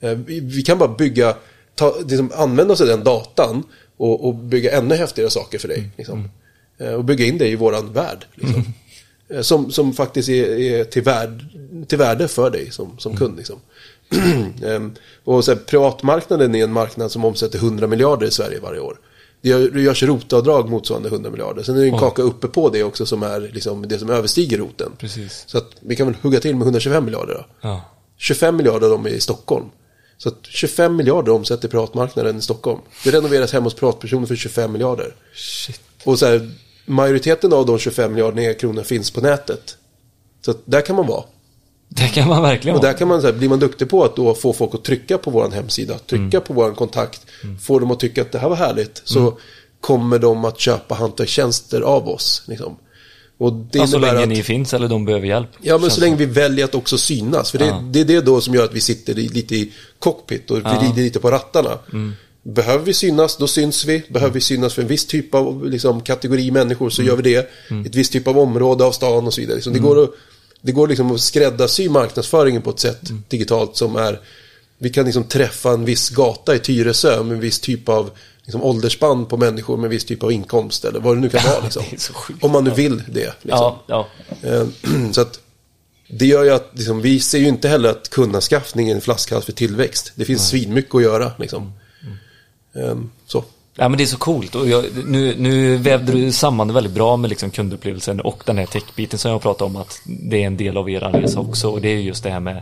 Eh, 0.00 0.10
Vi, 0.12 0.40
vi 0.40 0.62
kan 0.62 0.78
bara 0.78 0.94
bygga, 0.94 1.36
ta, 1.74 1.96
liksom, 2.08 2.32
använda 2.34 2.72
oss 2.74 2.80
av 2.80 2.86
den 2.86 3.04
datan 3.04 3.62
och, 3.96 4.26
och 4.28 4.34
bygga 4.34 4.78
ännu 4.78 4.94
häftigare 4.94 5.30
saker 5.30 5.58
för 5.58 5.68
dig. 5.68 5.90
Liksom. 5.98 6.30
Eh, 6.78 6.92
Och 6.92 7.04
bygga 7.04 7.24
in 7.26 7.38
det 7.38 7.48
i 7.48 7.56
våran 7.56 7.92
värld. 7.92 8.26
Liksom. 8.34 8.60
Eh, 8.60 8.62
Som, 9.40 9.70
som 9.70 9.92
faktiskt 9.92 10.28
är, 10.28 10.58
är 10.58 10.84
till, 10.84 11.02
värd, 11.02 11.44
till 11.88 11.98
värde 11.98 12.28
för 12.28 12.50
dig 12.50 12.70
som, 12.70 12.98
som 12.98 13.16
kund. 13.16 13.36
Liksom. 13.36 13.60
Ehm, 14.64 14.94
och 15.24 15.44
så 15.44 15.52
här, 15.54 15.58
privatmarknaden 15.58 16.54
är 16.54 16.64
en 16.64 16.72
marknad 16.72 17.12
som 17.12 17.24
omsätter 17.24 17.58
100 17.58 17.86
miljarder 17.86 18.26
i 18.26 18.30
Sverige 18.30 18.60
varje 18.60 18.80
år. 18.80 18.98
Det 19.40 19.48
görs 19.80 20.02
rotavdrag 20.02 20.70
motsvarande 20.70 21.08
100 21.08 21.30
miljarder. 21.30 21.62
Sen 21.62 21.76
är 21.76 21.80
det 21.80 21.88
en 21.88 21.98
kaka 21.98 22.22
uppe 22.22 22.48
på 22.48 22.68
det 22.68 22.84
också 22.84 23.06
som 23.06 23.22
är 23.22 23.40
liksom 23.40 23.88
det 23.88 23.98
som 23.98 24.10
överstiger 24.10 24.58
roten. 24.58 24.92
Precis. 24.98 25.44
Så 25.46 25.58
att 25.58 25.70
vi 25.80 25.96
kan 25.96 26.06
väl 26.06 26.16
hugga 26.22 26.40
till 26.40 26.56
med 26.56 26.62
125 26.62 27.04
miljarder 27.04 27.34
då. 27.34 27.68
Ja. 27.68 27.80
25 28.16 28.56
miljarder 28.56 28.86
av 28.86 28.90
dem 28.90 29.06
är 29.06 29.10
i 29.10 29.20
Stockholm. 29.20 29.66
Så 30.16 30.28
att 30.28 30.38
25 30.42 30.96
miljarder 30.96 31.32
omsätter 31.32 31.68
privatmarknaden 31.68 32.38
i 32.38 32.42
Stockholm. 32.42 32.80
Det 33.04 33.10
renoveras 33.10 33.52
hemma 33.52 33.64
hos 33.64 33.74
privatpersoner 33.74 34.26
för 34.26 34.36
25 34.36 34.72
miljarder. 34.72 35.14
Shit. 35.34 35.80
Och 36.04 36.18
så 36.18 36.26
här, 36.26 36.50
majoriteten 36.88 37.52
av 37.52 37.66
de 37.66 37.78
25 37.78 38.12
miljarderna 38.12 38.54
kronor 38.54 38.82
finns 38.82 39.10
på 39.10 39.20
nätet. 39.20 39.76
Så 40.44 40.54
där 40.64 40.80
kan 40.80 40.96
man 40.96 41.06
vara. 41.06 41.22
Det 41.88 42.08
kan 42.08 42.28
man 42.28 42.42
verkligen 42.42 42.76
Och 42.76 42.82
där 42.82 42.92
kan 42.92 43.08
man, 43.08 43.20
så 43.20 43.26
här, 43.26 43.34
blir 43.34 43.48
man 43.48 43.58
duktig 43.58 43.88
på 43.90 44.04
att 44.04 44.16
då 44.16 44.34
få 44.34 44.52
folk 44.52 44.74
att 44.74 44.84
trycka 44.84 45.18
på 45.18 45.30
vår 45.30 45.50
hemsida, 45.50 45.98
trycka 45.98 46.40
på 46.40 46.52
vår 46.54 46.72
kontakt, 46.74 47.20
få 47.62 47.78
dem 47.78 47.90
att 47.90 48.00
tycka 48.00 48.22
att 48.22 48.32
det 48.32 48.38
här 48.38 48.48
var 48.48 48.56
härligt, 48.56 49.02
så 49.04 49.38
kommer 49.80 50.18
de 50.18 50.44
att 50.44 50.60
köpa 50.60 50.94
hantverkstjänster 50.94 51.80
av 51.80 52.08
oss. 52.08 52.42
Liksom. 52.46 52.76
Och 53.38 53.52
det 53.52 53.78
Ja, 53.78 53.86
så 53.86 53.98
länge 53.98 54.22
att, 54.22 54.28
ni 54.28 54.42
finns 54.42 54.74
eller 54.74 54.88
de 54.88 55.04
behöver 55.04 55.26
hjälp. 55.26 55.48
Ja, 55.62 55.78
men 55.78 55.90
så 55.90 56.00
länge 56.00 56.16
vi 56.16 56.26
väljer 56.26 56.64
att 56.64 56.74
också 56.74 56.98
synas. 56.98 57.50
För 57.50 57.58
det, 57.58 57.66
Ja. 57.66 57.82
det 57.90 58.00
är 58.00 58.04
det 58.04 58.20
då 58.20 58.40
som 58.40 58.54
gör 58.54 58.64
att 58.64 58.74
vi 58.74 58.80
sitter 58.80 59.14
lite 59.14 59.54
i 59.56 59.72
cockpit 59.98 60.50
och 60.50 60.56
vi 60.58 60.62
Ja. 60.64 60.78
rider 60.82 61.02
lite 61.02 61.20
på 61.20 61.30
rattarna. 61.30 61.78
Behöver 62.54 62.84
vi 62.84 62.94
synas, 62.94 63.36
då 63.36 63.46
syns 63.46 63.84
vi. 63.84 64.02
Behöver 64.08 64.34
vi 64.34 64.40
synas 64.40 64.74
för 64.74 64.82
en 64.82 64.88
viss 64.88 65.06
typ 65.06 65.34
av 65.34 65.70
liksom, 65.70 66.00
kategori 66.00 66.50
människor 66.50 66.90
så 66.90 67.02
gör 67.02 67.16
vi 67.16 67.22
det. 67.22 67.50
Ett 67.86 67.94
visst 67.94 68.12
typ 68.12 68.28
av 68.28 68.38
område 68.38 68.84
av 68.84 68.92
stan 68.92 69.26
och 69.26 69.34
så 69.34 69.40
vidare. 69.40 69.60
Så 69.60 69.70
det 69.70 69.78
går, 69.78 70.04
att, 70.04 70.10
det 70.60 70.72
går 70.72 70.88
liksom 70.88 71.10
att 71.10 71.20
skräddarsy 71.20 71.88
marknadsföringen 71.88 72.62
på 72.62 72.70
ett 72.70 72.80
sätt 72.80 73.00
digitalt 73.28 73.76
som 73.76 73.96
är 73.96 74.20
vi 74.78 74.90
kan 74.90 75.04
liksom 75.04 75.24
träffa 75.24 75.70
en 75.70 75.84
viss 75.84 76.10
gata 76.10 76.54
i 76.54 76.58
Tyresö 76.58 77.22
med 77.22 77.34
en 77.34 77.40
viss 77.40 77.60
typ 77.60 77.88
av 77.88 78.10
liksom, 78.44 78.62
åldersspann 78.62 79.26
på 79.26 79.36
människor 79.36 79.76
med 79.76 79.84
en 79.84 79.90
viss 79.90 80.04
typ 80.04 80.22
av 80.22 80.32
inkomst 80.32 80.84
eller 80.84 81.00
vad 81.00 81.16
det 81.16 81.20
nu 81.20 81.28
kan 81.28 81.44
vara. 81.50 81.64
Liksom. 81.90 82.14
Om 82.40 82.52
man 82.52 82.64
nu 82.64 82.70
vill 82.70 83.02
det. 83.08 83.32
Liksom. 83.42 83.74
Ja, 83.76 83.82
ja. 83.86 84.08
Eh, 84.42 84.66
Så 85.12 85.20
att 85.20 85.40
det 86.08 86.26
gör 86.26 86.44
ju 86.44 86.50
att 86.50 86.70
liksom, 86.72 87.00
vi 87.00 87.20
ser 87.20 87.38
ju 87.38 87.48
inte 87.48 87.68
heller 87.68 87.88
att 87.88 88.08
kundanskaffning 88.08 88.88
är 88.88 88.94
en 88.94 89.00
flaskhals 89.00 89.44
för 89.44 89.52
tillväxt. 89.52 90.12
Det 90.14 90.24
finns 90.24 90.48
svinmycket 90.48 90.94
att 90.94 91.02
göra. 91.02 91.32
Liksom. 91.38 91.72
Ehm, 92.84 93.10
så. 93.26 93.44
Ja, 93.80 93.88
men 93.88 93.98
det 93.98 94.04
är 94.04 94.06
så 94.06 94.18
coolt 94.18 94.54
och 94.54 94.68
jag, 94.68 94.84
nu, 95.06 95.34
nu 95.38 95.76
vävde 95.76 96.12
du 96.12 96.32
samman 96.32 96.68
det 96.68 96.74
väldigt 96.74 96.92
bra 96.92 97.16
med 97.16 97.30
liksom 97.30 97.50
kundupplevelsen 97.50 98.20
och 98.20 98.42
den 98.46 98.58
här 98.58 98.66
techbiten 98.66 99.18
som 99.18 99.30
jag 99.30 99.42
pratade 99.42 99.70
om 99.70 99.76
att 99.76 100.00
det 100.04 100.42
är 100.42 100.46
en 100.46 100.56
del 100.56 100.76
av 100.76 100.90
er 100.90 101.00
resa 101.00 101.40
också 101.40 101.68
och 101.68 101.80
det 101.80 101.88
är 101.88 101.96
just 101.96 102.22
det 102.22 102.30
här 102.30 102.40
med 102.40 102.56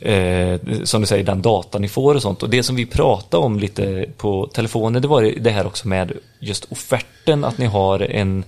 eh, 0.00 0.84
som 0.84 1.00
du 1.00 1.06
säger 1.06 1.24
den 1.24 1.42
data 1.42 1.78
ni 1.78 1.88
får 1.88 2.14
och 2.14 2.22
sånt 2.22 2.42
och 2.42 2.50
det 2.50 2.62
som 2.62 2.76
vi 2.76 2.86
pratade 2.86 3.44
om 3.44 3.58
lite 3.58 4.06
på 4.16 4.46
telefonen 4.52 5.02
det 5.02 5.08
var 5.08 5.22
det 5.22 5.50
här 5.50 5.66
också 5.66 5.88
med 5.88 6.12
just 6.40 6.66
offerten 6.70 7.44
att 7.44 7.58
ni 7.58 7.66
har 7.66 8.00
en 8.00 8.44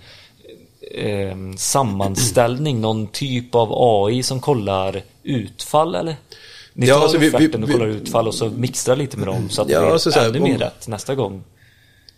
eh, 0.94 1.36
sammanställning, 1.56 2.80
någon 2.80 3.06
typ 3.06 3.54
av 3.54 3.68
AI 3.72 4.22
som 4.22 4.40
kollar 4.40 5.02
utfall 5.22 5.94
eller? 5.94 6.16
Ni 6.80 6.86
Ja, 6.86 6.94
tar 6.94 7.02
alltså 7.02 7.18
vi- 7.18 7.28
vi- 7.28 7.36
offerten 7.36 7.62
och 7.62 7.68
vi- 7.68 7.72
kollar 7.72 7.86
utfall 7.86 8.28
och 8.28 8.34
så 8.34 8.50
mixtrar 8.50 8.96
lite 8.96 9.16
med 9.16 9.26
dem 9.26 9.50
så 9.50 9.62
att 9.62 9.70
Ja, 9.70 9.80
det 9.80 9.92
alltså 9.92 10.08
blir 10.08 10.14
så 10.14 10.20
här, 10.20 10.28
ännu 10.28 10.38
om- 10.38 10.44
mer 10.44 10.58
rätt 10.58 10.88
nästa 10.88 11.14
gång. 11.14 11.42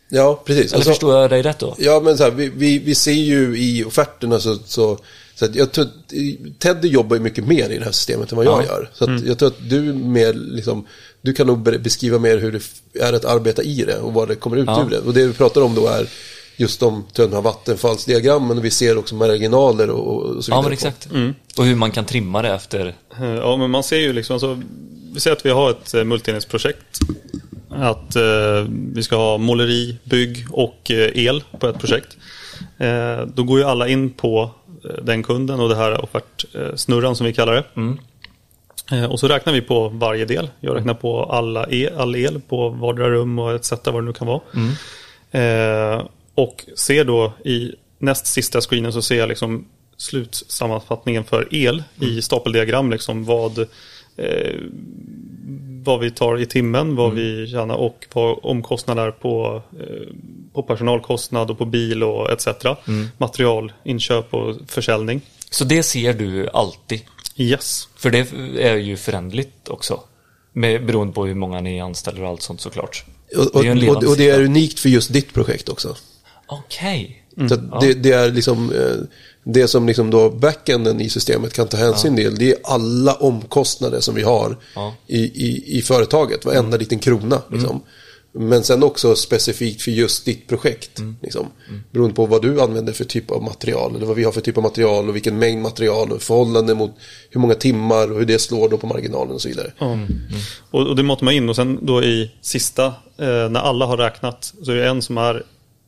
Ja, 0.09 0.43
precis. 0.45 0.65
Eller 0.67 0.75
Alltså- 0.77 0.91
förstår 0.91 1.21
jag 1.21 1.31
dig 1.31 1.43
rätt 1.43 1.59
då? 1.59 1.75
Ja, 1.79 2.01
men 2.05 2.17
så 2.19 2.25
här, 2.25 2.31
vi, 2.31 2.49
vi, 2.57 2.79
vi 2.79 2.95
ser 2.95 3.13
ju 3.13 3.57
i 3.59 3.85
offerterna 3.85 4.41
så, 4.41 4.57
så, 4.65 4.99
så 5.35 5.45
att 5.45 5.55
jag 5.55 5.73
tror 5.73 5.85
att 5.85 6.13
Teddy 6.59 6.89
jobbar 6.89 7.17
ju 7.17 7.23
mycket 7.23 7.47
mer 7.47 7.71
i 7.71 7.79
det 7.79 7.85
här 7.85 7.93
systemet 7.93 8.33
än 8.33 8.37
vad 8.37 8.47
jag 8.47 8.63
Ja. 8.63 8.67
gör. 8.67 8.91
Så 8.95 9.05
att 9.05 9.27
jag 9.27 9.39
tror 9.39 9.49
att 9.49 9.69
du 9.71 9.81
mer 9.93 10.33
liksom, 10.33 10.87
du 11.23 11.33
kan 11.33 11.47
nog 11.47 11.59
be- 11.59 11.79
beskriva 11.79 12.19
mer 12.19 12.39
hur 12.39 12.53
det 12.53 12.63
är 13.05 13.13
att 13.13 13.25
arbeta 13.25 13.63
i 13.63 13.85
det 13.87 13.99
och 13.99 14.13
vad 14.13 14.29
det 14.29 14.35
kommer 14.35 14.57
ut 14.57 14.65
Ja. 14.67 14.85
ur 14.87 14.91
det. 14.91 14.99
Och 14.99 15.15
det 15.15 15.27
vi 15.27 15.33
pratar 15.33 15.61
om 15.61 15.75
då 15.75 15.87
är 15.87 16.07
just 16.57 16.81
de, 16.81 17.05
tror 17.13 17.25
jag, 17.25 17.31
de 17.31 17.35
här 17.35 17.43
vattenfallsdiagrammen 17.43 18.59
och 18.59 18.65
vi 18.65 18.71
ser 18.71 18.99
också 18.99 19.15
marginaler 19.15 19.91
och, 19.91 20.23
och 20.23 20.45
så 20.45 20.51
vidare. 20.51 20.59
Ja, 20.59 20.63
men 20.63 20.73
exakt. 20.73 21.09
Och 21.59 21.65
hur 21.65 21.77
man 21.77 21.91
kan 21.91 22.05
trimma 22.05 22.43
det 22.43 22.49
efter. 22.49 22.95
Ja, 23.21 23.57
men 23.57 23.71
man 23.71 23.83
ser 23.83 23.99
ju 23.99 24.13
liksom, 24.13 24.35
alltså, 24.35 24.63
vi 25.15 25.21
säger 25.21 25.37
att 25.37 25.47
vi 25.47 25.51
har 25.51 25.71
ett 25.71 25.95
eh, 25.95 26.05
multienhetsprojekt. 26.05 26.99
Att 27.71 28.17
eh, 28.17 28.67
vi 28.69 29.03
ska 29.03 29.17
ha 29.17 29.39
måleri, 29.39 29.97
bygg 30.05 30.47
och 30.51 30.91
eh, 30.91 31.27
el 31.27 31.45
på 31.61 31.69
ett 31.69 31.79
projekt. 31.79 32.17
Eh, 32.79 33.27
då 33.35 33.43
går 33.43 33.59
ju 33.59 33.65
alla 33.65 33.89
in 33.89 34.11
på 34.11 34.51
eh, 34.85 35.05
den 35.05 35.23
kunden 35.23 35.61
och 35.61 35.69
det 35.69 35.77
här 35.77 36.05
offertsnurran 36.05 37.17
som 37.17 37.27
vi 37.27 37.33
kallar 37.33 37.55
det. 37.55 37.65
Eh, 38.97 39.05
och 39.05 39.21
så 39.21 39.29
räknar 39.29 39.53
vi 39.53 39.61
på 39.61 39.89
varje 39.89 40.25
del. 40.25 40.51
Jag 40.61 40.77
räknar 40.77 40.95
på 40.95 41.25
alla 41.25 41.67
el, 41.71 41.95
all 41.97 42.17
el 42.17 42.41
på 42.41 42.69
vardera 42.69 43.11
rum 43.11 43.39
och 43.39 43.55
etc. 43.55 43.73
vad 43.85 43.95
det 43.95 44.03
nu 44.03 44.13
kan 44.13 44.27
vara. 44.27 44.41
Eh, 45.31 46.03
och 46.35 46.65
ser 46.77 47.05
då 47.05 47.33
i 47.45 47.73
näst 47.99 48.27
sista 48.27 48.61
screenen 48.61 48.93
så 48.93 49.03
ser 49.03 49.19
jag 49.19 49.29
liksom 49.29 49.67
slutsammanfattningen 49.97 51.25
för 51.25 51.49
el 51.55 51.83
i 52.01 52.23
stapeldiagram. 52.23 52.91
Liksom 52.91 53.25
vad, 53.25 53.59
eh, 54.17 54.55
vad 55.85 56.01
vi 56.01 56.11
tar 56.11 56.41
i 56.41 56.47
timmen, 56.47 56.97
vad 56.97 57.15
vi 57.15 57.47
tjänar 57.47 57.75
och 57.75 58.07
vad 58.13 58.39
omkostnader 58.43 59.11
på, 59.11 59.63
eh, 59.81 60.15
på 60.53 60.63
personalkostnad 60.63 61.51
och 61.51 61.59
på 61.59 61.65
bil 61.65 62.03
och 62.03 62.31
etc. 62.31 62.49
Material, 63.19 63.73
inköp 63.85 64.35
och 64.35 64.57
försäljning. 64.67 65.21
Så 65.51 65.65
det 65.65 65.83
ser 65.83 66.13
du 66.13 66.49
alltid. 66.49 67.01
Yes. 67.37 67.89
För 67.97 68.11
det 68.11 68.33
är 68.63 68.77
ju 68.77 68.97
föränderligt 68.97 69.69
också. 69.69 70.01
Med, 70.53 70.87
beroende 70.87 71.13
på 71.13 71.27
hur 71.27 71.35
många 71.35 71.61
ni 71.61 71.81
anställer 71.81 72.23
och 72.23 72.29
allt 72.29 72.43
sånt 72.43 72.61
såklart. 72.61 73.05
Och, 73.53 73.63
Det 73.63 73.69
är 73.69 73.91
och, 73.91 73.97
och, 73.97 74.11
och 74.11 74.17
det 74.17 74.31
är 74.31 74.45
unikt 74.45 74.81
för 74.81 74.89
just 74.89 75.13
ditt 75.13 75.35
projekt 75.35 75.69
också. 75.69 75.97
Okej. 76.53 77.19
Så 77.49 77.55
att 77.55 77.81
det, 77.81 77.95
det 77.95 78.13
är 78.13 78.31
liksom 78.31 78.73
eh, 78.73 78.97
det 79.45 79.69
som 79.69 79.87
liksom 79.87 80.11
då 80.11 80.31
backenden 80.31 81.01
i 81.01 81.09
systemet 81.09 81.53
kan 81.53 81.69
ta 81.69 81.77
hänsyn 81.77 82.17
till. 82.17 82.35
Det 82.35 82.51
är 82.53 82.59
alla 82.65 83.15
omkostnader 83.15 84.01
som 84.01 84.15
vi 84.15 84.23
har 84.23 84.57
Ja. 84.75 84.95
i, 85.07 85.19
i, 85.19 85.79
i 85.79 85.83
företaget. 85.83 86.45
Varenda 86.45 86.77
liten 86.77 86.99
krona. 86.99 87.43
Liksom. 87.51 87.81
Men 88.35 88.63
sen 88.65 88.83
också 88.83 89.15
specifikt 89.17 89.83
för 89.83 89.91
just 89.91 90.25
ditt 90.25 90.49
projekt. 90.49 91.01
Liksom. 91.23 91.47
Beroende 91.91 92.15
på 92.15 92.27
vad 92.27 92.43
du 92.43 92.61
använder 92.61 92.93
för 92.93 93.05
typ 93.05 93.31
av 93.31 93.43
material. 93.43 93.97
Eller 93.97 94.07
vad 94.07 94.17
vi 94.17 94.25
har 94.25 94.33
för 94.33 94.41
typ 94.41 94.57
av 94.57 94.63
material 94.63 95.09
och 95.09 95.17
vilken 95.17 95.39
mängd 95.39 95.63
material. 95.63 96.13
Och 96.13 96.23
förhållande 96.23 96.75
mot 96.75 96.91
hur 97.31 97.41
många 97.41 97.55
timmar 97.55 98.13
och 98.13 98.19
hur 98.19 98.27
det 98.27 98.39
slår 98.39 98.69
då 98.69 98.79
på 98.79 98.87
marginalen 98.87 99.35
och 99.35 99.41
så 99.41 99.49
vidare. 99.49 99.73
Och, 100.71 100.87
och 100.87 100.97
det 100.97 101.03
matar 101.03 101.25
man 101.25 101.35
in 101.35 101.49
och 101.49 101.57
sen 101.57 101.79
då 101.83 102.03
i 102.03 102.31
sista, 102.41 102.87
eh, 103.19 103.49
när 103.51 103.61
alla 103.61 103.87
har 103.87 103.97
räknat, 103.97 104.55
så 104.63 104.71
är 104.73 104.77
det 104.77 104.89
en 104.89 105.03
som 105.03 105.19
är 105.19 105.43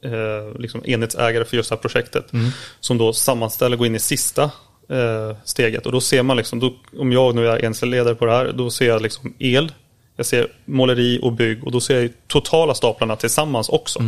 eh, 0.05 0.59
liksom 0.59 0.83
enhetsägare 0.85 1.45
för 1.45 1.57
just 1.57 1.69
det 1.71 1.75
här 1.75 1.81
projektet. 1.81 2.33
Som 2.81 2.99
då 2.99 3.13
sammanställer, 3.13 3.77
går 3.77 3.87
in 3.87 3.95
i 3.95 3.99
sista 3.99 4.43
eh, 4.89 5.37
steget. 5.45 5.87
Och 5.87 5.93
då 5.93 6.01
ser 6.01 6.23
man 6.23 6.37
liksom, 6.37 6.61
då, 6.61 6.75
om 6.99 7.13
jag 7.13 7.35
nu 7.35 7.49
är 7.49 7.65
enhetsledare 7.65 8.15
på 8.15 8.27
det 8.27 8.33
här, 8.33 8.53
då 8.53 8.71
ser 8.71 8.89
jag 8.89 9.03
liksom 9.03 9.35
el, 9.39 9.73
jag 10.17 10.27
ser 10.27 10.49
måleri 10.65 11.19
och 11.23 11.33
bygg 11.33 11.65
och 11.65 11.73
då 11.73 11.81
ser 11.81 12.01
jag 12.01 12.11
totala 12.27 12.75
staplarna 12.75 13.17
tillsammans 13.17 13.69
också. 13.69 14.01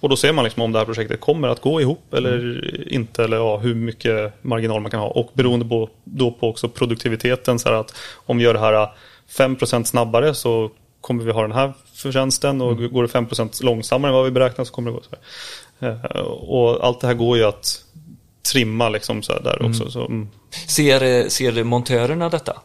Och 0.00 0.08
då 0.08 0.16
ser 0.16 0.32
man 0.32 0.44
liksom 0.44 0.62
om 0.62 0.72
det 0.72 0.78
här 0.78 0.86
projektet 0.86 1.20
kommer 1.20 1.48
att 1.48 1.60
gå 1.60 1.80
ihop 1.80 2.14
eller 2.14 2.92
inte, 2.92 3.24
eller 3.24 3.36
ja, 3.36 3.58
hur 3.58 3.74
mycket 3.74 4.44
marginal 4.44 4.80
man 4.80 4.90
kan 4.90 5.00
ha. 5.00 5.06
Och 5.06 5.30
beroende 5.34 5.66
på, 5.66 5.90
då 6.04 6.30
på 6.30 6.48
också 6.48 6.68
produktiviteten, 6.68 7.58
så 7.58 7.68
att 7.68 7.94
om 8.14 8.38
vi 8.38 8.44
gör 8.44 8.54
det 8.54 8.60
här 8.60 8.88
5% 9.30 9.84
snabbare 9.84 10.34
så 10.34 10.70
kommer 11.02 11.24
vi 11.24 11.32
ha 11.32 11.42
den 11.42 11.52
här 11.52 11.72
förtjänsten 11.94 12.60
och 12.60 12.76
går 12.76 13.02
det 13.02 13.08
5% 13.08 13.64
långsammare 13.64 14.10
än 14.10 14.14
vad 14.14 14.24
vi 14.24 14.30
beräknar 14.30 14.64
så 14.64 14.72
kommer 14.72 14.90
det 14.90 14.96
gå 14.96 15.02
så 15.02 15.16
här. 15.80 16.00
Eh, 16.14 16.20
Och 16.26 16.86
allt 16.86 17.00
det 17.00 17.06
här 17.06 17.14
går 17.14 17.36
ju 17.36 17.44
att 17.44 17.84
trimma 18.52 18.88
liksom 18.88 19.22
så 19.22 19.38
där 19.38 19.62
också. 19.68 19.90
Så, 19.90 20.00
mm. 20.06 20.28
Ser, 20.68 21.02
eh, 21.02 21.26
ser 21.28 21.64
montörerna 21.64 22.28
detta? 22.28 22.56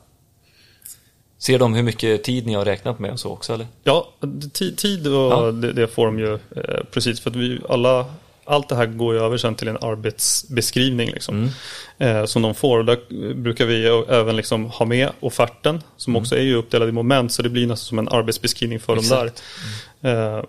Ser 1.40 1.60
de 1.60 1.74
hur 1.74 1.84
mycket 1.84 2.24
tid 2.24 2.46
ni 2.46 2.54
har 2.54 2.66
räknat 2.66 3.00
med 3.00 3.12
och 3.12 3.20
så 3.20 3.30
också 3.32 3.54
eller? 3.54 3.68
Ja, 3.84 4.08
ti- 4.22 4.76
tid 4.76 5.08
och 5.08 5.14
Ja. 5.14 5.52
det, 5.52 5.74
det 5.74 5.88
får 5.88 6.06
de 6.06 6.20
ju 6.20 6.34
eh, 6.34 6.84
precis 6.92 7.20
för 7.20 7.30
att 7.30 7.36
vi 7.36 7.60
alla 7.70 8.06
allt 8.48 8.70
det 8.70 8.76
här 8.76 8.86
går 8.86 9.14
ju 9.14 9.22
över 9.22 9.38
sen 9.38 9.56
till 9.56 9.68
en 9.68 9.78
arbetsbeskrivning 9.82 11.10
liksom, 11.12 11.50
eh, 11.98 12.26
som 12.26 12.42
de 12.42 12.56
får. 12.56 12.80
Och 12.80 12.86
där 12.86 13.34
brukar 13.34 13.66
vi 13.66 13.86
även 14.10 14.36
liksom 14.36 14.66
ha 14.66 14.86
med 14.86 15.10
offerten 15.20 15.84
som 15.98 16.16
också 16.16 16.36
är 16.36 16.42
ju 16.42 16.56
uppdelad 16.56 16.90
i 16.90 16.92
moment 16.92 17.32
så 17.32 17.42
det 17.42 17.50
blir 17.50 17.68
nästan 17.68 17.86
som 17.86 18.00
en 18.00 18.08
arbetsbeskrivning 18.08 18.80
för 18.80 18.98
Exakt. 18.98 19.22
dem 19.22 19.32
där. 20.02 20.38
Eh, 20.38 20.44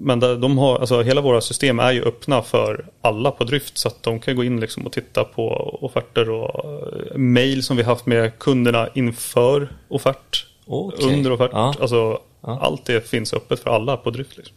men 0.00 0.20
där, 0.20 0.36
de 0.36 0.58
har, 0.58 0.78
alltså, 0.78 1.02
hela 1.02 1.20
våra 1.20 1.40
system 1.40 1.78
är 1.78 1.92
ju 1.92 2.02
öppna 2.02 2.42
för 2.42 2.86
alla 3.00 3.30
på 3.30 3.44
drift 3.44 3.78
så 3.78 3.88
att 3.88 4.02
de 4.02 4.20
kan 4.20 4.36
gå 4.36 4.44
in 4.44 4.60
liksom 4.60 4.86
och 4.86 4.92
titta 4.92 5.24
på 5.24 5.48
offerter 5.82 6.30
och 6.30 6.64
eh, 6.64 7.16
mail 7.16 7.62
som 7.62 7.76
vi 7.76 7.82
haft 7.82 8.06
med 8.06 8.38
kunderna 8.38 8.88
inför 8.94 9.68
offert, 9.88 10.46
Okej. 10.66 11.14
under 11.14 11.32
offert. 11.32 11.50
Ja. 11.52 11.74
Alltså, 11.80 12.20
Ja. 12.40 12.58
Allt 12.62 12.84
det 12.84 13.08
finns 13.08 13.32
öppet 13.32 13.60
för 13.60 13.70
alla 13.70 13.96
på 13.96 14.10
drift. 14.10 14.36
Liksom. 14.36 14.56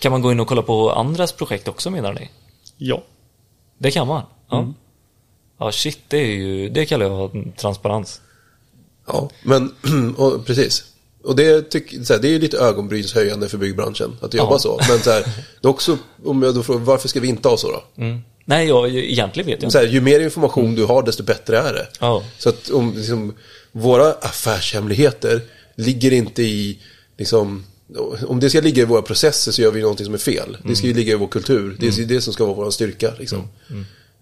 Kan 0.00 0.12
man 0.12 0.22
gå 0.22 0.32
in 0.32 0.40
och 0.40 0.48
kolla 0.48 0.62
på 0.62 0.92
andras 0.92 1.32
projekt 1.32 1.68
också 1.68 1.90
menar 1.90 2.12
ni? 2.12 2.30
Ja. 2.76 3.02
Det 3.78 3.90
kan 3.90 4.06
man? 4.06 4.22
Ja. 4.50 4.58
Mm. 4.58 4.74
Ja 5.58 5.72
shit, 5.72 5.98
det 6.08 6.16
är 6.16 6.26
ju, 6.26 6.68
det 6.68 6.86
kallar 6.86 7.06
jag 7.06 7.52
transparens. 7.56 8.20
Ja, 9.06 9.30
men 9.42 9.74
och, 10.16 10.46
precis. 10.46 10.84
Och 11.24 11.36
det, 11.36 11.70
tyck, 11.70 12.06
så 12.06 12.12
här, 12.12 12.20
det 12.20 12.28
är 12.28 12.32
ju 12.32 12.38
lite 12.38 12.58
ögonbrynshöjande 12.58 13.48
för 13.48 13.58
byggbranschen 13.58 14.16
att 14.20 14.34
jobba 14.34 14.52
Ja. 14.54 14.58
så. 14.58 14.80
Men 14.88 14.98
så 14.98 15.10
här, 15.10 15.20
det 15.60 15.68
är 15.68 15.70
också, 15.70 15.98
om 16.24 16.42
jag 16.42 16.54
då 16.54 16.62
frågar, 16.62 16.80
varför 16.80 17.08
ska 17.08 17.20
vi 17.20 17.28
inte 17.28 17.48
ha 17.48 17.56
så 17.56 17.72
då? 17.72 17.82
Mm. 18.02 18.20
Nej, 18.44 18.68
jag, 18.68 18.88
egentligen 18.94 19.46
vet 19.46 19.62
jag 19.62 19.72
Så 19.72 19.78
inte. 19.78 19.86
här, 19.88 19.94
ju 19.94 20.00
mer 20.00 20.20
information 20.20 20.74
du 20.74 20.84
har, 20.84 21.02
desto 21.02 21.22
bättre 21.22 21.58
är 21.58 21.72
det. 21.72 21.88
Ja. 22.00 22.22
Så 22.38 22.48
att 22.48 22.70
om 22.70 22.94
liksom, 22.96 23.34
våra 23.72 24.12
affärshemligheter 24.12 25.40
ligger 25.74 26.12
inte 26.12 26.42
i, 26.42 26.78
liksom, 27.18 27.64
om 28.26 28.40
det 28.40 28.50
ska 28.50 28.60
ligga 28.60 28.82
i 28.82 28.86
våra 28.86 29.02
processer 29.02 29.52
så 29.52 29.62
gör 29.62 29.70
vi 29.70 29.80
någonting 29.80 30.04
som 30.06 30.14
är 30.14 30.18
fel. 30.18 30.56
Det 30.64 30.76
ska 30.76 30.86
ju 30.86 30.94
ligga 30.94 31.12
i 31.12 31.16
vår 31.16 31.26
kultur. 31.26 31.76
Det 31.80 31.86
är 31.86 31.90
ju 31.92 32.04
det 32.04 32.20
som 32.20 32.32
ska 32.32 32.44
vara 32.44 32.54
vår 32.56 32.70
styrka. 32.70 33.14
Liksom. 33.18 33.48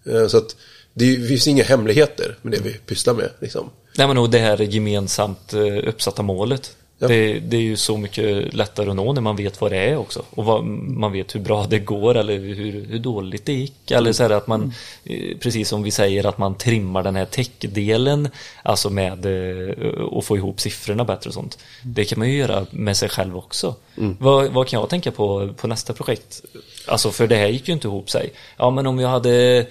Eh, 0.05 0.27
Så 0.27 0.37
att 0.37 0.55
det 0.93 1.27
finns 1.27 1.47
inga 1.47 1.63
hemligheter 1.63 2.37
med 2.41 2.51
det 2.53 2.59
vi 2.63 2.73
pysslar 2.73 3.13
med. 3.13 3.29
Liksom. 3.39 3.69
Nej 3.97 4.07
men 4.07 4.17
och 4.17 4.29
det 4.29 4.39
här 4.39 4.57
gemensamt 4.61 5.53
eh, 5.53 5.87
uppsatta 5.87 6.21
målet. 6.21 6.75
Ja. 7.01 7.07
Det, 7.07 7.39
det 7.39 7.57
är 7.57 7.61
ju 7.61 7.77
så 7.77 7.97
mycket 7.97 8.53
lättare 8.53 8.89
att 8.89 8.95
nå 8.95 9.13
när 9.13 9.21
man 9.21 9.35
vet 9.35 9.61
vad 9.61 9.71
det 9.71 9.77
är 9.77 9.97
också. 9.97 10.23
Och 10.29 10.45
vad, 10.45 10.63
man 10.65 11.11
vet 11.11 11.35
hur 11.35 11.39
bra 11.39 11.65
det 11.69 11.79
går 11.79 12.17
eller 12.17 12.37
hur, 12.37 12.85
hur 12.85 12.99
dåligt 12.99 13.45
det 13.45 13.53
gick. 13.53 13.91
Eller 13.91 14.13
så 14.13 14.33
att 14.33 14.47
man, 14.47 14.73
eh, 15.03 15.37
precis 15.37 15.69
som 15.69 15.83
vi 15.83 15.91
säger, 15.91 16.25
att 16.25 16.37
man 16.37 16.55
trimmar 16.55 17.03
den 17.03 17.15
här 17.15 17.25
tech-delen. 17.25 18.29
Alltså 18.63 18.89
med 18.89 19.25
eh, 19.25 20.17
att 20.17 20.25
få 20.25 20.37
ihop 20.37 20.61
siffrorna 20.61 21.03
bättre 21.03 21.27
och 21.27 21.33
sånt. 21.33 21.57
Det 21.83 22.05
kan 22.05 22.19
man 22.19 22.29
ju 22.29 22.37
göra 22.37 22.65
med 22.71 22.97
sig 22.97 23.09
själv 23.09 23.37
också. 23.37 23.75
Vad, 24.19 24.51
vad 24.51 24.67
kan 24.67 24.79
jag 24.79 24.89
tänka 24.89 25.11
på 25.11 25.53
på 25.57 25.67
nästa 25.67 25.93
projekt? 25.93 26.41
Alltså 26.87 27.11
för 27.11 27.27
det 27.27 27.35
här 27.35 27.47
gick 27.47 27.67
ju 27.67 27.73
inte 27.73 27.87
ihop 27.87 28.09
sig. 28.09 28.33
Ja 28.57 28.69
men 28.69 28.87
om 28.87 28.99
jag 28.99 29.09
hade 29.09 29.65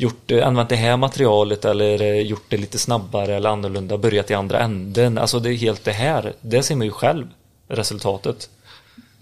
gjort, 0.00 0.30
eh, 0.30 0.46
använt 0.46 0.68
det 0.68 0.76
här 0.76 0.96
materialet 0.96 1.64
eller 1.64 2.02
eh, 2.02 2.20
gjort 2.20 2.44
det 2.48 2.56
lite 2.56 2.78
snabbare 2.78 3.34
eller 3.36 3.50
annorlunda, 3.50 3.98
börjat 3.98 4.30
i 4.30 4.34
andra 4.34 4.58
änden. 4.58 5.18
Alltså 5.18 5.38
det 5.40 5.50
är 5.50 5.54
helt 5.54 5.84
det 5.84 5.92
här, 5.92 6.32
det 6.40 6.62
ser 6.62 6.76
man 6.76 6.86
ju 6.86 6.92
själv, 6.92 7.26
resultatet. 7.68 8.50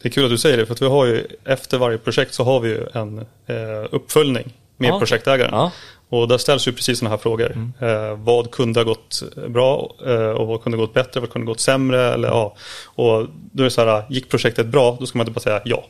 Det 0.03 0.09
är 0.09 0.13
kul 0.13 0.25
att 0.25 0.31
du 0.31 0.39
säger 0.39 0.57
det 0.57 0.67
för 0.67 0.75
att 0.75 0.83
vi 0.83 0.87
har 0.87 1.07
ju 1.07 1.27
efter 1.45 1.79
varje 1.79 1.99
projekt 1.99 2.35
så 2.35 2.45
har 2.45 2.61
vi 2.61 2.69
ju 2.69 2.87
en 2.95 3.19
eh, 3.19 3.87
uppföljning 3.91 4.53
med 4.77 4.89
Ja, 4.91 4.99
projektägaren. 4.99 5.51
Ja. 5.53 5.71
Och 6.09 6.29
där 6.29 6.39
ställs 6.39 6.69
ju 6.69 6.73
precis 6.73 6.99
sådana 6.99 7.11
här 7.11 7.23
frågor. 7.23 7.73
Eh, 7.81 8.17
vad 8.17 8.51
kunde 8.51 8.81
ha 8.81 8.85
gått 8.85 9.23
bra 9.49 9.95
eh, 10.07 10.31
och 10.31 10.47
vad 10.47 10.63
kunde 10.63 10.79
ha 10.79 10.85
gått 10.85 10.95
bättre, 10.95 11.21
vad 11.21 11.31
kunde 11.31 11.47
ha 11.47 11.53
gått 11.53 11.61
sämre? 11.61 12.15
Eller, 12.15 12.29
ja. 12.29 12.57
Och 12.85 13.27
då 13.53 13.63
är 13.63 13.65
det 13.65 13.71
så 13.71 13.85
här, 13.85 14.05
gick 14.11 14.29
projektet 14.29 14.67
bra, 14.67 14.97
då 15.01 15.07
ska 15.07 15.19
man 15.19 15.27
inte 15.27 15.35
bara 15.35 15.41
säga 15.41 15.61
ja. 15.65 15.85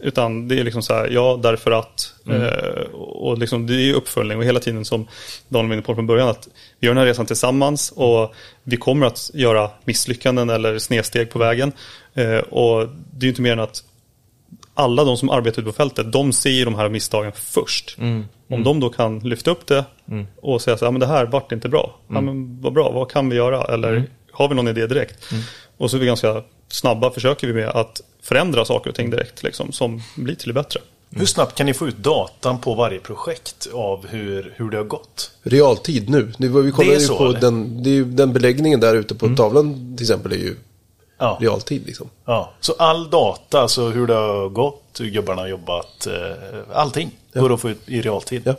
Utan 0.00 0.48
det 0.48 0.60
är 0.60 0.64
liksom 0.64 0.82
så 0.82 0.94
här, 0.94 1.08
ja 1.08 1.40
därför 1.42 1.70
att. 1.70 2.14
Eh, 2.30 2.82
och 2.94 3.38
liksom, 3.38 3.66
det 3.66 3.74
är 3.74 3.94
uppföljning 3.94 4.38
och 4.38 4.44
hela 4.44 4.60
tiden 4.60 4.84
som 4.84 5.06
Daniel 5.48 5.68
var 5.68 5.74
inne 5.74 5.82
på 5.82 5.94
från 5.94 6.06
början 6.06 6.28
att 6.28 6.48
vi 6.80 6.86
gör 6.86 6.94
den 6.94 6.98
här 7.00 7.06
resan 7.06 7.26
tillsammans 7.26 7.92
och 7.96 8.34
vi 8.62 8.76
kommer 8.76 9.06
att 9.06 9.30
göra 9.34 9.70
misslyckanden 9.84 10.50
eller 10.50 10.78
snedsteg 10.78 11.30
på 11.30 11.38
vägen. 11.38 11.72
Eh, 12.14 12.38
och 12.38 12.88
det 13.12 13.24
är 13.24 13.24
ju 13.24 13.28
inte 13.28 13.42
mer 13.42 13.52
än 13.52 13.60
att 13.60 13.84
alla 14.74 15.04
de 15.04 15.16
som 15.16 15.30
arbetar 15.30 15.62
ute 15.62 15.70
på 15.70 15.76
fältet, 15.76 16.12
de 16.12 16.32
ser 16.32 16.50
ju 16.50 16.64
de 16.64 16.74
här 16.74 16.88
misstagen 16.88 17.32
först. 17.34 17.96
Om 18.50 18.64
de 18.64 18.80
då 18.80 18.88
kan 18.88 19.18
lyfta 19.18 19.50
upp 19.50 19.66
det 19.66 19.84
och 20.42 20.62
säga 20.62 20.76
så 20.76 20.84
här, 20.84 20.86
"Ja, 20.86 20.90
men 20.90 21.00
det 21.00 21.06
här 21.06 21.26
vart 21.26 21.52
inte 21.52 21.68
bra. 21.68 21.98
Ja, 22.08 22.20
men 22.20 22.60
vad 22.60 22.72
bra, 22.72 22.90
vad 22.90 23.10
kan 23.10 23.28
vi 23.28 23.36
göra? 23.36 23.64
Eller 23.64 24.04
har 24.32 24.48
vi 24.48 24.54
någon 24.54 24.68
idé 24.68 24.86
direkt? 24.86 25.32
Och 25.76 25.90
så 25.90 25.96
är 25.96 26.00
vi 26.00 26.06
ganska 26.06 26.42
snabba, 26.72 27.10
försöker 27.10 27.46
vi 27.46 27.52
med 27.52 27.68
att 27.68 28.00
förändra 28.22 28.64
saker 28.64 28.90
och 28.90 28.96
ting 28.96 29.10
direkt, 29.10 29.42
liksom, 29.42 29.72
som 29.72 30.02
blir 30.16 30.34
till 30.34 30.48
det 30.48 30.54
bättre. 30.54 30.80
Hur 31.10 31.26
snabbt 31.26 31.54
kan 31.54 31.66
ni 31.66 31.74
få 31.74 31.88
ut 31.88 31.96
datan 31.96 32.60
på 32.60 32.74
varje 32.74 33.00
projekt 33.00 33.68
av 33.74 34.06
hur, 34.08 34.54
hur 34.56 34.70
det 34.70 34.76
har 34.76 34.84
gått? 34.84 35.30
Realtid 35.42 36.08
nu. 36.10 36.32
Vi 36.38 36.46
är 36.46 36.82
ju 36.84 37.00
så, 37.00 37.16
på 37.16 37.24
eller? 37.24 37.38
Mm. 37.38 37.40
den, 37.40 37.82
det 37.82 37.90
är 37.90 37.94
ju, 37.94 38.04
den 38.04 38.32
beläggningen 38.32 38.80
där 38.80 38.94
ute 38.94 39.14
på 39.14 39.34
tavlan 39.36 39.96
till 39.96 40.04
exempel 40.04 40.32
är 40.32 40.36
ju 40.36 40.56
Ja. 41.18 41.38
realtid 41.40 41.86
liksom. 41.86 42.10
Ja. 42.24 42.50
Så 42.60 42.74
all 42.78 43.10
data, 43.10 43.60
alltså 43.60 43.88
hur 43.88 44.06
det 44.06 44.14
har 44.14 44.48
gått, 44.48 44.82
hur 45.00 45.10
gubbarna 45.10 45.42
har 45.42 45.48
jobbat, 45.48 46.06
eh, 46.06 46.58
allting 46.72 47.10
går 47.34 47.54
att 47.54 47.60
få 47.60 47.70
ut 47.70 47.80
i 47.86 48.00
realtid. 48.00 48.42
Ja. 48.44 48.54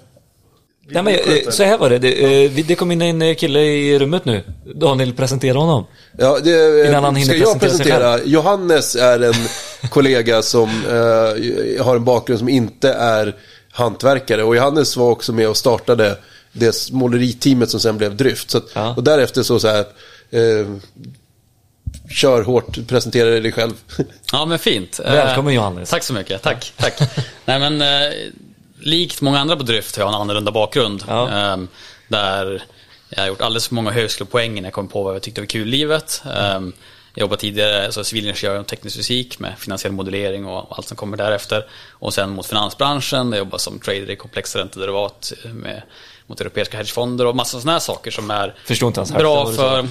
Nej, 0.91 1.03
men, 1.03 1.13
eh, 1.13 1.49
så 1.49 1.63
här 1.63 1.77
var 1.77 1.89
det. 1.89 1.99
Det, 1.99 2.43
eh, 2.45 2.51
det 2.67 2.75
kom 2.75 2.91
in 2.91 3.01
en 3.01 3.21
eh, 3.21 3.35
kille 3.35 3.59
i 3.59 3.99
rummet 3.99 4.25
nu. 4.25 4.43
Daniel, 4.75 5.13
presentera 5.13 5.57
honom. 5.57 5.85
Ja, 6.17 6.39
det, 6.43 6.87
Innan 6.87 7.03
han 7.03 7.15
hinner 7.15 7.33
ska 7.33 7.43
jag 7.43 7.59
presentera 7.59 7.99
sig 7.99 8.19
presentera? 8.19 8.31
Johannes 8.31 8.95
är 8.95 9.19
en 9.19 9.33
kollega 9.89 10.41
som 10.41 10.69
eh, 10.69 11.85
har 11.85 11.95
en 11.95 12.05
bakgrund 12.05 12.39
som 12.39 12.49
inte 12.49 12.93
är 12.93 13.35
hantverkare. 13.71 14.43
Och 14.43 14.55
Johannes 14.55 14.97
var 14.97 15.09
också 15.09 15.33
med 15.33 15.49
och 15.49 15.57
startade 15.57 16.17
det 16.51 16.91
måleriteamet 16.91 17.69
som 17.69 17.79
sen 17.79 17.97
blev 17.97 18.15
Dryft. 18.15 18.51
Så 18.51 18.57
att, 18.57 18.65
Ja. 18.73 18.93
Och 18.95 19.03
därefter 19.03 19.43
så, 19.43 19.59
så 19.59 19.67
här, 19.67 19.85
eh, 20.29 20.67
kör 22.09 22.43
hårt, 22.43 22.87
presentera 22.87 23.29
dig 23.39 23.51
själv. 23.51 23.73
Ja, 24.31 24.45
men 24.45 24.59
fint. 24.59 24.99
Välkommen, 25.03 25.53
Johannes. 25.53 25.89
Tack 25.89 26.03
så 26.03 26.13
mycket. 26.13 26.41
Tack. 26.41 26.73
tack. 26.77 26.99
Nej, 27.45 27.59
men 27.59 27.81
eh, 27.81 28.13
likt 28.81 29.21
många 29.21 29.39
andra 29.39 29.55
på 29.55 29.63
Dryft 29.63 29.95
har 29.95 30.03
jag 30.03 30.13
en 30.13 30.21
annorlunda 30.21 30.51
bakgrund. 30.51 31.03
Ja. 31.07 31.29
Eh, 31.29 31.57
där 32.07 32.63
jag 33.09 33.21
har 33.21 33.27
gjort 33.27 33.41
alldeles 33.41 33.67
för 33.67 33.75
många 33.75 33.91
högskolepoäng 33.91 34.53
när 34.53 34.63
jag 34.63 34.73
kom 34.73 34.87
på 34.87 35.03
vad 35.03 35.15
jag 35.15 35.21
tyckte 35.21 35.41
var 35.41 35.45
kul 35.45 35.67
i 35.67 35.71
livet. 35.71 36.23
Eh, 36.25 36.59
jag 37.13 37.21
jobbade 37.21 37.41
tidigare 37.41 37.91
som 37.91 38.05
civilingenjör 38.05 38.59
och 38.59 38.67
teknisk 38.67 38.97
fysik 38.97 39.39
med 39.39 39.59
finansiell 39.59 39.93
modellering 39.93 40.45
och 40.45 40.77
allt 40.77 40.87
som 40.87 40.97
kommer 40.97 41.17
därefter. 41.17 41.65
Och 41.91 42.13
sen 42.13 42.29
mot 42.29 42.45
finansbranschen, 42.45 43.31
jag 43.31 43.39
jobbade 43.39 43.59
som 43.59 43.79
trader 43.79 44.09
i 44.09 44.15
komplexa 44.15 44.59
räntederivat 44.59 45.33
eh, 45.45 45.51
med, 45.51 45.81
mot 46.27 46.41
europeiska 46.41 46.77
hedgefonder 46.77 47.25
och 47.25 47.35
massa 47.35 47.59
sådana 47.59 47.71
här 47.71 47.79
saker 47.79 48.11
som 48.11 48.31
är 48.31 48.55
bra 49.17 49.51
för 49.51 49.87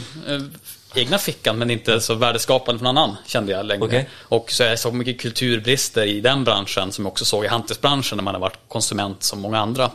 egna 0.95 1.19
fickan 1.19 1.59
men 1.59 1.71
inte 1.71 2.01
så 2.01 2.15
värdeskapande 2.15 2.79
för 2.79 2.85
någon 2.85 2.99
annan 2.99 3.17
kände 3.27 3.53
jag 3.53 3.67
längre. 3.67 3.85
Okej. 3.85 4.09
Och 4.23 4.51
så 4.53 4.63
jag 4.63 4.79
såg 4.79 4.95
mycket 4.95 5.21
kulturbrister 5.21 6.07
i 6.07 6.21
den 6.21 6.45
branschen 6.45 6.93
som 6.93 7.05
jag 7.05 7.13
också 7.13 7.25
såg 7.25 7.45
i 7.45 7.49
hantverksbranschen 7.49 8.17
när 8.17 8.23
man 8.25 8.35
har 8.35 8.41
varit 8.41 8.59
konsument 8.69 9.23
som 9.23 9.41
många 9.41 9.59
andra. 9.61 9.91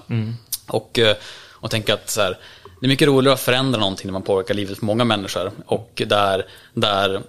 Och, 0.67 0.99
eh, 0.99 1.15
och 1.53 1.71
tänker 1.71 1.93
att 1.93 2.09
så 2.09 2.21
här, 2.21 2.37
det 2.81 2.85
är 2.85 2.87
mycket 2.87 3.07
roligare 3.07 3.33
att 3.33 3.39
förändra 3.41 3.79
någonting 3.79 4.05
när 4.07 4.13
man 4.13 4.21
påverkar 4.21 4.53
livet 4.53 4.77
för 4.79 4.85
många 4.85 5.03
människor. 5.03 5.51
Och 5.65 6.01
där, 6.07 6.45
där 6.73 7.21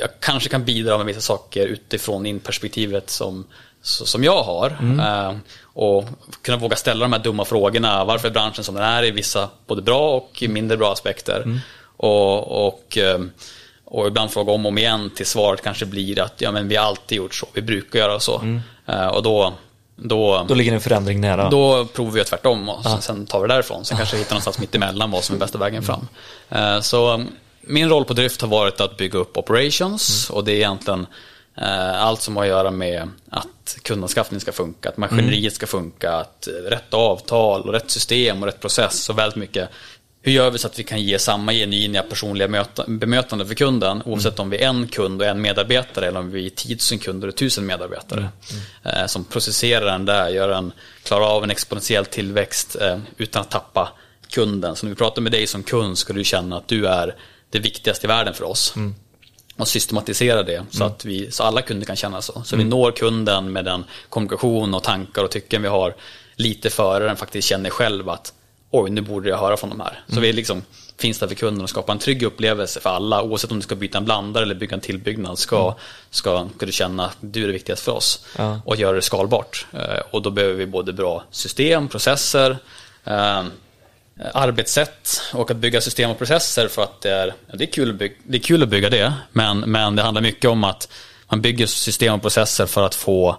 jag 0.00 0.08
kanske 0.20 0.48
kan 0.48 0.64
bidra 0.64 0.96
med 0.98 1.06
vissa 1.06 1.20
saker 1.20 1.66
utifrån 1.66 2.26
in 2.26 2.40
perspektivet 2.40 3.10
som, 3.10 3.44
så- 3.82 4.06
som 4.06 4.24
jag 4.24 4.42
har. 4.42 4.70
Eh, 5.00 5.36
och 5.62 6.04
kunna 6.42 6.56
våga 6.58 6.76
ställa 6.76 7.04
de 7.04 7.12
här 7.12 7.20
dumma 7.20 7.44
frågorna. 7.44 8.04
Varför 8.04 8.28
är 8.28 8.32
branschen 8.32 8.64
som 8.64 8.74
den 8.74 8.84
är 8.84 9.02
i 9.04 9.10
vissa 9.10 9.48
både 9.66 9.82
bra 9.82 10.10
och 10.16 10.42
mindre 10.48 10.76
bra 10.76 10.92
aspekter? 10.92 11.60
Och, 11.96 12.66
och, 12.66 12.98
eh, 12.98 13.18
och 13.84 14.06
ibland 14.06 14.30
fråga 14.30 14.52
om 14.52 14.66
och 14.66 14.68
om 14.72 14.78
igen 14.78 15.10
till 15.16 15.26
svaret 15.26 15.62
kanske 15.62 15.86
blir 15.86 16.20
att 16.20 16.34
ja, 16.40 16.52
men 16.52 16.68
vi 16.68 16.76
har 16.76 16.84
alltid 16.86 17.18
gjort 17.18 17.34
så, 17.34 17.46
vi 17.52 17.62
brukar 17.62 17.98
göra 17.98 18.20
så. 18.20 18.60
Eh, 18.86 19.06
och 19.06 19.22
då, 19.22 19.52
då, 19.96 20.44
Då 20.48 20.54
ligger 20.54 20.72
en 20.72 20.80
förändring 20.80 21.20
nära. 21.20 21.50
då 21.50 21.84
provar 21.84 22.12
vi 22.12 22.20
att 22.20 22.26
tvärtom 22.26 22.68
och 22.68 22.82
sen, 22.82 23.02
sen 23.02 23.26
tar 23.26 23.40
vi 23.40 23.48
det 23.48 23.54
därifrån. 23.54 23.84
Sen 23.84 23.96
kanske 23.96 24.16
vi 24.16 24.22
hittar 24.22 24.34
någonstans 24.34 24.58
mitt 24.58 24.74
emellan 24.74 25.10
vad 25.10 25.24
som 25.24 25.36
är 25.36 25.40
bästa 25.40 25.58
vägen 25.58 25.82
fram. 25.82 26.08
Eh, 26.48 26.80
Så 26.80 27.12
um, 27.14 27.28
min 27.60 27.88
roll 27.88 28.04
på 28.04 28.12
Drift 28.14 28.40
har 28.40 28.48
varit 28.48 28.80
att 28.80 28.96
bygga 28.96 29.18
upp 29.18 29.36
operations 29.36 30.30
och 30.30 30.44
det 30.44 30.52
är 30.52 30.56
egentligen 30.56 31.06
allt 31.96 32.20
som 32.22 32.36
har 32.36 32.42
att 32.44 32.48
göra 32.48 32.70
med 32.70 33.08
att 33.30 33.76
kundanskaffning 33.82 34.40
ska 34.40 34.52
funka, 34.52 34.88
att 34.88 34.96
maskineriet 34.96 35.54
ska 35.54 35.66
funka, 35.66 36.12
att 36.12 36.48
rätt 36.68 36.94
avtal 36.94 37.62
och 37.62 37.72
rätt 37.72 37.90
system 37.90 38.42
och 38.42 38.46
rätt 38.46 38.60
process 38.60 39.08
och 39.10 39.18
väldigt 39.18 39.36
mycket 39.36 39.68
hur 40.26 40.32
gör 40.32 40.50
vi 40.50 40.58
så 40.58 40.66
att 40.66 40.78
vi 40.78 40.84
kan 40.84 41.02
ge 41.02 41.18
samma 41.18 41.52
genuina 41.52 42.02
personliga 42.02 42.48
möta, 42.48 42.84
bemötande 42.86 43.46
för 43.46 43.54
kunden 43.54 44.02
oavsett 44.04 44.38
om 44.38 44.50
vi 44.50 44.58
är 44.58 44.68
en 44.68 44.88
kund 44.88 45.22
och 45.22 45.28
en 45.28 45.40
medarbetare 45.40 46.06
eller 46.06 46.20
om 46.20 46.30
vi 46.30 46.46
är 46.46 46.50
tusen 46.50 46.98
kunder 46.98 47.28
och 47.28 47.36
tusen 47.36 47.66
medarbetare. 47.66 48.28
Eh, 48.82 49.06
som 49.06 49.24
processerar 49.24 49.84
den 49.86 50.04
där, 50.04 50.28
gör 50.28 50.48
en, 50.48 50.72
klarar 51.02 51.26
av 51.26 51.44
en 51.44 51.50
exponentiell 51.50 52.06
tillväxt 52.06 52.76
eh, 52.80 52.98
utan 53.16 53.42
att 53.42 53.50
tappa 53.50 53.92
kunden. 54.30 54.76
Så 54.76 54.86
när 54.86 54.90
vi 54.90 54.96
pratar 54.96 55.22
med 55.22 55.32
dig 55.32 55.46
som 55.46 55.62
kund 55.62 55.98
ska 55.98 56.12
du 56.12 56.24
känna 56.24 56.56
att 56.56 56.68
du 56.68 56.86
är 56.86 57.16
det 57.50 57.58
viktigaste 57.58 58.06
i 58.06 58.08
världen 58.08 58.34
för 58.34 58.44
oss. 58.44 58.74
Och 59.56 59.68
systematisera 59.68 60.42
det 60.42 60.64
så 60.70 60.84
att 60.84 61.04
vi, 61.04 61.30
så 61.30 61.42
alla 61.42 61.62
kunder 61.62 61.86
kan 61.86 61.96
känna 61.96 62.22
så. 62.22 62.42
Så 62.44 62.56
vi 62.56 62.64
når 62.64 62.92
kunden 62.92 63.52
med 63.52 63.64
den 63.64 63.84
kommunikation 64.08 64.74
och 64.74 64.82
tankar 64.82 65.24
och 65.24 65.30
tycken 65.30 65.62
vi 65.62 65.68
har 65.68 65.94
lite 66.36 66.70
före 66.70 67.04
den 67.06 67.16
faktiskt 67.16 67.48
känner 67.48 67.70
själv 67.70 68.08
att 68.08 68.32
oj, 68.74 68.90
nu 68.90 69.00
borde 69.00 69.28
jag 69.28 69.38
höra 69.38 69.56
från 69.56 69.70
de 69.70 69.80
här. 69.80 70.00
Så 70.08 70.20
vi 70.20 70.32
liksom 70.32 70.62
finns 70.98 71.18
där 71.18 71.26
för 71.26 71.34
kunden 71.34 71.62
och 71.62 71.70
skapar 71.70 71.92
en 71.92 71.98
trygg 71.98 72.22
upplevelse 72.22 72.80
för 72.80 72.90
alla. 72.90 73.22
Oavsett 73.22 73.50
om 73.50 73.56
du 73.58 73.62
ska 73.62 73.74
byta 73.74 73.98
en 73.98 74.04
blandare 74.04 74.44
eller 74.44 74.54
bygga 74.54 74.74
en 74.74 74.80
tillbyggnad 74.80 75.38
ska, 75.38 75.74
ska, 76.10 76.48
ska 76.56 76.66
du 76.66 76.72
känna 76.72 77.06
att 77.06 77.16
du 77.20 77.42
är 77.42 77.46
det 77.46 77.52
viktigaste 77.52 77.84
för 77.84 77.92
oss. 77.92 78.24
Ja. 78.38 78.60
Och 78.64 78.76
göra 78.76 78.96
det 78.96 79.02
skalbart. 79.02 79.66
Eh, 79.72 80.00
Och 80.10 80.22
då 80.22 80.30
behöver 80.30 80.54
vi 80.54 80.66
både 80.66 80.92
bra 80.92 81.24
system, 81.30 81.88
processer, 81.88 82.58
eh, 83.04 83.42
arbetssätt 84.34 85.20
och 85.32 85.50
att 85.50 85.56
bygga 85.56 85.80
system 85.80 86.10
och 86.10 86.18
processer 86.18 86.68
för 86.68 86.82
att 86.82 87.00
det 87.00 87.10
är, 87.10 87.34
det 87.52 87.64
är, 87.64 87.72
kul, 87.72 87.90
att 87.90 87.96
bygga, 87.96 88.14
det 88.22 88.38
är 88.38 88.42
kul 88.42 88.62
att 88.62 88.68
bygga 88.68 88.90
det. 88.90 89.12
Men, 89.32 89.60
men 89.60 89.96
det 89.96 90.02
handlar 90.02 90.22
mycket 90.22 90.50
om 90.50 90.64
att 90.64 90.88
man 91.28 91.40
bygger 91.40 91.66
system 91.66 92.14
och 92.14 92.22
processer 92.22 92.66
för 92.66 92.86
att 92.86 92.94
få 92.94 93.36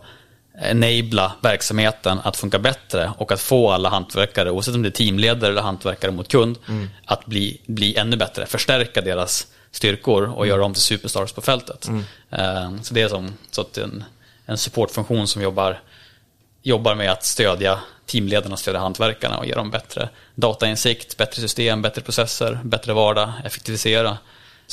enabla 0.62 1.32
verksamheten 1.41 2.20
att 2.24 2.38
funka 2.38 2.60
bättre 2.60 3.12
och 3.18 3.32
att 3.32 3.41
få 3.41 3.72
alla 3.72 3.89
hantverkare, 3.89 4.51
oavsett 4.51 4.76
om 4.76 4.82
det 4.82 4.89
är 4.89 4.91
teamledare 4.91 5.51
eller 5.51 5.62
hantverkare 5.62 6.12
mot 6.12 6.28
kund, 6.28 6.58
att 7.06 7.26
bli, 7.26 7.62
bli 7.66 7.95
ännu 7.95 8.18
bättre, 8.18 8.45
förstärka 8.45 9.01
deras 9.01 9.47
styrkor 9.72 10.30
och 10.30 10.47
göra 10.47 10.62
dem 10.62 10.74
till 10.74 10.84
superstars 10.84 11.32
på 11.32 11.41
fältet. 11.41 11.88
Eh, 12.30 12.72
Så 12.82 12.93
det 12.93 13.01
är 13.01 13.10
som 13.10 13.34
så 13.51 13.62
att 13.62 13.78
en, 13.78 14.03
en 14.45 14.58
supportfunktion 14.58 15.28
som 15.28 15.41
jobbar 15.41 15.80
jobbar 16.64 16.95
med 16.95 17.12
att 17.12 17.24
stödja 17.24 17.80
teamledarna, 18.06 18.58
stödja 18.58 18.80
hantverkarna 18.80 19.38
och 19.38 19.45
ge 19.45 19.53
dem 19.53 19.72
bättre 19.72 20.10
datainsikt, 20.36 21.18
bättre 21.18 21.41
system, 21.41 21.82
bättre 21.82 22.01
processer, 22.01 22.60
bättre 22.64 22.93
vardag, 22.93 23.32
effektivisera, 23.45 24.18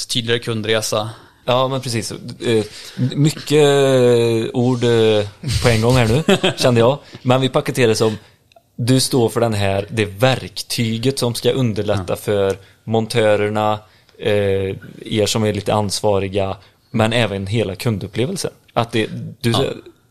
tydligare 0.08 0.38
kundresa. 0.38 1.10
Ja, 1.44 1.68
men 1.68 1.80
precis. 1.80 2.12
Eh, 2.40 2.64
Mycket 2.96 3.52
eh, 3.52 4.50
ord 4.52 4.84
eh, 4.84 5.26
på 5.62 5.68
en 5.68 5.80
gång 5.82 5.96
här 5.96 6.08
nu, 6.08 6.52
kände 6.56 6.80
jag. 6.80 6.98
Men 7.22 7.40
vi 7.40 7.48
paketerar 7.48 7.88
det 7.88 7.94
som, 7.94 8.18
du 8.76 9.00
står 9.00 9.28
för 9.28 9.40
den 9.40 9.54
här, 9.54 9.86
det 9.90 10.04
verktyget 10.04 11.18
som 11.18 11.34
ska 11.34 11.50
underlätta 11.50 12.16
för 12.16 12.56
montörerna, 12.84 13.78
er 14.18 15.26
som 15.26 15.44
är 15.44 15.52
lite 15.52 15.74
ansvariga, 15.74 16.56
men 16.90 17.12
även 17.12 17.46
hela 17.46 17.74
kundupplevelsen. 17.74 18.50
Att 18.72 18.92
det, 18.92 19.08
du 19.40 19.52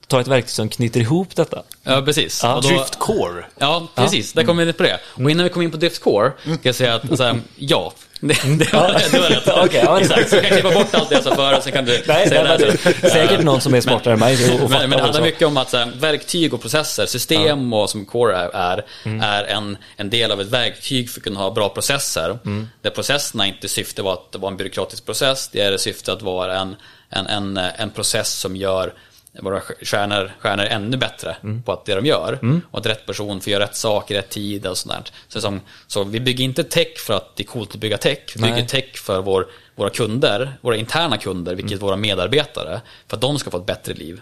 tar 0.07 0.19
ett 0.19 0.27
verktyg 0.27 0.49
som 0.49 0.69
knyter 0.69 0.99
ihop 0.99 1.35
detta. 1.35 1.63
Ja, 1.83 2.01
precis. 2.01 2.39
Ja, 2.43 2.59
då- 2.63 2.67
Drift 2.69 2.99
Core. 2.99 3.45
Ja, 3.57 3.87
precis. 3.95 4.33
Där 4.33 4.43
kommer 4.43 4.63
vi 4.63 4.69
in 4.69 4.73
på 4.77 4.83
det. 4.83 4.99
Och 5.23 5.31
innan 5.31 5.43
vi 5.43 5.49
kommer 5.49 5.63
in 5.63 5.71
på 5.71 5.77
Drift 5.77 6.01
Core, 6.03 6.31
ska 6.41 6.59
jag 6.63 6.75
säga 6.75 6.95
att 6.95 7.17
så 7.17 7.23
här, 7.23 7.39
ja, 7.55 7.93
det, 8.19 8.27
det, 8.57 8.73
var, 8.73 9.01
det 9.11 9.19
var 9.19 9.29
rätt. 9.29 9.47
Okej, 9.65 9.81
ja, 9.85 9.99
Exakt, 9.99 10.29
så 10.29 10.35
jag 10.35 10.45
kan 10.45 10.51
klippa 10.61 10.71
bort 10.79 10.95
allt 10.95 11.09
det 11.09 11.15
jag 11.15 11.23
sa 11.23 11.35
förut, 11.35 11.63
så 11.63 11.71
kan 11.71 11.85
du 11.85 12.03
Nej, 12.07 12.29
säga 12.29 12.57
det. 12.57 12.57
det- 12.57 12.77
sen. 12.93 13.09
säkert 13.09 13.43
någon 13.43 13.61
som 13.61 13.73
är 13.73 13.81
smartare 13.81 14.13
än 14.13 14.19
mig 14.19 14.53
och- 14.63 14.69
men, 14.69 14.79
men 14.79 14.89
det 14.89 15.01
handlar 15.01 15.21
mycket 15.21 15.47
om 15.47 15.57
att 15.57 15.69
så 15.69 15.77
här, 15.77 15.91
verktyg 15.99 16.53
och 16.53 16.61
processer, 16.61 17.05
system 17.05 17.73
och 17.73 17.89
som 17.89 18.05
Core 18.05 18.35
är, 18.35 18.49
är, 18.53 18.83
är 19.21 19.43
en, 19.43 19.77
en 19.97 20.09
del 20.09 20.31
av 20.31 20.41
ett 20.41 20.47
verktyg 20.49 21.09
för 21.09 21.19
att 21.19 21.23
kunna 21.23 21.39
ha 21.39 21.51
bra 21.51 21.69
processer. 21.69 22.39
Där 22.81 22.89
processerna 22.89 23.47
inte 23.47 23.69
syfte 23.69 24.01
var 24.01 24.13
att 24.13 24.35
vara 24.39 24.51
en 24.51 24.57
byråkratisk 24.57 25.05
process, 25.05 25.49
det 25.51 25.61
är 25.61 25.77
syfte 25.77 26.13
att 26.13 26.21
vara 26.21 26.59
en, 26.59 26.75
en, 27.09 27.27
en, 27.27 27.57
en 27.57 27.89
process 27.89 28.29
som 28.29 28.55
gör 28.55 28.93
våra 29.39 29.61
stjärnor, 29.81 30.31
stjärnor 30.39 30.65
ännu 30.65 30.97
bättre 30.97 31.35
på 31.65 31.71
att 31.71 31.85
det 31.85 31.95
de 31.95 32.05
gör. 32.05 32.39
Och 32.71 32.79
att 32.79 32.85
rätt 32.85 33.05
person 33.05 33.41
får 33.41 33.51
göra 33.53 33.63
rätt 33.63 33.75
sak 33.75 34.11
i 34.11 34.13
rätt 34.13 34.29
tid 34.29 34.65
och 34.67 34.77
sådär. 34.77 35.03
Så, 35.27 35.41
som, 35.41 35.61
så 35.87 36.03
vi 36.03 36.19
bygger 36.19 36.43
inte 36.43 36.63
tech 36.63 36.97
för 36.97 37.13
att 37.13 37.35
det 37.35 37.43
är 37.43 37.47
coolt 37.47 37.73
att 37.73 37.79
bygga 37.79 37.97
tech. 37.97 38.17
Vi 38.35 38.41
Nej. 38.41 38.51
bygger 38.51 38.67
tech 38.67 38.95
för 38.95 39.21
vår, 39.21 39.47
våra 39.75 39.89
kunder, 39.89 40.57
våra 40.61 40.75
interna 40.75 41.17
kunder, 41.17 41.55
vilket 41.55 41.81
våra 41.81 41.95
medarbetare. 41.95 42.81
För 43.07 43.17
att 43.17 43.21
de 43.21 43.39
ska 43.39 43.51
få 43.51 43.57
ett 43.57 43.65
bättre 43.65 43.93
liv. 43.93 44.21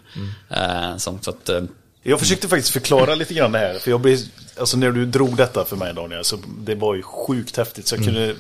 Eh, 0.50 0.98
som, 0.98 1.22
så 1.22 1.30
att, 1.30 1.50
eh, 1.50 1.62
Jag 2.04 2.20
försökte 2.20 2.48
faktiskt 2.48 2.70
förklara 2.74 3.16
lite 3.16 3.34
grann 3.34 3.52
det 3.52 3.60
här. 3.60 3.80
För 3.80 3.92
jag 3.92 4.02
blev, 4.02 4.18
alltså 4.60 4.78
när 4.78 4.92
du 4.92 5.06
drog 5.06 5.36
detta 5.38 5.66
för 5.66 5.76
mig 5.76 5.94
Daniel, 5.94 6.24
så 6.24 6.38
det 6.60 6.76
var 6.76 6.96
ju 6.96 7.02
sjukt 7.02 7.58
häftigt. 7.58 7.88
Så 7.88 7.96
jag 7.96 8.06
kunde, 8.06 8.36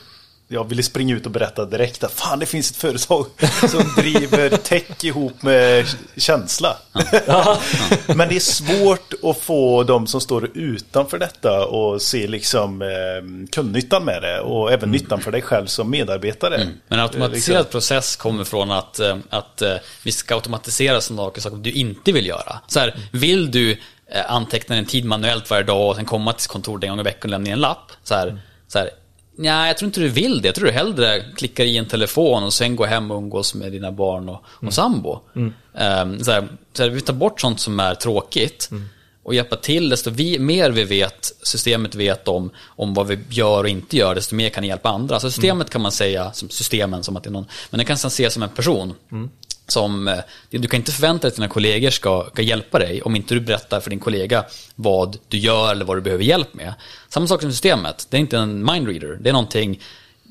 jag 0.51 0.69
ville 0.69 0.83
springa 0.83 1.15
ut 1.15 1.25
och 1.25 1.31
berätta 1.31 1.65
direkt 1.65 2.03
att 2.03 2.11
fan 2.11 2.39
det 2.39 2.45
finns 2.45 2.71
ett 2.71 2.77
företag 2.77 3.25
som 3.69 3.93
driver 3.97 4.57
tech 4.57 5.03
ihop 5.03 5.41
med 5.41 5.85
känsla. 6.17 6.77
Men 8.07 8.29
det 8.29 8.35
är 8.35 8.39
svårt 8.39 9.13
att 9.23 9.37
få 9.37 9.83
de 9.83 10.07
som 10.07 10.21
står 10.21 10.57
utanför 10.57 11.19
detta 11.19 11.65
och 11.65 12.01
se 12.01 12.27
liksom 12.27 12.81
eh, 12.81 12.87
kundnyttan 13.51 14.05
med 14.05 14.21
det. 14.21 14.39
Och 14.39 14.71
även 14.71 14.91
nyttan 14.91 15.21
för 15.21 15.31
dig 15.31 15.41
själv 15.41 15.65
som 15.65 15.89
medarbetare. 15.89 16.57
Men 16.57 16.79
en 16.87 16.99
Eh, 16.99 17.03
automatiserad 17.03 17.57
liksom. 17.59 17.71
process 17.71 18.15
kommer 18.15 18.43
från 18.43 18.71
att, 18.71 18.99
eh, 18.99 19.17
att 19.29 19.61
eh, 19.61 19.75
vi 20.03 20.11
ska 20.11 20.35
automatisera 20.35 21.01
saker 21.01 21.41
som 21.41 21.63
du 21.63 21.71
inte 21.71 22.11
vill 22.11 22.25
göra. 22.25 22.59
Så 22.67 22.79
här, 22.79 22.95
vill 23.11 23.51
du 23.51 23.71
eh, 23.71 24.31
anteckna 24.31 24.75
en 24.75 24.85
tid 24.85 25.05
manuellt 25.05 25.49
varje 25.49 25.63
dag 25.63 25.89
och 25.89 25.95
sen 25.95 26.05
komma 26.05 26.33
till 26.33 26.49
kontoret 26.49 26.83
en 26.83 26.89
gång 26.89 26.99
i 26.99 27.03
veckan 27.03 27.21
och 27.23 27.29
lämna 27.29 27.49
en 27.49 27.59
lapp? 27.59 27.91
Så 28.03 28.15
här, 28.15 28.39
så 28.67 28.79
här, 28.79 28.89
Nej, 29.41 29.67
jag 29.67 29.77
tror 29.77 29.87
inte 29.87 29.99
du 29.99 30.09
vill 30.09 30.41
det. 30.41 30.47
Jag 30.47 30.55
tror 30.55 30.65
du 30.65 30.71
hellre 30.71 31.23
klickar 31.35 31.63
i 31.63 31.77
en 31.77 31.85
telefon 31.85 32.43
och 32.43 32.53
sen 32.53 32.75
går 32.75 32.85
hem 32.85 33.11
och 33.11 33.17
umgås 33.17 33.53
med 33.55 33.71
dina 33.71 33.91
barn 33.91 34.29
och, 34.29 34.43
och 34.45 34.73
sambo. 34.73 35.19
Ehm, 35.75 36.23
så 36.23 36.31
här, 36.31 36.47
så 36.73 36.83
här, 36.83 36.89
vi 36.89 37.01
tar 37.01 37.13
bort 37.13 37.41
sånt 37.41 37.59
som 37.59 37.79
är 37.79 37.95
tråkigt 37.95 38.69
och 39.23 39.35
hjälpa 39.35 39.55
till. 39.55 39.89
Desto 39.89 40.09
vi, 40.09 40.39
mer 40.39 40.71
vi 40.71 40.83
vet, 40.83 41.31
systemet 41.43 41.95
vet 41.95 42.27
om, 42.27 42.49
om 42.65 42.93
vad 42.93 43.07
vi 43.07 43.19
gör 43.29 43.63
och 43.63 43.69
inte 43.69 43.97
gör, 43.97 44.15
desto 44.15 44.35
mer 44.35 44.49
kan 44.49 44.61
det 44.61 44.67
hjälpa 44.67 44.89
andra. 44.89 45.19
Så 45.19 45.31
systemet 45.31 45.69
kan 45.69 45.81
man 45.81 45.91
säga, 45.91 46.33
som 46.33 46.49
systemen 46.49 47.03
som 47.03 47.17
att 47.17 47.23
det 47.23 47.29
är 47.29 47.31
någon, 47.31 47.45
men 47.69 47.77
det 47.77 47.85
kan 47.85 47.97
man 48.03 48.11
se 48.11 48.29
som 48.29 48.43
en 48.43 48.49
person. 48.49 48.93
Som, 49.71 50.07
eh, 50.07 50.17
du 50.49 50.67
kan 50.67 50.77
inte 50.77 50.91
förvänta 50.91 51.21
dig 51.21 51.27
att 51.27 51.35
dina 51.35 51.47
kollegor 51.47 51.89
ska, 51.89 52.27
ska 52.33 52.41
hjälpa 52.41 52.79
dig 52.79 53.01
om 53.01 53.15
inte 53.15 53.33
du 53.33 53.39
berättar 53.39 53.79
för 53.79 53.89
din 53.89 53.99
kollega 53.99 54.45
vad 54.75 55.17
du 55.27 55.37
gör 55.37 55.71
eller 55.71 55.85
vad 55.85 55.97
du 55.97 56.01
behöver 56.01 56.23
hjälp 56.23 56.53
med. 56.53 56.73
Samma 57.09 57.27
sak 57.27 57.41
som 57.41 57.51
systemet, 57.51 58.07
det 58.09 58.17
är 58.17 58.21
inte 58.21 58.37
en 58.37 58.65
mindreader, 58.65 59.17
det 59.21 59.29
är 59.29 59.33
någonting 59.33 59.81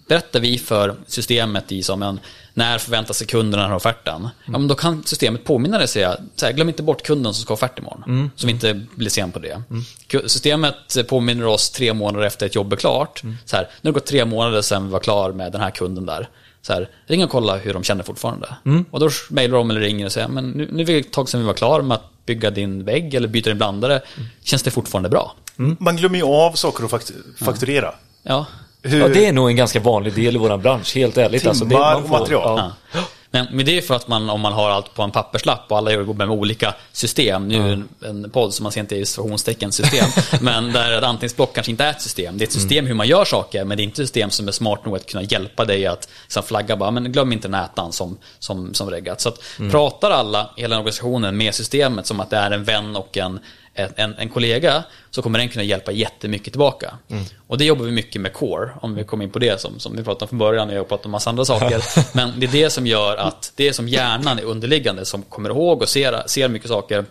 Berättar 0.08 0.40
vi 0.40 0.58
för 0.58 0.94
systemet 1.06 1.72
i 1.72 1.82
som 1.82 2.02
en 2.02 2.20
när 2.54 2.78
förväntar 2.78 3.14
sig 3.14 3.26
kunden 3.26 3.60
den 3.60 3.68
här 3.68 3.76
offerten? 3.76 4.28
Ja, 4.44 4.50
men 4.52 4.68
då 4.68 4.74
kan 4.74 5.04
systemet 5.04 5.44
påminna 5.44 5.76
dig 5.78 5.84
och 5.84 5.90
säga, 5.90 6.16
så 6.36 6.46
här, 6.46 6.52
glöm 6.52 6.68
inte 6.68 6.82
bort 6.82 7.02
kunden 7.02 7.34
som 7.34 7.42
ska 7.42 7.50
ha 7.50 7.54
offert 7.54 7.78
imorgon. 7.78 8.30
Så 8.36 8.46
vi 8.46 8.52
inte 8.52 8.74
blir 8.94 9.10
sen 9.10 9.32
på 9.32 9.38
det. 9.38 9.62
Ku- 10.08 10.28
Systemet 10.28 11.08
påminner 11.08 11.46
oss 11.46 11.70
tre 11.70 11.94
månader 11.94 12.26
efter 12.26 12.46
ett 12.46 12.54
jobb 12.54 12.72
är 12.72 12.76
klart. 12.76 13.22
Så 13.44 13.56
här, 13.56 13.62
nu 13.64 13.88
har 13.88 13.92
det 13.92 14.00
gått 14.00 14.06
tre 14.06 14.24
månader 14.24 14.62
sedan 14.62 14.84
vi 14.86 14.92
var 14.92 15.00
klar 15.00 15.32
med 15.32 15.52
den 15.52 15.60
här 15.60 15.70
kunden 15.70 16.06
där. 16.06 16.28
Så 16.68 16.74
här, 16.74 16.88
ring 17.06 17.24
och 17.24 17.30
kolla 17.30 17.56
hur 17.56 17.72
de 17.74 17.82
känner 17.84 18.02
fortfarande. 18.04 18.48
Och 18.90 19.00
då 19.00 19.10
mejlar 19.30 19.58
de 19.58 19.70
eller 19.70 19.80
ringer 19.80 20.06
och 20.06 20.12
säger, 20.12 20.28
men 20.28 20.50
nu, 20.50 20.68
nu 20.72 20.82
är 20.82 20.86
det 20.86 20.98
ett 20.98 21.12
tag 21.12 21.28
sedan 21.28 21.40
vi 21.40 21.46
var 21.46 21.54
klar 21.54 21.82
med 21.82 21.94
att 21.94 22.26
bygga 22.26 22.50
din 22.50 22.84
vägg 22.84 23.14
eller 23.14 23.28
byta 23.28 23.50
din 23.50 23.56
blandare. 23.56 24.00
Känns 24.44 24.62
det 24.62 24.70
fortfarande 24.70 25.08
bra? 25.08 25.34
Man 25.56 25.96
glömmer 25.96 26.18
ju 26.18 26.24
av 26.24 26.52
saker 26.52 26.84
att 26.84 26.90
fakt- 26.90 27.12
fakturera. 27.44 27.94
Ja, 28.22 28.46
Hur, 28.82 29.00
Ja, 29.00 29.08
det 29.08 29.26
är 29.26 29.32
nog 29.32 29.48
en 29.50 29.56
ganska 29.56 29.80
vanlig 29.80 30.14
del 30.14 30.34
i 30.34 30.38
vår 30.38 30.56
bransch, 30.56 30.94
helt 30.96 31.16
ärligt. 31.16 31.46
Alltså, 31.46 31.64
det, 31.64 31.70
Timmar 31.70 31.94
man 31.94 32.02
och 32.02 32.10
material. 32.10 32.72
Ja. 32.92 33.00
Men, 33.30 33.46
men 33.50 33.66
det 33.66 33.78
är 33.78 33.82
för 33.82 33.94
att 33.94 34.08
man, 34.08 34.30
om 34.30 34.40
man 34.40 34.52
har 34.52 34.70
allt 34.70 34.94
på 34.94 35.02
en 35.02 35.10
papperslapp 35.10 35.64
och 35.68 35.78
alla 35.78 35.92
jobbar 35.92 36.26
med 36.26 36.36
olika 36.36 36.74
system. 36.92 37.48
Nu 37.48 37.56
är 37.56 37.62
det 37.68 37.72
en, 37.72 38.24
en 38.24 38.30
podd 38.30 38.54
som 38.54 38.62
man 38.62 38.72
ser 38.72 38.80
inte 38.80 38.96
i 38.96 39.06
situationstecken 39.06 39.72
system. 39.72 40.06
men 40.40 40.72
där 40.72 40.98
ett 40.98 41.04
anteckningsblock 41.04 41.54
kanske 41.54 41.70
inte 41.70 41.84
är 41.84 41.90
ett 41.90 42.02
system. 42.02 42.38
Det 42.38 42.44
är 42.44 42.46
ett 42.46 42.52
system 42.52 42.86
hur 42.86 42.94
man 42.94 43.06
gör 43.06 43.24
saker, 43.24 43.64
men 43.64 43.76
det 43.76 43.82
är 43.82 43.84
inte 43.84 44.02
ett 44.02 44.08
system 44.08 44.30
som 44.30 44.48
är 44.48 44.52
smart 44.52 44.84
nog 44.84 44.96
att 44.96 45.06
kunna 45.06 45.22
hjälpa 45.22 45.64
dig 45.64 45.86
att 45.86 46.08
liksom, 46.22 46.42
flagga 46.42 46.76
bara, 46.76 46.90
men 46.90 47.12
glöm 47.12 47.32
inte 47.32 47.48
nätan 47.48 47.92
som, 47.92 48.18
som, 48.38 48.74
som 48.74 48.90
reggat. 48.90 49.20
Så 49.20 49.28
att 49.28 49.40
pratar 49.70 50.10
alla, 50.10 50.50
hela 50.56 50.76
organisationen, 50.76 51.36
med 51.36 51.54
systemet 51.54 52.06
som 52.06 52.20
att 52.20 52.30
det 52.30 52.36
är 52.36 52.50
en 52.50 52.64
vän 52.64 52.96
och 52.96 53.16
en 53.16 53.40
en, 53.78 54.14
en, 54.18 54.28
kollega 54.28 54.84
så 55.10 55.22
kommer 55.22 55.38
den 55.38 55.48
kunna 55.48 55.64
hjälpa 55.64 55.92
jättemycket 55.92 56.52
tillbaka. 56.52 56.98
Och 57.46 57.58
det 57.58 57.64
jobbar 57.64 57.84
vi 57.84 57.90
mycket 57.90 58.20
med 58.20 58.32
Core, 58.32 58.70
om 58.80 58.94
vi 58.94 59.04
kommer 59.04 59.24
in 59.24 59.30
på 59.30 59.38
det 59.38 59.60
som, 59.60 59.80
som 59.80 59.96
vi 59.96 60.04
pratade 60.04 60.24
om 60.24 60.28
från 60.28 60.38
början, 60.38 60.68
och 60.68 60.74
jag 60.74 60.80
har 60.80 60.84
pratat 60.84 61.06
om 61.06 61.12
massa 61.12 61.30
andra 61.30 61.44
saker. 61.44 61.82
Men 62.16 62.40
det 62.40 62.46
är 62.46 62.52
det 62.52 62.70
som 62.70 62.86
gör 62.86 63.16
att 63.16 63.52
det 63.54 63.68
är 63.68 63.72
som 63.72 63.88
hjärnan 63.88 64.38
är 64.38 64.44
underliggande 64.44 65.04
som 65.04 65.22
kommer 65.22 65.50
ihåg 65.50 65.82
och 65.82 65.88
ser, 65.88 66.22
ser 66.26 66.48
mycket 66.48 66.68
saker. 66.68 67.04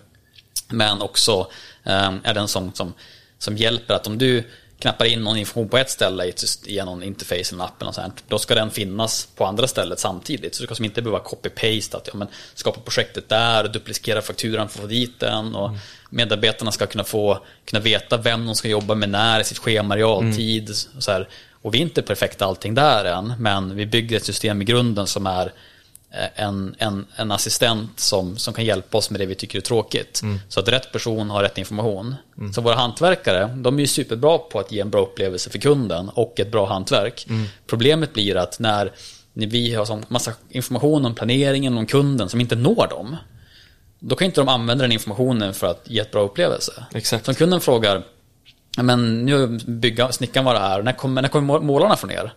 Men 0.70 1.02
också 1.02 1.48
eh, 1.84 2.14
är 2.24 2.34
den 2.34 2.48
som, 2.48 2.74
som, 2.74 2.94
som 3.40 3.58
hjälper 3.58 3.94
att 3.94 4.08
om 4.08 4.18
du 4.18 4.44
knappar 4.80 5.06
in 5.06 5.24
någon 5.24 5.38
information 5.38 5.70
på 5.70 5.78
ett 5.78 5.90
ställe 5.90 6.34
i, 6.66 6.78
någon 6.78 7.04
interface 7.04 7.54
eller 7.54 7.64
app 7.64 7.82
eller 7.82 7.92
sånt, 7.92 8.24
då 8.28 8.40
ska 8.40 8.56
den 8.56 8.72
finnas 8.72 9.28
på 9.36 9.46
andra 9.46 9.68
stället 9.68 10.00
samtidigt. 10.00 10.56
Så 10.56 10.64
du 10.64 10.68
ska 10.68 10.76
som 10.76 10.86
inte 10.86 11.02
behöva 11.02 11.24
copy-paste, 11.24 11.98
att 11.98 12.08
ja, 12.08 12.18
men, 12.18 12.28
skapa 12.54 12.80
projektet 12.80 13.30
där 13.30 13.68
duplicera 13.68 14.22
fakturan 14.22 14.70
för 14.70 14.80
att 14.80 14.82
få 14.82 14.88
dit 14.88 15.20
den. 15.20 15.56
Och 15.56 15.72
Medarbetarna 16.10 16.72
ska 16.72 16.86
kunna 16.86 17.04
få 17.04 17.40
kunna 17.66 17.80
veta 17.80 18.18
vem 18.18 18.46
de 18.46 18.56
ska 18.56 18.68
jobba 18.68 18.96
med 18.96 19.10
när 19.10 19.40
i 19.40 19.44
sitt 19.44 19.58
schema, 19.58 19.98
realtid. 19.98 20.70
Och, 20.70 21.04
så 21.04 21.12
här. 21.12 21.28
och 21.62 21.74
vi 21.74 21.78
är 21.78 21.82
inte 21.82 22.02
perfekta 22.02 22.46
allting 22.46 22.76
där 22.76 23.06
än, 23.06 23.34
men 23.40 23.76
vi 23.76 23.86
bygger 23.86 24.18
ett 24.18 24.26
system 24.26 24.62
i 24.62 24.66
grunden 24.66 25.08
som 25.08 25.28
är 25.28 25.52
en, 26.36 26.76
en, 26.78 27.06
en 27.16 27.32
assistent 27.32 28.00
som, 28.00 28.38
som 28.38 28.54
kan 28.54 28.66
hjälpa 28.66 28.98
oss 28.98 29.10
med 29.10 29.20
det 29.22 29.26
vi 29.26 29.36
tycker 29.36 29.58
är 29.58 29.62
tråkigt. 29.62 30.22
Så 30.50 30.60
att 30.60 30.68
rätt 30.68 30.92
person 30.92 31.30
har 31.30 31.44
rätt 31.44 31.58
information. 31.58 32.16
Så 32.56 32.62
våra 32.62 32.76
hantverkare, 32.76 33.56
de 33.58 33.76
är 33.76 33.80
ju 33.82 33.88
superbra 33.88 34.38
på 34.38 34.60
att 34.60 34.72
ge 34.72 34.80
en 34.80 34.90
bra 34.90 35.02
upplevelse 35.02 35.50
för 35.50 35.60
kunden 35.60 36.10
och 36.10 36.40
ett 36.40 36.52
bra 36.52 36.66
hantverk. 36.66 37.28
Problemet 37.68 38.14
blir 38.14 38.38
att 38.38 38.60
när, 38.60 38.92
när 39.34 39.48
vi 39.48 39.74
har 39.74 39.86
sån 39.86 40.06
massa 40.08 40.34
information 40.50 41.06
om 41.06 41.16
planeringen, 41.16 41.78
om 41.78 41.86
kunden 41.86 42.30
som 42.30 42.42
inte 42.42 42.56
når 42.56 42.88
dem. 42.90 43.16
Då 44.00 44.16
kan 44.16 44.26
inte 44.26 44.42
de 44.42 44.48
använda 44.50 44.82
den 44.84 44.92
informationen 44.92 45.54
för 45.54 45.68
att 45.68 45.82
ge 45.86 46.00
ett 46.00 46.12
bra 46.12 46.22
upplevelse. 46.22 46.86
Exakt. 46.94 47.26
Så 47.26 47.32
om 47.32 47.36
kunden 47.36 47.62
frågar, 47.62 48.04
"Ja, 48.78 48.84
men 48.84 49.26
nu 49.26 49.48
bygga, 49.66 50.12
snickaren 50.12 50.46
vara 50.46 50.60
här, 50.60 50.82
när 50.84 50.94
kommer, 50.94 51.22
när 51.22 51.30
kommer 51.30 51.60
målarna 51.60 51.96
från 51.96 52.12
er? 52.12 52.34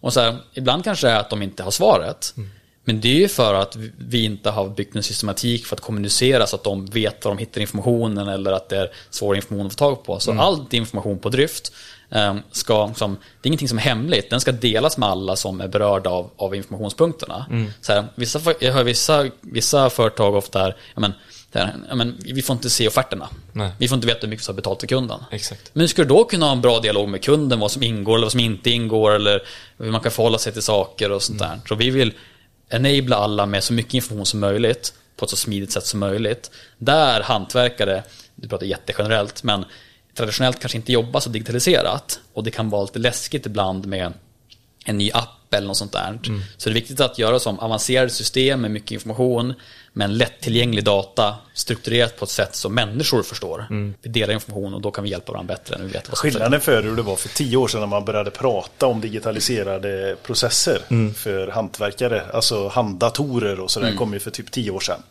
Och 0.00 0.12
så 0.12 0.20
här, 0.20 0.36
ibland 0.54 0.84
kanske 0.84 1.06
det 1.06 1.12
är 1.12 1.20
att 1.20 1.30
de 1.30 1.42
inte 1.42 1.62
har 1.62 1.70
svaret. 1.70 2.34
Men 2.88 3.00
det 3.00 3.08
är 3.08 3.14
ju 3.14 3.28
för 3.28 3.54
att 3.54 3.76
vi 3.98 4.24
inte 4.24 4.50
har 4.50 4.68
byggt 4.68 4.96
en 4.96 5.02
systematik 5.02 5.66
för 5.66 5.76
att 5.76 5.80
kommunicera 5.80 6.46
så 6.46 6.56
att 6.56 6.64
de 6.64 6.86
vet 6.86 7.24
var 7.24 7.32
de 7.32 7.38
hittar 7.38 7.60
informationen 7.60 8.28
eller 8.28 8.52
att 8.52 8.68
det 8.68 8.76
är 8.76 8.90
svår 9.10 9.36
information 9.36 9.66
att 9.66 9.72
få 9.72 9.76
tag 9.76 10.04
på. 10.04 10.20
Så 10.20 10.40
all 10.40 10.66
information 10.70 11.18
på 11.18 11.28
drift 11.28 11.72
eh, 12.10 12.36
ska, 12.50 12.92
som, 12.96 13.14
det 13.14 13.46
är 13.46 13.48
ingenting 13.48 13.68
som 13.68 13.78
är 13.78 13.82
hemligt, 13.82 14.30
den 14.30 14.40
ska 14.40 14.52
delas 14.52 14.98
med 14.98 15.08
alla 15.08 15.36
som 15.36 15.60
är 15.60 15.68
berörda 15.68 16.10
av, 16.10 16.30
av 16.36 16.54
informationspunkterna. 16.54 17.46
Så 17.80 17.92
här, 17.92 18.04
vissa, 18.14 18.40
jag 18.60 18.72
hör 18.72 18.84
vissa, 18.84 19.26
vissa 19.40 19.90
företag 19.90 20.34
ofta 20.34 20.58
här, 20.58 20.76
ja, 20.94 21.00
men, 21.00 21.12
där, 21.52 21.74
ja, 21.88 21.94
men, 21.94 22.16
vi 22.24 22.42
får 22.42 22.54
inte 22.54 22.70
se 22.70 22.88
offerterna. 22.88 23.28
Nej. 23.52 23.70
Vi 23.78 23.88
får 23.88 23.96
inte 23.96 24.06
veta 24.06 24.20
hur 24.20 24.28
mycket 24.28 24.48
vi 24.48 24.52
har 24.52 24.56
betalt 24.56 24.78
till 24.80 24.88
kunden. 24.88 25.20
Exakt. 25.30 25.70
Men 25.72 25.80
hur 25.80 25.88
ska 25.88 26.02
du 26.02 26.08
då 26.08 26.24
kunna 26.24 26.46
ha 26.46 26.52
en 26.52 26.60
bra 26.60 26.80
dialog 26.80 27.08
med 27.08 27.22
kunden, 27.22 27.60
vad 27.60 27.70
som 27.70 27.82
ingår 27.82 28.14
eller 28.14 28.24
vad 28.24 28.32
som 28.32 28.40
inte 28.40 28.70
ingår 28.70 29.12
eller 29.12 29.42
hur 29.78 29.90
man 29.90 30.00
kan 30.00 30.12
förhålla 30.12 30.38
sig 30.38 30.52
till 30.52 30.62
saker 30.62 31.12
och 31.12 31.22
sånt 31.22 31.38
där. 31.38 31.60
Så 31.68 31.74
vi 31.74 31.90
vill 31.90 32.12
enabla 32.68 33.16
alla 33.16 33.46
med 33.46 33.64
så 33.64 33.72
mycket 33.72 33.94
information 33.94 34.26
som 34.26 34.40
möjligt 34.40 34.94
på 35.16 35.24
ett 35.24 35.30
så 35.30 35.36
smidigt 35.36 35.72
sätt 35.72 35.86
som 35.86 36.00
möjligt. 36.00 36.50
Där 36.78 37.20
hantverkare, 37.22 38.02
du 38.34 38.48
pratar 38.48 38.66
jättegenerellt, 38.66 39.42
men 39.42 39.64
traditionellt 40.14 40.60
kanske 40.60 40.78
inte 40.78 40.92
jobbar 40.92 41.20
så 41.20 41.30
digitaliserat 41.30 42.20
och 42.32 42.44
det 42.44 42.50
kan 42.50 42.70
vara 42.70 42.82
lite 42.82 42.98
läskigt 42.98 43.46
ibland 43.46 43.86
med 43.86 44.12
en 44.84 44.98
ny 44.98 45.10
app 45.12 45.54
eller 45.54 45.66
något 45.66 45.76
sånt 45.76 45.92
där. 45.92 46.18
Så 46.56 46.68
det 46.68 46.72
är 46.72 46.74
viktigt 46.74 47.00
att 47.00 47.18
göra 47.18 47.38
som 47.38 47.58
avancerade 47.58 48.10
system 48.10 48.60
med 48.60 48.70
mycket 48.70 48.90
information 48.90 49.54
men 49.98 50.16
lättillgänglig 50.18 50.84
data 50.84 51.34
strukturerat 51.54 52.16
på 52.16 52.24
ett 52.24 52.30
sätt 52.30 52.54
som 52.56 52.74
människor 52.74 53.22
förstår. 53.22 53.66
Vi 54.02 54.10
delar 54.10 54.34
information 54.34 54.74
och 54.74 54.80
då 54.80 54.90
kan 54.90 55.04
vi 55.04 55.10
hjälpa 55.10 55.32
varandra 55.32 55.54
bättre 55.54 55.76
än 55.76 55.86
vi 55.86 55.92
vet 55.92 56.08
vad 56.08 56.18
Skillnaden 56.18 56.60
för 56.60 56.82
hur 56.82 56.96
det 56.96 57.02
var 57.02 57.16
för 57.16 57.28
tio 57.28 57.56
år 57.56 57.68
sedan 57.68 57.80
när 57.80 57.86
man 57.86 58.04
började 58.04 58.30
prata 58.30 58.86
om 58.86 59.00
digitaliserade 59.00 60.16
processer 60.22 60.80
för 61.14 61.48
hantverkare. 61.48 62.22
Alltså 62.32 62.68
handdatorer 62.68 63.60
och 63.60 63.70
sådär 63.70 63.94
kom 63.96 64.12
ju 64.12 64.20
för 64.20 64.30
typ 64.30 64.50
tio 64.50 64.70
år 64.70 64.80
sedan. 64.80 65.02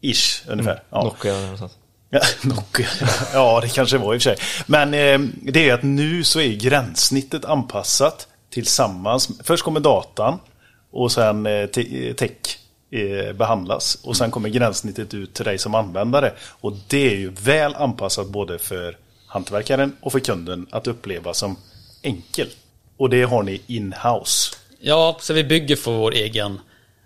Ish, 0.00 0.42
ungefär. 0.48 0.82
Ja. 0.90 1.04
Nokia 1.04 1.34
eller 1.36 1.48
något 1.50 1.58
sånt. 1.58 1.72
Ja, 2.10 2.20
Nokia. 2.42 2.86
Ja, 3.32 3.60
det 3.62 3.68
kanske 3.68 3.98
var 3.98 4.14
i 4.14 4.18
och 4.18 4.22
för 4.22 4.30
sig. 4.34 4.36
Men 4.66 4.94
eh, 4.94 5.28
det 5.52 5.68
är 5.68 5.74
att 5.74 5.82
nu 5.82 6.24
så 6.24 6.40
är 6.40 6.52
gränssnittet 6.54 7.44
anpassat 7.44 8.28
tillsammans. 8.50 9.28
Först 9.44 9.62
kommer 9.64 9.80
datan 9.80 10.38
och 10.92 11.12
sen 11.12 11.46
eh, 11.46 11.66
te- 11.66 12.14
tech 12.14 12.30
behandlas. 13.34 13.98
Och 14.02 14.16
sen 14.16 14.30
kommer 14.30 14.48
gränssnittet 14.48 15.14
ut 15.14 15.34
till 15.34 15.44
dig 15.44 15.58
som 15.58 15.74
användare. 15.74 16.32
Och 16.40 16.72
det 16.86 17.12
är 17.12 17.16
ju 17.16 17.30
väl 17.30 17.74
anpassat 17.74 18.28
både 18.28 18.58
för 18.58 18.96
hantverkaren 19.26 19.96
och 20.00 20.12
för 20.12 20.20
kunden 20.20 20.66
att 20.70 20.86
uppleva 20.86 21.34
som 21.34 21.56
enkel. 22.02 22.48
Och 22.96 23.10
det 23.10 23.22
har 23.22 23.42
ni 23.42 23.60
in-house. 23.66 24.56
Ja, 24.80 25.16
så 25.20 25.32
vi 25.32 25.44
bygger 25.44 25.76
för 25.76 25.92
vår 25.92 26.14
egen 26.14 26.58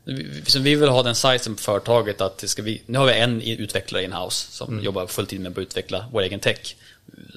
vi, 0.05 0.43
så 0.47 0.59
vi 0.59 0.75
vill 0.75 0.89
ha 0.89 1.03
den 1.03 1.15
sizen 1.15 1.55
på 1.55 1.63
företaget 1.63 2.21
att 2.21 2.39
det 2.39 2.49
ska 2.49 2.63
vi, 2.63 2.83
nu 2.87 2.99
har 2.99 3.07
vi 3.07 3.13
en 3.13 3.43
utvecklare 3.43 4.05
in-house 4.05 4.53
som 4.53 4.81
jobbar 4.83 5.07
fulltid 5.07 5.41
med 5.41 5.53
att 5.53 5.59
utveckla 5.59 6.05
vår 6.13 6.23
egen 6.23 6.41
tech. 6.41 6.77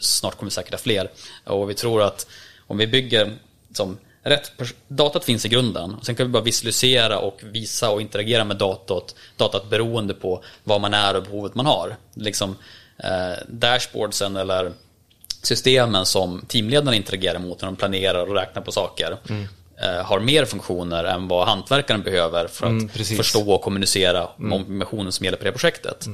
Snart 0.01 0.35
kommer 0.37 0.49
vi 0.49 0.53
säkert 0.53 0.73
ha 0.73 0.77
fler. 0.77 1.09
Och 1.43 1.69
vi 1.69 1.73
tror 1.73 2.01
att 2.01 2.27
om 2.67 2.77
vi 2.77 2.87
bygger 2.87 3.33
som 3.73 3.97
rätt 4.23 4.51
datat 4.87 5.25
finns 5.25 5.45
i 5.45 5.49
grunden. 5.49 5.93
Och 5.93 6.05
sen 6.05 6.15
kan 6.15 6.25
vi 6.27 6.31
bara 6.31 6.43
visualisera 6.43 7.19
och 7.19 7.39
visa 7.43 7.89
och 7.89 8.01
interagera 8.01 8.43
med 8.43 8.57
datat, 8.57 9.15
datat 9.37 9.69
beroende 9.69 10.13
på 10.13 10.43
vad 10.63 10.81
man 10.81 10.93
är 10.93 11.15
och 11.15 11.23
behovet 11.23 11.55
man 11.55 11.65
har. 11.65 11.95
Liksom 12.13 12.55
eh, 12.97 13.43
dashboardsen 13.47 14.35
eller 14.35 14.71
systemen 15.41 16.05
som 16.05 16.45
teamledarna 16.47 16.95
interagerar 16.95 17.39
mot 17.39 17.61
när 17.61 17.65
de 17.65 17.75
planerar 17.75 18.29
och 18.29 18.35
räknar 18.35 18.61
på 18.61 18.71
saker 18.71 19.17
eh, 19.81 20.05
har 20.05 20.19
mer 20.19 20.45
funktioner 20.45 21.03
än 21.03 21.27
vad 21.27 21.47
hantverkaren 21.47 22.01
behöver 22.03 22.47
för 22.47 22.65
att 22.65 22.71
Mm, 22.71 22.89
förstå 22.89 23.51
och 23.51 23.61
kommunicera 23.61 24.27
om 24.27 24.53
informationen 24.53 25.11
som 25.11 25.25
gäller 25.25 25.37
på 25.37 25.43
det 25.45 25.51
projektet. 25.51 26.05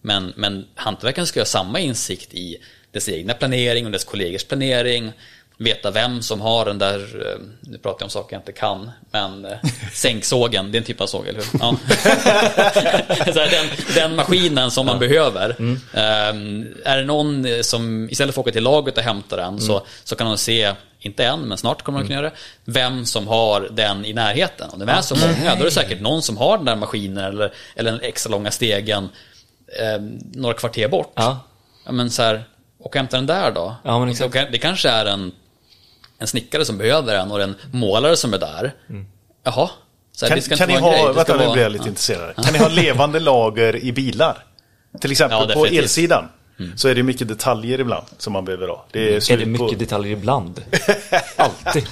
Men, 0.00 0.32
men 0.36 0.66
hantverkaren 0.74 1.26
ska 1.26 1.40
ha 1.40 1.44
samma 1.44 1.80
insikt 1.80 2.34
i 2.34 2.56
dess 2.92 3.08
egna 3.08 3.34
planering 3.34 3.86
och 3.86 3.92
dess 3.92 4.04
kollegors 4.04 4.44
planering. 4.44 5.12
Veta 5.62 5.90
vem 5.90 6.22
som 6.22 6.40
har 6.40 6.64
den 6.64 6.78
där, 6.78 6.98
eh, 6.98 7.40
nu 7.60 7.78
pratar 7.78 8.00
jag 8.00 8.06
om 8.06 8.10
saker 8.10 8.36
jag 8.36 8.40
inte 8.40 8.52
kan, 8.52 8.90
men 9.10 9.44
eh, 9.44 9.58
sänksågen, 9.92 10.72
det 10.72 10.76
är 10.76 10.80
en 10.80 10.84
typ 10.86 11.00
av 11.00 11.06
såg, 11.06 11.26
eller 11.28 11.40
hur? 11.40 11.60
Ja. 11.60 11.76
den, 13.50 13.66
den 13.94 14.16
maskinen 14.16 14.70
som 14.70 14.86
man 14.86 14.98
behöver. 14.98 15.56
Ehm, 15.94 16.74
är 16.84 16.96
det 16.96 17.04
någon 17.04 17.44
eh, 17.44 17.60
som, 17.60 18.10
istället 18.10 18.34
för 18.34 18.40
att 18.40 18.46
åka 18.46 18.52
till 18.52 18.62
laget 18.62 18.96
och 18.96 19.04
hämta 19.04 19.36
den, 19.36 19.60
så, 19.60 19.86
så 20.04 20.16
kan 20.16 20.26
de 20.26 20.38
se, 20.38 20.72
inte 21.00 21.24
än, 21.24 21.40
men 21.40 21.58
snart 21.58 21.82
kommer 21.82 21.98
de 21.98 22.06
kunna 22.06 22.20
göra 22.20 22.30
det, 22.30 22.36
vem 22.64 23.04
som 23.04 23.28
har 23.28 23.68
den 23.72 24.04
i 24.04 24.12
närheten. 24.12 24.70
Om 24.72 24.78
det 24.78 24.92
är 24.92 25.00
så 25.02 25.16
många, 25.16 25.54
då 25.54 25.60
är 25.60 25.64
det 25.64 25.70
säkert 25.70 26.00
någon 26.00 26.22
som 26.22 26.36
har 26.36 26.56
den 26.56 26.66
där 26.66 26.76
maskinen 26.76 27.24
eller, 27.24 27.52
eller 27.76 27.92
den 27.92 28.00
extra 28.00 28.30
långa 28.30 28.50
stegen 28.50 29.08
ehm, 29.80 30.18
några 30.32 30.54
kvarter 30.54 30.88
bort. 30.88 31.12
Ja. 31.14 31.40
Ja, 31.84 31.92
men 31.92 32.10
så 32.10 32.22
här, 32.22 32.44
och 32.78 32.96
hämta 32.96 33.16
den 33.16 33.26
där 33.26 33.50
då. 33.50 33.74
Ja, 33.84 33.98
men 33.98 34.08
exakt. 34.08 34.34
Det 34.52 34.58
kanske 34.58 34.88
är 34.88 35.06
en, 35.06 35.32
en 36.22 36.26
snickare 36.26 36.64
som 36.64 36.78
behöver 36.78 37.14
den 37.14 37.30
och 37.30 37.40
en 37.42 37.54
målare 37.72 38.16
som 38.16 38.34
är 38.34 38.38
där. 38.38 38.72
Jaha. 39.44 39.70
Så 40.12 40.24
här, 40.24 40.28
Kan, 40.30 40.36
det 40.38 40.42
ska 40.42 40.56
kan 40.56 40.68
ni 40.68 40.74
grej, 40.74 40.82
ha, 40.82 40.90
det 40.92 40.98
ska 41.02 41.12
vänta 41.12 41.32
nu 41.36 41.38
vara- 41.44 41.52
blir 41.52 41.62
jag 41.62 41.72
lite 41.72 41.88
intresserad. 41.88 42.44
Kan 42.44 42.52
ni 42.52 42.58
ha 42.58 42.68
levande 42.68 43.20
lager 43.20 43.76
i 43.84 43.92
bilar? 43.92 44.44
Till 45.00 45.10
exempel 45.12 45.38
Ja, 45.38 45.42
på 45.42 45.48
definitivt. 45.48 45.72
Mm. 45.72 45.82
elsidan. 45.84 46.28
Så 46.76 46.88
är 46.88 46.94
det 46.94 47.02
mycket 47.02 47.28
detaljer 47.28 47.80
ibland 47.80 48.06
som 48.18 48.32
man 48.32 48.44
behöver 48.44 48.68
ha. 48.68 48.86
Det 48.92 49.08
är, 49.12 49.16
Är 49.16 49.20
slut 49.20 49.38
det 49.38 49.44
på- 49.58 49.64
mycket 49.64 49.78
detaljer 49.78 50.12
ibland? 50.12 50.60
Alltid. 51.36 51.86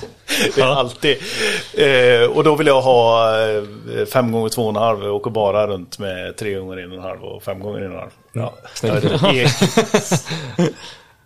Det 0.55 0.61
är 0.61 0.67
alltid. 0.67 1.17
Eh, 1.75 2.31
och 2.37 2.45
då 2.45 2.57
vill 2.57 2.67
jag 2.67 2.83
ha 2.83 3.31
eh, 3.49 3.63
fem 4.13 4.33
gånger 4.33 4.49
två 4.49 4.63
och 4.63 4.69
en 4.71 4.77
halv 4.77 5.05
och 5.05 5.15
åka 5.17 5.31
bara 5.31 5.67
runt 5.67 5.99
med 5.99 6.37
tre 6.37 6.55
gånger 6.55 6.77
en 6.77 6.91
och 6.93 6.97
en 6.99 7.03
halv 7.05 7.25
och 7.25 7.43
fem 7.43 7.61
gånger 7.61 7.81
en 7.81 7.87
och 7.87 7.93
en 7.93 8.01
halv. 8.01 8.11
Ja. 8.33 8.55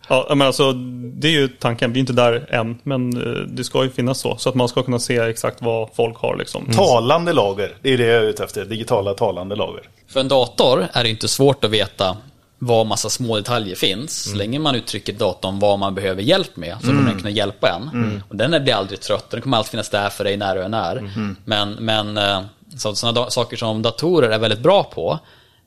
Ja, 0.09 0.27
men 0.35 0.47
alltså, 0.47 0.73
det 0.73 1.29
är 1.29 1.33
ju 1.33 1.49
tanken. 1.49 1.93
Vi 1.93 1.99
är 1.99 2.01
inte 2.01 2.13
där 2.13 2.47
än, 2.55 2.79
men 2.83 3.17
eh, 3.17 3.43
det 3.43 3.65
ska 3.65 3.85
ju 3.85 3.91
finnas 3.91 4.19
så. 4.21 4.37
Så 4.37 4.49
att 4.49 4.55
man 4.55 4.69
ska 4.69 4.83
kunna 4.83 4.99
se 4.99 5.17
exakt 5.19 5.63
vad 5.63 5.89
folk 5.95 6.17
har 6.17 6.37
liksom. 6.37 6.67
talande 6.73 7.33
lager, 7.33 7.77
det 7.83 7.93
är 7.93 7.99
det 7.99 8.05
jag 8.07 8.17
är 8.25 8.29
ute 8.29 8.45
efter. 8.45 8.65
Digitala 8.65 9.15
talande 9.15 9.57
lager. 9.57 9.83
För 10.09 10.21
en 10.21 10.29
dator 10.29 10.87
är 10.93 11.03
det 11.03 11.11
inte 11.11 11.29
svårt 11.29 11.65
att 11.65 11.71
veta 11.71 12.17
var 12.59 12.85
massa 12.85 13.11
små 13.11 13.37
detaljer 13.37 13.77
finns. 13.77 14.31
Så 14.31 14.37
länge 14.37 14.59
man 14.59 14.75
uttrycker 14.75 15.13
datorn 15.13 15.59
vad 15.59 15.79
man 15.79 15.95
behöver 15.95 16.23
hjälp 16.23 16.57
med 16.57 16.77
så 16.81 16.87
kommer 16.87 17.03
den 17.11 17.17
kunna 17.19 17.31
hjälpa 17.31 17.69
en. 17.69 18.23
Och 18.29 18.37
den 18.37 18.65
blir 18.65 18.75
aldrig 18.75 19.01
trött, 19.01 19.31
den 19.31 19.41
kommer 19.41 19.57
alltid 19.57 19.71
finnas 19.71 19.91
där 19.91 20.11
för 20.11 20.25
dig 20.25 20.37
när 20.37 20.55
du 20.57 20.63
än 20.63 20.75
är. 20.75 21.11
Men, 21.45 21.73
men 21.73 22.19
eh, 22.19 22.41
så, 22.77 22.95
sådana 22.95 23.21
da- 23.21 23.31
saker 23.31 23.57
som 23.57 23.83
datorer 23.83 24.31
är 24.31 24.39
väldigt 24.39 24.61
bra 24.61 24.83
på 24.85 25.19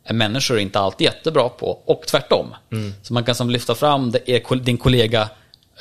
är 0.08 0.14
människor 0.14 0.60
inte 0.60 0.80
alltid 0.80 1.06
jättebra 1.06 1.50
på 1.50 1.80
och 1.86 2.04
tvärtom. 2.08 2.56
Så 3.04 3.14
man 3.14 3.24
kan 3.24 3.36
som 3.36 3.50
lyfta 3.50 3.76
fram 3.76 4.12
det, 4.12 4.32
är, 4.32 4.40
kol- 4.40 4.64
din 4.64 4.78
kollega 4.78 5.30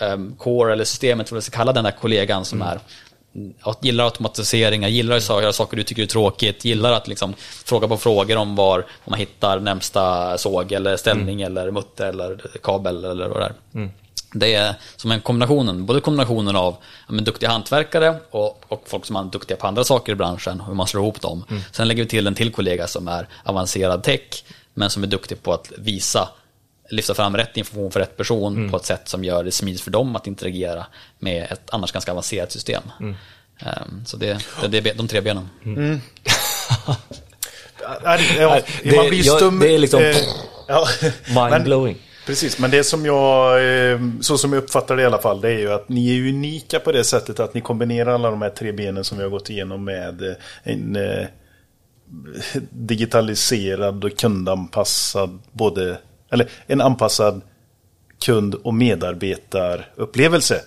um, 0.00 0.36
core 0.38 0.72
eller 0.72 0.84
systemet, 0.84 1.30
vad 1.30 1.38
du 1.38 1.42
ska 1.42 1.56
kalla 1.56 1.72
den 1.72 1.84
där 1.84 1.90
kollegan 1.90 2.44
som 2.44 2.62
är 2.62 2.78
ja, 3.64 3.74
gillar 3.82 4.04
automatiseringar, 4.04 4.88
gillar 4.88 5.16
att 5.16 5.28
göra 5.28 5.52
saker 5.52 5.76
du 5.76 5.82
tycker 5.82 6.02
är 6.02 6.06
tråkigt, 6.06 6.64
gillar 6.64 6.92
att 6.92 7.08
liksom 7.08 7.34
fråga 7.64 7.88
på 7.88 7.96
frågor 7.96 8.36
om 8.36 8.56
var 8.56 8.86
man 9.04 9.18
hittar 9.18 9.60
närmsta 9.60 10.38
såg 10.38 10.72
eller 10.72 10.96
ställning 10.96 11.42
eller 11.42 11.70
mutter 11.70 12.06
eller 12.06 12.40
kabel 12.62 13.04
eller 13.04 13.28
vad 13.28 13.40
det 13.40 13.44
är. 13.44 13.88
Det 14.38 14.54
är 14.54 14.74
som 14.96 15.10
en 15.10 15.20
kombinationen, 15.20 15.86
både 15.86 16.00
kombinationen 16.00 16.56
av 16.56 16.76
men, 17.08 17.24
duktiga 17.24 17.50
hantverkare 17.50 18.16
och, 18.30 18.64
och 18.68 18.82
folk 18.86 19.06
som 19.06 19.16
är 19.16 19.24
duktiga 19.24 19.56
på 19.56 19.66
andra 19.66 19.84
saker 19.84 20.12
i 20.12 20.14
branschen, 20.14 20.60
hur 20.66 20.74
man 20.74 20.86
slår 20.86 21.02
ihop 21.02 21.20
dem. 21.20 21.44
Sen 21.72 21.88
lägger 21.88 22.02
vi 22.02 22.08
till 22.08 22.26
en 22.26 22.34
till 22.34 22.52
kollega 22.52 22.86
som 22.86 23.08
är 23.08 23.28
avancerad 23.44 24.02
tech, 24.02 24.44
men 24.74 24.90
som 24.90 25.02
är 25.02 25.06
duktig 25.06 25.42
på 25.42 25.52
att 25.52 25.72
visa 25.78 26.28
lyfta 26.90 27.14
fram 27.14 27.36
rätt 27.36 27.56
information 27.56 27.90
för 27.90 28.00
rätt 28.00 28.16
person 28.16 28.70
på 28.70 28.76
ett 28.76 28.84
sätt 28.84 29.08
som 29.08 29.24
gör 29.24 29.44
det 29.44 29.52
smidigt 29.52 29.80
för 29.80 29.90
dem 29.90 30.16
att 30.16 30.26
interagera 30.26 30.86
med 31.18 31.42
ett 31.52 31.70
annars 31.70 31.92
ganska 31.92 32.12
avancerat 32.12 32.52
system. 32.52 32.82
Ehm, 33.58 34.04
Så 34.06 34.16
det, 34.16 34.38
det, 34.60 34.68
det 34.80 34.90
är 34.90 34.94
de 34.94 35.08
tre 35.08 35.20
benen. 35.20 35.48
Det- 38.18 38.34
ja, 38.40 38.60
Det- 38.82 38.96
man 38.96 39.08
blir 39.08 39.26
jag- 39.26 39.36
stum. 39.36 39.58
det 39.58 39.74
är 39.74 39.78
liksom- 39.78 40.02
eh, 40.02 40.16
ja. 40.68 40.86
Mind-blowing. 41.26 41.96
Precis, 42.26 42.58
men 42.58 42.70
det 42.70 42.84
som 42.84 43.06
jag, 43.06 43.56
eh, 43.92 44.00
så 44.20 44.38
som 44.38 44.52
jag 44.52 44.62
uppfattar 44.62 44.96
det 44.96 45.02
i 45.02 45.06
alla 45.06 45.18
fall, 45.18 45.40
det 45.40 45.48
är 45.48 45.58
ju 45.58 45.72
att 45.72 45.88
ni 45.88 46.16
är 46.16 46.28
unika 46.28 46.80
på 46.80 46.92
det 46.92 47.04
sättet 47.04 47.40
att 47.40 47.54
ni 47.54 47.60
kombinerar 47.60 48.14
alla 48.14 48.30
de 48.30 48.42
här 48.42 48.50
tre 48.50 48.72
benen 48.72 49.04
som 49.04 49.18
vi 49.18 49.24
har 49.24 49.30
gått 49.30 49.50
igenom 49.50 49.84
med 49.84 50.22
eh, 50.22 50.34
en 50.62 50.96
eh, 50.96 51.26
digitaliserad 52.70 54.04
och 54.04 54.18
kundanpassad, 54.18 55.38
både, 55.52 55.98
eller 56.30 56.48
en 56.66 56.80
anpassad 56.80 57.40
kund 58.24 58.54
och 58.54 58.74
medarbetarupplevelse. 58.74 60.62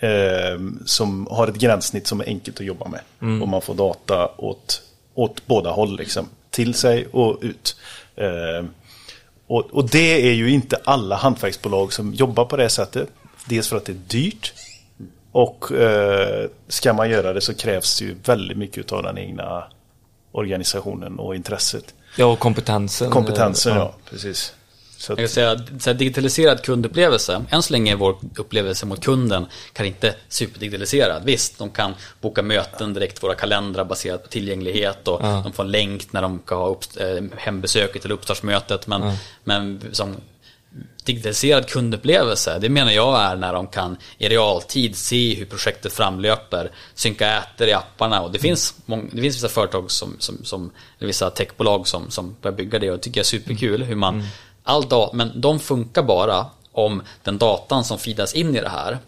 Eh, 0.00 0.60
som 0.84 1.26
har 1.30 1.48
ett 1.48 1.58
gränssnitt 1.58 2.06
som 2.06 2.20
är 2.20 2.24
enkelt 2.26 2.60
att 2.60 2.66
jobba 2.66 2.88
med. 2.88 3.00
Och 3.42 3.48
man 3.48 3.62
får 3.62 3.74
data 3.74 4.30
åt, 4.36 4.82
åt 5.14 5.46
båda 5.46 5.70
håll, 5.70 5.96
liksom. 5.96 6.28
Till 6.50 6.74
sig 6.74 7.06
och 7.06 7.38
ut. 7.40 7.76
Eh, 8.16 8.64
och, 9.46 9.64
och 9.70 9.90
det 9.90 10.28
är 10.28 10.32
ju 10.32 10.50
inte 10.50 10.80
alla 10.84 11.16
hantverksbolag 11.16 11.92
som 11.92 12.14
jobbar 12.14 12.44
på 12.44 12.56
det 12.56 12.68
sättet. 12.68 13.08
Dels 13.44 13.68
för 13.68 13.76
att 13.76 13.84
det 13.84 13.92
är 13.92 14.00
dyrt. 14.08 14.54
Och 15.32 15.72
eh, 15.72 16.48
ska 16.68 16.92
man 16.92 17.10
göra 17.10 17.32
det 17.32 17.40
så 17.40 17.54
krävs 17.54 17.98
det 17.98 18.04
ju 18.04 18.16
väldigt 18.24 18.56
mycket 18.56 18.92
av 18.92 19.02
den 19.02 19.18
egna 19.18 19.64
organisationen 20.32 21.18
och 21.18 21.34
intresset. 21.34 21.94
Ja, 22.16 22.26
och 22.26 22.38
kompetensen. 22.38 23.10
Kompetensen, 23.10 23.72
eh, 23.72 23.78
ja. 23.78 23.94
Precis. 24.10 24.54
Så 24.98 25.12
att, 25.12 25.18
Jag 25.18 25.28
kan 25.28 25.34
säga, 25.34 25.80
så 25.80 25.92
digitaliserad 25.92 26.62
kundupplevelse, 26.62 27.44
än 27.50 27.62
så 27.62 27.72
länge 27.72 27.92
är 27.92 27.96
vår 27.96 28.16
upplevelse 28.36 28.86
mot 28.86 29.04
kunden 29.04 29.46
kan 29.72 29.86
inte 29.86 30.14
superdigitaliserad. 30.28 31.24
Visst, 31.24 31.58
de 31.58 31.70
kan 31.70 31.94
boka 32.20 32.42
möten 32.42 32.94
direkt 32.94 33.22
våra 33.22 33.34
kalendrar 33.34 33.84
baserat 33.84 34.22
på 34.22 34.28
tillgänglighet 34.28 35.08
och 35.08 35.22
de 35.22 35.52
får 35.52 35.64
en 35.64 35.70
länk 35.70 36.12
när 36.12 36.22
de 36.22 36.40
ska 36.46 36.54
ha 36.56 36.68
upp, 36.68 36.84
eh, 36.96 37.24
hembesöket 37.36 38.04
eller 38.04 38.14
uppstartsmötet. 38.14 38.86
Men, 38.86 39.12
men 39.44 39.80
som 39.92 40.16
digitaliserad 41.04 41.68
kundupplevelse, 41.68 42.58
det 42.58 42.68
menar 42.68 42.92
jag 42.92 43.22
är 43.22 43.36
när 43.36 43.52
de 43.52 43.66
kan 43.66 43.96
i 44.18 44.28
realtid 44.28 44.96
se 44.96 45.34
hur 45.34 45.44
projektet 45.46 45.92
framlöper, 45.92 46.70
synka 46.94 47.36
äter 47.38 47.68
i 47.68 47.72
apparna 47.72 48.22
och 48.22 48.32
det 48.32 48.38
finns, 48.38 48.74
mång- 48.86 49.08
det 49.12 49.22
finns 49.22 49.36
vissa 49.36 49.48
företag 49.48 49.90
som, 49.90 50.16
som, 50.18 50.44
som 50.44 50.70
vissa 50.98 51.30
techbolag 51.30 51.88
som, 51.88 52.10
som 52.10 52.36
börjar 52.42 52.56
bygga 52.56 52.78
det 52.78 52.90
och 52.90 52.96
det 52.96 53.02
tycker 53.02 53.18
jag 53.18 53.22
är 53.24 53.26
superkul 53.26 53.82
hur 53.82 53.94
man 53.96 54.24
all 54.66 54.88
da- 54.88 55.10
men 55.12 55.40
de 55.40 55.60
funkar 55.60 56.02
bara 56.02 56.46
om 56.72 57.02
den 57.22 57.38
datan 57.38 57.84
som 57.84 57.98
feedas 57.98 58.34
in 58.34 58.56
i 58.56 58.60
det 58.60 58.68
här 58.68 58.98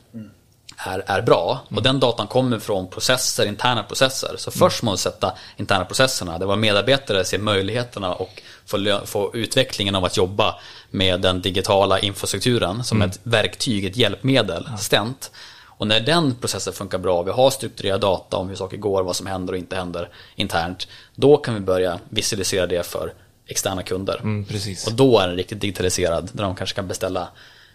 är, 0.77 1.05
är 1.07 1.23
bra. 1.23 1.61
Och 1.69 1.83
den 1.83 2.01
datan 2.01 2.27
kommer 2.27 2.59
från 2.59 2.87
processer, 2.87 3.47
interna 3.47 3.83
processer. 3.83 4.35
Så 4.39 4.51
först 4.51 4.83
måste 4.83 4.85
man 4.85 4.99
sätta 4.99 5.35
interna 5.57 5.85
processerna 5.85 6.39
där 6.39 6.47
våra 6.47 6.57
medarbetare 6.57 7.25
ser 7.25 7.39
möjligheterna 7.39 8.15
och 8.15 8.43
får, 8.67 9.07
får 9.07 9.37
utvecklingen 9.37 9.95
av 9.95 10.05
att 10.05 10.17
jobba 10.17 10.55
med 10.91 11.21
den 11.21 11.43
digitala 11.43 11.99
infrastrukturen 11.99 12.85
som 12.85 13.03
ett 13.03 13.21
verktyg, 13.23 13.85
ett 13.85 13.97
hjälpmedel, 13.97 14.69
assistent. 14.75 15.31
Och 15.79 15.87
när 15.87 16.01
den 16.01 16.35
processen 16.35 16.73
funkar 16.73 16.99
bra, 16.99 17.23
vi 17.23 17.31
har 17.31 17.51
strukturerad 17.51 18.01
data 18.01 18.37
om 18.37 18.49
hur 18.49 18.57
saker 18.57 18.77
går, 18.77 19.03
vad 19.03 19.17
som 19.17 19.27
händer 19.27 19.53
och 19.53 19.59
inte 19.59 19.77
händer 19.77 20.09
internt. 20.37 20.89
Då 21.15 21.37
kan 21.37 21.55
vi 21.55 21.61
börja 21.61 21.99
visualisera 22.09 22.67
det 22.67 22.87
för 22.87 23.13
externa 23.49 23.83
kunder. 23.83 24.17
Mm. 24.23 24.47
Och 24.87 24.93
då 24.93 25.19
är 25.19 25.29
den 25.29 25.37
riktigt 25.37 25.61
digitaliserad, 25.61 26.31
där 26.33 26.45
de 26.45 26.57
kanske 26.57 26.77
kan 26.77 26.89
beställa 26.89 27.29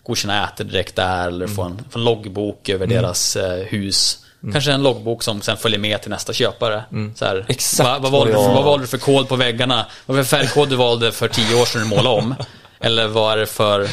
godkänna 0.04 0.48
äter 0.48 0.64
direkt 0.64 0.96
där 0.96 1.28
eller 1.28 1.48
få, 1.48 1.62
en, 1.62 1.84
få 1.90 2.00
en 2.00 2.06
loggbok 2.06 2.70
över 2.70 2.88
deras 2.88 3.36
eh, 3.36 3.64
hus. 3.66 4.20
Kanske 4.52 4.72
en 4.72 4.84
loggbok 4.84 5.24
som 5.24 5.42
sen 5.42 5.58
följer 5.58 5.80
med 5.80 6.02
till 6.02 6.10
nästa 6.12 6.34
köpare. 6.34 6.84
Så 7.16 7.26
här, 7.26 7.46
Exakt 7.48 7.88
vad, 7.90 8.02
vad, 8.02 8.12
valde 8.12 8.34
för- 8.34 8.54
vad 8.54 8.64
valde 8.64 8.84
du 8.84 8.88
för 8.88 8.98
kod 8.98 9.30
på 9.30 9.36
väggarna? 9.36 9.86
Vad 10.06 10.18
var 10.18 10.24
för 10.24 10.38
färgkod 10.38 10.70
du 10.70 10.76
valde 10.76 11.12
för 11.12 11.28
tio 11.28 11.62
år 11.62 11.66
sedan 11.66 11.82
du 11.82 11.88
målade 11.88 12.10
om? 12.10 12.36
Eller 12.80 13.08
vad 13.08 13.34
är 13.34 13.38
det 13.38 13.46
för 13.46 13.88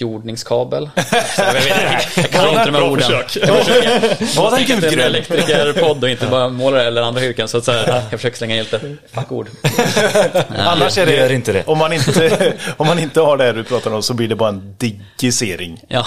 jordningskabel. 0.00 0.90
Så 1.36 1.42
jag, 1.42 1.52
vet, 1.52 2.16
jag 2.16 2.30
kan 2.30 2.48
inte 2.48 2.64
de 2.64 2.74
här 2.74 2.90
orden. 2.90 3.02
försök. 3.24 3.48
Jag 3.48 3.58
försöker, 3.64 4.36
Var 4.40 4.50
det 4.50 4.56
en 4.56 4.80
gulgrön? 4.80 5.00
elektrikerpodd 5.06 6.04
och 6.04 6.10
inte 6.10 6.26
bara 6.26 6.48
målare 6.48 6.84
eller 6.86 7.02
andra 7.02 7.24
yrken. 7.24 7.48
Så 7.48 7.58
att 7.58 7.64
så 7.64 7.72
här, 7.72 7.86
jag 8.10 8.20
försöker 8.20 8.36
slänga 8.36 8.56
in 8.56 8.62
lite 8.62 8.80
fackord. 9.12 9.48
Annars 10.58 10.98
är 10.98 11.06
det, 11.06 11.16
Gör 11.16 11.32
inte 11.32 11.52
det. 11.52 11.62
Om, 11.66 11.78
man 11.78 11.92
inte, 11.92 12.52
om 12.76 12.86
man 12.86 12.98
inte 12.98 13.20
har 13.20 13.36
det 13.36 13.44
här 13.44 13.52
du 13.52 13.64
pratar 13.64 13.90
om 13.90 14.02
så 14.02 14.14
blir 14.14 14.28
det 14.28 14.34
bara 14.36 14.48
en 14.48 14.74
digisering. 14.78 15.80
Ja, 15.88 16.06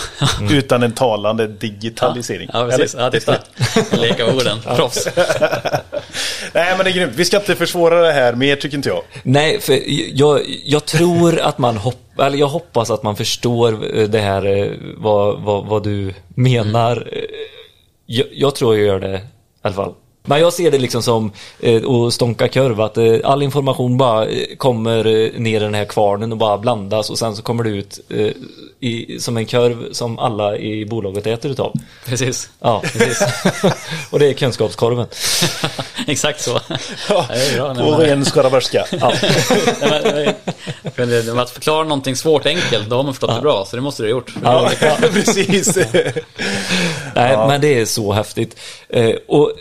Utan 0.51 0.83
en 0.83 0.91
talande 0.91 1.47
digitalisering. 1.47 2.49
ja 2.53 2.67
precis. 2.69 2.95
Ja, 2.99 3.11
titta. 3.11 3.35
Leka 3.91 4.25
med 4.25 4.35
orden. 4.35 4.57
Proffs. 4.75 5.07
Nej 6.53 6.73
men 6.77 6.83
det 6.83 6.89
är 6.89 6.93
grymt. 6.93 7.13
Vi 7.15 7.25
ska 7.25 7.37
inte 7.37 7.55
försvåra 7.55 8.01
det 8.01 8.11
här 8.13 8.33
mer 8.33 8.55
tycker 8.55 8.77
inte 8.77 8.89
jag. 8.89 9.01
Nej, 9.23 9.61
för 9.61 9.79
jag, 10.19 10.41
jag 10.65 10.85
tror 10.85 11.39
att 11.39 11.57
man 11.57 11.77
hoppas, 11.77 11.99
eller 12.21 12.37
jag 12.37 12.47
hoppas 12.47 12.91
att 12.91 13.03
man 13.03 13.15
förstår 13.15 13.97
eh, 13.97 14.09
det 14.09 14.19
här, 14.19 14.45
eh, 14.45 14.71
vad, 14.97 15.41
vad, 15.41 15.65
vad 15.65 15.83
du 15.83 16.13
menar. 16.29 16.95
Mm. 16.97 17.25
Jag, 18.05 18.27
jag 18.31 18.55
tror 18.55 18.75
jag 18.75 18.85
gör 18.85 18.99
det 18.99 19.17
i 19.17 19.21
alla 19.61 19.73
fall. 19.73 19.93
Men 20.29 20.39
jag 20.41 20.53
ser 20.53 20.71
det 20.71 20.77
liksom 20.77 21.03
som 21.03 21.31
eh, 21.59 21.89
att 21.89 22.13
stånka 22.13 22.47
kurv, 22.47 22.81
att 22.81 22.97
eh, 22.97 23.15
all 23.23 23.43
information 23.43 23.97
bara 23.97 24.25
eh, 24.25 24.55
kommer 24.57 25.03
ner 25.39 25.55
i 25.61 25.63
den 25.63 25.73
här 25.73 25.85
kvarnen 25.85 26.31
och 26.31 26.37
bara 26.37 26.57
blandas 26.57 27.09
och 27.09 27.17
sen 27.19 27.35
så 27.35 27.41
kommer 27.41 27.63
det 27.63 27.69
ut 27.69 27.99
i, 28.79 29.19
som 29.19 29.37
en 29.37 29.45
kurv 29.45 29.93
som 29.93 30.19
alla 30.19 30.57
i 30.57 30.85
bolaget 30.85 31.27
äter 31.27 31.51
utav. 31.51 31.73
Precis. 32.05 32.49
Ja, 32.59 32.81
precis. 32.93 33.21
och 34.09 34.19
det 34.19 34.27
är 34.29 34.33
kunskapskorven. 34.33 35.07
Exakt 36.07 36.41
så. 36.41 36.59
Ja, 37.09 37.25
det 37.29 37.35
är 37.35 37.73
bra. 37.73 37.75
På 37.75 37.91
ren 38.03 38.25
skaraborgska. 38.25 38.85
Ja. 39.01 39.13
Nej, 39.81 40.01
men, 40.03 40.15
nej. 40.15 40.35
Men 40.95 41.09
det- 41.09 41.41
Att 41.41 41.49
förklara 41.49 41.83
någonting 41.83 42.15
svårt 42.15 42.45
enkelt, 42.45 42.89
då 42.89 42.95
har 42.95 43.03
man 43.03 43.13
förstått 43.13 43.35
det 43.35 43.41
bra. 43.41 43.65
Så 43.65 43.75
det 43.75 43.81
måste 43.81 44.03
du 44.03 44.07
ha 44.07 44.11
gjort. 44.11 44.33
Ja, 44.43 44.71
ja. 44.81 44.95
Precis. 45.13 45.77
Nej, 47.15 47.37
men 47.37 47.61
det 47.61 47.79
är 47.79 47.85
så 47.85 48.11
häftigt. 48.13 48.59
Och 49.27 49.51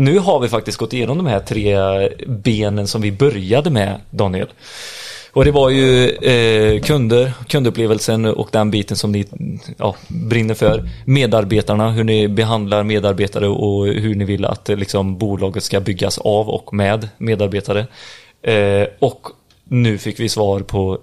nu 0.00 0.18
har 0.18 0.40
vi 0.40 0.48
faktiskt 0.48 0.78
gått 0.78 0.92
igenom 0.92 1.16
de 1.16 1.26
här 1.26 1.40
tre 1.40 1.78
benen 2.26 2.86
som 2.86 3.00
vi 3.00 3.12
började 3.12 3.70
med, 3.70 4.00
Daniel. 4.10 4.48
Och 5.32 5.44
det 5.44 5.50
var 5.50 5.70
ju 5.70 6.08
eh, 6.08 6.80
kunder, 6.80 7.32
kundupplevelsen 7.48 8.24
och 8.24 8.48
den 8.52 8.70
biten 8.70 8.96
som 8.96 9.12
ni 9.12 9.26
ja, 9.76 9.96
brinner 10.08 10.54
för. 10.54 10.88
Medarbetarna, 11.04 11.90
hur 11.90 12.04
ni 12.04 12.28
behandlar 12.28 12.82
medarbetare 12.82 13.48
och 13.48 13.86
hur 13.86 14.14
ni 14.14 14.24
vill 14.24 14.44
att 14.44 14.68
liksom, 14.68 15.18
bolaget 15.18 15.62
ska 15.62 15.80
byggas 15.80 16.18
av 16.18 16.48
och 16.48 16.74
med 16.74 17.08
medarbetare. 17.18 17.86
Eh, 18.42 18.86
och 18.98 19.26
nu 19.64 19.98
fick 19.98 20.20
vi 20.20 20.28
svar 20.28 20.60
på 20.60 20.98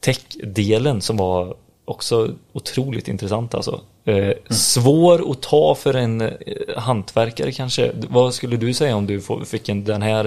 tech-delen 0.00 1.00
som 1.00 1.16
var 1.16 1.54
också 1.84 2.30
otroligt 2.52 3.08
intressant 3.08 3.54
alltså. 3.54 3.80
Eh, 4.08 4.32
Svår 4.50 5.30
att 5.30 5.42
ta 5.42 5.74
för 5.74 5.94
en 5.94 6.20
eh, 6.20 6.30
hantverkare 6.76 7.52
kanske. 7.52 7.92
Vad 8.08 8.34
skulle 8.34 8.56
du 8.56 8.74
säga 8.74 8.96
om 8.96 9.06
du 9.06 9.20
fick 9.46 9.68
en, 9.68 9.84
den 9.84 10.02
här 10.02 10.24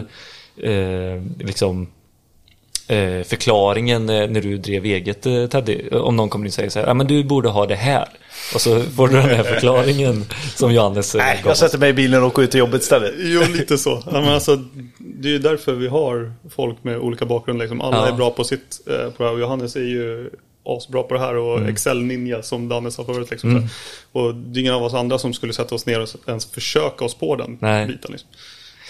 eh, 0.63 1.21
liksom 1.39 1.87
eh, 2.87 3.23
förklaringen 3.23 4.09
eh, 4.09 4.27
när 4.29 4.41
du 4.41 4.57
drev 4.57 4.85
eget 4.85 5.25
eh, 5.25 5.47
Teddy? 5.47 5.89
Om 5.89 6.15
någon 6.15 6.29
kommer 6.29 6.45
in 6.45 6.49
och 6.49 6.53
säger 6.53 6.69
så 6.69 6.79
här, 6.79 6.87
ja 6.87 6.93
men 6.93 7.07
du 7.07 7.23
borde 7.23 7.49
ha 7.49 7.65
det 7.65 7.75
här. 7.75 8.07
Och 8.55 8.61
så 8.61 8.81
får 8.81 9.07
du 9.07 9.13
den 9.15 9.29
här 9.29 9.43
förklaringen 9.43 10.25
som 10.55 10.73
Johannes 10.73 11.15
Nej, 11.15 11.37
gav 11.43 11.47
jag 11.49 11.57
sätter 11.57 11.77
mig 11.77 11.89
i 11.89 11.93
bilen 11.93 12.21
och 12.21 12.27
åker 12.27 12.41
ut 12.41 12.51
till 12.51 12.59
jobbet 12.59 12.81
istället. 12.81 13.13
Jo, 13.17 13.41
lite 13.53 13.77
så. 13.77 14.03
Ja, 14.05 14.11
men 14.21 14.29
alltså, 14.29 14.55
det 14.97 15.27
är 15.27 15.31
ju 15.31 15.39
därför 15.39 15.73
vi 15.73 15.87
har 15.87 16.33
folk 16.49 16.83
med 16.83 16.97
olika 16.99 17.25
bakgrund. 17.25 17.59
Liksom. 17.59 17.81
Alla 17.81 17.97
Ja. 17.97 18.07
är 18.07 18.13
bra 18.13 18.29
på 18.31 18.43
sitt 18.43 18.79
eh, 18.89 19.09
på 19.11 19.39
Johannes 19.39 19.75
är 19.75 19.79
ju 19.79 20.29
asbra 20.65 21.03
på 21.03 21.13
det 21.13 21.19
här 21.19 21.35
och 21.35 21.59
Excel-ninja 21.69 22.41
som 22.41 22.69
Danne 22.69 22.91
sa 22.91 23.05
förut. 23.05 23.31
Liksom. 23.31 23.67
Och 24.11 24.35
det 24.35 24.59
är 24.59 24.61
ingen 24.61 24.73
av 24.73 24.83
oss 24.83 24.93
andra 24.93 25.17
som 25.19 25.33
skulle 25.33 25.53
sätta 25.53 25.75
oss 25.75 25.85
ner 25.85 25.99
och 26.01 26.09
ens 26.27 26.51
försöka 26.51 27.05
oss 27.05 27.15
på 27.15 27.35
den 27.35 27.57
Nej. 27.61 27.87
biten. 27.87 28.11
Liksom. 28.11 28.29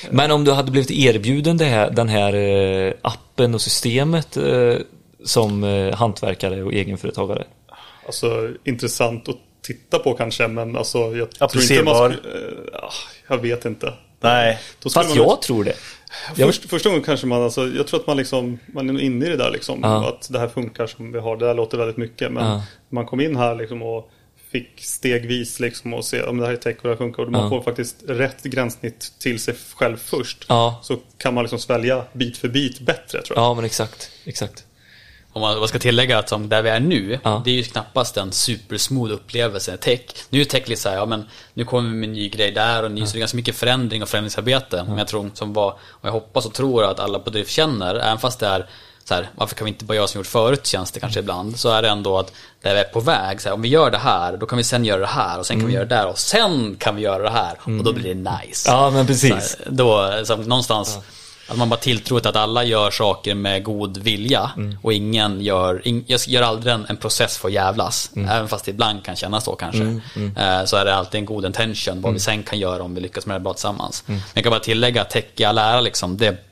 Men 0.09 0.31
om 0.31 0.43
du 0.43 0.51
hade 0.51 0.71
blivit 0.71 0.91
erbjuden 0.91 1.57
det 1.57 1.65
här, 1.65 1.89
den 1.91 2.09
här 2.09 2.33
eh, 2.33 2.93
appen 3.01 3.53
och 3.55 3.61
systemet 3.61 4.37
eh, 4.37 4.75
som 5.23 5.63
eh, 5.63 5.95
hantverkare 5.95 6.63
och 6.63 6.73
egenföretagare. 6.73 7.43
Alltså 8.05 8.49
intressant 8.63 9.29
att 9.29 9.37
titta 9.61 9.99
på 9.99 10.13
kanske, 10.13 10.47
men 10.47 10.75
alltså 10.77 10.97
jag 10.97 11.11
tror 11.11 11.23
inte 11.27 11.45
Applicerbar. 11.45 12.09
man 12.09 12.17
skulle, 12.17 12.33
eh, 12.47 12.53
ja, 12.73 12.91
Jag 13.27 13.37
vet 13.37 13.65
inte. 13.65 13.93
Nej. 14.19 14.59
Fast 14.83 14.95
man- 14.95 15.05
jag 15.15 15.41
tror 15.41 15.63
det. 15.63 15.73
Jag- 16.35 16.47
Först, 16.47 16.69
första 16.69 16.89
gången 16.89 17.03
kanske 17.03 17.27
man, 17.27 17.43
alltså, 17.43 17.67
jag 17.67 17.87
tror 17.87 17.99
att 17.99 18.07
man 18.07 18.17
liksom, 18.17 18.59
man 18.73 18.89
är 18.89 19.01
inne 19.01 19.25
i 19.25 19.29
det 19.29 19.37
där 19.37 19.51
liksom. 19.51 19.79
Ja. 19.83 20.09
Att 20.09 20.27
det 20.31 20.39
här 20.39 20.47
funkar 20.47 20.87
som 20.87 21.11
vi 21.11 21.19
har, 21.19 21.37
det 21.37 21.47
här 21.47 21.53
låter 21.53 21.77
väldigt 21.77 21.97
mycket. 21.97 22.31
Men 22.31 22.43
Ja. 22.45 22.63
man 22.89 23.05
kom 23.05 23.19
in 23.21 23.35
här 23.35 23.55
liksom 23.55 23.81
och 23.81 24.09
fick 24.51 24.71
stegvis 24.83 25.59
liksom 25.59 25.93
och 25.93 26.05
se 26.05 26.23
om 26.23 26.37
det 26.37 26.45
här 26.45 26.53
är 26.53 26.57
tech 26.57 26.75
och 26.77 26.83
det 26.83 26.89
här 26.89 26.95
funkar. 26.97 27.23
Och 27.23 27.31
man 27.31 27.49
får 27.49 27.61
faktiskt 27.61 27.95
rätt 28.07 28.43
gränssnitt 28.43 29.13
till 29.19 29.39
sig 29.39 29.55
själv 29.75 29.97
först. 29.97 30.45
Så 30.83 30.97
kan 31.17 31.33
man 31.33 31.43
liksom 31.43 31.59
svälja 31.59 32.03
bit 32.13 32.37
för 32.37 32.47
bit 32.47 32.79
bättre 32.79 33.21
tror 33.21 33.37
jag. 33.37 33.43
Ja, 33.45 33.53
men 33.53 33.65
exakt. 33.65 34.11
Exakt. 34.25 34.65
Om 35.33 35.41
man 35.41 35.67
ska 35.67 35.79
tillägga 35.79 36.17
att 36.19 36.29
som 36.29 36.49
där 36.49 36.61
vi 36.61 36.69
är 36.69 36.79
nu, 36.79 37.19
Ja. 37.23 37.41
det 37.45 37.51
är 37.51 37.55
ju 37.55 37.63
knappast 37.63 38.17
en 38.17 38.31
supersmooth 38.31 39.13
upplevelse. 39.13 39.77
Tech, 39.77 39.99
nu 40.29 40.41
är 40.41 40.45
tech 40.45 40.67
lite 40.67 40.81
så 40.81 40.89
här, 40.89 40.95
ja 40.95 41.05
men 41.05 41.25
nu 41.53 41.65
kommer 41.65 41.89
vi 41.89 41.95
med 41.95 42.09
en 42.09 42.13
ny 42.13 42.29
grej 42.29 42.51
där 42.51 42.83
och 42.83 42.91
ny, 42.91 43.05
så 43.05 43.11
det 43.11 43.17
är 43.17 43.19
ganska 43.19 43.35
mycket 43.37 43.55
förändring 43.55 44.01
och 44.03 44.09
förändringsarbete. 44.09 44.83
Men 44.87 44.97
jag 44.97 45.07
tror, 45.07 45.29
som 45.33 45.53
var, 45.53 45.69
och 45.71 46.07
jag 46.07 46.11
hoppas 46.11 46.45
och 46.45 46.53
tror 46.53 46.83
att 46.83 46.99
alla 46.99 47.19
på 47.19 47.29
drift 47.29 47.51
känner, 47.51 47.95
även 47.95 48.17
fast 48.17 48.39
det 48.39 48.47
är 48.47 48.65
så 49.03 49.13
här, 49.13 49.29
varför 49.35 49.55
kan 49.55 49.65
vi 49.65 49.69
inte 49.71 49.85
bara 49.85 49.95
göra 49.95 50.07
som 50.07 50.19
vi 50.19 50.19
gjort 50.19 50.27
förut 50.27 50.67
känns 50.67 50.91
det 50.91 50.99
kanske 50.99 51.19
ibland. 51.19 51.59
Så 51.59 51.69
är 51.69 51.81
det 51.81 51.89
ändå 51.89 52.17
att 52.19 52.33
där 52.61 52.73
vi 52.73 52.79
är 52.79 52.83
på 52.83 52.99
väg, 52.99 53.41
så 53.41 53.49
här, 53.49 53.53
om 53.53 53.61
vi 53.61 53.69
gör 53.69 53.91
det 53.91 53.97
här, 53.97 54.37
då 54.37 54.45
kan 54.45 54.57
vi 54.57 54.63
sen 54.63 54.85
göra 54.85 54.99
det 54.99 55.05
här 55.05 55.39
och 55.39 55.45
sen 55.45 55.59
kan 55.59 55.67
vi 55.67 55.73
göra 55.73 55.85
det 55.85 55.95
där 55.95 56.07
och 56.07 56.17
sen 56.19 56.75
kan 56.79 56.95
vi 56.95 57.01
göra 57.01 57.23
det 57.23 57.29
här. 57.29 57.53
Och 57.63 57.83
då 57.83 57.93
blir 57.93 58.15
det 58.15 58.31
nice. 58.31 58.69
Ja, 58.71 58.89
men 58.89 59.07
precis. 59.07 59.29
Så 59.29 59.57
här, 59.63 59.71
då, 59.71 60.11
så 60.25 60.35
någonstans, 60.35 60.97
att 61.51 61.57
man 61.57 61.69
bara 61.69 61.79
tilltror 61.79 62.19
till 62.19 62.29
att 62.29 62.35
alla 62.35 62.63
gör 62.63 62.91
saker 62.91 63.35
med 63.35 63.63
god 63.63 63.97
vilja 63.97 64.51
och 64.81 64.93
ingen 64.93 65.41
gör, 65.41 65.87
ing, 65.87 66.03
jag 66.07 66.19
gör 66.27 66.41
aldrig 66.41 66.73
en, 66.73 66.85
en 66.89 66.97
process 66.97 67.37
för 67.37 67.47
att 67.47 67.53
jävlas. 67.53 68.11
Även 68.15 68.47
fast 68.47 68.65
det 68.65 68.71
ibland 68.71 69.03
kan 69.03 69.15
kännas 69.15 69.43
så 69.43 69.55
kanske. 69.55 69.83
Eh, 70.37 70.65
så 70.65 70.77
är 70.77 70.85
det 70.85 70.95
alltid 70.95 71.19
en 71.19 71.25
god 71.25 71.45
intention 71.45 72.01
vad 72.01 72.13
vi 72.13 72.19
sen 72.19 72.43
kan 72.43 72.59
göra 72.59 72.83
om 72.83 72.95
vi 72.95 73.01
lyckas 73.01 73.25
med 73.25 73.35
det 73.35 73.39
bra 73.39 73.53
tillsammans. 73.53 74.03
Men 74.07 74.21
jag 74.33 74.43
kan 74.43 74.51
bara 74.51 74.59
tillägga 74.59 75.01
att 75.01 75.41
all 75.41 75.57
ära 75.57 75.81
liksom, 75.81 76.17
det 76.17 76.50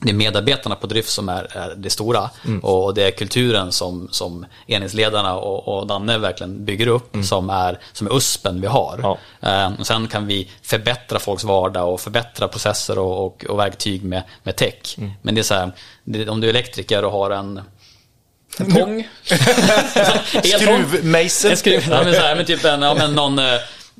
det 0.00 0.10
är 0.10 0.14
medarbetarna 0.14 0.76
på 0.76 0.86
drift 0.86 1.08
som 1.08 1.28
är, 1.28 1.56
är 1.56 1.74
det 1.76 1.90
stora 1.90 2.30
och 2.62 2.94
det 2.94 3.02
är 3.02 3.10
kulturen 3.10 3.72
som, 3.72 4.08
som 4.10 4.46
enhetsledarna 4.66 5.34
och, 5.34 5.68
och 5.68 5.86
Danne 5.86 6.18
verkligen 6.18 6.64
bygger 6.64 6.86
upp 6.86 7.16
som, 7.24 7.50
är, 7.50 7.78
som 7.92 8.06
är 8.06 8.16
USPen 8.16 8.60
vi 8.60 8.66
har. 8.66 9.00
Ja. 9.02 9.18
Eh, 9.48 9.72
och 9.80 9.86
sen 9.86 10.08
kan 10.08 10.26
vi 10.26 10.50
förbättra 10.62 11.18
folks 11.18 11.44
vardag 11.44 11.92
och 11.92 12.00
förbättra 12.00 12.48
processer 12.48 12.98
och, 12.98 13.26
och, 13.26 13.44
och 13.48 13.58
verktyg 13.58 14.04
med, 14.04 14.22
med 14.42 14.56
tech. 14.56 14.96
Men 15.22 15.34
det 15.34 15.40
är 15.40 15.42
så 15.42 15.54
här, 15.54 15.72
det, 16.04 16.28
om 16.28 16.40
du 16.40 16.46
är 16.46 16.50
elektriker 16.50 17.04
och 17.04 17.12
har 17.12 17.30
en 17.30 17.60
en 18.58 18.72
tång. 18.74 19.08
Skruvmejsel. 20.44 21.50
En 21.50 21.56
skruv. 21.56 21.88
Ja, 21.90 22.02
men 22.04 22.14
så 22.14 22.20
här, 22.20 22.36
men 22.36 22.44
typ 22.44 22.64
en, 22.64 22.82
ja, 22.82 22.94
men 22.94 23.14
någon 23.14 23.38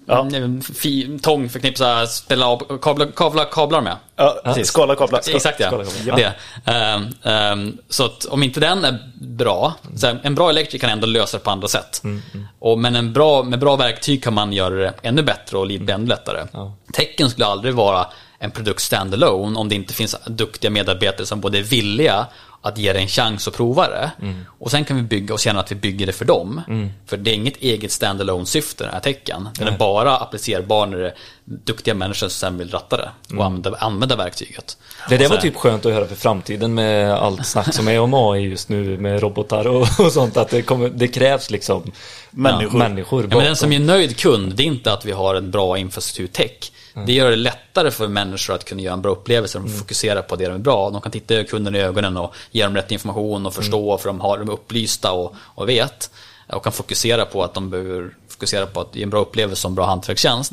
eh, 0.09 0.43
en 0.43 0.63
fi, 0.63 1.19
tång 1.23 1.49
för 1.49 1.69
att 1.69 1.79
så 1.79 1.85
här, 1.85 2.07
spela 2.07 2.47
av 2.47 2.79
kablar, 2.79 3.07
kablar, 3.17 3.45
kablar 3.45 3.81
med. 3.81 3.97
Ja, 4.17 4.41
Precis. 4.45 4.69
skala 4.69 4.95
kablar. 4.97 5.21
Exakt 5.35 5.61
ja. 5.61 5.67
skala 5.67 5.85
kablar. 5.85 6.17
Det. 6.17 6.35
Ehm, 6.73 7.07
ehm, 7.23 7.79
så 7.89 8.05
att 8.05 8.25
om 8.25 8.43
inte 8.43 8.61
den 8.61 8.85
är 8.85 9.11
bra, 9.21 9.75
så 9.97 10.07
här, 10.07 10.21
en 10.23 10.35
bra 10.35 10.51
elektriker 10.51 10.87
kan 10.87 10.91
ändå 10.91 11.07
lösa 11.07 11.39
det 11.39 11.45
på 11.45 11.51
andra 11.51 11.69
sätt. 11.69 12.01
Mm, 12.05 12.23
Och, 12.59 12.79
men 12.79 12.97
en 12.97 13.13
bra, 13.13 13.43
med 13.43 13.59
bra 13.59 13.77
verktyg 13.77 14.25
kan 14.25 14.35
man 14.35 14.53
göra 14.53 14.75
det 14.75 14.95
ännu 15.03 15.23
bättre 15.23 15.59
och 15.59 15.67
lite 15.67 15.93
ännu 15.93 16.07
lättare. 16.07 16.47
Ja. 16.53 16.75
Tecken 16.93 17.31
skulle 17.31 17.47
aldrig 17.47 17.75
vara 17.75 18.07
en 18.39 18.51
produkt 18.51 18.81
standalone 18.81 19.59
om 19.59 19.69
det 19.69 19.75
inte 19.75 19.95
finns 19.95 20.17
duktiga 20.27 20.71
medarbetare 20.71 21.27
som 21.27 21.41
både 21.41 21.59
är 21.59 21.63
villiga 21.63 22.27
att 22.63 22.79
ge 22.79 22.93
det 22.93 22.99
en 22.99 23.09
chans 23.09 23.49
att 23.49 23.55
prova 23.55 23.89
det. 23.89 24.11
Mm. 24.23 24.45
Och 24.59 24.71
sen 24.71 24.85
kan 24.85 24.97
vi 24.97 25.03
bygga 25.03 25.35
och 25.35 25.41
känna 25.41 25.61
att 25.61 25.73
vi 25.73 25.77
bygger 25.77 26.07
det 26.07 26.13
för 26.13 26.25
dem. 26.25 26.61
För 27.07 27.17
det 27.17 27.31
är 27.31 27.35
inget 27.35 27.57
eget 27.57 27.93
standalone 27.93 28.47
syfte 28.47 28.85
den 28.85 28.93
här 28.93 29.01
tecken. 29.01 29.49
Den 29.59 29.69
är 29.69 29.79
bara 29.79 30.17
applicerbar 30.17 30.87
när 30.87 30.99
det 30.99 31.07
är 31.07 31.15
duktiga 31.45 31.95
människor 31.95 32.29
som 32.29 32.31
sen 32.31 32.59
vill 32.59 32.71
ratta 32.71 32.97
det 32.97 33.37
och 33.37 33.45
använda, 33.45 33.77
använda 33.79 34.17
verktyget. 34.17 34.77
Det 35.09 35.17
där 35.17 35.29
var 35.29 35.37
typ 35.37 35.57
skönt 35.57 35.87
att 35.87 35.93
höra 35.93 36.07
för 36.07 36.15
framtiden 36.15 36.75
med 36.75 37.13
allt 37.13 37.47
snack 37.47 37.75
som 37.75 37.89
är 37.89 38.01
om 38.01 38.15
AI 38.15 38.41
just 38.41 38.69
nu 38.69 38.99
med 38.99 39.23
robotar 39.23 39.67
och, 39.67 39.87
och 40.01 40.13
sånt. 40.13 40.37
Att 40.37 40.49
det, 40.49 40.63
kommer, 40.63 40.89
det 40.89 41.09
krävs 41.09 41.51
liksom 41.51 41.93
Människor. 42.31 42.79
människor 42.79 43.29
Ja, 43.31 43.37
men 43.37 43.45
den 43.45 43.57
som 43.57 43.73
är 43.73 43.79
nöjd 43.79 44.17
kund, 44.17 44.55
det 44.55 44.63
är 44.63 44.67
inte 44.67 44.93
att 44.93 45.05
vi 45.05 45.13
har 45.13 45.35
en 45.35 45.51
bra 45.51 45.79
infrastruktur 45.79 46.27
tech. 46.27 46.73
Det 47.07 47.13
gör 47.13 47.31
det 47.31 47.37
lättare 47.37 47.91
för 47.91 48.09
människor 48.09 48.55
att 48.55 48.65
kunna 48.65 48.83
göra 48.83 48.95
en 48.95 49.03
bra 49.03 49.13
upplevelse. 49.13 49.59
De 49.59 49.69
fokuserar 49.69 50.23
på 50.23 50.37
det 50.37 50.45
de 50.45 50.55
är 50.55 50.59
bra. 50.59 50.91
De 50.91 51.01
kan 51.01 51.13
titta 51.13 51.45
kunden 51.45 51.75
i 51.75 51.79
ögonen 51.79 52.17
och 52.17 52.35
ge 52.51 52.65
dem 52.65 52.75
rätt 52.77 52.93
information 52.93 53.47
och 53.47 53.55
förstå 53.55 53.99
för 53.99 54.09
de 54.09 54.21
har 54.21 54.39
de 54.39 54.49
är 54.49 54.53
upplysta 54.53 55.13
och, 55.13 55.35
och 55.39 55.69
vet. 55.69 56.11
Och 56.47 56.65
kan 56.65 56.73
fokusera 56.73 57.25
på 57.25 57.45
att 57.45 57.55
de 57.55 57.71
behöver 57.71 58.15
fokusera 58.29 58.67
på 58.67 58.81
att 58.81 58.97
ge 58.97 59.03
en 59.03 59.11
bra 59.11 59.21
upplevelse 59.21 59.63
som 59.63 59.75
bra 59.75 59.87
hantverkstjänst. 59.87 60.53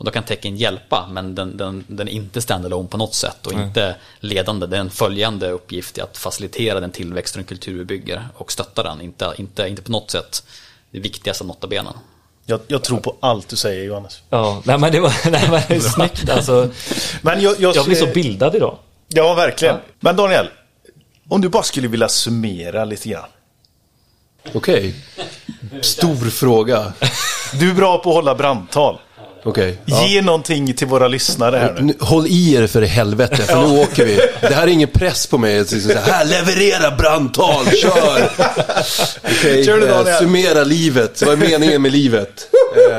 Och 0.00 0.04
då 0.04 0.10
kan 0.10 0.22
tecken 0.22 0.56
hjälpa, 0.56 1.08
men 1.10 1.34
den, 1.34 1.56
den, 1.56 1.84
den 1.88 2.08
är 2.08 2.12
inte 2.12 2.40
standalone 2.40 2.88
på 2.88 2.96
något 2.96 3.14
sätt 3.14 3.46
och 3.46 3.52
inte 3.52 3.96
ledande. 4.20 4.66
Det 4.66 4.76
är 4.76 4.80
en 4.80 4.90
följande 4.90 5.50
uppgift 5.50 5.98
i 5.98 6.00
att 6.00 6.18
facilitera 6.18 6.80
den 6.80 6.90
tillväxt 6.90 7.34
och 7.34 7.38
den 7.38 7.46
kultur 7.46 7.78
vi 7.78 7.84
bygger 7.84 8.28
och 8.34 8.52
stötta 8.52 8.82
den. 8.82 9.00
Inte, 9.00 9.34
inte, 9.36 9.68
inte 9.68 9.82
på 9.82 9.92
något 9.92 10.10
sätt 10.10 10.44
det 10.90 11.00
viktigaste 11.00 11.44
notabenen. 11.44 11.94
Jag, 12.50 12.60
jag 12.68 12.84
tror 12.84 13.00
på 13.00 13.16
allt 13.20 13.48
du 13.48 13.56
säger 13.56 13.84
Johannes. 13.84 14.22
Ja, 14.30 14.62
nej 14.64 14.78
men 14.78 14.92
det 14.92 15.00
var, 15.00 15.12
nej, 15.30 15.48
men 15.50 15.62
det 15.68 15.74
är 15.74 15.80
snyggt 15.80 16.30
alltså. 16.30 16.70
Men 17.22 17.40
jag, 17.40 17.60
jag, 17.60 17.76
Jag 17.76 17.84
blir 17.84 17.96
så 17.96 18.06
bildad 18.06 18.54
idag. 18.54 18.78
Ja, 19.08 19.34
verkligen. 19.34 19.74
Ja. 19.74 19.80
Men 20.00 20.16
Daniel, 20.16 20.48
om 21.28 21.40
du 21.40 21.48
bara 21.48 21.62
skulle 21.62 21.88
vilja 21.88 22.08
summera 22.08 22.84
lite 22.84 23.08
grann. 23.08 23.28
Okej. 24.52 24.94
Stor 25.80 26.30
fråga. 26.30 26.92
Du 27.52 27.70
är 27.70 27.74
bra 27.74 27.98
på 27.98 28.10
att 28.10 28.14
hålla 28.14 28.34
brandtal. 28.34 28.98
Okej. 29.42 29.78
Ja. 29.84 30.06
Ge 30.06 30.22
någonting 30.22 30.74
till 30.74 30.86
våra 30.86 31.08
lyssnare 31.08 31.56
här 31.56 31.80
nu. 31.80 31.94
Håll 32.00 32.26
i 32.26 32.54
er 32.54 32.66
för 32.66 32.82
i 32.82 32.86
helvete, 32.86 33.36
för 33.36 33.68
nu 33.68 33.80
åker 33.80 34.04
vi. 34.04 34.20
Det 34.40 34.54
här 34.54 34.62
är 34.62 34.66
ingen 34.66 34.88
press 34.88 35.26
på 35.26 35.38
mig. 35.38 35.58
liksom 35.58 35.80
så 35.80 35.92
här, 35.92 36.12
här, 36.12 36.24
leverera 36.24 36.96
brandtal, 36.96 37.66
kör! 37.66 38.30
Okej, 39.24 39.64
Kör 39.64 40.08
eh, 40.08 40.18
summera 40.18 40.64
livet. 40.64 41.22
Vad 41.22 41.32
är 41.32 41.36
meningen 41.36 41.82
med 41.82 41.92
livet? 41.92 42.46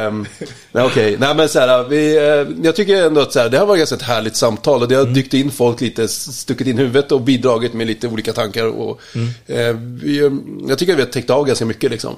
Um, 0.08 0.28
nej, 0.72 0.84
okej. 0.84 1.18
Nej, 1.20 1.36
men 1.36 1.50
så 1.50 1.60
här, 1.60 1.84
vi, 1.84 2.18
eh, 2.18 2.66
jag 2.66 2.76
tycker 2.76 3.06
ändå 3.06 3.22
att 3.22 3.34
så 3.34 3.40
här, 3.40 3.50
det 3.50 3.58
har 3.58 3.66
varit 3.66 3.80
ganska 3.80 3.96
ett 3.96 4.02
härligt 4.02 4.36
samtal 4.36 4.82
och 4.82 4.88
det 4.88 4.96
har 4.96 5.06
dykt 5.06 5.34
in 5.34 5.52
folk 5.52 5.82
lite, 5.82 6.08
stuckit 6.08 6.68
in 6.68 6.78
huvudet 6.78 7.12
och 7.12 7.22
bidragit 7.22 7.74
med 7.74 7.88
lite 7.88 8.08
olika 8.08 8.34
tankar. 8.34 8.66
Och, 8.66 9.02
eh, 9.48 9.76
vi, 10.04 10.20
eh, 10.20 10.32
jag 10.68 10.78
tycker 10.78 10.94
att 10.94 11.00
vi 11.00 11.04
har 11.04 11.12
täckt 11.12 11.30
av 11.30 11.46
ganska 11.46 11.66
mycket 11.66 11.92
liksom. 11.92 12.16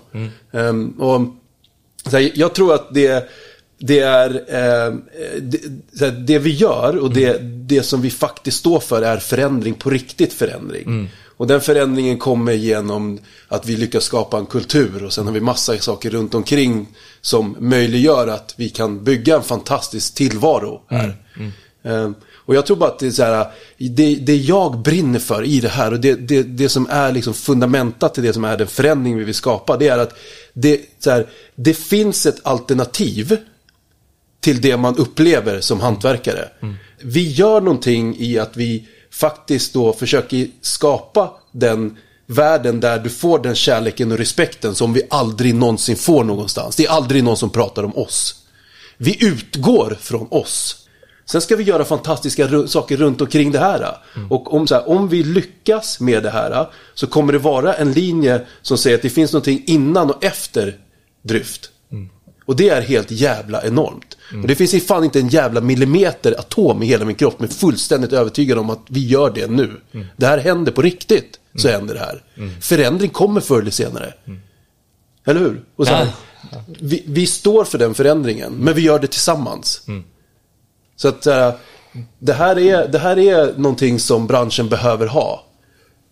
Ehm, 0.54 0.90
och, 0.90 1.22
så 2.10 2.18
här, 2.18 2.32
jag 2.34 2.56
tror 2.56 2.74
att 2.74 2.94
det, 2.94 3.30
det 3.86 4.00
är 4.00 4.30
eh, 4.48 4.94
det, 5.92 6.12
det 6.12 6.40
vi 6.40 6.50
gör 6.50 6.98
och 6.98 7.14
det, 7.14 7.38
det 7.68 7.84
som 7.84 8.02
vi 8.02 8.10
faktiskt 8.10 8.58
står 8.58 8.80
för 8.80 9.02
är 9.02 9.18
förändring 9.18 9.74
på 9.74 9.90
riktigt 9.90 10.34
förändring. 10.34 11.10
Och 11.38 11.48
den 11.48 11.62
förändringen 11.62 12.18
kommer 12.18 12.52
genom 12.54 13.20
att 13.48 13.66
vi 13.66 13.78
lyckas 13.78 14.04
skapa 14.04 14.38
en 14.38 14.46
kultur 14.46 15.04
och 15.04 15.14
sen 15.14 15.26
har 15.26 15.34
vi 15.34 15.42
massa 15.42 15.78
saker 15.78 16.10
runt 16.10 16.36
omkring 16.36 16.88
som 17.22 17.56
möjliggör 17.60 18.28
att 18.28 18.54
vi 18.58 18.70
kan 18.70 19.04
bygga 19.04 19.36
en 19.36 19.44
fantastisk 19.44 20.16
tillvaro 20.16 20.82
här. 20.90 21.16
Eh, 21.84 22.10
Och 22.46 22.56
jag 22.56 22.66
tror 22.66 22.78
bara 22.78 22.90
att 22.90 23.00
det 23.00 23.08
är 23.08 23.12
så 23.12 23.24
här, 23.24 23.48
det, 23.78 24.16
det 24.16 24.36
jag 24.36 24.78
brinner 24.78 25.20
för 25.20 25.44
i 25.44 25.60
det 25.60 25.70
här 25.70 25.92
och 25.94 26.00
det, 26.00 26.16
det, 26.16 26.44
det 26.44 26.70
som 26.70 26.88
är 26.90 27.12
liksom 27.12 27.34
fundamentat 27.34 28.14
till 28.14 28.24
det 28.24 28.34
som 28.34 28.44
är 28.44 28.58
den 28.58 28.68
förändring 28.68 29.18
vi 29.18 29.24
vill 29.24 29.36
skapa, 29.36 29.78
det 29.78 29.88
är 29.88 29.98
att 29.98 30.14
det, 30.54 30.82
så 31.00 31.10
här, 31.12 31.28
det 31.56 31.74
finns 31.74 32.26
ett 32.26 32.40
alternativ 32.44 33.38
till 34.44 34.62
det 34.62 34.78
man 34.78 34.96
upplever 34.98 35.62
som 35.62 35.80
hantverkare. 35.80 36.50
Vi 37.02 37.32
gör 37.32 37.62
någonting 37.62 38.16
i 38.20 38.40
att 38.40 38.58
vi 38.58 38.88
faktiskt 39.12 39.74
då 39.74 39.94
försöker 39.94 40.48
skapa 40.62 41.32
den 41.52 41.98
världen 42.26 42.80
där 42.80 43.00
du 43.00 43.10
får 43.10 43.40
den 43.40 43.56
kärleken 43.56 44.12
och 44.12 44.18
respekten 44.18 44.76
som 44.76 44.94
vi 44.94 45.02
aldrig 45.10 45.56
någonsin 45.56 45.96
får 45.96 46.24
någonstans. 46.24 46.76
Det 46.76 46.86
är 46.86 46.90
aldrig 46.90 47.24
någon 47.24 47.38
som 47.38 47.50
pratar 47.50 47.84
om 47.84 47.98
oss. 47.98 48.36
Vi 48.98 49.26
utgår 49.26 49.98
från 50.02 50.28
oss. 50.32 50.88
Sen 51.26 51.42
ska 51.42 51.56
vi 51.56 51.64
göra 51.64 51.86
fantastiska 51.86 52.68
saker 52.68 52.98
runt 52.98 53.22
omkring 53.22 53.52
det 53.52 53.60
här. 53.60 53.98
Och 54.30 54.54
om, 54.54 54.68
så 54.68 54.76
här, 54.76 54.90
om 54.90 55.10
vi 55.10 55.24
lyckas 55.24 56.00
med 56.00 56.24
det 56.24 56.30
här 56.30 56.70
så 56.94 57.08
kommer 57.08 57.34
det 57.34 57.40
vara 57.40 57.74
en 57.74 57.92
linje 57.92 58.42
som 58.62 58.78
säger 58.78 58.96
att 58.96 59.02
det 59.02 59.10
finns 59.10 59.34
någonting 59.34 59.64
innan 59.68 60.10
och 60.10 60.24
efter 60.24 60.78
dryft. 61.22 61.70
Och 62.46 62.56
det 62.56 62.70
är 62.70 62.82
helt 62.82 63.12
jävla 63.12 63.64
enormt. 63.64 64.18
Och 64.42 64.48
det 64.48 64.56
finns 64.56 64.74
i 64.74 64.80
fan 64.80 65.04
inte 65.04 65.20
en 65.20 65.28
jävla 65.28 65.62
millimeter 65.62 66.40
atom 66.40 66.84
i 66.84 66.86
hela 66.86 67.06
min 67.06 67.16
kropp. 67.16 67.40
Men 67.40 67.50
fullständigt 67.50 68.14
övertygad 68.14 68.58
om 68.58 68.70
att 68.70 68.82
vi 68.90 69.08
gör 69.08 69.32
det 69.32 69.48
nu. 69.48 69.82
Det 70.18 70.26
här 70.26 70.38
händer 70.38 70.72
på 70.72 70.82
riktigt. 70.82 71.40
Så 71.56 71.68
händer 71.70 71.94
det 71.94 72.00
här. 72.00 72.24
Förändring 72.62 73.10
kommer 73.10 73.42
förr 73.42 73.62
eller 73.62 73.72
senare. 73.72 74.14
Eller 75.26 75.40
hur? 75.40 75.62
Och 75.76 75.88
så 75.88 75.94
här, 75.94 76.08
vi, 76.80 77.04
vi 77.08 77.28
står 77.28 77.64
för 77.64 77.78
den 77.78 77.94
förändringen. 77.94 78.54
Men 78.54 78.74
vi 78.74 78.82
gör 78.82 79.00
det 79.00 79.08
tillsammans. 79.08 79.82
Så 80.96 81.08
att 81.08 81.26
eh, 81.26 81.54
det, 82.20 82.34
här 82.34 82.60
är, 82.60 82.88
det 82.88 83.00
här 83.00 83.20
är 83.20 83.54
någonting 83.58 84.00
som 84.00 84.28
branschen 84.28 84.70
behöver 84.70 85.08
ha. 85.08 85.46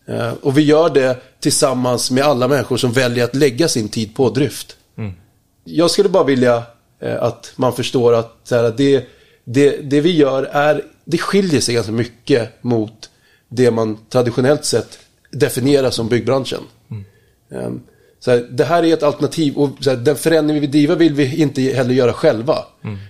Eh, 0.07 0.33
och 0.41 0.57
vi 0.57 0.61
gör 0.61 0.89
det 0.89 1.17
tillsammans 1.39 2.11
med 2.11 2.23
alla 2.23 2.47
människor 2.47 2.77
som 2.77 2.91
väljer 2.91 3.23
att 3.23 3.35
lägga 3.35 3.67
sin 3.67 3.89
tid 3.89 4.15
på 4.15 4.29
dryft. 4.29 4.77
Jag 5.63 5.91
skulle 5.91 6.09
bara 6.09 6.23
vilja 6.23 6.63
eh, 6.99 7.23
att 7.23 7.53
man 7.55 7.73
förstår 7.73 8.13
att 8.13 8.37
så 8.43 8.55
här, 8.55 8.73
det, 8.77 9.05
det, 9.43 9.77
det 9.77 10.01
vi 10.01 10.11
gör 10.15 10.43
är, 10.43 10.83
det 11.05 11.17
skiljer 11.17 11.61
sig 11.61 11.75
ganska 11.75 11.91
mycket 11.91 12.63
mot 12.63 13.09
det 13.49 13.71
man 13.71 13.97
traditionellt 14.09 14.65
sett 14.65 14.99
definierar 15.31 15.89
som 15.89 16.07
byggbranschen. 16.09 16.61
Eh, 17.51 17.71
så 18.19 18.31
här, 18.31 18.47
det 18.51 18.63
här 18.63 18.83
är 18.83 18.93
ett 18.93 19.03
alternativ 19.03 19.55
och 19.57 19.69
här, 19.85 19.95
den 19.95 20.15
förändring 20.15 20.53
vi 20.53 20.59
vill 20.59 20.71
driva 20.71 20.95
vill 20.95 21.13
vi 21.13 21.35
inte 21.35 21.61
heller 21.61 21.93
göra 21.93 22.13
själva. 22.13 22.57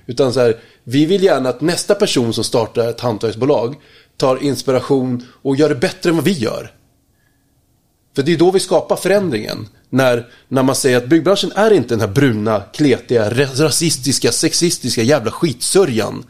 Utan 0.05 0.33
så 0.33 0.39
här, 0.39 0.57
vi 0.83 1.05
vill 1.05 1.23
gärna 1.23 1.49
att 1.49 1.61
nästa 1.61 1.95
person 1.95 2.33
som 2.33 2.43
startar 2.43 2.89
ett 2.89 2.99
hantverksbolag 2.99 3.75
tar 4.17 4.43
inspiration 4.43 5.25
och 5.41 5.55
gör 5.55 5.69
det 5.69 5.75
bättre 5.75 6.09
än 6.09 6.15
vad 6.15 6.25
vi 6.25 6.31
gör. 6.31 6.71
För 8.15 8.23
det 8.23 8.33
är 8.33 8.37
då 8.37 8.51
vi 8.51 8.59
skapar 8.59 8.95
förändringen. 8.95 9.67
När, 9.89 10.27
när 10.47 10.63
man 10.63 10.75
säger 10.75 10.97
att 10.97 11.07
byggbranschen 11.07 11.51
är 11.55 11.73
inte 11.73 11.89
den 11.89 11.99
här 11.99 12.07
bruna, 12.07 12.63
kletiga, 12.73 13.29
ra- 13.29 13.63
rasistiska, 13.63 14.31
sexistiska 14.31 15.03
jävla 15.03 15.31
skitsörjan. 15.31 16.25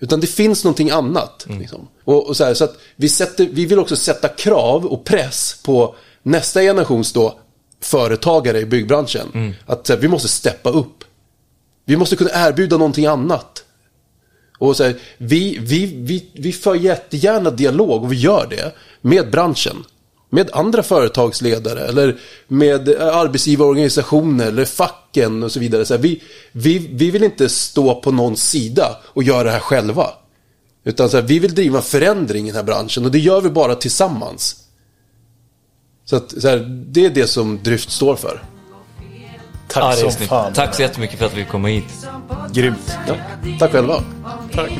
Utan 0.00 0.20
det 0.20 0.26
finns 0.26 0.64
någonting 0.64 0.90
annat. 0.90 1.46
Liksom. 1.60 1.88
Och, 2.04 2.26
och 2.28 2.36
så 2.36 2.44
här, 2.44 2.54
så 2.54 2.64
att 2.64 2.76
vi, 2.96 3.08
sätter, 3.08 3.48
vi 3.52 3.66
vill 3.66 3.78
också 3.78 3.96
sätta 3.96 4.28
krav 4.28 4.86
och 4.86 5.04
press 5.04 5.60
på 5.64 5.94
nästa 6.22 6.60
generations 6.60 7.12
då, 7.12 7.38
företagare 7.80 8.60
i 8.60 8.66
byggbranschen. 8.66 9.54
Att 9.66 9.86
så 9.86 9.92
här, 9.92 10.00
vi 10.00 10.08
måste 10.08 10.28
steppa 10.28 10.70
upp. 10.70 11.04
Vi 11.84 11.96
måste 11.96 12.16
kunna 12.16 12.30
erbjuda 12.48 12.76
någonting 12.76 13.06
annat. 13.06 13.64
Och 14.58 14.76
så 14.76 14.84
här, 14.84 14.96
vi, 15.18 15.58
vi, 15.60 15.86
vi, 15.86 16.30
vi 16.32 16.52
för 16.52 16.74
jättegärna 16.74 17.50
dialog 17.50 18.02
och 18.04 18.12
vi 18.12 18.16
gör 18.16 18.46
det 18.50 18.74
med 19.00 19.30
branschen. 19.30 19.84
Med 20.34 20.50
andra 20.52 20.82
företagsledare 20.82 21.80
eller 21.80 22.16
med 22.48 22.88
eh, 22.88 23.16
arbetsgivarorganisationer 23.16 24.46
eller 24.46 24.64
facken 24.64 25.42
och 25.42 25.52
så 25.52 25.60
vidare. 25.60 25.84
Så 25.84 25.94
här, 25.94 26.00
vi, 26.00 26.22
vi, 26.52 26.78
vi 26.78 27.10
vill 27.10 27.24
inte 27.24 27.48
stå 27.48 28.00
på 28.00 28.10
någon 28.10 28.36
sida 28.36 28.96
och 29.04 29.22
göra 29.22 29.42
det 29.42 29.50
här 29.50 29.58
själva. 29.58 30.10
Utan 30.84 31.10
så 31.10 31.16
här, 31.16 31.24
vi 31.24 31.38
vill 31.38 31.54
driva 31.54 31.82
förändring 31.82 32.44
i 32.44 32.46
den 32.46 32.56
här 32.56 32.62
branschen 32.62 33.04
och 33.04 33.10
det 33.10 33.18
gör 33.18 33.40
vi 33.40 33.50
bara 33.50 33.74
tillsammans. 33.74 34.56
Så, 36.04 36.16
att, 36.16 36.42
så 36.42 36.48
här, 36.48 36.58
det 36.68 37.04
är 37.04 37.10
det 37.10 37.26
som 37.26 37.62
Dryft 37.62 37.90
står 37.90 38.16
för. 38.16 38.42
Tack 39.68 39.98
som 39.98 40.10
snyggt. 40.10 40.28
fan. 40.28 40.52
Tack 40.52 40.74
så 40.74 40.82
jättemycket 40.82 41.18
för 41.18 41.26
att 41.26 41.36
vi 41.36 41.44
kom 41.44 41.64
hit. 41.64 42.06
Grymt. 42.52 42.98
Ja, 43.08 43.14
tack 43.58 43.72
själva. 43.72 44.02
Tack. 44.52 44.70